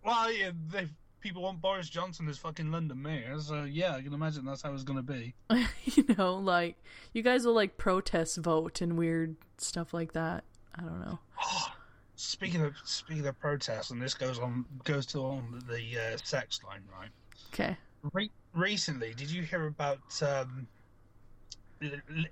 Well, 0.04 0.32
yeah, 0.32 0.52
they, 0.70 0.88
people 1.20 1.42
want 1.42 1.62
Boris 1.62 1.90
Johnson 1.90 2.28
as 2.28 2.38
fucking 2.38 2.72
London 2.72 3.02
mayor, 3.02 3.40
so 3.40 3.64
yeah, 3.64 3.96
I 3.96 4.02
can 4.02 4.14
imagine 4.14 4.46
that's 4.46 4.62
how 4.62 4.74
it's 4.74 4.84
gonna 4.84 5.02
be. 5.02 5.34
you 5.86 6.06
know, 6.18 6.36
like 6.36 6.78
you 7.14 7.24
guys 7.24 7.46
will 7.46 7.54
like 7.54 7.78
protest 7.78 8.38
vote 8.38 8.82
and 8.82 8.98
weird 8.98 9.36
stuff 9.58 9.94
like 9.94 10.14
that. 10.14 10.44
I 10.76 10.82
don't 10.82 11.00
know. 11.00 11.20
Speaking 12.16 12.62
of 12.62 12.74
speaking 12.86 13.26
of 13.26 13.38
protests, 13.40 13.90
and 13.90 14.02
this 14.02 14.14
goes 14.14 14.40
on 14.40 14.66
goes 14.84 15.06
to 15.08 15.20
on 15.20 15.62
the 15.68 16.14
uh, 16.14 16.18
sex 16.24 16.60
line, 16.64 16.84
right? 16.98 17.10
Okay. 17.54 17.76
Re- 18.12 18.32
recently, 18.54 19.14
did 19.14 19.32
you 19.32 19.44
hear 19.44 19.68
about 19.68 20.22
um, 20.22 20.68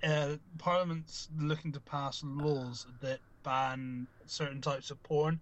uh, 0.02 0.36
Parliament's 0.58 1.28
looking 1.38 1.72
to 1.72 1.80
pass 1.80 2.22
laws 2.24 2.86
that 3.00 3.20
ban 3.42 4.06
certain 4.26 4.60
types 4.60 4.90
of 4.90 5.02
porn, 5.02 5.40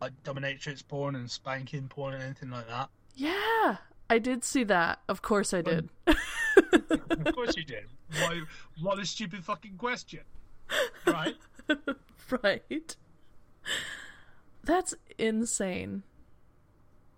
like 0.00 0.12
dominatrix 0.24 0.86
porn 0.86 1.14
and 1.14 1.30
spanking 1.30 1.88
porn 1.88 2.14
and 2.14 2.22
anything 2.22 2.50
like 2.50 2.68
that? 2.68 2.88
Yeah, 3.14 3.76
I 4.10 4.18
did 4.18 4.44
see 4.44 4.64
that. 4.64 5.00
Of 5.08 5.22
course 5.22 5.54
I 5.54 5.62
did. 5.62 5.88
of 6.06 7.34
course 7.34 7.56
you 7.56 7.64
did. 7.64 7.86
Why? 8.12 8.42
What 8.80 8.98
a 8.98 9.06
stupid 9.06 9.44
fucking 9.44 9.76
question, 9.76 10.20
right? 11.06 11.36
right. 12.42 12.96
That's 14.64 14.94
insane. 15.18 16.02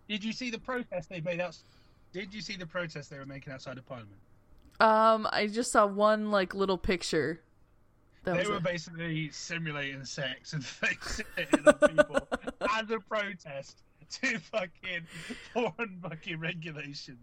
Did 0.09 0.25
you 0.25 0.33
see 0.33 0.51
the 0.51 0.59
protest 0.59 1.09
they 1.09 1.21
made 1.21 1.41
out? 1.41 1.57
Did 2.13 2.35
you 2.35 2.41
see 2.41 2.57
the 2.57 2.67
protest 2.67 3.11
they 3.11 3.19
were 3.19 3.27
making 3.27 3.53
outside 3.53 3.79
of 3.79 3.87
Parliament? 3.87 4.19
Um, 4.81 5.29
I 5.31 5.47
just 5.47 5.71
saw 5.73 5.87
one 5.87 6.31
like 6.31 6.55
little 6.55 6.79
picture. 6.79 7.41
That 8.25 8.43
They 8.43 8.49
were 8.51 8.57
it. 8.57 8.63
basically 8.63 9.31
simulating 9.31 10.05
sex 10.05 10.53
and 10.55 10.65
fixing 10.65 11.27
it 11.37 11.67
on 11.67 11.75
people 11.89 12.29
as 12.79 12.91
a 12.91 12.99
protest 13.01 13.83
to 14.23 14.39
fucking 14.39 15.07
porn 15.55 15.99
fucking 16.03 16.39
regulations. 16.41 17.19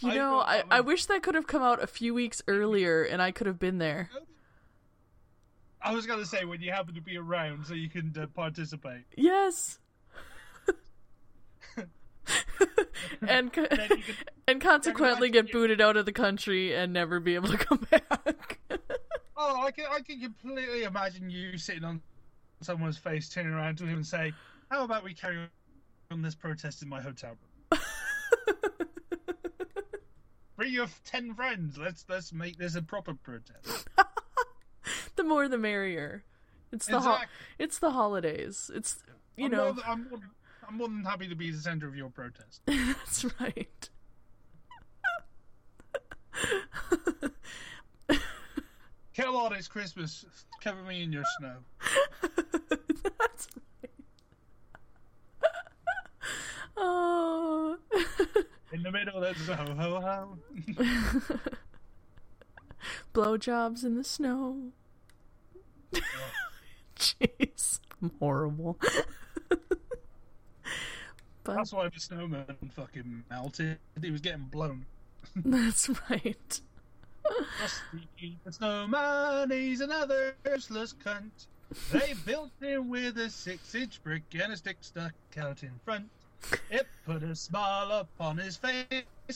You 0.00 0.10
I 0.10 0.14
know, 0.16 0.40
I, 0.40 0.56
that 0.56 0.66
I 0.70 0.80
wish 0.80 1.06
that 1.06 1.22
could 1.22 1.36
have 1.36 1.46
come 1.46 1.62
out 1.62 1.80
a 1.82 1.86
few 1.86 2.12
weeks 2.12 2.42
earlier 2.48 3.04
and 3.04 3.22
I 3.22 3.30
could 3.30 3.46
have 3.46 3.60
been 3.60 3.78
there. 3.78 4.10
I 5.80 5.94
was 5.94 6.06
gonna 6.06 6.24
say 6.26 6.44
when 6.44 6.60
you 6.60 6.72
happen 6.72 6.94
to 6.94 7.00
be 7.00 7.16
around 7.16 7.66
so 7.66 7.74
you 7.74 7.88
can 7.88 8.12
uh, 8.20 8.26
participate. 8.34 9.04
Yes. 9.16 9.78
and 13.28 13.52
co- 13.52 13.66
can- 13.66 14.02
and 14.48 14.60
consequently 14.60 15.30
get 15.30 15.50
booted 15.52 15.80
out 15.80 15.96
of 15.96 16.06
the 16.06 16.12
country 16.12 16.74
and 16.74 16.92
never 16.92 17.20
be 17.20 17.34
able 17.34 17.48
to 17.48 17.58
come 17.58 17.86
back. 17.90 18.58
Oh, 19.36 19.62
I 19.62 19.70
can 19.70 19.86
I 19.90 20.00
can 20.00 20.20
completely 20.20 20.84
imagine 20.84 21.30
you 21.30 21.58
sitting 21.58 21.84
on 21.84 22.00
someone's 22.60 22.98
face, 22.98 23.28
turning 23.28 23.52
around 23.52 23.78
to 23.78 23.84
him 23.84 23.96
and 23.96 24.06
say, 24.06 24.32
"How 24.70 24.84
about 24.84 25.04
we 25.04 25.14
carry 25.14 25.38
on 26.10 26.22
this 26.22 26.34
protest 26.34 26.82
in 26.82 26.88
my 26.88 27.00
hotel 27.00 27.36
room? 27.70 27.80
Bring 30.56 30.72
your 30.72 30.86
ten 31.04 31.34
friends. 31.34 31.76
Let's 31.76 32.04
let's 32.08 32.32
make 32.32 32.56
this 32.58 32.76
a 32.76 32.82
proper 32.82 33.14
protest." 33.14 33.88
the 35.16 35.24
more 35.24 35.48
the 35.48 35.58
merrier. 35.58 36.24
It's 36.72 36.86
the 36.86 37.00
ho- 37.00 37.18
it's 37.58 37.78
the 37.78 37.90
holidays. 37.90 38.70
It's 38.74 39.02
you 39.36 39.46
I'm 39.46 39.50
know 39.50 39.72
more 39.72 40.20
I'm, 40.68 40.76
more, 40.76 40.88
than 40.88 41.04
happy 41.04 41.28
to 41.28 41.34
be 41.34 41.50
the 41.50 41.58
center 41.58 41.86
of 41.86 41.96
your 41.96 42.10
protest. 42.10 42.60
that's 42.66 43.24
right. 43.40 43.88
Come 49.16 49.36
on, 49.36 49.52
it's 49.52 49.68
Christmas. 49.68 50.24
Cover 50.60 50.82
me 50.82 51.02
in 51.02 51.12
your 51.12 51.22
snow. 51.38 51.56
that's 52.20 53.48
right. 53.56 53.90
Oh. 56.76 57.76
In 58.72 58.82
the 58.82 58.90
middle, 58.90 59.20
there's 59.20 59.48
a 59.48 59.54
ho 59.54 59.74
ho 59.74 60.00
ho. 60.00 60.38
Blowjobs 63.14 63.84
in 63.84 63.94
the 63.94 64.02
snow. 64.02 64.72
Jeez, 66.96 67.78
I'm 68.02 68.10
horrible. 68.18 68.78
But 71.44 71.56
That's 71.56 71.72
why 71.72 71.88
the 71.88 72.00
snowman 72.00 72.56
fucking 72.74 73.24
melted. 73.30 73.78
He 74.00 74.10
was 74.10 74.22
getting 74.22 74.44
blown. 74.44 74.86
that's 75.36 75.90
right. 76.10 76.60
Frosty 77.58 78.36
the 78.44 78.52
snowman, 78.52 79.50
he's 79.50 79.80
another 79.80 80.34
useless 80.46 80.94
cunt. 81.04 81.46
They 81.92 82.14
built 82.26 82.50
him 82.60 82.88
with 82.88 83.18
a 83.18 83.30
six-inch 83.30 84.02
brick 84.02 84.22
and 84.40 84.52
a 84.52 84.56
stick 84.56 84.78
stuck 84.80 85.12
out 85.38 85.62
in 85.62 85.72
front. 85.84 86.08
It 86.70 86.86
put 87.06 87.22
a 87.22 87.34
smile 87.34 87.90
upon 87.92 88.38
his 88.38 88.56
face. 88.56 88.84
I 89.28 89.34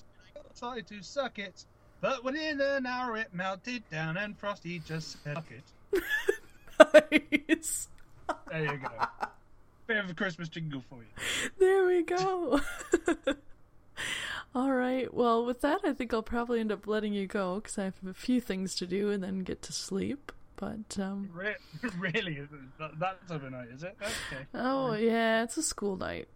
tried 0.59 0.87
to 0.89 1.03
suck 1.03 1.39
it, 1.39 1.65
but 2.01 2.23
within 2.25 2.61
an 2.61 2.87
hour 2.87 3.17
it 3.17 3.29
melted 3.33 3.83
down, 3.91 4.17
and 4.19 4.37
Frosty 4.39 4.81
just 4.81 5.23
said, 5.25 5.37
"Fuck 5.37 5.47
it." 5.51 6.03
nice. 7.49 7.89
There 8.51 8.65
you 8.65 8.79
go. 8.79 9.29
Bit 9.89 9.97
of 9.97 10.11
a 10.11 10.14
Christmas 10.14 10.51
jingle 10.51 10.82
for 10.91 10.97
you. 10.97 11.51
There 11.59 11.86
we 11.86 12.03
go. 12.03 12.61
All 14.55 14.72
right. 14.72 15.12
Well, 15.12 15.47
with 15.47 15.62
that, 15.62 15.80
I 15.82 15.95
think 15.95 16.12
I'll 16.12 16.22
probably 16.22 16.61
end 16.61 16.70
up 16.70 16.86
letting 16.86 17.14
you 17.14 17.26
go 17.26 17.55
because 17.55 17.78
I 17.78 17.84
have 17.84 17.95
a 18.07 18.12
few 18.12 18.39
things 18.39 18.74
to 18.76 18.86
do 18.86 19.11
and 19.11 19.24
then 19.24 19.39
get 19.39 19.62
to 19.62 19.72
sleep. 19.72 20.30
But 20.57 20.99
um, 21.01 21.30
Re- 21.32 21.57
really? 21.99 22.47
That, 22.78 22.99
that's 22.99 23.30
overnight, 23.32 23.68
is 23.68 23.82
it? 23.82 23.97
Okay. 24.03 24.45
oh 24.53 24.93
yeah, 24.93 25.43
it's 25.43 25.57
a 25.57 25.62
school 25.62 25.97
night. 25.97 26.28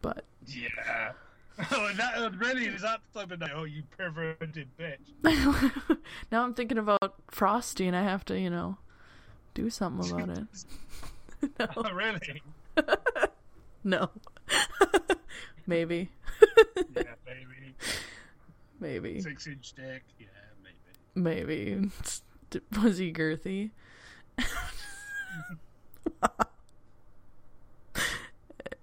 But 0.00 0.24
Yeah. 0.46 1.12
Oh, 1.70 1.92
that 1.96 2.32
really 2.36 2.66
is 2.66 2.82
that 2.82 3.00
type 3.14 3.30
of 3.30 3.38
night? 3.38 3.52
Oh, 3.54 3.62
you 3.62 3.84
perverted 3.96 4.68
bitch. 4.76 4.98
now 6.32 6.42
I'm 6.42 6.52
thinking 6.52 6.78
about 6.78 7.14
Frosty, 7.30 7.86
and 7.86 7.96
I 7.96 8.02
have 8.02 8.24
to, 8.24 8.38
you 8.38 8.50
know, 8.50 8.78
do 9.54 9.70
something 9.70 10.10
about 10.20 10.38
it. 10.38 11.68
Oh, 11.76 11.90
really? 11.92 12.42
No. 13.84 14.08
maybe. 15.66 16.08
Yeah, 16.96 17.02
maybe. 17.26 17.74
Maybe. 18.80 19.20
Six 19.20 19.46
inch 19.46 19.72
dick. 19.74 20.02
Yeah, 20.18 20.26
maybe. 20.62 20.76
Maybe. 21.14 21.90
Was 22.82 22.98
he 22.98 23.12
girthy? 23.12 23.70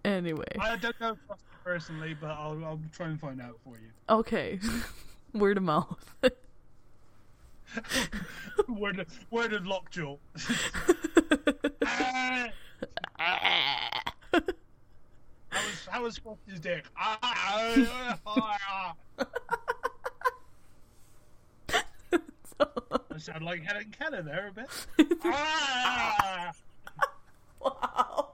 anyway. 0.06 0.46
I 0.60 0.78
don't 0.78 1.00
know 1.00 1.18
personally, 1.64 2.16
but 2.20 2.32
I'll, 2.32 2.64
I'll 2.64 2.80
try 2.92 3.08
and 3.08 3.20
find 3.20 3.42
out 3.42 3.60
for 3.64 3.74
you. 3.74 3.90
Okay. 4.10 4.60
Word 5.34 5.58
of 5.58 5.64
mouth. 5.64 6.16
word, 8.68 9.00
of, 9.00 9.08
word 9.30 9.54
of 9.54 9.66
lockjaw. 9.66 10.16
Ah! 11.86 12.48
How 13.20 14.42
was 15.52 15.88
how 15.90 16.04
was 16.04 16.18
Frosty's 16.18 16.60
dick? 16.60 16.86
Ah. 16.98 17.18
I 23.14 23.18
sound 23.18 23.46
like 23.46 23.64
Helen 23.64 23.94
Keller 23.98 24.24
there 24.24 24.48
a 24.48 24.52
bit. 24.52 24.68
Ah! 25.24 26.52
wow. 27.62 28.32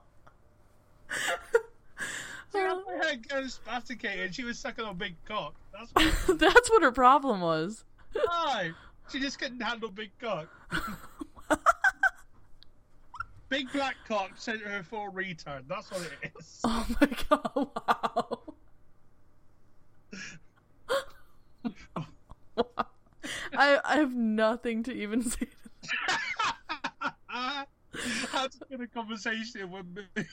How 2.54 2.84
Helen 3.00 3.22
Keller 3.28 3.44
spasticated. 3.44 4.34
She 4.34 4.44
was 4.44 4.58
sucking 4.58 4.84
on 4.84 4.96
big 4.96 5.14
cock. 5.26 5.54
That's 5.72 5.90
what. 6.26 6.38
That's 6.38 6.70
what 6.70 6.82
her 6.82 6.92
problem 6.92 7.40
was. 7.40 7.84
Why? 8.12 8.72
She 9.10 9.20
just 9.20 9.38
couldn't 9.38 9.60
handle 9.60 9.90
big 9.90 10.10
cock. 10.20 10.48
big 13.48 13.72
black 13.72 13.96
cock 14.06 14.32
sent 14.36 14.60
her 14.62 14.82
for 14.82 15.08
a 15.08 15.12
retard. 15.12 15.62
That's 15.68 15.90
what 15.90 16.02
it 16.02 16.32
is. 16.38 16.60
Oh 16.64 16.86
my 17.00 17.08
god, 17.28 17.50
wow. 17.56 18.42
Wow. 21.96 22.06
I 23.56 23.80
I 23.84 23.96
have 23.96 24.14
nothing 24.14 24.82
to 24.84 24.92
even 24.92 25.22
say. 25.22 25.46
to 25.46 25.88
How 28.30 28.46
to 28.46 28.58
in 28.70 28.82
a 28.82 28.86
conversation 28.86 29.70
with 29.70 29.86
me. 29.94 30.24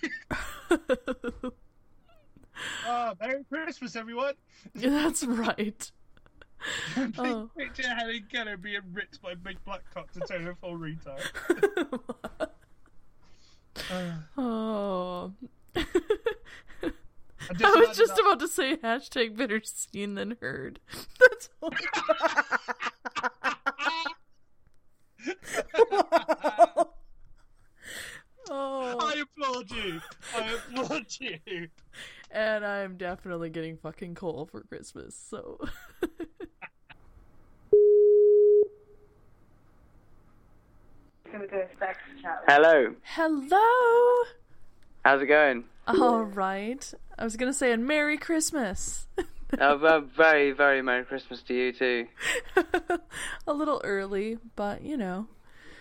Ah, 2.86 3.14
Merry 3.20 3.44
Christmas, 3.44 3.96
everyone. 3.96 4.34
That's 4.74 5.24
right. 5.24 5.92
Oh. 7.18 7.50
Picture 7.58 7.88
Helen 7.88 8.26
Keller 8.32 8.58
being 8.58 8.82
ripped 8.94 9.22
by 9.22 9.36
Big 9.36 9.64
Black 9.66 9.82
Cock 9.94 10.12
to 10.14 10.22
turn 10.22 10.44
her 10.44 10.56
full 10.56 10.78
retard. 10.78 11.22
Oh. 13.92 14.14
oh. 14.38 15.32
I 17.50 17.54
I 17.64 17.86
was 17.88 17.98
just 17.98 18.18
about 18.18 18.40
to 18.40 18.48
say 18.48 18.78
hashtag 18.78 19.38
better 19.38 19.62
seen 19.64 20.16
than 20.16 20.38
heard. 20.42 20.80
That's 21.20 21.50
oh, 28.50 28.98
I 29.00 29.22
applaud 29.22 29.72
you. 29.72 30.02
I 30.36 30.54
applaud 30.54 31.06
you. 31.20 31.68
and 32.32 32.66
I'm 32.66 32.98
definitely 32.98 33.50
getting 33.50 33.78
fucking 33.78 34.16
coal 34.16 34.48
for 34.52 34.62
Christmas. 34.62 35.16
So 35.16 35.60
Hello. 42.48 42.96
hello. 43.04 44.24
How's 45.04 45.22
it 45.22 45.28
going? 45.28 45.66
All 45.88 46.24
right. 46.24 46.94
I 47.18 47.24
was 47.24 47.36
gonna 47.36 47.54
say 47.54 47.72
a 47.72 47.78
Merry 47.78 48.18
Christmas. 48.18 49.08
uh, 49.18 49.78
well, 49.82 50.02
very, 50.02 50.52
very 50.52 50.82
Merry 50.82 51.04
Christmas 51.04 51.42
to 51.44 51.54
you 51.54 51.72
too. 51.74 52.08
a 53.48 53.54
little 53.54 53.82
early, 53.84 54.38
but 54.56 54.82
you 54.82 54.98
know. 54.98 55.28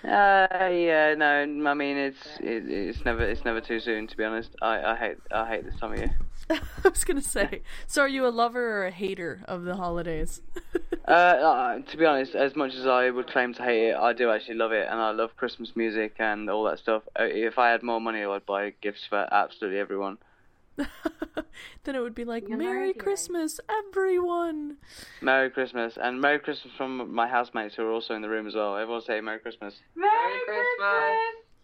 Uh, 0.05 0.69
yeah, 0.71 1.15
no, 1.17 1.71
I 1.71 1.75
mean 1.75 1.97
it's 1.97 2.27
it, 2.41 2.71
it's 2.71 3.05
never 3.05 3.23
it's 3.23 3.45
never 3.45 3.61
too 3.61 3.81
soon 3.81 4.07
to 4.07 4.17
be 4.17 4.25
honest. 4.25 4.51
I, 4.61 4.83
I 4.83 4.97
hate 4.97 5.17
I 5.31 5.49
hate 5.49 5.65
this 5.65 5.77
time 5.81 5.93
of 5.93 5.99
year. 5.99 6.19
I 6.51 6.89
was 6.89 7.05
gonna 7.05 7.23
say. 7.23 7.63
So, 7.87 8.03
are 8.03 8.09
you 8.09 8.27
a 8.27 8.29
lover 8.29 8.83
or 8.83 8.87
a 8.87 8.91
hater 8.91 9.41
of 9.47 9.65
the 9.65 9.77
holidays? 9.77 10.43
Uh, 11.07 11.11
uh, 11.11 11.79
to 11.81 11.97
be 11.99 12.07
honest, 12.07 12.35
as 12.35 12.57
much 12.57 12.75
as 12.75 12.87
I 12.87 13.11
would 13.11 13.27
claim 13.27 13.53
to 13.55 13.63
hate 13.63 13.89
it, 13.91 13.95
I 13.97 14.13
do 14.15 14.31
actually 14.31 14.55
love 14.55 14.73
it, 14.73 14.87
and 14.91 14.99
I 14.99 15.11
love 15.11 15.37
Christmas 15.37 15.73
music 15.77 16.15
and 16.19 16.49
all 16.49 16.65
that 16.65 16.79
stuff. 16.79 17.03
Uh, 17.19 17.25
If 17.25 17.59
I 17.59 17.71
had 17.71 17.83
more 17.83 18.01
money, 18.01 18.25
I'd 18.25 18.47
buy 18.47 18.73
gifts 18.81 19.05
for 19.09 19.29
absolutely 19.33 19.79
everyone. 19.81 20.17
then 20.77 21.95
it 21.95 22.01
would 22.01 22.15
be 22.15 22.25
like 22.25 22.49
Merry 22.49 22.93
Christmas, 22.95 23.61
everyone. 23.69 24.79
Merry 25.21 25.51
Christmas 25.51 25.97
and 26.01 26.21
Merry 26.21 26.39
Christmas 26.41 26.73
from 26.77 27.15
my 27.15 27.29
housemates 27.29 27.75
who 27.77 27.85
are 27.85 27.93
also 27.93 28.15
in 28.15 28.23
the 28.23 28.29
room 28.29 28.47
as 28.47 28.55
well. 28.55 28.77
Everyone 28.77 29.03
say 29.03 29.21
Merry 29.21 29.39
Christmas. 29.39 29.75
Merry 29.95 30.39
Christmas! 30.47 31.21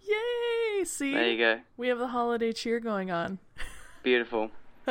Yay! 0.06 0.84
See, 0.84 1.12
There 1.14 1.28
you 1.30 1.38
go. 1.38 1.60
we 1.76 1.88
have 1.88 1.98
the 1.98 2.08
holiday 2.08 2.52
cheer 2.52 2.78
going 2.78 3.10
on. 3.10 3.38
Beautiful. 4.02 4.50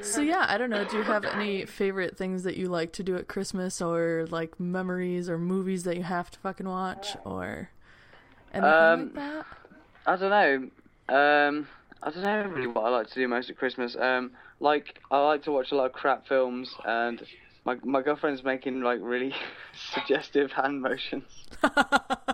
So 0.00 0.20
yeah, 0.20 0.44
I 0.48 0.58
don't 0.58 0.70
know. 0.70 0.84
Do 0.84 0.96
you 0.98 1.02
have 1.04 1.24
any 1.24 1.64
favorite 1.66 2.16
things 2.16 2.42
that 2.44 2.56
you 2.56 2.68
like 2.68 2.92
to 2.92 3.02
do 3.02 3.16
at 3.16 3.26
Christmas, 3.28 3.80
or 3.80 4.26
like 4.30 4.58
memories 4.60 5.28
or 5.28 5.38
movies 5.38 5.84
that 5.84 5.96
you 5.96 6.02
have 6.02 6.30
to 6.32 6.38
fucking 6.40 6.68
watch, 6.68 7.16
or 7.24 7.70
anything 8.52 8.64
Um, 8.64 9.00
like 9.14 9.14
that? 9.14 9.46
I 10.06 10.16
don't 10.16 10.30
know. 10.30 10.70
Um, 11.14 11.68
I 12.02 12.10
don't 12.10 12.22
know 12.22 12.48
really 12.48 12.66
what 12.66 12.84
I 12.84 12.88
like 12.90 13.08
to 13.08 13.14
do 13.14 13.28
most 13.28 13.50
at 13.50 13.56
Christmas. 13.56 13.96
Um, 13.96 14.32
like 14.60 15.00
I 15.10 15.18
like 15.24 15.42
to 15.44 15.52
watch 15.52 15.72
a 15.72 15.76
lot 15.76 15.86
of 15.86 15.92
crap 15.92 16.26
films, 16.26 16.74
and 16.84 17.22
my 17.64 17.76
my 17.84 18.02
girlfriend's 18.02 18.44
making 18.44 18.82
like 18.82 19.00
really 19.02 19.34
suggestive 19.94 20.52
hand 20.52 20.82
motions. 20.82 21.24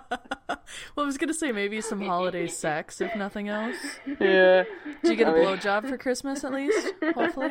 well, 0.94 1.04
I 1.04 1.06
was 1.06 1.18
gonna 1.18 1.34
say 1.34 1.52
maybe 1.52 1.80
some 1.80 2.00
holiday 2.00 2.46
sex, 2.46 3.00
if 3.00 3.14
nothing 3.16 3.48
else. 3.48 3.76
Yeah. 4.20 4.64
Do 5.02 5.10
you 5.10 5.16
get 5.16 5.28
a 5.28 5.30
I 5.30 5.34
mean- 5.34 5.44
blowjob 5.44 5.88
for 5.88 5.96
Christmas 5.98 6.44
at 6.44 6.52
least? 6.52 6.94
Hopefully. 7.14 7.50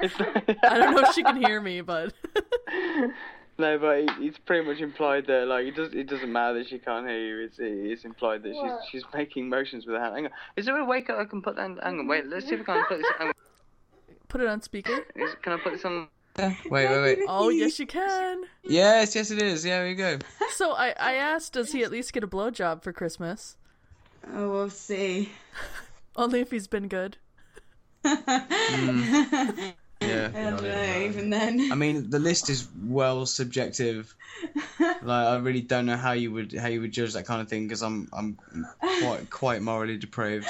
It's, 0.00 0.14
I 0.64 0.78
don't 0.78 0.94
know 0.94 1.02
if 1.08 1.14
she 1.14 1.22
can 1.22 1.36
hear 1.36 1.60
me, 1.60 1.80
but 1.80 2.12
No, 3.60 3.76
but 3.76 4.04
it's 4.20 4.38
pretty 4.38 4.64
much 4.64 4.78
implied 4.80 5.26
that 5.26 5.48
like 5.48 5.66
it 5.66 5.74
does 5.74 5.92
it 5.92 6.08
doesn't 6.08 6.32
matter 6.32 6.58
that 6.58 6.68
she 6.68 6.78
can't 6.78 7.08
hear 7.08 7.18
you. 7.18 7.44
It's 7.44 7.56
it's 7.58 8.04
implied 8.04 8.44
that 8.44 8.54
she's 8.54 9.02
she's 9.02 9.04
making 9.12 9.48
motions 9.48 9.84
with 9.84 9.96
her 9.96 10.02
hand. 10.02 10.14
Hang 10.14 10.24
on. 10.26 10.32
Is 10.56 10.66
there 10.66 10.78
a 10.78 10.84
way 10.84 10.98
I 10.98 11.24
can 11.24 11.42
put 11.42 11.56
that? 11.56 11.76
Hang 11.82 11.98
on. 11.98 12.06
Wait. 12.06 12.26
Let's 12.26 12.48
see 12.48 12.54
if 12.54 12.60
I 12.60 12.64
can 12.64 12.84
put 12.86 12.98
this. 12.98 13.06
Hang 13.18 13.28
on. 13.28 13.34
put 14.28 14.40
it 14.40 14.46
on 14.46 14.62
speaker. 14.62 14.96
Is, 15.16 15.34
can 15.42 15.54
I 15.54 15.56
put 15.58 15.72
this 15.72 15.84
on? 15.84 16.06
Wait, 16.70 16.88
wait, 16.88 17.00
wait. 17.02 17.18
Oh 17.28 17.48
yes, 17.48 17.78
you 17.78 17.86
can. 17.86 18.44
Yes, 18.62 19.14
yes, 19.14 19.30
it 19.30 19.42
is. 19.42 19.64
Yeah, 19.64 19.78
there 19.78 19.88
you 19.88 19.94
go. 19.94 20.18
So 20.54 20.72
I 20.72 20.94
I 20.98 21.14
asked, 21.14 21.52
does 21.52 21.72
he 21.72 21.84
at 21.84 21.90
least 21.90 22.12
get 22.12 22.24
a 22.24 22.28
blowjob 22.28 22.82
for 22.82 22.92
Christmas? 22.92 23.56
Oh, 24.34 24.50
we'll 24.50 24.70
see. 24.70 25.30
Only 26.16 26.40
if 26.40 26.50
he's 26.50 26.66
been 26.66 26.88
good. 26.88 27.16
Mm. 28.04 29.74
Yeah. 30.00 30.30
I 30.34 30.50
don't 30.50 30.62
know, 30.62 31.00
even 31.06 31.30
then. 31.30 31.72
I 31.72 31.74
mean, 31.74 32.10
the 32.10 32.18
list 32.18 32.50
is 32.50 32.68
well 32.84 33.26
subjective. 33.26 34.14
Like, 34.78 35.02
I 35.26 35.36
really 35.38 35.60
don't 35.60 35.86
know 35.86 35.96
how 35.96 36.12
you 36.12 36.30
would 36.32 36.52
how 36.52 36.68
you 36.68 36.80
would 36.80 36.92
judge 36.92 37.14
that 37.14 37.26
kind 37.26 37.40
of 37.40 37.48
thing 37.48 37.66
because 37.66 37.82
I'm 37.82 38.08
I'm 38.12 38.38
quite 38.80 39.30
quite 39.30 39.62
morally 39.62 39.96
depraved. 39.96 40.46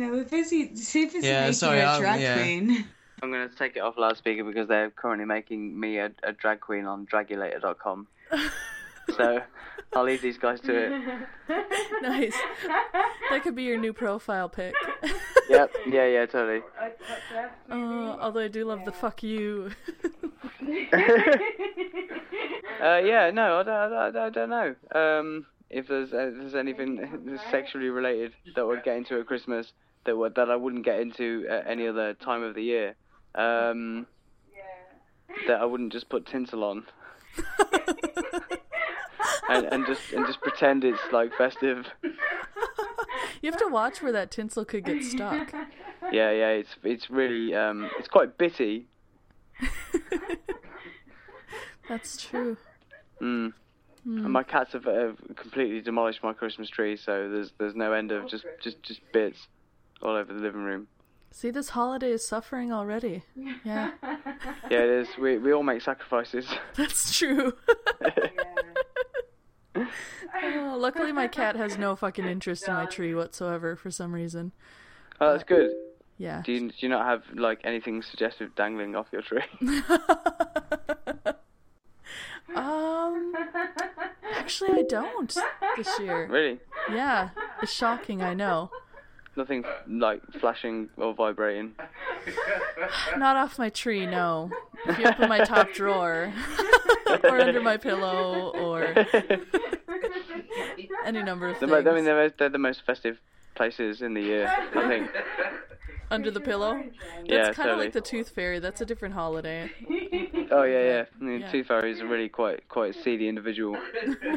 No, 0.00 0.14
if 0.18 0.32
it's, 0.32 0.48
see 0.48 1.02
if 1.02 1.14
it's 1.14 1.26
Yeah, 1.26 1.40
making 1.40 1.52
sorry, 1.54 1.78
you 1.80 1.84
a 1.84 1.88
I'm- 1.88 2.00
drag 2.00 2.20
yeah. 2.22 2.34
queen. 2.42 2.86
I'm 3.22 3.30
gonna 3.30 3.50
take 3.50 3.76
it 3.76 3.80
off 3.80 3.98
loudspeaker 3.98 4.44
because 4.44 4.66
they're 4.66 4.88
currently 4.90 5.26
making 5.26 5.78
me 5.78 5.98
a, 5.98 6.10
a 6.22 6.32
drag 6.32 6.60
queen 6.60 6.86
on 6.86 7.06
dragulator.com. 7.06 8.06
so 9.16 9.42
I'll 9.92 10.04
leave 10.04 10.22
these 10.22 10.38
guys 10.38 10.58
to 10.62 10.74
it. 10.74 11.02
Nice. 12.02 12.34
That 13.28 13.42
could 13.42 13.54
be 13.54 13.64
your 13.64 13.76
new 13.78 13.92
profile 13.92 14.48
pic. 14.48 14.74
Yep. 15.50 15.72
Yeah. 15.88 16.06
Yeah. 16.06 16.26
Totally. 16.26 16.62
Uh, 17.68 17.74
although 18.20 18.40
I 18.40 18.48
do 18.48 18.64
love 18.64 18.84
the 18.84 18.92
fuck 18.92 19.22
you. 19.22 19.70
Uh, 22.80 23.00
yeah, 23.04 23.30
no, 23.34 23.58
I 23.58 23.62
don't, 23.64 23.68
I 23.92 24.10
don't, 24.10 24.16
I 24.16 24.30
don't 24.30 24.48
know. 24.50 24.74
Um, 24.94 25.46
if 25.68 25.88
there's 25.88 26.12
uh, 26.12 26.28
if 26.28 26.34
there's 26.38 26.54
anything 26.54 27.38
sexually 27.50 27.88
related 27.90 28.32
that 28.56 28.66
would 28.66 28.82
get 28.84 28.96
into 28.96 29.18
at 29.20 29.26
Christmas 29.26 29.72
that 30.04 30.16
would, 30.16 30.34
that 30.34 30.50
I 30.50 30.56
wouldn't 30.56 30.84
get 30.84 31.00
into 31.00 31.46
at 31.48 31.66
any 31.66 31.86
other 31.86 32.14
time 32.14 32.42
of 32.42 32.54
the 32.54 32.62
year, 32.62 32.94
um, 33.34 34.06
that 35.46 35.60
I 35.60 35.64
wouldn't 35.64 35.92
just 35.92 36.08
put 36.08 36.26
tinsel 36.26 36.64
on 36.64 36.84
and, 39.48 39.66
and 39.66 39.86
just 39.86 40.12
and 40.12 40.26
just 40.26 40.40
pretend 40.40 40.84
it's 40.84 41.00
like 41.12 41.32
festive. 41.36 41.86
You 43.42 43.50
have 43.50 43.60
to 43.60 43.68
watch 43.68 44.02
where 44.02 44.12
that 44.12 44.30
tinsel 44.30 44.64
could 44.64 44.84
get 44.84 45.02
stuck. 45.02 45.52
Yeah, 46.12 46.30
yeah, 46.30 46.48
it's 46.48 46.76
it's 46.82 47.10
really 47.10 47.54
um, 47.54 47.90
it's 47.98 48.08
quite 48.08 48.36
bitty. 48.36 48.86
That's 51.88 52.22
true. 52.22 52.56
Mm. 53.20 53.52
And 54.06 54.32
my 54.32 54.42
cats 54.42 54.72
have, 54.72 54.84
have 54.84 55.18
completely 55.36 55.80
demolished 55.82 56.22
my 56.22 56.32
Christmas 56.32 56.70
tree, 56.70 56.96
so 56.96 57.28
there's 57.30 57.52
there's 57.58 57.74
no 57.74 57.92
end 57.92 58.12
of 58.12 58.28
just 58.28 58.44
just 58.62 58.82
just 58.82 59.00
bits 59.12 59.46
all 60.02 60.16
over 60.16 60.32
the 60.32 60.40
living 60.40 60.62
room. 60.62 60.88
See, 61.32 61.50
this 61.50 61.70
holiday 61.70 62.10
is 62.10 62.26
suffering 62.26 62.72
already. 62.72 63.22
Yeah, 63.64 63.92
Yeah, 64.02 64.78
it 64.80 64.90
is. 64.90 65.08
We 65.18 65.38
we 65.38 65.52
all 65.52 65.62
make 65.62 65.80
sacrifices. 65.82 66.46
that's 66.76 67.16
true. 67.16 67.54
Oh, 70.42 70.76
luckily, 70.78 71.12
my 71.12 71.28
cat 71.28 71.56
has 71.56 71.78
no 71.78 71.94
fucking 71.96 72.24
interest 72.24 72.66
in 72.66 72.74
my 72.74 72.86
tree 72.86 73.14
whatsoever 73.14 73.76
for 73.76 73.90
some 73.90 74.12
reason. 74.12 74.52
Oh, 75.20 75.32
that's 75.32 75.44
good. 75.44 75.70
Yeah. 76.18 76.42
Do 76.44 76.52
you 76.52 76.68
do 76.68 76.74
you 76.78 76.88
not 76.88 77.06
have 77.06 77.22
like 77.34 77.60
anything 77.64 78.02
suggestive 78.02 78.54
dangling 78.54 78.96
off 78.96 79.06
your 79.12 79.22
tree? 79.22 79.42
Um, 82.54 83.32
actually, 84.34 84.80
I 84.80 84.82
don't 84.82 85.32
this 85.76 86.00
year. 86.00 86.26
really? 86.26 86.58
Yeah, 86.90 87.30
it's 87.62 87.72
shocking. 87.72 88.22
I 88.22 88.34
know. 88.34 88.70
Nothing 89.36 89.64
like 89.88 90.20
flashing 90.40 90.88
or 90.96 91.14
vibrating. 91.14 91.74
Not 93.16 93.36
off 93.36 93.58
my 93.58 93.68
tree, 93.70 94.04
no. 94.06 94.50
If 94.86 94.98
you 94.98 95.06
open 95.06 95.28
my 95.28 95.38
top 95.44 95.72
drawer, 95.74 96.32
or 97.24 97.40
under 97.40 97.60
my 97.60 97.76
pillow, 97.76 98.50
or 98.54 98.92
any 101.04 101.22
number 101.22 101.48
of 101.48 101.54
The 101.60 101.66
things. 101.68 101.84
mo- 101.84 101.90
I 101.90 101.94
mean, 101.94 102.04
they're, 102.04 102.30
they're 102.30 102.48
the 102.48 102.58
most 102.58 102.82
festive 102.84 103.18
places 103.54 104.02
in 104.02 104.14
the 104.14 104.20
year. 104.22 104.46
I 104.74 104.88
think. 104.88 105.10
Under 106.10 106.30
the 106.30 106.40
pillow. 106.40 106.74
That's 106.82 107.28
Yeah, 107.28 107.38
kind 107.44 107.48
of 107.50 107.56
totally. 107.56 107.84
like 107.84 107.92
the 107.92 108.00
Tooth 108.00 108.30
Fairy. 108.30 108.58
That's 108.58 108.80
a 108.80 108.84
different 108.86 109.14
holiday. 109.14 109.70
Oh 110.52 110.64
yeah, 110.64 110.82
yeah. 110.82 111.04
I 111.20 111.22
mean, 111.24 111.40
Yeah. 111.42 111.50
Tooth 111.52 111.68
Fairy 111.68 111.92
is 111.92 112.00
a 112.00 112.06
really 112.06 112.28
quite 112.28 112.68
quite 112.68 112.96
seedy 112.96 113.28
individual. 113.28 113.76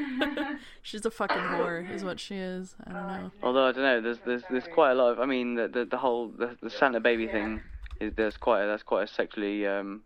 She's 0.84 1.04
a 1.08 1.10
fucking 1.10 1.38
whore, 1.38 1.90
is 1.92 2.04
what 2.04 2.20
she 2.20 2.36
is. 2.36 2.76
I 2.86 2.92
don't 2.94 3.08
know. 3.08 3.32
Although 3.42 3.66
I 3.68 3.72
don't 3.72 3.84
know, 3.84 4.00
there's 4.02 4.20
there's 4.24 4.44
there's 4.52 4.68
quite 4.76 4.92
a 4.92 4.94
lot 4.94 5.14
of. 5.14 5.20
I 5.20 5.26
mean, 5.26 5.56
the 5.56 5.68
the, 5.68 5.86
the 5.86 5.98
whole 5.98 6.28
the, 6.28 6.56
the 6.62 6.70
Santa 6.70 7.00
baby 7.00 7.26
thing 7.28 7.62
is 8.00 8.14
there's 8.16 8.38
quite 8.38 8.62
a, 8.64 8.68
that's 8.68 8.84
quite 8.84 9.10
a 9.10 9.12
sexually 9.12 9.66
um, 9.66 10.04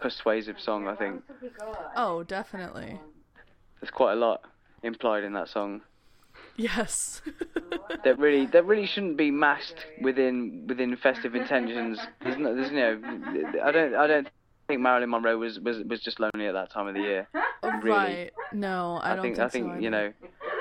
persuasive 0.00 0.58
song. 0.58 0.88
I 0.88 0.94
think. 0.96 1.22
Oh, 1.94 2.22
definitely. 2.22 2.98
there's 3.82 3.90
quite 3.90 4.12
a 4.14 4.16
lot 4.16 4.42
implied 4.82 5.24
in 5.24 5.34
that 5.34 5.48
song. 5.50 5.82
Yes. 6.56 7.22
that 8.04 8.18
really 8.18 8.46
that 8.46 8.64
really 8.64 8.86
shouldn't 8.86 9.16
be 9.16 9.30
masked 9.30 9.86
within 10.00 10.64
within 10.68 10.96
festive 10.96 11.34
intentions. 11.34 11.98
There's 12.22 12.38
no, 12.38 12.54
there's 12.54 12.72
no 12.72 13.00
I 13.62 13.72
don't 13.72 13.94
I 13.94 14.06
don't 14.06 14.28
think 14.68 14.80
Marilyn 14.80 15.10
Monroe 15.10 15.38
was 15.38 15.60
was 15.60 15.78
was 15.84 16.00
just 16.00 16.18
lonely 16.20 16.46
at 16.46 16.54
that 16.54 16.70
time 16.70 16.86
of 16.86 16.94
the 16.94 17.00
year. 17.00 17.28
Really. 17.62 17.90
Right. 17.90 18.30
No, 18.52 18.98
I, 19.02 19.12
I, 19.12 19.16
don't 19.16 19.22
think, 19.22 19.36
think 19.36 19.46
I 19.46 19.48
think 19.48 19.66
so. 19.74 19.78
you 19.80 19.90
know 19.90 20.12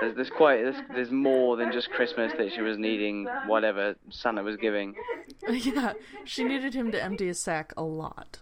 there's 0.01 0.15
there's 0.15 0.30
quite 0.30 0.57
there's, 0.63 0.81
there's 0.93 1.11
more 1.11 1.55
than 1.55 1.72
just 1.72 1.89
Christmas 1.91 2.31
that 2.38 2.51
she 2.53 2.61
was 2.61 2.77
needing 2.77 3.27
whatever 3.47 3.95
Santa 4.09 4.43
was 4.43 4.57
giving. 4.57 4.95
yeah, 5.49 5.93
she 6.23 6.43
needed 6.43 6.73
him 6.73 6.91
to 6.91 7.01
empty 7.01 7.27
his 7.27 7.39
sack 7.39 7.73
a 7.77 7.84
lot. 7.84 8.39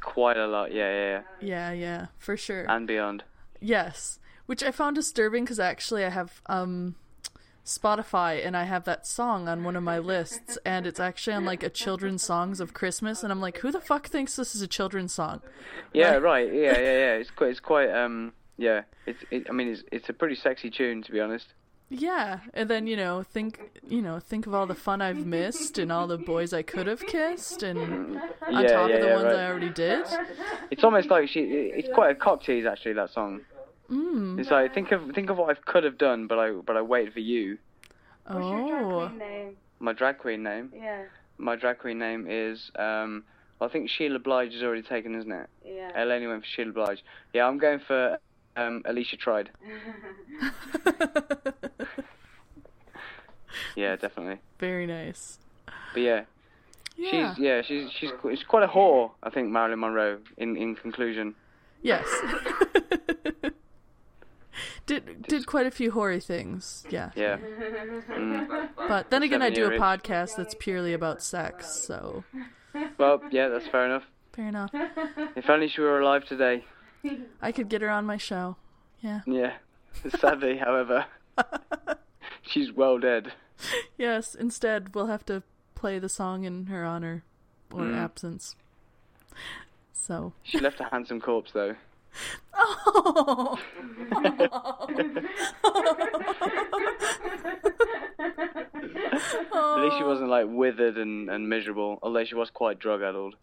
Quite 0.00 0.36
a 0.36 0.46
lot, 0.46 0.72
yeah, 0.72 0.90
yeah, 0.90 1.22
Yeah, 1.40 1.72
yeah, 1.72 2.06
for 2.18 2.36
sure. 2.36 2.66
and 2.68 2.86
beyond. 2.86 3.22
Yes, 3.60 4.18
which 4.46 4.62
I 4.62 4.70
found 4.70 4.96
disturbing 4.96 5.44
because 5.44 5.60
actually 5.60 6.04
I 6.04 6.10
have 6.10 6.40
um 6.46 6.94
Spotify 7.64 8.44
and 8.44 8.56
I 8.56 8.64
have 8.64 8.84
that 8.84 9.06
song 9.06 9.46
on 9.48 9.62
one 9.62 9.76
of 9.76 9.84
my 9.84 9.98
lists 9.98 10.58
and 10.64 10.84
it's 10.84 10.98
actually 10.98 11.34
on 11.34 11.44
like 11.44 11.62
a 11.62 11.70
children's 11.70 12.22
songs 12.24 12.58
of 12.58 12.74
Christmas 12.74 13.22
and 13.22 13.30
I'm 13.30 13.40
like, 13.40 13.58
who 13.58 13.70
the 13.70 13.80
fuck 13.80 14.08
thinks 14.08 14.34
this 14.34 14.56
is 14.56 14.62
a 14.62 14.66
children's 14.66 15.12
song? 15.12 15.42
Yeah, 15.92 16.14
Like- 16.14 16.22
right. 16.22 16.52
Yeah, 16.52 16.72
yeah, 16.78 16.98
yeah. 16.98 17.12
It's 17.14 17.30
quite 17.30 17.50
it's 17.50 17.60
quite 17.60 17.90
um 17.90 18.32
yeah. 18.58 18.82
It's 19.06 19.20
it, 19.30 19.46
I 19.48 19.52
mean 19.52 19.68
it's 19.68 19.82
it's 19.92 20.08
a 20.08 20.12
pretty 20.12 20.34
sexy 20.34 20.70
tune 20.70 21.02
to 21.02 21.12
be 21.12 21.20
honest. 21.20 21.46
Yeah, 21.88 22.40
and 22.54 22.70
then 22.70 22.86
you 22.86 22.96
know 22.96 23.22
think 23.22 23.60
you 23.86 24.00
know 24.02 24.18
think 24.18 24.46
of 24.46 24.54
all 24.54 24.66
the 24.66 24.74
fun 24.74 25.00
I've 25.02 25.24
missed 25.26 25.78
and 25.78 25.92
all 25.92 26.06
the 26.08 26.16
boys 26.18 26.52
I 26.54 26.62
could 26.62 26.86
have 26.86 27.06
kissed 27.06 27.62
and 27.62 27.78
on 27.78 28.62
Yeah, 28.62 28.72
top 28.72 28.88
yeah, 28.88 28.94
of 28.96 29.00
the 29.02 29.06
yeah, 29.08 29.14
ones 29.14 29.24
right. 29.26 29.36
I 29.36 29.46
already 29.46 29.68
did. 29.70 30.06
It's 30.70 30.82
almost 30.82 31.10
like 31.10 31.28
she. 31.28 31.40
It's 31.40 31.88
quite 31.94 32.10
a 32.10 32.14
cock 32.14 32.42
tease 32.42 32.64
actually. 32.66 32.94
That 32.94 33.10
song. 33.12 33.42
Mm. 33.92 34.38
It's 34.40 34.50
like 34.50 34.72
think 34.72 34.90
of 34.92 35.10
think 35.14 35.28
of 35.30 35.36
what 35.36 35.50
I 35.50 35.60
could 35.60 35.84
have 35.84 35.98
done, 35.98 36.26
but 36.26 36.38
I 36.38 36.50
but 36.52 36.76
I 36.76 36.80
waited 36.82 37.12
for 37.12 37.20
you. 37.20 37.58
Oh, 38.26 39.08
name? 39.08 39.56
My 39.80 39.92
drag 39.92 40.18
queen 40.18 40.42
name. 40.42 40.72
Yeah, 40.74 41.02
My 41.38 41.56
drag 41.56 41.78
queen 41.78 41.98
name 41.98 42.26
is 42.28 42.70
um. 42.76 43.24
Well, 43.58 43.68
I 43.68 43.72
think 43.72 43.90
Sheila 43.90 44.18
Blige 44.18 44.54
is 44.54 44.62
already 44.62 44.82
taken, 44.82 45.14
isn't 45.14 45.30
it? 45.30 45.48
yeah. 45.64 45.92
Eleni 45.96 46.28
went 46.28 46.42
for 46.42 46.48
Sheila 46.48 46.72
Blige. 46.72 47.04
Yeah, 47.32 47.46
I'm 47.46 47.58
going 47.58 47.80
for 47.86 48.18
um 48.56 48.82
Alicia 48.86 49.16
Tried. 49.16 49.50
Yeah, 53.76 53.96
definitely. 53.96 54.38
very 54.58 54.86
nice. 54.86 55.38
But 55.92 56.00
yeah, 56.02 56.24
Yeah. 56.96 57.34
she's 57.34 57.38
yeah 57.44 57.62
she's 57.62 57.90
she's 57.92 58.10
she's 58.30 58.42
quite 58.44 58.62
a 58.62 58.68
whore. 58.68 59.10
I 59.22 59.30
think 59.30 59.50
Marilyn 59.50 59.80
Monroe. 59.80 60.18
In 60.38 60.56
in 60.56 60.74
conclusion. 60.74 61.34
Yes. 61.82 62.06
did 64.86 65.22
did 65.22 65.46
quite 65.46 65.66
a 65.66 65.70
few 65.70 65.90
hoary 65.92 66.20
things. 66.20 66.84
Yeah. 66.90 67.10
Yeah. 67.14 67.38
Mm. 68.12 68.68
But 68.76 69.10
then 69.10 69.22
again, 69.22 69.42
I 69.42 69.48
do 69.50 69.62
a 69.62 69.70
Seven-year-itch. 69.70 69.80
podcast 69.80 70.36
that's 70.36 70.54
purely 70.58 70.92
about 70.92 71.22
sex, 71.22 71.70
so 71.86 72.24
Well, 72.98 73.22
yeah, 73.30 73.48
that's 73.48 73.66
fair 73.68 73.86
enough. 73.86 74.04
fair 74.32 74.48
enough. 74.48 74.70
If 75.36 75.48
only 75.48 75.68
she 75.68 75.80
were 75.80 76.00
alive 76.00 76.24
today. 76.26 76.64
I 77.40 77.52
could 77.52 77.68
get 77.68 77.80
her 77.82 77.88
on 77.90 78.04
my 78.06 78.16
show. 78.16 78.56
Yeah. 79.00 79.20
Yeah. 79.26 79.54
Sadly, 80.20 80.56
however, 80.64 81.06
she's 82.42 82.72
well 82.72 82.98
dead. 82.98 83.32
Yes. 83.98 84.34
Instead, 84.34 84.94
we'll 84.94 85.06
have 85.06 85.24
to 85.26 85.42
play 85.74 85.98
the 85.98 86.08
song 86.08 86.44
in 86.44 86.66
her 86.66 86.84
honor 86.84 87.24
or 87.72 87.80
Mm. 87.80 87.96
absence. 87.96 88.56
So. 89.92 90.32
She 90.42 90.58
left 90.60 90.80
a 90.80 90.84
handsome 90.84 91.20
corpse, 91.20 91.52
though. 91.52 91.76
Oh. 92.54 93.58
At 99.74 99.84
least 99.84 99.96
she 99.98 100.04
wasn't 100.04 100.28
like 100.28 100.46
withered 100.48 100.98
and, 100.98 101.28
and 101.30 101.48
miserable, 101.48 101.98
although 102.02 102.24
she 102.24 102.34
was 102.34 102.50
quite 102.50 102.78
drug 102.78 103.02
addled. 103.02 103.36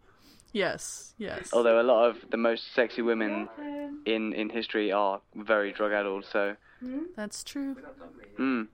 Yes. 0.51 1.13
Yes. 1.17 1.49
Although 1.53 1.79
a 1.81 1.83
lot 1.83 2.09
of 2.09 2.17
the 2.31 2.37
most 2.37 2.73
sexy 2.73 3.01
women 3.01 3.47
in, 4.05 4.33
in 4.33 4.49
history 4.49 4.91
are 4.91 5.21
very 5.35 5.71
drug 5.71 5.91
addled, 5.91 6.25
so 6.31 6.55
That's 7.15 7.43
true. 7.43 7.75
mm, 8.37 8.67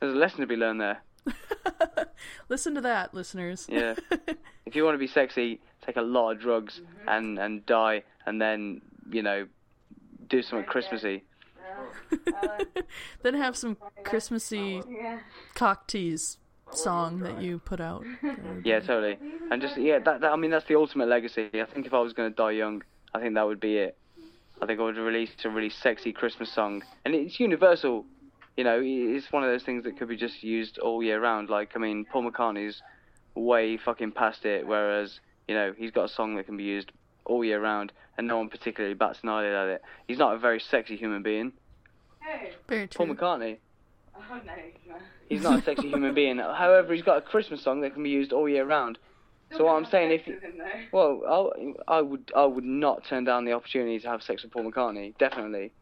there's 0.00 0.14
a 0.14 0.16
lesson 0.16 0.40
to 0.40 0.46
be 0.46 0.56
learned 0.56 0.80
there. 0.80 1.02
Listen 2.48 2.74
to 2.74 2.80
that, 2.82 3.14
listeners. 3.14 3.66
Yeah. 3.68 3.94
if 4.66 4.74
you 4.74 4.84
want 4.84 4.94
to 4.94 4.98
be 4.98 5.06
sexy, 5.06 5.60
take 5.84 5.96
a 5.96 6.02
lot 6.02 6.32
of 6.32 6.40
drugs 6.40 6.80
and, 7.06 7.38
and 7.38 7.64
die, 7.66 8.04
and 8.26 8.40
then 8.40 8.80
you 9.10 9.22
know 9.22 9.46
do 10.28 10.42
something 10.42 10.66
Christmassy. 10.66 11.24
then 13.22 13.34
have 13.34 13.56
some 13.56 13.76
Christmassy 14.04 14.82
cock 15.54 15.86
tease 15.86 16.38
song 16.72 17.20
that 17.20 17.40
you 17.40 17.58
put 17.58 17.80
out. 17.80 18.04
Yeah, 18.64 18.80
totally. 18.80 19.18
And 19.50 19.60
just 19.60 19.76
yeah, 19.76 19.98
that, 19.98 20.22
that 20.22 20.32
I 20.32 20.36
mean 20.36 20.50
that's 20.50 20.66
the 20.66 20.76
ultimate 20.76 21.08
legacy. 21.08 21.50
I 21.52 21.66
think 21.66 21.86
if 21.86 21.92
I 21.92 22.00
was 22.00 22.14
going 22.14 22.30
to 22.30 22.34
die 22.34 22.52
young, 22.52 22.82
I 23.14 23.20
think 23.20 23.34
that 23.34 23.46
would 23.46 23.60
be 23.60 23.76
it. 23.76 23.96
I 24.62 24.66
think 24.66 24.80
I 24.80 24.84
would 24.84 24.96
release 24.96 25.30
a 25.44 25.50
really 25.50 25.68
sexy 25.68 26.12
Christmas 26.12 26.50
song, 26.50 26.82
and 27.04 27.14
it's 27.14 27.38
universal. 27.38 28.06
You 28.56 28.64
know, 28.64 28.80
it's 28.82 29.30
one 29.32 29.42
of 29.42 29.50
those 29.50 29.64
things 29.64 29.84
that 29.84 29.98
could 29.98 30.08
be 30.08 30.16
just 30.16 30.42
used 30.42 30.78
all 30.78 31.02
year 31.02 31.20
round. 31.20 31.50
Like 31.50 31.72
I 31.76 31.78
mean, 31.78 32.06
Paul 32.10 32.30
McCartney's 32.30 32.80
way 33.34 33.76
fucking 33.76 34.12
past 34.12 34.46
it, 34.46 34.66
whereas 34.66 35.20
you 35.46 35.54
know 35.54 35.74
he's 35.76 35.90
got 35.90 36.04
a 36.04 36.08
song 36.08 36.36
that 36.36 36.46
can 36.46 36.56
be 36.56 36.64
used 36.64 36.90
all 37.24 37.44
year 37.44 37.60
round, 37.60 37.92
and 38.16 38.26
no 38.26 38.38
one 38.38 38.48
particularly 38.48 38.94
bats 38.94 39.20
an 39.22 39.28
eyelid 39.28 39.52
at 39.52 39.68
it. 39.68 39.82
He's 40.06 40.18
not 40.18 40.34
a 40.34 40.38
very 40.38 40.60
sexy 40.60 40.96
human 40.96 41.22
being. 41.22 41.52
Very 42.68 42.86
Paul 42.86 43.06
true. 43.06 43.14
McCartney. 43.14 43.58
Oh 44.16 44.20
no, 44.34 44.52
no. 44.88 44.94
He's 45.28 45.42
not 45.42 45.60
a 45.60 45.62
sexy 45.62 45.88
human 45.88 46.14
being. 46.22 46.38
However, 46.38 46.94
he's 46.94 47.02
got 47.02 47.18
a 47.18 47.20
Christmas 47.20 47.62
song 47.62 47.80
that 47.82 47.94
can 47.94 48.02
be 48.02 48.10
used 48.10 48.32
all 48.32 48.48
year 48.48 48.64
round. 48.64 48.98
So 49.56 49.64
what 49.64 49.74
I'm 49.74 49.84
saying, 49.84 50.10
if 50.10 50.92
well, 50.92 51.22
I'll, 51.28 51.52
I 51.86 52.00
would 52.00 52.32
I 52.34 52.44
would 52.44 52.64
not 52.64 53.04
turn 53.06 53.24
down 53.24 53.44
the 53.44 53.52
opportunity 53.52 54.00
to 54.00 54.08
have 54.08 54.22
sex 54.22 54.42
with 54.42 54.52
Paul 54.52 54.70
McCartney, 54.70 55.16
definitely. 55.18 55.72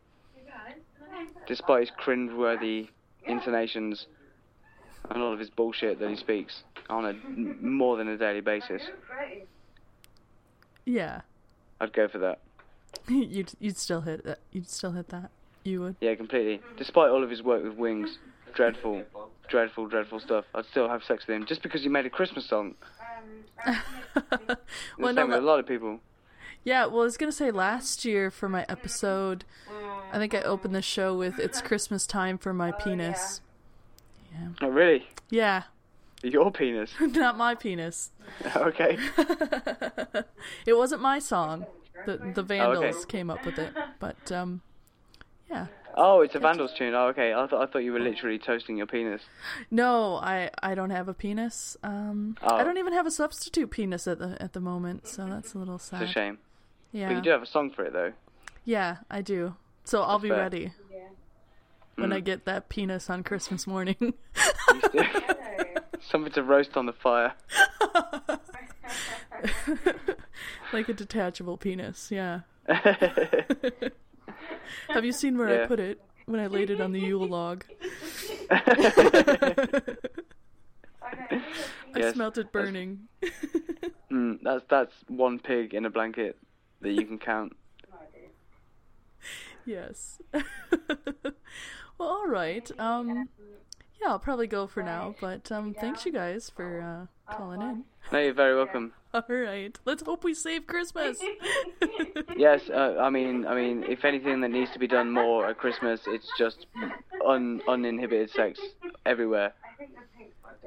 Despite 1.47 1.81
his 1.81 1.91
cringe-worthy 1.97 2.89
intonations 3.27 4.07
and 5.11 5.23
all 5.23 5.33
of 5.33 5.39
his 5.39 5.51
bullshit 5.51 5.99
that 6.01 6.11
he 6.11 6.17
speaks 6.17 6.63
on 6.91 7.05
a 7.07 7.13
more 7.65 7.97
than 7.97 8.09
a 8.09 8.17
daily 8.17 8.41
basis, 8.41 8.83
Yeah. 10.85 11.21
I'd 11.83 11.93
go 11.93 12.07
for 12.09 12.19
that. 12.19 12.39
you'd 13.09 13.53
you'd 13.59 13.77
still 13.77 14.03
hit 14.03 14.25
that. 14.25 14.39
You'd 14.53 14.69
still 14.71 14.93
hit 14.93 15.09
that. 15.09 15.31
You 15.65 15.81
would. 15.81 15.97
Yeah, 16.01 16.15
completely. 16.15 16.61
Despite 16.77 17.11
all 17.11 17.23
of 17.25 17.31
his 17.31 17.43
work 17.43 17.63
with 17.65 17.75
Wings, 17.75 18.19
dreadful, 18.55 19.03
dreadful, 19.49 19.87
dreadful 19.89 20.21
stuff. 20.21 20.45
I'd 20.55 20.67
still 20.67 20.89
have 20.89 21.03
sex 21.03 21.27
with 21.27 21.37
him 21.37 21.45
just 21.45 21.63
because 21.63 21.83
he 21.83 21.89
made 21.89 22.07
a 22.07 22.11
Christmas 22.11 22.49
song. 22.49 22.75
well, 23.67 23.77
The 24.99 25.13
no, 25.13 25.15
same 25.15 25.29
with 25.29 25.39
a 25.39 25.43
lot 25.43 25.59
of 25.59 25.67
people. 25.67 26.01
yeah. 26.65 26.87
Well, 26.87 27.01
I 27.01 27.05
was 27.05 27.17
gonna 27.17 27.33
say 27.33 27.51
last 27.51 28.05
year 28.05 28.31
for 28.31 28.49
my 28.49 28.65
episode, 28.69 29.45
I 30.13 30.19
think 30.19 30.35
I 30.35 30.43
opened 30.43 30.75
the 30.75 30.83
show 30.83 31.17
with 31.17 31.39
"It's 31.39 31.61
Christmas 31.61 32.07
time 32.07 32.39
for 32.39 32.55
my 32.55 32.71
oh, 32.71 32.85
penis." 32.85 33.41
Yeah. 34.33 34.49
Oh, 34.63 34.69
really? 34.69 35.09
Yeah, 35.31 35.65
Your 36.23 36.51
penis? 36.53 36.91
not 37.01 37.37
my 37.37 37.55
penis. 37.55 38.11
okay. 38.57 38.97
it 40.67 40.77
wasn't 40.77 41.03
my 41.03 41.19
song. 41.19 41.67
The 42.07 42.17
the 42.35 42.43
Vandals 42.43 42.79
Oh, 42.85 42.89
okay. 42.89 43.07
came 43.09 43.31
up 43.31 43.45
with 43.45 43.59
it, 43.59 43.73
but 44.01 44.31
um, 44.33 44.61
yeah. 45.51 45.67
Oh, 45.95 46.23
it's 46.23 46.35
a 46.35 46.39
Vandals 46.39 46.73
tune. 46.77 46.95
Oh, 46.95 47.09
okay. 47.09 47.35
I 47.35 47.47
thought 47.47 47.61
I 47.69 47.71
thought 47.71 47.81
you 47.81 47.93
were 47.93 48.01
literally 48.01 48.39
toasting 48.39 48.77
your 48.79 48.87
penis. 48.87 49.21
No, 49.71 50.17
I 50.17 50.51
I 50.63 50.75
don't 50.75 50.91
have 50.91 51.09
a 51.09 51.15
penis. 51.15 51.77
Um, 51.83 52.37
Oh. 52.43 52.55
I 52.57 52.65
don't 52.65 52.79
even 52.79 52.93
have 52.95 53.07
a 53.07 53.11
substitute 53.11 53.71
penis 53.71 54.07
at 54.07 54.19
the 54.19 54.37
at 54.41 54.53
the 54.55 54.61
moment, 54.61 55.07
so 55.07 55.27
that's 55.27 55.55
a 55.55 55.59
little 55.59 55.79
sad. 55.79 56.03
It's 56.03 56.11
a 56.11 56.15
shame. 56.15 56.39
Yeah, 56.93 57.09
But 57.09 57.17
you 57.17 57.23
do 57.23 57.31
have 57.31 57.43
a 57.43 57.47
song 57.47 57.71
for 57.71 57.85
it 57.85 57.93
though. 57.93 58.13
yeah, 58.65 58.99
I 59.11 59.21
do. 59.23 59.55
So 59.85 60.03
I'll 60.03 60.19
be 60.19 60.29
fair. 60.29 60.39
ready 60.39 60.73
when 61.97 62.11
Mm. 62.11 62.15
I 62.15 62.21
get 62.21 62.47
that 62.47 62.69
penis 62.71 63.11
on 63.11 63.23
Christmas 63.23 63.67
morning. 63.67 64.15
Something 66.09 66.33
to 66.33 66.43
roast 66.43 66.77
on 66.77 66.87
the 66.87 66.93
fire. 66.93 67.33
like 70.73 70.89
a 70.89 70.93
detachable 70.93 71.57
penis. 71.57 72.11
Yeah. 72.11 72.41
Have 74.89 75.05
you 75.05 75.13
seen 75.13 75.37
where 75.39 75.63
I 75.63 75.67
put 75.67 75.81
it 75.81 76.01
when 76.27 76.41
I 76.41 76.47
laid 76.47 76.71
it 76.71 76.81
on 76.81 76.93
the 76.93 77.01
Yule 77.01 77.27
log? 77.27 77.65
I 78.51 79.19
Yes, 81.95 82.15
smelt 82.15 82.39
it 82.39 82.53
burning. 82.53 83.09
Mm, 84.11 84.39
that's 84.43 84.65
that's 84.69 84.95
one 85.09 85.39
pig 85.39 85.75
in 85.75 85.85
a 85.85 85.91
blanket 85.91 86.39
that 86.81 86.93
you 86.93 87.05
can 87.05 87.19
count. 87.19 87.55
Yes. 89.65 90.19
well, 90.33 90.43
all 91.99 92.27
right. 92.27 92.71
Um, 92.79 93.29
yeah, 94.03 94.11
I'll 94.11 94.19
probably 94.19 94.47
go 94.47 94.67
for 94.67 94.83
now. 94.83 95.15
But 95.21 95.51
um, 95.53 95.75
thanks 95.75 96.05
you 96.05 96.13
guys 96.13 96.51
for 96.55 96.81
uh, 96.81 97.35
calling 97.35 97.63
in. 97.63 97.85
No, 98.13 98.19
you're 98.19 98.35
very 98.35 98.57
welcome. 98.57 98.93
All 99.15 99.23
right. 99.29 99.79
Let's 99.85 100.03
hope 100.03 100.25
we 100.25 100.35
save 100.35 100.67
Christmas. 100.67 101.19
Yes, 102.37 102.71
uh, 102.71 102.97
I 102.99 103.11
mean, 103.11 103.47
I 103.47 103.55
mean, 103.55 103.85
if 103.85 104.05
anything 104.05 104.41
that 104.41 104.49
needs 104.51 104.71
to 104.73 104.79
be 104.79 104.87
done 104.87 105.13
more 105.13 105.47
at 105.47 105.59
Christmas, 105.59 106.01
it's 106.07 106.27
just 106.39 106.67
un, 107.27 107.61
uninhibited 107.69 108.31
sex 108.31 108.59
everywhere. 109.05 109.53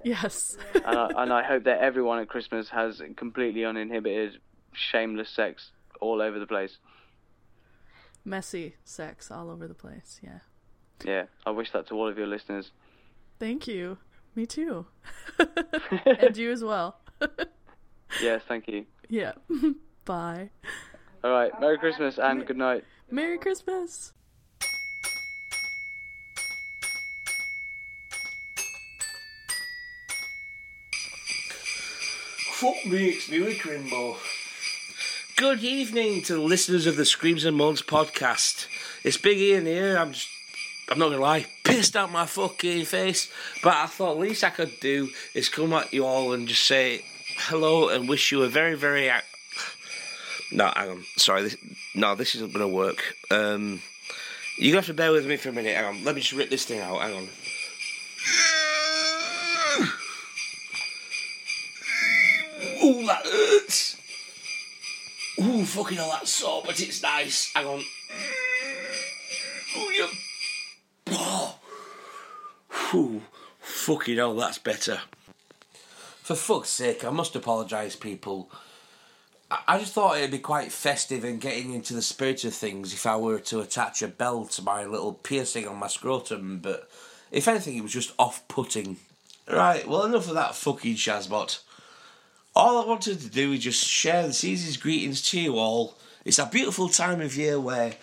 yes. 0.03 0.55
And 0.73 0.85
I, 0.85 1.09
and 1.17 1.33
I 1.33 1.43
hope 1.43 1.63
that 1.63 1.79
everyone 1.79 2.19
at 2.19 2.29
Christmas 2.29 2.69
has 2.69 3.01
completely 3.17 3.65
uninhibited, 3.65 4.39
shameless 4.73 5.29
sex 5.29 5.71
all 5.99 6.21
over 6.21 6.39
the 6.39 6.45
place. 6.45 6.77
Messy 8.23 8.75
sex 8.83 9.31
all 9.31 9.49
over 9.49 9.67
the 9.67 9.73
place. 9.73 10.19
Yeah. 10.23 10.39
Yeah, 11.03 11.23
I 11.45 11.51
wish 11.51 11.71
that 11.71 11.87
to 11.87 11.95
all 11.95 12.07
of 12.07 12.17
your 12.17 12.27
listeners. 12.27 12.71
Thank 13.39 13.67
you. 13.67 13.97
Me 14.35 14.45
too. 14.45 14.85
and 16.05 16.35
you 16.37 16.51
as 16.51 16.63
well. 16.63 16.99
Yes, 18.21 18.43
thank 18.47 18.67
you. 18.69 18.85
yeah. 19.09 19.33
Bye. 20.05 20.49
All 21.23 21.31
right, 21.31 21.51
Merry 21.59 21.77
Christmas 21.77 22.17
and 22.17 22.45
good 22.45 22.55
night. 22.55 22.85
Merry 23.11 23.37
Christmas. 23.37 24.13
Fuck 32.53 32.85
me, 32.85 33.09
it's 33.09 33.29
Newy 33.29 33.55
Crimbo. 33.55 34.15
Good 35.37 35.63
evening 35.63 36.21
to 36.23 36.33
the 36.35 36.39
listeners 36.41 36.87
of 36.87 36.95
the 36.95 37.05
Screams 37.05 37.43
and 37.43 37.57
Moans 37.57 37.81
podcast. 37.81 38.67
It's 39.03 39.17
Big 39.17 39.37
Ian 39.37 39.65
here. 39.65 39.97
I'm 39.97 40.13
just, 40.13 40.29
I'm 40.89 40.97
not 40.97 41.09
gonna 41.09 41.21
lie, 41.21 41.45
pissed 41.75 41.95
out 41.97 42.09
my 42.11 42.25
fucking 42.25 42.85
face. 42.85 43.29
But 43.61 43.73
I 43.73 43.87
thought 43.87 44.17
least 44.17 44.43
I 44.43 44.49
could 44.49 44.79
do 44.79 45.09
is 45.33 45.49
come 45.49 45.73
at 45.73 45.93
you 45.93 46.05
all 46.05 46.31
and 46.31 46.47
just 46.47 46.63
say 46.63 47.03
hello 47.47 47.89
and 47.89 48.07
wish 48.07 48.31
you 48.31 48.43
a 48.43 48.47
very, 48.47 48.75
very. 48.75 49.11
No, 50.51 50.71
hang 50.73 50.89
on. 50.89 51.03
Sorry, 51.17 51.43
this, 51.43 51.57
no, 51.93 52.15
this 52.15 52.35
isn't 52.35 52.53
gonna 52.53 52.67
work. 52.67 53.15
Um, 53.29 53.81
you 54.57 54.75
have 54.75 54.85
to 54.85 54.93
bear 54.93 55.11
with 55.11 55.25
me 55.25 55.35
for 55.35 55.49
a 55.49 55.51
minute. 55.51 55.75
Hang 55.75 55.85
on. 55.85 56.03
Let 56.05 56.15
me 56.15 56.21
just 56.21 56.33
rip 56.33 56.49
this 56.49 56.63
thing 56.63 56.79
out. 56.79 57.01
Hang 57.01 57.13
on. 57.13 57.29
Ooh, 62.83 63.05
that 63.05 63.25
hurts. 63.25 63.97
Ooh, 65.41 65.65
fucking 65.65 65.97
hell, 65.97 66.11
that's 66.11 66.31
sore, 66.31 66.63
but 66.65 66.79
it's 66.79 67.01
nice. 67.03 67.51
Hang 67.53 67.65
on. 67.65 67.83
Ooh, 69.77 69.91
you. 69.91 70.07
Ooh, 72.93 73.21
fucking 73.59 74.17
hell, 74.17 74.35
that's 74.35 74.57
better. 74.57 75.01
For 76.23 76.35
fuck's 76.35 76.69
sake, 76.69 77.03
I 77.03 77.09
must 77.09 77.35
apologise, 77.35 77.95
people. 77.95 78.49
I- 79.51 79.61
I 79.67 79.77
just 79.79 79.93
thought 79.93 80.17
it'd 80.17 80.31
be 80.31 80.39
quite 80.39 80.71
festive 80.71 81.23
and 81.23 81.39
getting 81.41 81.73
into 81.73 81.93
the 81.93 82.01
spirit 82.01 82.43
of 82.43 82.53
things 82.55 82.93
if 82.93 83.05
I 83.05 83.15
were 83.15 83.39
to 83.39 83.59
attach 83.59 84.01
a 84.01 84.07
bell 84.07 84.45
to 84.45 84.61
my 84.61 84.85
little 84.85 85.13
piercing 85.13 85.67
on 85.67 85.77
my 85.77 85.87
scrotum, 85.87 86.59
but 86.59 86.89
if 87.31 87.47
anything, 87.47 87.77
it 87.77 87.81
was 87.83 87.93
just 87.93 88.13
off 88.17 88.47
putting. 88.47 88.97
Right, 89.47 89.87
well, 89.87 90.05
enough 90.05 90.27
of 90.27 90.33
that 90.35 90.55
fucking 90.55 90.95
Shazbot. 90.95 91.59
All 92.55 92.81
I 92.81 92.85
wanted 92.87 93.19
to 93.21 93.29
do 93.29 93.53
is 93.53 93.59
just 93.63 93.85
share 93.85 94.25
the 94.25 94.33
season's 94.33 94.77
greetings 94.77 95.21
to 95.29 95.39
you 95.39 95.57
all. 95.57 95.95
It's 96.23 96.39
a 96.39 96.47
beautiful 96.47 96.89
time 96.89 97.21
of 97.21 97.35
year 97.37 97.59
where 97.59 97.95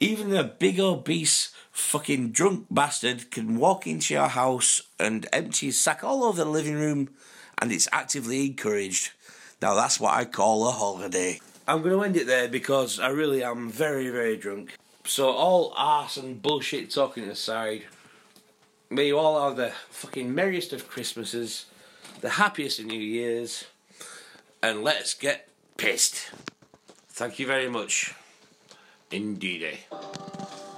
even 0.00 0.34
a 0.34 0.42
big 0.42 0.80
obese 0.80 1.52
fucking 1.70 2.30
drunk 2.30 2.66
bastard 2.70 3.30
can 3.30 3.58
walk 3.58 3.86
into 3.86 4.14
your 4.14 4.28
house 4.28 4.82
and 4.98 5.28
empty 5.32 5.66
his 5.66 5.78
sack 5.78 6.02
all 6.02 6.24
over 6.24 6.42
the 6.42 6.50
living 6.50 6.74
room 6.74 7.10
and 7.58 7.70
it's 7.70 7.88
actively 7.92 8.46
encouraged. 8.46 9.12
Now 9.60 9.74
that's 9.74 10.00
what 10.00 10.14
I 10.14 10.24
call 10.24 10.66
a 10.66 10.72
holiday. 10.72 11.40
I'm 11.68 11.82
going 11.82 11.94
to 11.94 12.02
end 12.02 12.16
it 12.16 12.26
there 12.26 12.48
because 12.48 12.98
I 12.98 13.08
really 13.08 13.44
am 13.44 13.70
very, 13.70 14.08
very 14.08 14.36
drunk. 14.36 14.76
So 15.04 15.28
all 15.28 15.72
arse 15.76 16.16
and 16.16 16.40
bullshit 16.40 16.90
talking 16.90 17.24
aside, 17.24 17.84
may 18.88 19.08
you 19.08 19.18
all 19.18 19.46
have 19.46 19.56
the 19.56 19.72
fucking 19.90 20.34
merriest 20.34 20.72
of 20.72 20.88
Christmases, 20.88 21.66
the 22.22 22.30
happiest 22.30 22.80
of 22.80 22.86
New 22.86 22.98
Years, 22.98 23.64
and 24.62 24.82
let's 24.82 25.14
get 25.14 25.48
pissed. 25.76 26.30
Thank 27.10 27.38
you 27.38 27.46
very 27.46 27.68
much. 27.68 28.14
Indeedy. 29.12 29.64
Eh? 29.64 30.69